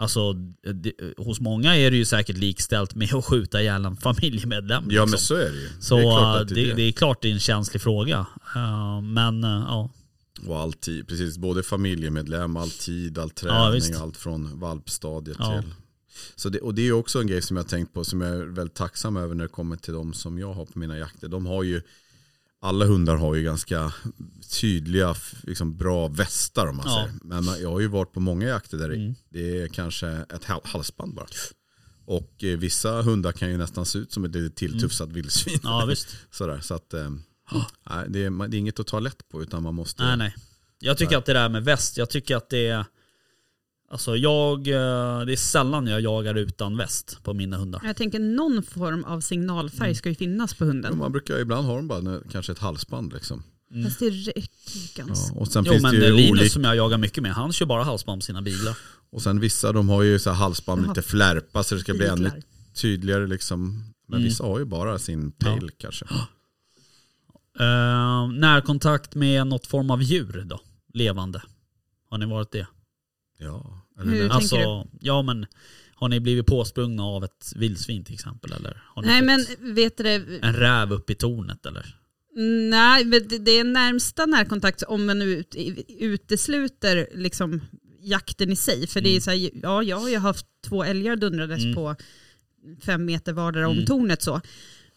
Alltså, 0.00 0.32
det, 0.32 0.92
hos 1.16 1.40
många 1.40 1.76
är 1.76 1.90
det 1.90 1.96
ju 1.96 2.04
säkert 2.04 2.36
likställt 2.36 2.94
med 2.94 3.14
att 3.14 3.24
skjuta 3.24 3.60
ihjäl 3.62 3.84
en 3.84 3.96
familjemedlem. 3.96 4.84
Ja 4.90 5.04
liksom. 5.04 5.10
men 5.10 5.18
så 5.18 5.34
är 5.34 5.50
det 5.50 5.58
ju. 5.60 5.68
Så 5.80 5.96
det 5.96 6.02
är 6.02 6.10
klart 6.18 6.40
eh, 6.40 6.46
det, 6.46 6.54
det 6.54 6.60
är 6.62 6.66
det, 6.66 6.74
det. 6.74 6.82
är 6.82 6.92
klart 6.92 7.22
det 7.22 7.28
är 7.28 7.32
en 7.32 7.40
känslig 7.40 7.82
fråga. 7.82 8.26
Eh, 8.56 9.00
men 9.00 9.42
ja, 9.42 9.90
Och 10.46 10.60
all 10.60 10.72
tid, 10.72 11.08
precis. 11.08 11.38
Både 11.38 11.62
familjemedlem, 11.62 12.56
all 12.56 12.70
tid, 12.70 13.18
all 13.18 13.30
Ja, 13.34 13.40
träning, 13.40 13.72
visst. 13.72 14.00
allt 14.00 14.16
från 14.16 14.60
valpstadiet 14.60 15.36
Ja. 15.40 15.62
till. 15.62 15.70
Så 16.36 16.48
det, 16.48 16.60
och 16.60 16.74
det 16.74 16.82
är 16.88 16.92
också 16.92 17.20
en 17.20 17.26
grej 17.26 17.42
som 17.42 17.56
jag 17.56 17.68
tänkt 17.68 17.92
på 17.94 18.04
som 18.04 18.20
jag 18.20 18.30
är 18.36 18.44
väldigt 18.44 18.74
tacksam 18.76 19.16
över 19.16 19.34
när 19.34 19.44
det 19.44 19.48
kommer 19.48 19.76
till 19.76 19.94
de 19.94 20.12
som 20.14 20.38
jag 20.38 20.52
har 20.52 20.66
på 20.66 20.78
mina 20.78 20.98
jakter. 20.98 21.28
De 21.28 21.46
har 21.46 21.62
ju, 21.62 21.82
alla 22.60 22.84
hundar 22.84 23.16
har 23.16 23.34
ju 23.34 23.42
ganska 23.42 23.92
tydliga, 24.60 25.14
liksom 25.42 25.76
bra 25.76 26.08
västar 26.08 26.66
om 26.66 26.76
man 26.76 26.86
Ja. 26.88 26.94
säger. 27.06 27.18
Men 27.42 27.60
jag 27.62 27.70
har 27.70 27.80
ju 27.80 27.86
varit 27.88 28.12
på 28.12 28.20
många 28.20 28.46
jakter 28.48 28.78
där 28.78 28.88
det- 28.88 28.96
Mm. 28.96 29.14
det 29.30 29.62
är 29.62 29.68
kanske 29.68 30.08
ett 30.08 30.44
hal- 30.44 30.60
halsband 30.64 31.14
bara. 31.14 31.26
Och 32.04 32.44
eh, 32.44 32.58
vissa 32.58 33.02
hundar 33.02 33.32
kan 33.32 33.50
ju 33.50 33.56
nästan 33.56 33.86
se 33.86 33.98
ut 33.98 34.12
som 34.12 34.24
ett 34.24 34.34
litet 34.34 34.56
tilltufsat 34.56 35.12
vildsvin. 35.12 35.58
ja 35.62 35.84
visst. 35.88 36.08
Sådär, 36.30 36.60
så 36.60 36.74
att, 36.74 36.94
eh, 36.94 37.10
nej, 37.90 38.04
det, 38.08 38.24
är, 38.24 38.48
det 38.48 38.56
är 38.56 38.58
inget 38.58 38.80
att 38.80 38.86
ta 38.86 39.00
lätt 39.00 39.28
på 39.28 39.42
utan 39.42 39.62
man 39.62 39.74
måste... 39.74 40.02
Nej 40.04 40.16
nej. 40.16 40.34
Jag 40.80 40.98
tycker 40.98 41.16
att 41.16 41.26
det 41.26 41.32
där 41.32 41.48
med 41.48 41.64
väst, 41.64 41.96
jag 41.96 42.10
tycker 42.10 42.36
att 42.36 42.48
det 42.50 42.66
är 42.68 42.84
Alltså 43.90 44.16
jag, 44.16 44.58
eh, 44.68 45.20
det 45.26 45.32
är 45.32 45.36
sällan 45.36 45.86
jag 45.86 46.00
jagar 46.00 46.34
utan 46.34 46.76
väst 46.76 47.18
på 47.22 47.34
mina 47.34 47.56
hundar. 47.56 47.80
Jag 47.84 47.96
tänker 47.96 48.18
någon 48.18 48.62
form 48.62 49.04
av 49.04 49.20
signalfärg 49.20 49.86
Mm. 49.88 49.94
ska 49.94 50.08
ju 50.08 50.14
finnas 50.14 50.54
på 50.54 50.64
Ja, 50.64 50.68
hunden. 50.68 50.98
man 50.98 51.12
brukar 51.12 51.38
ibland 51.38 51.66
ha 51.66 51.76
dem 51.76 51.88
bara 51.88 52.00
när- 52.00 52.22
kanske 52.32 52.52
ett 52.52 52.58
halsband 52.58 53.12
liksom. 53.12 53.42
Fast 53.84 53.98
det 53.98 54.10
räcker 54.10 54.42
Ja, 54.96 55.04
ganska. 55.04 55.34
och 55.38 55.48
sen 55.48 55.64
Jo 55.66 55.72
finns 55.72 55.82
men 55.82 55.94
det 55.94 56.06
ju 56.06 56.12
Linus 56.12 56.30
olika, 56.30 56.48
som 56.50 56.64
jag 56.64 56.76
jagar 56.76 56.98
mycket 56.98 57.22
med, 57.22 57.32
han 57.32 57.52
kör 57.52 57.66
bara 57.66 57.82
halsband 57.84 58.20
på 58.20 58.24
sina 58.24 58.42
biglar. 58.42 58.76
och 59.10 59.22
sen 59.22 59.40
vissa 59.40 59.72
de 59.72 59.88
har 59.88 60.02
ju 60.02 60.18
så 60.18 60.30
här 60.30 60.36
halsband 60.36 60.80
med 60.80 60.88
lite 60.96 61.02
flärpa 61.08 61.62
så 61.62 61.74
det 61.74 61.80
ska 61.80 61.94
bli 61.94 62.06
ännu 62.06 62.30
tydligare 62.74 63.26
liksom. 63.26 63.84
Men 64.08 64.16
Mm. 64.18 64.28
vissa 64.28 64.44
har 64.44 64.58
ju 64.58 64.64
bara 64.64 64.98
sin 64.98 65.32
tail 65.32 65.70
kanske. 65.78 66.04
Uh, 67.60 68.28
närkontakt 68.38 69.14
med 69.14 69.46
något 69.46 69.66
form 69.66 69.90
av 69.90 70.02
djur 70.02 70.42
då? 70.46 70.60
Levande. 70.94 71.42
Har 72.10 72.18
ni 72.18 72.26
varit 72.26 72.52
det? 72.52 72.66
Ja, 73.38 73.86
eller 74.00 74.10
Hur 74.10 74.14
det- 74.14 74.20
tänker 74.20 74.34
Alltså, 74.34 74.88
ja 75.00 75.22
men 75.22 75.46
har 75.94 76.08
ni 76.08 76.20
blivit 76.20 76.46
påsprungna 76.46 77.02
av 77.04 77.24
ett 77.24 77.52
vildsvin 77.56 78.04
till 78.04 78.14
exempel? 78.14 78.52
Eller 78.52 78.82
har 78.86 79.02
ni 79.02 79.08
Nej 79.08 79.18
fått 79.46 79.58
men 79.60 79.74
vet 79.74 79.96
du 79.96 80.08
en 80.42 80.52
räv 80.54 80.92
upp 80.92 81.10
i 81.10 81.14
tornet 81.14 81.66
eller? 81.66 81.94
nej, 82.70 83.04
men 83.04 83.28
det- 83.28 83.50
är 83.50 83.64
närmsta 83.64 84.26
närkontakt 84.26 84.82
om 84.82 85.06
man 85.06 85.18
nu 85.18 85.24
ut, 85.24 85.54
utesluter 85.88 87.08
liksom 87.14 87.60
jakten 88.00 88.50
i 88.52 88.56
sig. 88.56 88.86
För 88.86 89.00
det 89.00 89.16
är 89.16 89.20
så 89.20 89.30
här, 89.30 89.50
ja 89.62 89.82
jag 89.82 89.96
har 89.96 90.08
ju 90.08 90.18
haft 90.18 90.46
två 90.66 90.84
älgar 90.84 91.16
dundrades 91.16 91.62
Mm. 91.62 91.74
på 91.74 91.94
fem 92.84 93.04
meter 93.04 93.32
vardera 93.32 93.68
om 93.68 93.74
Mm. 93.74 93.86
tornet 93.86 94.22
så. 94.22 94.40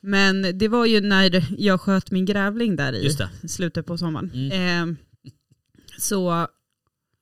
Men 0.02 0.58
det 0.58 0.68
var 0.68 0.86
ju 0.86 1.02
när 1.02 1.46
jag 1.62 1.82
sköt 1.82 2.12
min 2.12 2.26
grävling 2.26 2.76
där 2.76 2.94
i 2.94 3.18
slutet 3.50 3.86
på 3.86 3.98
sommaren. 3.98 4.32
Mm. 4.34 4.90
Eh, 4.90 4.96
så, 5.98 6.48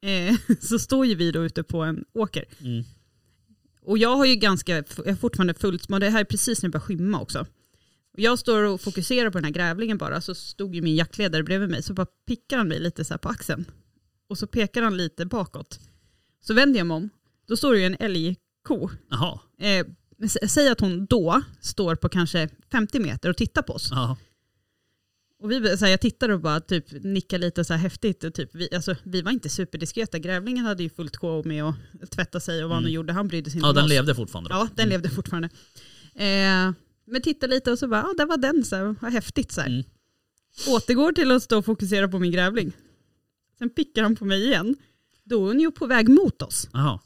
eh, 0.02 0.36
så 0.62 0.80
står 0.80 1.06
ju 1.06 1.16
vi 1.16 1.32
då 1.32 1.46
ute 1.46 1.64
på 1.64 1.84
en 1.84 2.06
åker. 2.14 2.46
Mm. 2.62 2.84
Och 3.82 3.98
jag 3.98 4.16
har 4.16 4.26
ju 4.26 4.36
ganska, 4.36 4.76
jag 4.76 5.06
har 5.06 5.16
fortfarande 5.16 5.54
fullt, 5.54 5.90
men 5.90 6.02
det 6.02 6.10
här 6.10 6.20
är 6.20 6.24
precis 6.24 6.64
när 6.64 6.70
det 6.70 6.72
börjar 6.72 6.86
skymma 6.86 7.22
också. 7.22 7.46
Och 8.14 8.20
jag 8.20 8.40
står 8.40 8.64
och 8.64 8.82
fokuserar 8.82 9.30
på 9.30 9.38
den 9.38 9.46
här 9.46 9.52
grävlingen 9.52 9.98
bara, 9.98 10.22
så 10.22 10.36
stod 10.36 10.76
ju 10.76 10.82
min 10.82 10.96
jaktledare 10.96 11.44
bredvid 11.44 11.70
mig, 11.70 11.84
så 11.84 11.94
bara 11.94 12.08
pickar 12.28 12.58
han 12.58 12.68
mig 12.68 12.80
lite 12.80 13.06
så 13.06 13.18
på 13.18 13.30
axeln. 13.30 13.66
Och 14.30 14.38
så 14.38 14.48
pekar 14.48 14.82
han 14.82 14.98
lite 14.98 15.26
bakåt. 15.26 15.80
Så 16.42 16.54
vänder 16.54 16.80
jag 16.80 16.88
mig 16.88 16.96
om, 16.96 17.10
då 17.48 17.58
står 17.58 17.74
det 17.74 17.80
ju 17.80 17.86
en 17.86 17.98
älgko. 18.00 18.90
Jaha. 19.10 19.40
Eh, 19.60 19.86
säg 20.48 20.70
att 20.70 20.80
hon 20.80 21.06
då 21.06 21.42
står 21.62 21.96
på 21.96 22.10
kanske 22.10 22.50
50 22.72 23.00
meter 23.00 23.30
och 23.30 23.38
tittar 23.38 23.62
på 23.62 23.74
oss. 23.74 23.88
Ja. 23.92 24.18
Och 25.42 25.52
vi, 25.52 25.78
så 25.78 25.86
här, 25.86 25.92
jag 25.92 26.02
tittar 26.02 26.30
och 26.30 26.40
bara 26.42 26.60
typ 26.60 26.86
nickar 27.04 27.38
lite 27.40 27.66
så 27.66 27.74
här 27.74 27.80
häftigt. 27.82 28.24
Och 28.24 28.34
typ, 28.34 28.50
vi, 28.56 28.76
alltså, 28.76 28.96
vi 29.04 29.22
var 29.22 29.32
inte 29.32 29.50
superdiskreta. 29.50 30.20
Grävlingen 30.20 30.66
hade 30.66 30.84
ju 30.84 30.90
fullt 30.90 31.18
sjå 31.18 31.44
med 31.44 31.64
att 31.64 32.12
tvätta 32.12 32.40
sig 32.40 32.64
och 32.64 32.70
vad 32.70 32.76
han 32.76 32.84
Mm. 32.84 32.94
gjorde. 32.94 33.14
Han 33.14 33.28
brydde 33.28 33.50
sig 33.50 33.58
inte 33.58 33.68
ja, 33.68 33.74
den 33.74 33.84
oss. 33.84 33.90
levde 33.90 34.16
fortfarande 34.16 34.50
då? 34.50 34.56
Ja, 34.56 34.68
den 34.76 34.90
levde 34.90 35.10
fortfarande. 35.10 35.50
Eh, 36.16 36.72
men 37.06 37.22
tittar 37.24 37.48
lite 37.48 37.72
och 37.72 37.80
så 37.80 37.88
bara, 37.88 38.02
ja 38.02 38.14
där 38.18 38.26
var 38.26 38.38
den, 38.38 38.66
så 38.66 38.76
här, 38.76 38.96
vad 39.02 39.12
häftigt 39.12 39.52
så 39.52 39.62
här. 39.62 39.68
Mm. 39.68 39.84
Återgår 40.68 41.12
till 41.12 41.32
att 41.32 41.44
stå 41.44 41.58
och 41.58 41.66
fokusera 41.66 42.08
på 42.08 42.20
min 42.20 42.32
grävling. 42.32 42.72
sen 43.58 43.70
pickar 43.70 44.04
han 44.04 44.16
på 44.16 44.26
mig 44.26 44.46
igen. 44.46 44.76
Då 45.24 45.44
är 45.44 45.48
hon 45.48 45.60
ju 45.60 45.72
på 45.72 45.88
väg 45.88 46.10
mot 46.10 46.42
oss. 46.42 46.70
Jaha. 46.74 47.00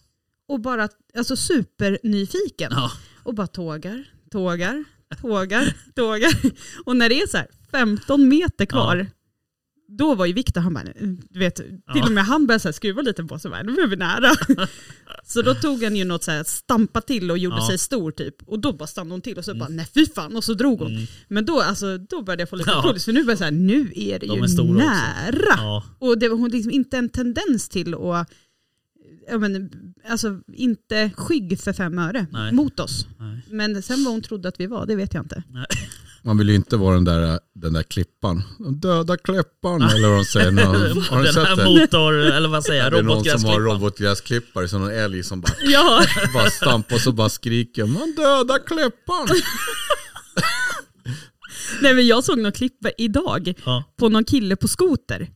Och 0.47 0.59
bara 0.59 0.89
alltså 1.17 1.35
supernyfiken. 1.35 2.71
Ja. 2.71 2.91
Och 3.23 3.33
bara 3.35 3.47
tågar, 3.47 4.05
tågar, 4.31 4.83
tågar, 5.21 5.73
tågar. 5.95 6.31
Och 6.85 6.95
när 6.95 7.09
det 7.09 7.21
är 7.21 7.27
så 7.27 7.37
här 7.37 7.47
15 7.71 8.27
meter 8.27 8.65
kvar, 8.65 9.07
då 9.97 10.15
var 10.15 10.25
ju 10.25 10.33
Viktor, 10.33 10.61
han 10.61 10.73
bara, 10.73 10.83
du 11.29 11.39
vet, 11.39 11.55
till 11.55 11.81
Ja. 11.95 12.05
och 12.05 12.11
med 12.11 12.25
han 12.25 12.47
började 12.47 12.59
så 12.59 12.67
här 12.67 12.73
skruva 12.73 13.01
lite 13.01 13.23
på 13.23 13.39
sig, 13.39 13.51
bara, 13.51 13.63
nu 13.63 13.71
är 13.81 13.87
vi 13.87 13.95
nära. 13.95 14.31
så 15.25 15.41
då 15.41 15.53
tog 15.55 15.83
han 15.83 15.95
ju 15.95 16.03
något 16.05 16.23
så 16.23 16.31
här, 16.31 16.43
stampa 16.43 17.01
till 17.01 17.31
och 17.31 17.37
gjorde 17.37 17.55
Ja. 17.55 17.67
sig 17.67 17.77
stor 17.77 18.11
typ. 18.11 18.35
Och 18.45 18.59
då 18.59 18.73
bara 18.73 18.87
stannade 18.87 19.13
hon 19.13 19.21
till 19.21 19.37
och 19.37 19.45
så 19.45 19.55
bara, 19.55 19.69
nej 19.69 19.87
fy 19.93 20.05
fan, 20.05 20.35
och 20.35 20.43
så 20.43 20.53
drog 20.53 20.79
hon. 20.79 20.91
Mm. 20.91 21.05
Men 21.27 21.45
då, 21.45 21.61
alltså, 21.61 21.97
då 21.97 22.21
började 22.21 22.41
jag 22.41 22.49
få 22.49 22.55
lite 22.55 22.69
Ja. 22.69 22.81
puls, 22.87 23.05
för 23.05 23.11
nu 23.13 23.19
började 23.23 23.31
jag 23.31 23.37
så 23.37 23.43
här, 23.43 23.51
nu 23.51 23.91
är 23.95 24.19
det 24.19 24.27
De 24.27 24.37
ju 24.37 24.43
är 24.43 24.63
nära. 24.73 25.55
Ja. 25.57 25.83
Och 25.99 26.19
det 26.19 26.29
var 26.29 26.37
hon 26.37 26.49
liksom 26.49 26.71
inte 26.71 26.97
en 26.97 27.09
tendens 27.09 27.69
till 27.69 27.93
att, 27.93 28.29
ja, 29.29 29.37
men, 29.37 29.69
alltså 30.09 30.39
inte 30.53 31.11
skygg 31.17 31.59
för 31.59 31.73
fem 31.73 31.99
öre 31.99 32.25
Nej. 32.31 32.51
mot 32.53 32.79
oss. 32.79 33.07
Men 33.49 33.83
sen 33.83 34.03
vad 34.03 34.13
hon 34.13 34.21
trodde 34.21 34.47
att 34.49 34.59
vi 34.59 34.67
var, 34.67 34.85
det 34.85 34.95
vet 34.95 35.13
jag 35.13 35.23
inte. 35.23 35.43
Man 36.25 36.37
vill 36.37 36.49
ju 36.49 36.55
inte 36.55 36.77
vara 36.77 36.95
den 36.95 37.03
där, 37.03 37.39
den 37.55 37.73
där 37.73 37.83
klippan. 37.83 38.43
Den 38.59 38.79
döda 38.79 39.17
klippan 39.17 39.81
eller 39.81 40.07
vad 40.07 40.17
de 40.17 40.25
säger. 40.25 40.51
Någon, 40.51 41.03
har 41.09 41.17
du 41.17 41.23
Den 41.23 41.33
sett 41.33 41.47
här 41.47 41.55
det? 41.55 41.65
motor, 41.65 42.13
eller 42.13 42.49
vad 42.49 42.63
säger 42.63 42.83
jag, 42.83 42.91
Det 42.91 42.97
är 42.97 43.03
någon 43.03 43.23
som 43.25 43.45
har 43.45 43.59
robotgräsklippare, 43.59 44.67
som 44.67 44.81
någon 44.81 44.91
älg 44.91 45.23
som 45.23 45.41
bara, 45.41 45.53
Ja, 45.63 46.03
bara 46.33 46.49
stampar 46.49 46.95
och 46.95 47.01
så 47.01 47.11
bara 47.11 47.29
skriker 47.29 47.85
man 47.85 48.13
döda 48.17 48.59
klippan. 48.59 49.27
nej 51.81 51.93
men 51.93 52.07
jag 52.07 52.23
såg 52.23 52.39
något 52.39 52.55
klipp 52.55 52.77
idag 52.97 53.53
Ja. 53.65 53.83
på 53.99 54.09
någon 54.09 54.23
kille 54.23 54.55
på 54.55 54.67
skoter. 54.67 55.27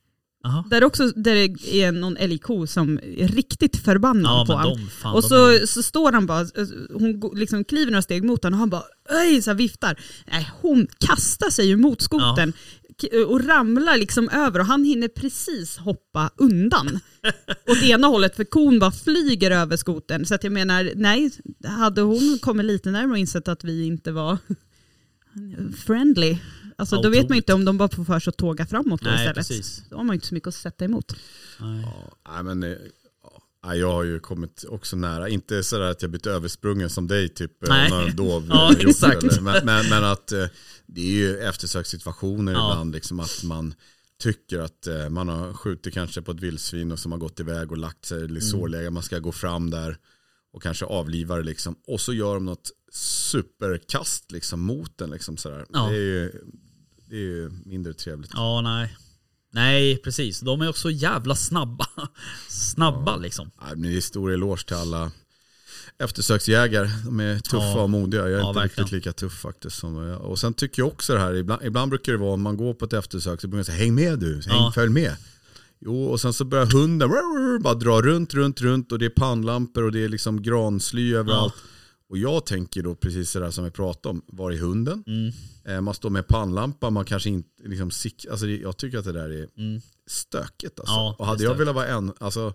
Jaha. 0.47 0.63
Där 0.69 0.83
också 0.83 1.07
där 1.07 1.35
det 1.35 1.81
är 1.83 1.91
någon 1.91 2.17
älgko 2.17 2.67
som 2.67 2.99
är 3.17 3.27
riktigt 3.27 3.77
förbannad 3.77 4.31
Ja 4.31 4.45
på 4.45 4.53
honom. 4.53 4.89
Och 5.15 5.23
så, 5.23 5.47
är- 5.47 5.65
så 5.65 5.83
står 5.83 6.11
han 6.11 6.25
bara, 6.25 6.45
hon 6.93 7.31
liksom 7.39 7.63
kliver 7.63 7.91
några 7.91 8.01
steg 8.01 8.23
mot 8.23 8.43
honom 8.43 8.57
och 8.57 8.59
han 8.59 8.69
bara 8.69 8.83
Öj! 9.09 9.41
så 9.41 9.53
viftar. 9.53 9.99
Nej, 10.31 10.49
hon 10.61 10.87
kastar 10.99 11.49
sig 11.49 11.67
ju 11.67 11.77
mot 11.77 12.01
skotern 12.01 12.53
k- 13.01 13.07
och 13.27 13.43
ramlar 13.45 13.97
liksom 13.97 14.29
över 14.29 14.59
och 14.59 14.65
han 14.65 14.83
hinner 14.83 15.07
precis 15.07 15.77
hoppa 15.77 16.31
undan. 16.37 16.99
Åt 17.67 17.83
ena 17.83 18.07
hållet 18.07 18.35
för 18.35 18.43
kon 18.43 18.79
bara 18.79 18.91
flyger 18.91 19.51
över 19.51 19.77
skotern. 19.77 20.25
Så 20.25 20.35
att 20.35 20.43
jag 20.43 20.53
menar, 20.53 20.91
nej, 20.95 21.31
hade 21.65 22.01
hon 22.01 22.39
kommit 22.41 22.65
lite 22.65 22.91
närmare 22.91 23.11
och 23.11 23.17
insett 23.17 23.47
att 23.47 23.63
vi 23.63 23.85
inte 23.85 24.11
var 24.11 24.37
friendly, 25.85 26.37
alltså 26.77 26.95
Ja, 26.95 27.01
då 27.01 27.09
vet 27.09 27.29
man 27.29 27.35
inte 27.35 27.53
om 27.53 27.65
de 27.65 27.77
bara 27.77 27.89
får 27.89 28.03
för 28.03 28.19
sig 28.19 28.31
att 28.31 28.37
tåga 28.37 28.65
framåt 28.65 29.01
då 29.01 29.09
Nej 29.09 29.15
istället. 29.15 29.35
precis. 29.35 29.83
Då 29.89 29.95
har 29.97 30.03
man 30.03 30.13
ju 30.13 30.15
inte 30.17 30.27
så 30.27 30.33
mycket 30.33 30.47
att 30.47 30.55
sätta 30.55 30.85
emot. 30.85 31.15
Nej. 31.59 31.85
Ja, 32.25 32.43
men, 32.43 32.63
eh, 32.63 32.77
ja, 33.63 33.75
jag 33.75 33.91
har 33.91 34.03
ju 34.03 34.19
kommit 34.19 34.65
också 34.69 34.95
nära, 34.95 35.29
inte 35.29 35.63
sådär 35.63 35.85
att 35.91 36.01
jag 36.01 36.11
blivit 36.11 36.27
översprungen 36.27 36.89
som 36.89 37.07
dig, 37.07 37.29
typ 37.29 37.63
eh, 37.63 37.69
Nej. 37.69 37.89
någon 37.89 38.15
dov. 38.15 38.45
Ja, 38.49 38.73
exakt. 38.79 39.23
eller- 39.23 39.41
Men, 39.41 39.65
men, 39.65 39.89
men 39.89 40.03
att 40.03 40.31
eh, 40.31 40.45
det 40.85 41.01
är 41.01 41.11
ju 41.15 41.37
eftersökssituationer 41.37 42.53
Ja. 42.53 42.71
ibland, 42.71 42.93
liksom 42.93 43.19
att 43.19 43.43
man 43.43 43.73
tycker 44.19 44.59
att 44.59 44.87
man 45.09 45.29
har 45.29 45.53
skjutit 45.53 45.93
kanske 45.93 46.21
på 46.21 46.31
ett 46.31 46.39
vildsvin 46.39 46.91
och 46.91 46.99
som 46.99 47.11
har 47.11 47.19
gått 47.19 47.39
iväg 47.39 47.71
och 47.71 47.77
lagt 47.77 48.05
sig 48.05 48.21
Mm. 48.23 48.37
i 48.37 48.41
sårläge, 48.41 48.89
man 48.89 49.03
ska 49.03 49.19
gå 49.19 49.31
fram 49.31 49.69
där 49.69 49.97
och 50.53 50.63
kanske 50.63 50.85
avliva 50.85 51.35
det 51.35 51.43
liksom. 51.43 51.75
Och 51.87 52.01
så 52.01 52.13
gör 52.13 52.33
de 52.33 52.45
något 52.45 52.71
superkast 52.91 54.31
liksom 54.31 54.61
mot 54.61 54.97
den 54.97 55.09
liksom 55.09 55.37
sådär. 55.37 55.65
Ja. 55.73 55.87
Det 55.89 55.95
är 55.95 55.99
ju 55.99 56.31
det 57.09 57.15
är 57.15 57.19
ju 57.21 57.51
mindre 57.65 57.93
trevligt. 57.93 58.31
Ja, 58.33 58.61
nej. 58.61 58.97
Nej, 59.53 59.97
precis. 59.97 60.39
De 60.39 60.61
är 60.61 60.69
också 60.69 60.91
jävla 60.91 61.35
snabba. 61.35 61.85
Snabba 62.49 63.17
liksom. 63.17 63.51
Nej, 63.61 63.75
men 63.75 63.91
det 63.91 63.97
är 63.97 64.01
stor 64.01 64.31
eloge 64.33 64.65
till 64.67 64.75
alla 64.75 65.11
eftersöksjägare. 65.99 66.89
De 67.05 67.19
är 67.19 67.39
tuffa 67.39 67.57
Ja. 67.65 67.81
och 67.81 67.89
modiga. 67.89 68.21
Jag 68.21 68.31
är 68.31 68.37
Ja, 68.37 68.47
inte 68.49 68.59
verkligen. 68.59 68.85
riktigt 68.85 69.05
lika 69.05 69.13
tuff 69.13 69.33
faktiskt. 69.41 69.77
Som 69.77 69.95
jag. 70.07 70.21
Och 70.21 70.39
sen 70.39 70.53
tycker 70.53 70.81
jag 70.81 70.87
också 70.87 71.13
det 71.13 71.19
här, 71.19 71.33
ibland, 71.35 71.63
ibland 71.63 71.89
brukar 71.89 72.11
det 72.11 72.17
vara 72.17 72.33
om 72.33 72.41
man 72.41 72.57
går 72.57 72.73
på 72.73 72.85
ett 72.85 72.93
eftersök 72.93 73.41
så 73.41 73.47
brukar 73.47 73.57
man 73.57 73.65
säga 73.65 73.77
häng 73.77 73.95
med 73.95 74.19
du, 74.19 74.33
häng, 74.33 74.41
Ja. 74.47 74.71
följ 74.75 74.89
med. 74.91 75.15
Jo, 75.79 76.03
och 76.05 76.21
sen 76.21 76.33
så 76.33 76.45
börjar 76.45 76.65
hunden 76.65 77.09
bara 77.61 77.73
dra 77.73 78.01
runt, 78.01 78.33
runt, 78.33 78.61
runt 78.61 78.91
och 78.91 78.99
det 78.99 79.05
är 79.05 79.09
pannlampor 79.09 79.83
och 79.83 79.91
det 79.91 80.03
är 80.03 80.09
liksom 80.09 80.41
gransly 80.41 81.13
överallt. 81.15 81.53
Och 82.09 82.17
jag 82.17 82.45
tänker 82.45 82.83
då 82.83 82.95
precis 82.95 83.33
det 83.33 83.39
där 83.39 83.51
som 83.51 83.63
vi 83.63 83.71
pratade 83.71 84.09
om, 84.09 84.21
var 84.27 84.51
är 84.51 84.57
hunden? 84.57 85.03
Mm. 85.07 85.31
Eh, 85.65 85.81
Man 85.81 85.93
står 85.93 86.09
med 86.09 86.27
pannlampa, 86.27 86.89
man 86.89 87.05
kanske 87.05 87.29
inte 87.29 87.49
liksom, 87.65 87.91
alltså 88.31 88.47
jag 88.47 88.77
tycker 88.77 88.97
att 88.97 89.05
det 89.05 89.11
där 89.11 89.29
är 89.29 89.47
Mm. 89.57 89.81
stökigt 90.07 90.79
alltså. 90.79 90.93
Ja, 90.93 91.15
och 91.19 91.25
hade 91.25 91.43
jag 91.43 91.55
velat 91.55 91.75
vara 91.75 91.87
en, 91.87 92.13
alltså 92.19 92.53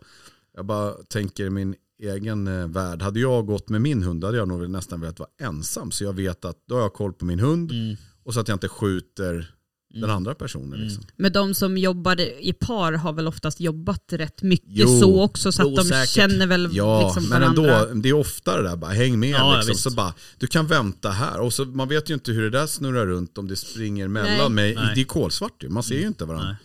jag 0.55 0.67
bara 0.67 0.93
tänker 0.93 1.51
min 1.51 1.75
egen 2.03 2.47
eh, 2.47 2.67
värld. 2.69 3.03
Hade 3.03 3.21
jag 3.21 3.47
gått 3.47 3.69
med 3.69 3.81
min 3.81 4.03
hund 4.03 4.25
hade 4.25 4.37
jag 4.37 4.49
nog 4.49 4.71
nästan 4.71 5.01
velat 5.01 5.19
vara 5.19 5.29
ensam. 5.41 5.91
Så 5.91 6.05
jag 6.05 6.13
vet 6.13 6.45
att 6.45 6.59
då 6.69 6.75
har 6.75 6.83
jag 6.83 6.93
koll 6.95 7.13
på 7.13 7.25
min 7.25 7.41
hund 7.41 7.71
Mm. 7.73 7.97
och 8.23 8.35
så 8.35 8.41
att 8.41 8.49
jag 8.49 8.55
inte 8.55 8.69
skjuter 8.69 9.55
den 9.93 10.05
Mm. 10.05 10.17
andra 10.17 10.35
personen. 10.35 10.81
Liksom. 10.81 11.05
Men 11.17 11.33
de 11.33 11.55
som 11.55 11.79
jobbar 11.79 12.21
i 12.21 12.53
par 12.53 12.93
har 12.93 13.13
väl 13.13 13.27
oftast 13.29 13.61
jobbat 13.61 14.05
rätt 14.13 14.43
mycket 14.43 14.69
Jo, 14.71 15.01
så 15.01 15.23
också 15.23 15.53
så 15.53 15.63
att 15.69 15.77
de 15.77 15.85
säkert. 15.85 16.09
känner 16.09 16.47
väl 16.47 16.69
Ja, 16.73 17.05
liksom 17.07 17.29
men 17.29 17.41
varandra. 17.41 17.81
ändå, 17.89 18.01
det 18.03 18.09
är 18.09 18.13
ofta 18.13 18.57
det 18.57 18.69
där 18.69 18.77
bara 18.77 18.91
häng 18.91 19.19
med. 19.21 19.31
Ja, 19.31 19.55
ja, 19.55 19.57
liksom. 19.57 19.91
så 19.91 19.97
bara, 19.97 20.15
du 20.39 20.47
kan 20.47 20.67
vänta 20.67 21.11
här. 21.11 21.41
Och 21.41 21.53
så, 21.53 21.65
man 21.65 21.89
vet 21.89 22.11
ju 22.11 22.15
inte 22.15 22.33
hur 22.33 22.43
det 22.43 22.51
där 22.59 22.67
snurrar 22.67 23.07
runt 23.07 23.39
om 23.39 23.49
det 23.49 23.57
springer 23.57 24.09
mellan 24.09 24.55
Nej. 24.55 24.75
mig. 24.75 24.85
Nej. 24.85 24.93
Det 24.95 25.01
är 25.01 25.05
kolsvart 25.05 25.63
ju, 25.63 25.69
man 25.69 25.83
ser 25.83 25.95
ju 26.01 26.07
inte 26.07 26.25
varandra. 26.25 26.47
Nej. 26.49 26.57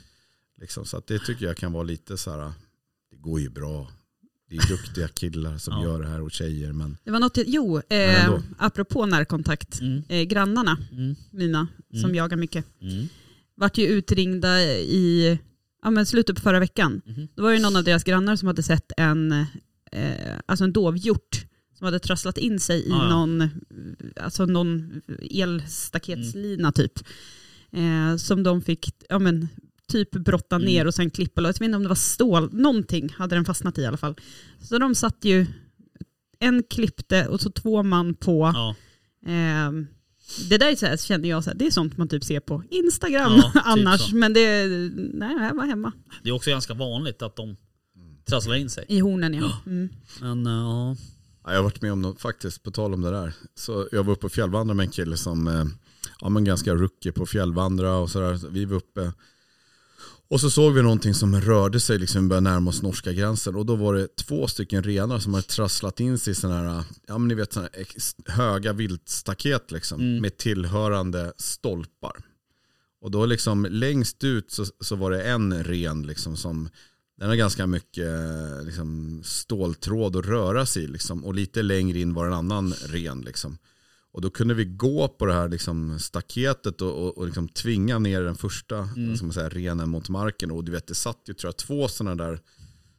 Liksom, 0.62 0.86
så 0.86 0.98
att 0.98 1.08
det 1.08 1.20
tycker 1.20 1.46
jag 1.46 1.58
kan 1.58 1.72
vara 1.74 1.84
lite 1.84 2.18
så 2.18 2.32
här, 2.32 2.52
det 3.12 3.18
går 3.18 3.40
ju 3.40 3.50
bra. 3.50 3.92
Det 4.50 4.56
är 4.56 4.68
duktiga 4.68 5.08
killar 5.08 5.58
som 5.58 5.74
Ja. 5.74 5.84
gör 5.84 6.02
det 6.02 6.08
här 6.08 6.22
och 6.22 6.32
tjejer. 6.32 6.74
Men 6.74 6.98
Det 7.04 7.12
var 7.12 7.20
något, 7.20 7.38
jo, 7.46 7.82
eh, 7.90 8.40
apropå 8.58 9.06
närkontakt, 9.06 9.82
Mm. 9.82 10.04
eh, 10.10 10.22
grannarna, 10.24 10.78
Mm. 10.92 11.16
mina, 11.32 11.68
som 11.92 12.00
Mm. 12.00 12.16
jagar 12.16 12.38
mycket, 12.38 12.66
Mm. 12.82 13.08
vart 13.56 13.78
ju 13.78 13.88
utringda 13.88 14.62
i 14.74 15.40
ja, 15.84 15.90
men 15.92 16.06
slutet 16.06 16.36
på 16.36 16.42
förra 16.42 16.60
veckan. 16.60 17.02
Mhm. 17.06 17.28
Då 17.36 17.44
var 17.44 17.52
det 17.54 17.60
någon 17.60 17.76
av 17.76 17.84
deras 17.84 18.04
grannar 18.04 18.36
som 18.36 18.48
hade 18.48 18.64
sett 18.64 18.92
en, 18.98 19.32
eh, 19.92 20.38
alltså 20.46 20.64
en 20.64 20.74
dovhjort 20.74 21.46
som 21.78 21.86
hade 21.86 22.00
trasslat 22.00 22.38
in 22.38 22.60
sig 22.60 22.88
i 22.88 22.92
Ah, 22.92 22.96
ja. 23.04 23.10
någon, 23.10 23.50
alltså 24.22 24.46
någon 24.46 25.02
elstaketslina 25.32 26.72
typ. 26.72 26.94
Eh, 27.72 28.16
som 28.18 28.44
de 28.44 28.62
fick 28.62 28.92
ja, 29.10 29.20
men, 29.20 29.48
typ 29.92 30.12
brotta 30.12 30.56
Mm. 30.56 30.66
ner 30.66 30.88
och 30.88 30.94
sen 30.94 31.10
klippa 31.10 31.42
loss. 31.42 31.56
Jag 31.56 31.60
vet 31.60 31.66
inte 31.66 31.76
om 31.78 31.84
det 31.84 31.90
var 31.90 31.96
stål, 31.96 32.50
någonting 32.54 33.10
hade 33.18 33.36
den 33.36 33.46
fastnat 33.46 33.78
i 33.78 33.82
i 33.82 33.86
alla 33.86 33.98
fall. 33.98 34.16
Så 34.62 34.78
de 34.78 34.96
satt 34.96 35.18
ju, 35.26 35.46
en 36.40 36.64
klippte 36.70 37.28
och 37.28 37.42
så 37.42 37.50
två 37.52 37.84
man 37.84 38.16
på. 38.16 38.52
Ja. 38.56 38.76
Ehm, 39.32 39.88
det 40.50 40.58
där 40.58 40.72
är 40.72 40.76
så 40.76 40.86
här, 40.86 40.98
känner 40.98 41.30
jag, 41.30 41.44
så 41.44 41.50
här, 41.50 41.58
det 41.58 41.68
är 41.68 41.72
sånt 41.72 41.98
man 41.98 42.08
typ 42.08 42.24
ser 42.24 42.40
på 42.40 42.64
Instagram 42.70 43.32
Ja, 43.36 43.52
typ 43.54 43.62
annars. 43.66 44.10
så. 44.10 44.16
Men 44.16 44.34
det, 44.34 44.68
nej, 45.14 45.36
jag 45.48 45.56
var 45.56 45.66
hemma. 45.66 45.92
Det 46.24 46.30
är 46.30 46.34
också 46.34 46.50
ganska 46.50 46.74
vanligt 46.74 47.22
att 47.22 47.36
de 47.36 47.56
trasslar 48.30 48.56
in 48.56 48.70
sig. 48.70 48.86
I 48.88 49.00
hornen 49.00 49.34
ja. 49.34 49.52
Mm. 49.66 49.90
Men 50.22 50.48
eh, 50.48 50.54
ja. 50.54 50.96
Ja, 51.44 51.52
jag 51.52 51.58
har 51.60 51.64
varit 51.64 51.82
med 51.82 51.92
om 51.92 52.02
något, 52.02 52.22
faktiskt, 52.22 52.64
på 52.64 52.72
tal 52.72 52.94
om 52.94 53.02
det 53.02 53.12
där. 53.12 53.34
Så 53.56 53.88
jag 53.92 54.04
var 54.04 54.14
uppe 54.14 54.26
och 54.26 54.32
fjällvandrade 54.32 54.78
med 54.78 54.84
en 54.84 54.92
kille 54.92 55.18
som 55.18 55.48
eh, 55.48 55.66
ja, 56.22 56.30
men 56.30 56.44
ganska 56.44 56.74
rookie 56.74 57.12
på 57.12 57.26
fjällvandra 57.26 57.98
och 57.98 58.10
sådär. 58.10 58.38
Så 58.38 58.48
Vi 58.48 58.66
var 58.66 58.78
uppe 58.78 59.14
och 60.30 60.42
så 60.42 60.50
såg 60.50 60.74
vi 60.74 60.82
någonting 60.82 61.14
som 61.14 61.42
rörde 61.42 61.80
sig, 61.80 62.00
liksom 62.00 62.28
började 62.30 62.50
närma 62.50 62.70
oss 62.70 62.82
norska 62.82 63.14
gränsen. 63.14 63.56
Och 63.56 63.66
då 63.66 63.76
var 63.76 63.96
det 63.96 64.16
två 64.16 64.48
stycken 64.48 64.84
renar 64.84 65.20
som 65.20 65.34
hade 65.34 65.48
trasslat 65.48 66.00
in 66.00 66.18
sig 66.20 66.32
i 66.32 66.36
sådana 66.36 66.72
här, 66.74 66.84
ja 67.08 67.18
men 67.18 67.28
ni 67.28 67.34
vet 67.36 67.54
sådana 67.54 67.70
höga 68.26 68.74
viltstaket 68.74 69.72
liksom, 69.72 70.02
Mm. 70.02 70.22
med 70.22 70.38
tillhörande 70.38 71.34
stolpar. 71.38 72.16
Och 73.02 73.12
då 73.12 73.26
liksom 73.26 73.68
längst 73.70 74.24
ut 74.24 74.52
så, 74.52 74.66
så 74.80 74.96
var 74.96 75.12
det 75.12 75.24
en 75.24 75.64
ren 75.64 76.04
liksom 76.04 76.38
som 76.38 76.70
den 77.20 77.30
har 77.30 77.36
ganska 77.36 77.68
mycket 77.68 78.08
liksom, 78.66 79.22
ståltråd 79.24 80.16
att 80.16 80.26
röra 80.26 80.66
sig 80.66 80.84
i. 80.84 80.88
Liksom, 80.88 81.26
och 81.26 81.34
lite 81.34 81.62
längre 81.62 82.00
in 82.00 82.14
var 82.14 82.28
en 82.28 82.34
annan 82.34 82.74
ren. 82.74 83.22
Liksom. 83.22 83.58
Och 84.18 84.22
då 84.22 84.30
kunde 84.30 84.54
vi 84.54 84.66
gå 84.66 85.08
på 85.08 85.26
det 85.26 85.34
här 85.34 85.50
liksom, 85.50 86.00
staketet 86.00 86.82
och, 86.82 87.04
och, 87.06 87.18
och 87.18 87.26
liksom, 87.26 87.50
tvinga 87.50 88.00
ner 88.00 88.22
den 88.22 88.36
första 88.36 88.78
Mm. 88.78 89.16
man 89.22 89.34
säga, 89.34 89.50
renen 89.50 89.90
mot 89.90 90.10
marken. 90.10 90.52
Och 90.52 90.64
du 90.64 90.72
vet, 90.72 90.88
det 90.88 90.96
satt 90.96 91.22
ju 91.26 91.34
tror 91.34 91.48
jag, 91.48 91.58
två 91.58 91.88
sådana 91.88 92.24
där 92.24 92.40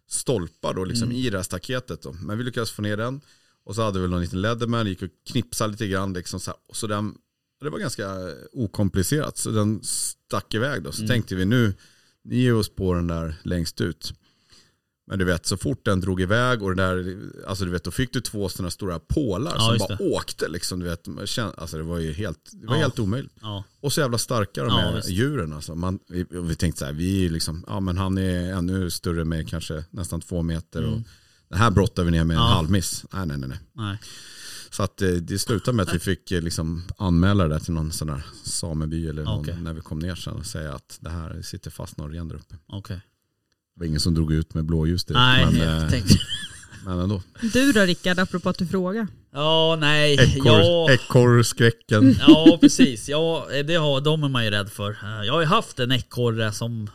stolpar 0.09 0.75
då, 0.75 0.85
liksom, 0.85 1.09
Mm. 1.09 1.17
i 1.17 1.31
det 1.31 1.37
här 1.39 1.43
staketet. 1.43 2.03
Då. 2.03 2.13
Men 2.13 2.39
vi 2.39 2.45
lyckades 2.45 2.71
få 2.71 2.83
ner 2.83 2.97
den. 2.97 3.21
Och 3.65 3.75
så 3.75 3.83
hade 3.83 4.01
vi 4.01 4.09
någon 4.09 4.21
liten 4.21 4.41
Leatherman, 4.41 4.87
gick 4.87 5.03
och 5.03 5.09
knipsade 5.31 5.71
lite 5.71 5.87
grann. 5.87 6.13
Liksom, 6.13 6.41
så 6.41 6.51
här. 6.51 6.59
Och 6.69 6.77
så 6.77 6.87
den, 6.87 7.15
det 7.61 7.71
var 7.71 7.79
ganska 7.79 8.07
okomplicerat. 8.53 9.37
Så 9.39 9.51
den 9.51 9.81
stack 9.83 10.55
iväg 10.55 10.83
då. 10.83 10.93
Så 10.93 10.99
Mm. 11.03 11.09
tänkte 11.09 11.35
vi 11.35 11.45
nu, 11.45 11.75
ni 12.25 12.37
ger 12.37 12.55
oss 12.55 12.69
på 12.69 12.95
den 12.95 13.07
där 13.07 13.35
längst 13.43 13.81
ut. 13.81 14.13
Men 15.09 15.19
du 15.19 15.25
vet, 15.25 15.47
så 15.47 15.57
fort 15.57 15.85
den 15.85 16.01
drog 16.01 16.21
iväg 16.21 16.63
och 16.63 16.77
det 16.77 16.83
där, 16.83 17.17
alltså 17.47 17.65
du 17.65 17.71
vet, 17.71 17.85
då 17.85 17.91
fick 17.91 18.13
du 18.13 18.21
två 18.21 18.49
sådana 18.49 18.71
stora 18.71 18.99
pålar 18.99 19.53
Ja, 19.55 19.61
som 19.61 19.79
bara 19.79 19.97
det. 19.97 20.05
åkte 20.05 20.49
liksom. 20.49 20.79
Du 20.81 20.85
vet, 20.87 21.09
alltså 21.57 21.77
det 21.77 21.83
var 21.83 21.99
ju 21.99 22.13
helt, 22.13 22.51
det 22.53 22.67
var 22.67 22.75
Ja. 22.75 22.81
helt 22.81 22.99
omöjligt. 22.99 23.33
Ja. 23.41 23.65
Och 23.81 23.93
så 23.93 24.01
jävla 24.01 24.19
starka 24.19 24.65
de 24.65 24.71
här 24.71 25.03
djuren. 25.09 25.53
Alltså. 25.53 25.75
Man, 25.75 25.99
vi, 26.09 26.27
vi 26.31 26.55
tänkte 26.55 26.79
så 26.79 26.85
här, 26.85 26.93
vi 26.93 27.29
liksom, 27.29 27.65
ja 27.67 27.81
men 27.81 27.99
han 27.99 28.19
är 28.19 28.53
ännu 28.53 28.91
större 28.91 29.25
med 29.25 29.49
kanske 29.49 29.85
nästan 29.91 30.21
två 30.21 30.43
meter. 30.43 30.85
Och 30.85 30.99
det 31.49 31.57
här 31.57 31.71
brottar 31.71 32.05
vi 32.05 32.11
ner 32.11 32.25
med 32.25 32.37
en 32.37 32.43
Mm. 32.43 32.53
Halvmiss. 32.55 33.05
Nej, 33.13 33.27
nej, 33.27 33.39
nej. 33.39 33.49
nej. 33.49 33.59
Nej. 33.75 33.99
Så 34.71 34.83
att 34.83 35.03
eh, 35.03 35.09
det 35.11 35.39
slutade 35.39 35.77
med 35.77 35.89
att 35.89 35.95
vi 35.95 35.99
fick 35.99 36.31
eh, 36.31 36.43
liksom 36.43 36.85
anmäla 36.99 37.45
det 37.49 37.55
där 37.55 37.61
till 37.61 37.73
någon 37.75 37.93
sån 37.93 38.09
där 38.09 38.23
sameby 38.45 39.09
eller 39.09 39.25
någon, 39.25 39.41
Okej. 39.41 39.57
när 39.63 39.73
vi 39.73 39.81
kom 39.81 39.99
ner 39.99 40.15
sen 40.15 40.35
och 40.35 40.47
säga 40.47 40.75
att 40.75 40.99
det 41.01 41.11
här 41.11 41.43
sitter 41.43 41.71
fast 41.71 41.97
någon 41.97 42.13
ren 42.13 42.29
där 42.29 42.37
uppe. 42.37 42.57
Okej. 42.67 43.01
Det 43.79 43.83
var 43.85 43.87
ingen 43.87 44.01
som 44.01 44.15
drog 44.15 44.33
ut 44.33 44.55
med 44.55 44.65
blåljus 44.65 45.05
direkt, 45.05 45.19
Nej, 45.19 45.45
men, 45.47 45.57
jag 45.57 45.83
eh, 45.83 45.89
tänkte... 45.91 46.15
men 46.85 47.01
ändå. 47.01 47.23
Du 47.53 47.73
då 47.73 47.81
Rickard, 47.81 48.19
apropå 48.19 48.49
att 48.49 48.59
du 48.59 48.67
frågar. 48.67 49.07
Ja, 49.33 49.77
nej. 49.81 50.15
Ekorr, 50.15 50.61
Ja, 50.61 50.91
Ekorrskräcken. 50.93 52.17
ja, 52.29 52.59
precis. 52.61 53.09
Ja, 53.09 53.47
det 53.67 53.75
har, 53.75 54.01
de 54.01 54.25
är 54.25 54.29
man 54.29 54.45
ju 54.45 54.51
rädd 54.51 54.71
för. 54.71 54.91
Eh, 54.91 55.27
Jag 55.27 55.33
har 55.33 55.41
ju 55.41 55.47
haft 55.47 55.79
en 55.79 55.93
ekorre 55.93 56.53
som... 56.53 56.91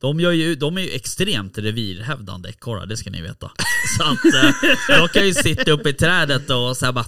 De, 0.00 0.20
gör 0.20 0.32
ju, 0.32 0.54
de 0.54 0.78
är 0.78 0.82
ju 0.82 0.90
extremt 0.90 1.58
revirhävdande 1.58 2.48
ekorrar, 2.48 2.86
det 2.86 2.96
ska 2.96 3.10
ni 3.10 3.22
veta. 3.22 3.50
Så 3.98 4.02
att 4.04 4.34
eh, 4.34 5.00
de 5.00 5.08
kan 5.08 5.26
ju 5.26 5.34
sitta 5.34 5.70
uppe 5.70 5.88
i 5.88 5.92
trädet 5.94 6.50
och 6.50 6.76
så 6.76 6.84
här 6.84 6.92
bara... 6.92 7.06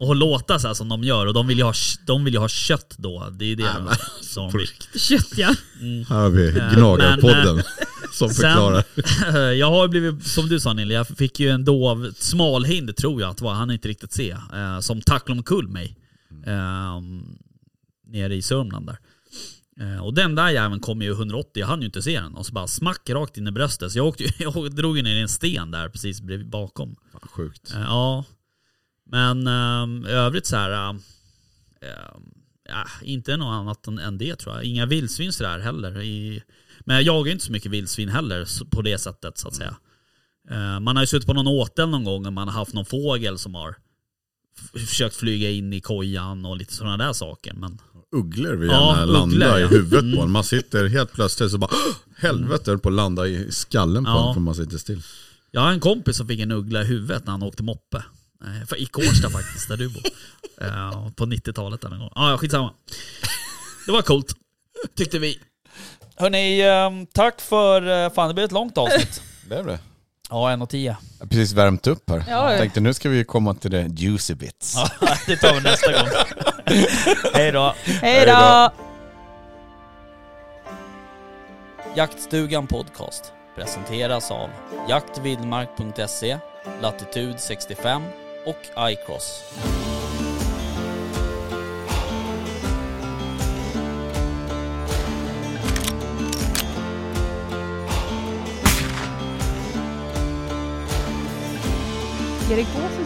Och 0.00 0.16
låta 0.16 0.58
så 0.58 0.66
här 0.66 0.74
som 0.74 0.88
de 0.88 1.04
gör. 1.04 1.26
Och 1.26 1.34
de 1.34 1.46
vill 1.46 1.58
ju 1.58 1.64
ha, 1.64 1.72
de 2.06 2.24
vill 2.24 2.34
ju 2.34 2.40
ha 2.40 2.48
kött 2.48 2.94
då. 2.98 3.28
Det 3.38 3.44
är 3.52 3.56
det 3.56 3.62
men- 3.84 3.96
som 4.22 4.50
de 4.52 4.58
vill. 4.58 4.68
Kött 5.00 5.32
ja. 5.36 5.54
Här 6.08 6.16
har 6.20 6.30
vi 6.30 6.48
Eh, 6.48 6.74
Gnagarpodden 6.74 7.62
som 8.12 8.28
sen- 8.28 8.34
förklarar. 8.34 9.52
jag 9.52 9.70
har 9.70 9.88
blivit, 9.88 10.26
som 10.26 10.48
du 10.48 10.60
sa 10.60 10.72
Nille, 10.72 10.94
jag 10.94 11.06
fick 11.06 11.40
ju 11.40 11.48
en 11.48 11.64
dov, 11.64 12.12
smalhind 12.16 12.96
tror 12.96 13.20
jag 13.20 13.30
att 13.30 13.36
det 13.36 13.44
var, 13.44 13.52
han 13.52 13.70
inte 13.70 13.88
riktigt 13.88 14.12
se. 14.12 14.30
Eh, 14.30 14.80
som 14.80 15.00
tacklade 15.00 15.38
omkull 15.38 15.68
mig. 15.68 15.96
Eh, 16.46 17.00
nere 18.06 18.34
i 18.34 18.42
Sörmland 18.42 18.86
där. 18.86 18.98
Eh, 19.80 20.04
och 20.04 20.14
den 20.14 20.34
där 20.34 20.50
jäveln 20.50 20.80
kom 20.80 21.02
ju 21.02 21.10
180, 21.12 21.50
jag 21.54 21.66
hann 21.66 21.80
ju 21.80 21.86
inte 21.86 22.02
se 22.02 22.20
den. 22.20 22.34
Och 22.34 22.46
så 22.46 22.52
bara 22.52 22.66
smack 22.66 23.10
rakt 23.10 23.36
in 23.38 23.48
i 23.48 23.50
bröstet. 23.50 23.92
Så 23.92 23.98
jag, 23.98 24.06
åkte, 24.06 24.24
jag 24.42 24.74
drog 24.74 24.96
ju 24.96 25.02
ner 25.02 25.16
i 25.16 25.20
en 25.20 25.28
sten 25.28 25.70
där 25.70 25.88
precis 25.88 26.20
bredvid 26.20 26.50
bakom. 26.50 26.96
Fan, 27.12 27.28
Sjukt. 27.30 27.74
Eh, 27.74 27.80
ja. 27.80 28.24
Men 29.06 29.46
eh, 29.46 30.10
i 30.10 30.12
övrigt 30.12 30.46
så 30.46 30.56
här. 30.56 30.70
ja, 32.68 32.86
inte 33.02 33.36
något 33.36 33.54
annat 33.54 33.86
än, 33.86 33.98
än 33.98 34.18
det 34.18 34.36
tror 34.36 34.54
jag. 34.54 34.64
Inga 34.64 34.86
vildsvin 34.86 35.32
sådär 35.32 35.58
heller. 35.58 36.02
I, 36.02 36.42
men 36.86 36.96
jag 36.96 37.02
jagar 37.02 37.32
inte 37.32 37.44
så 37.44 37.52
mycket 37.52 37.70
vildsvin 37.72 38.08
heller 38.08 38.48
på 38.70 38.82
det 38.82 38.98
sättet 38.98 39.38
så 39.38 39.48
att 39.48 39.54
säga. 39.54 39.76
Eh, 40.50 40.80
man 40.80 40.96
har 40.96 41.02
ju 41.02 41.06
suttit 41.06 41.26
på 41.26 41.32
någon 41.32 41.46
åtel 41.46 41.88
någon 41.88 42.04
gång 42.04 42.26
och 42.26 42.32
man 42.32 42.48
har 42.48 42.54
haft 42.54 42.72
någon 42.74 42.84
fågel 42.84 43.38
som 43.38 43.54
har 43.54 43.74
försökt 44.86 45.16
flyga 45.16 45.50
in 45.50 45.72
i 45.72 45.80
kojan 45.80 46.44
och 46.46 46.56
lite 46.56 46.74
sådana 46.74 46.96
där 47.04 47.12
saker. 47.12 47.52
Men 47.54 47.78
Ugglor 48.16 48.54
vill 48.54 48.68
Ja, 48.70 48.96
gärna 48.98 49.04
landa 49.12 49.34
ugglor, 49.46 49.58
i 49.58 49.62
ja. 49.62 49.68
huvudet 49.68 50.02
Mm. 50.02 50.16
på 50.16 50.22
en. 50.22 50.30
Man 50.30 50.44
sitter 50.44 50.88
helt 50.88 51.12
plötsligt 51.12 51.50
så 51.50 51.58
bara 51.58 51.70
helvete 52.16 52.78
på 52.78 52.88
att 52.88 52.94
landa 52.94 53.26
i 53.26 53.52
skallen 53.52 54.04
på 54.04 54.10
Ja. 54.10 54.28
en 54.28 54.34
för 54.34 54.40
man 54.40 54.54
sitter 54.54 54.78
still. 54.78 55.02
jag 55.50 55.60
har 55.60 55.70
en 55.72 55.80
kompis 55.80 56.16
som 56.16 56.28
fick 56.28 56.40
en 56.40 56.52
uggla 56.52 56.82
i 56.82 56.84
huvudet 56.84 57.24
när 57.24 57.30
han 57.32 57.42
åkte 57.42 57.62
moppe. 57.62 58.04
Eh, 58.44 58.78
I 58.82 58.86
Kårsta 58.86 59.30
faktiskt, 59.30 59.68
där 59.68 59.76
du 59.76 59.88
bor. 59.88 60.02
Eh, 60.60 61.10
på 61.10 61.26
90-talet 61.26 61.84
eller 61.84 61.96
någon 61.96 62.00
gång. 62.08 62.12
Ah, 62.14 62.30
ja, 62.30 62.38
skitsamma. 62.38 62.72
Det 63.86 63.92
var 63.92 64.02
coolt, 64.02 64.34
tyckte 64.96 65.18
vi. 65.18 65.38
Hörni, 66.16 66.60
eh, 66.60 66.90
tack 67.14 67.40
för... 67.40 68.04
eh, 68.04 68.10
Fan, 68.12 68.28
det 68.28 68.34
blev 68.34 68.44
ett 68.44 68.52
långt 68.52 68.78
avsnitt. 68.78 69.22
Det 69.48 69.56
är 69.56 69.64
det. 69.64 69.78
Ja, 70.30 70.50
en 70.50 70.62
och 70.62 70.68
tio. 70.70 70.96
Jag 71.18 71.24
har 71.24 71.28
precis 71.28 71.52
värmt 71.52 71.86
upp 71.86 72.10
här. 72.10 72.24
Ja. 72.28 72.50
Jag 72.50 72.60
tänkte 72.60 72.80
nu 72.80 72.94
ska 72.94 73.08
vi 73.08 73.24
komma 73.24 73.54
till 73.54 73.70
det 73.70 73.86
juicy 73.96 74.34
bits. 74.34 74.74
Ja, 74.76 74.90
det 75.26 75.36
tar 75.36 75.54
vi 75.54 75.60
nästa 75.60 75.92
gång. 75.92 76.08
Hej 77.34 77.52
då. 77.52 77.74
Hej 77.84 78.26
då! 78.26 78.70
Jaktstugan 81.96 82.66
Podcast 82.66 83.32
presenteras 83.56 84.30
av 84.30 84.48
jaktvildmark.se, 84.88 86.38
Latitude 86.82 87.38
65 87.38 88.02
och 88.46 88.90
iCross. 88.90 89.42
Erik 102.52 102.66
Gåsen 102.74 102.88
sitter 102.88 103.01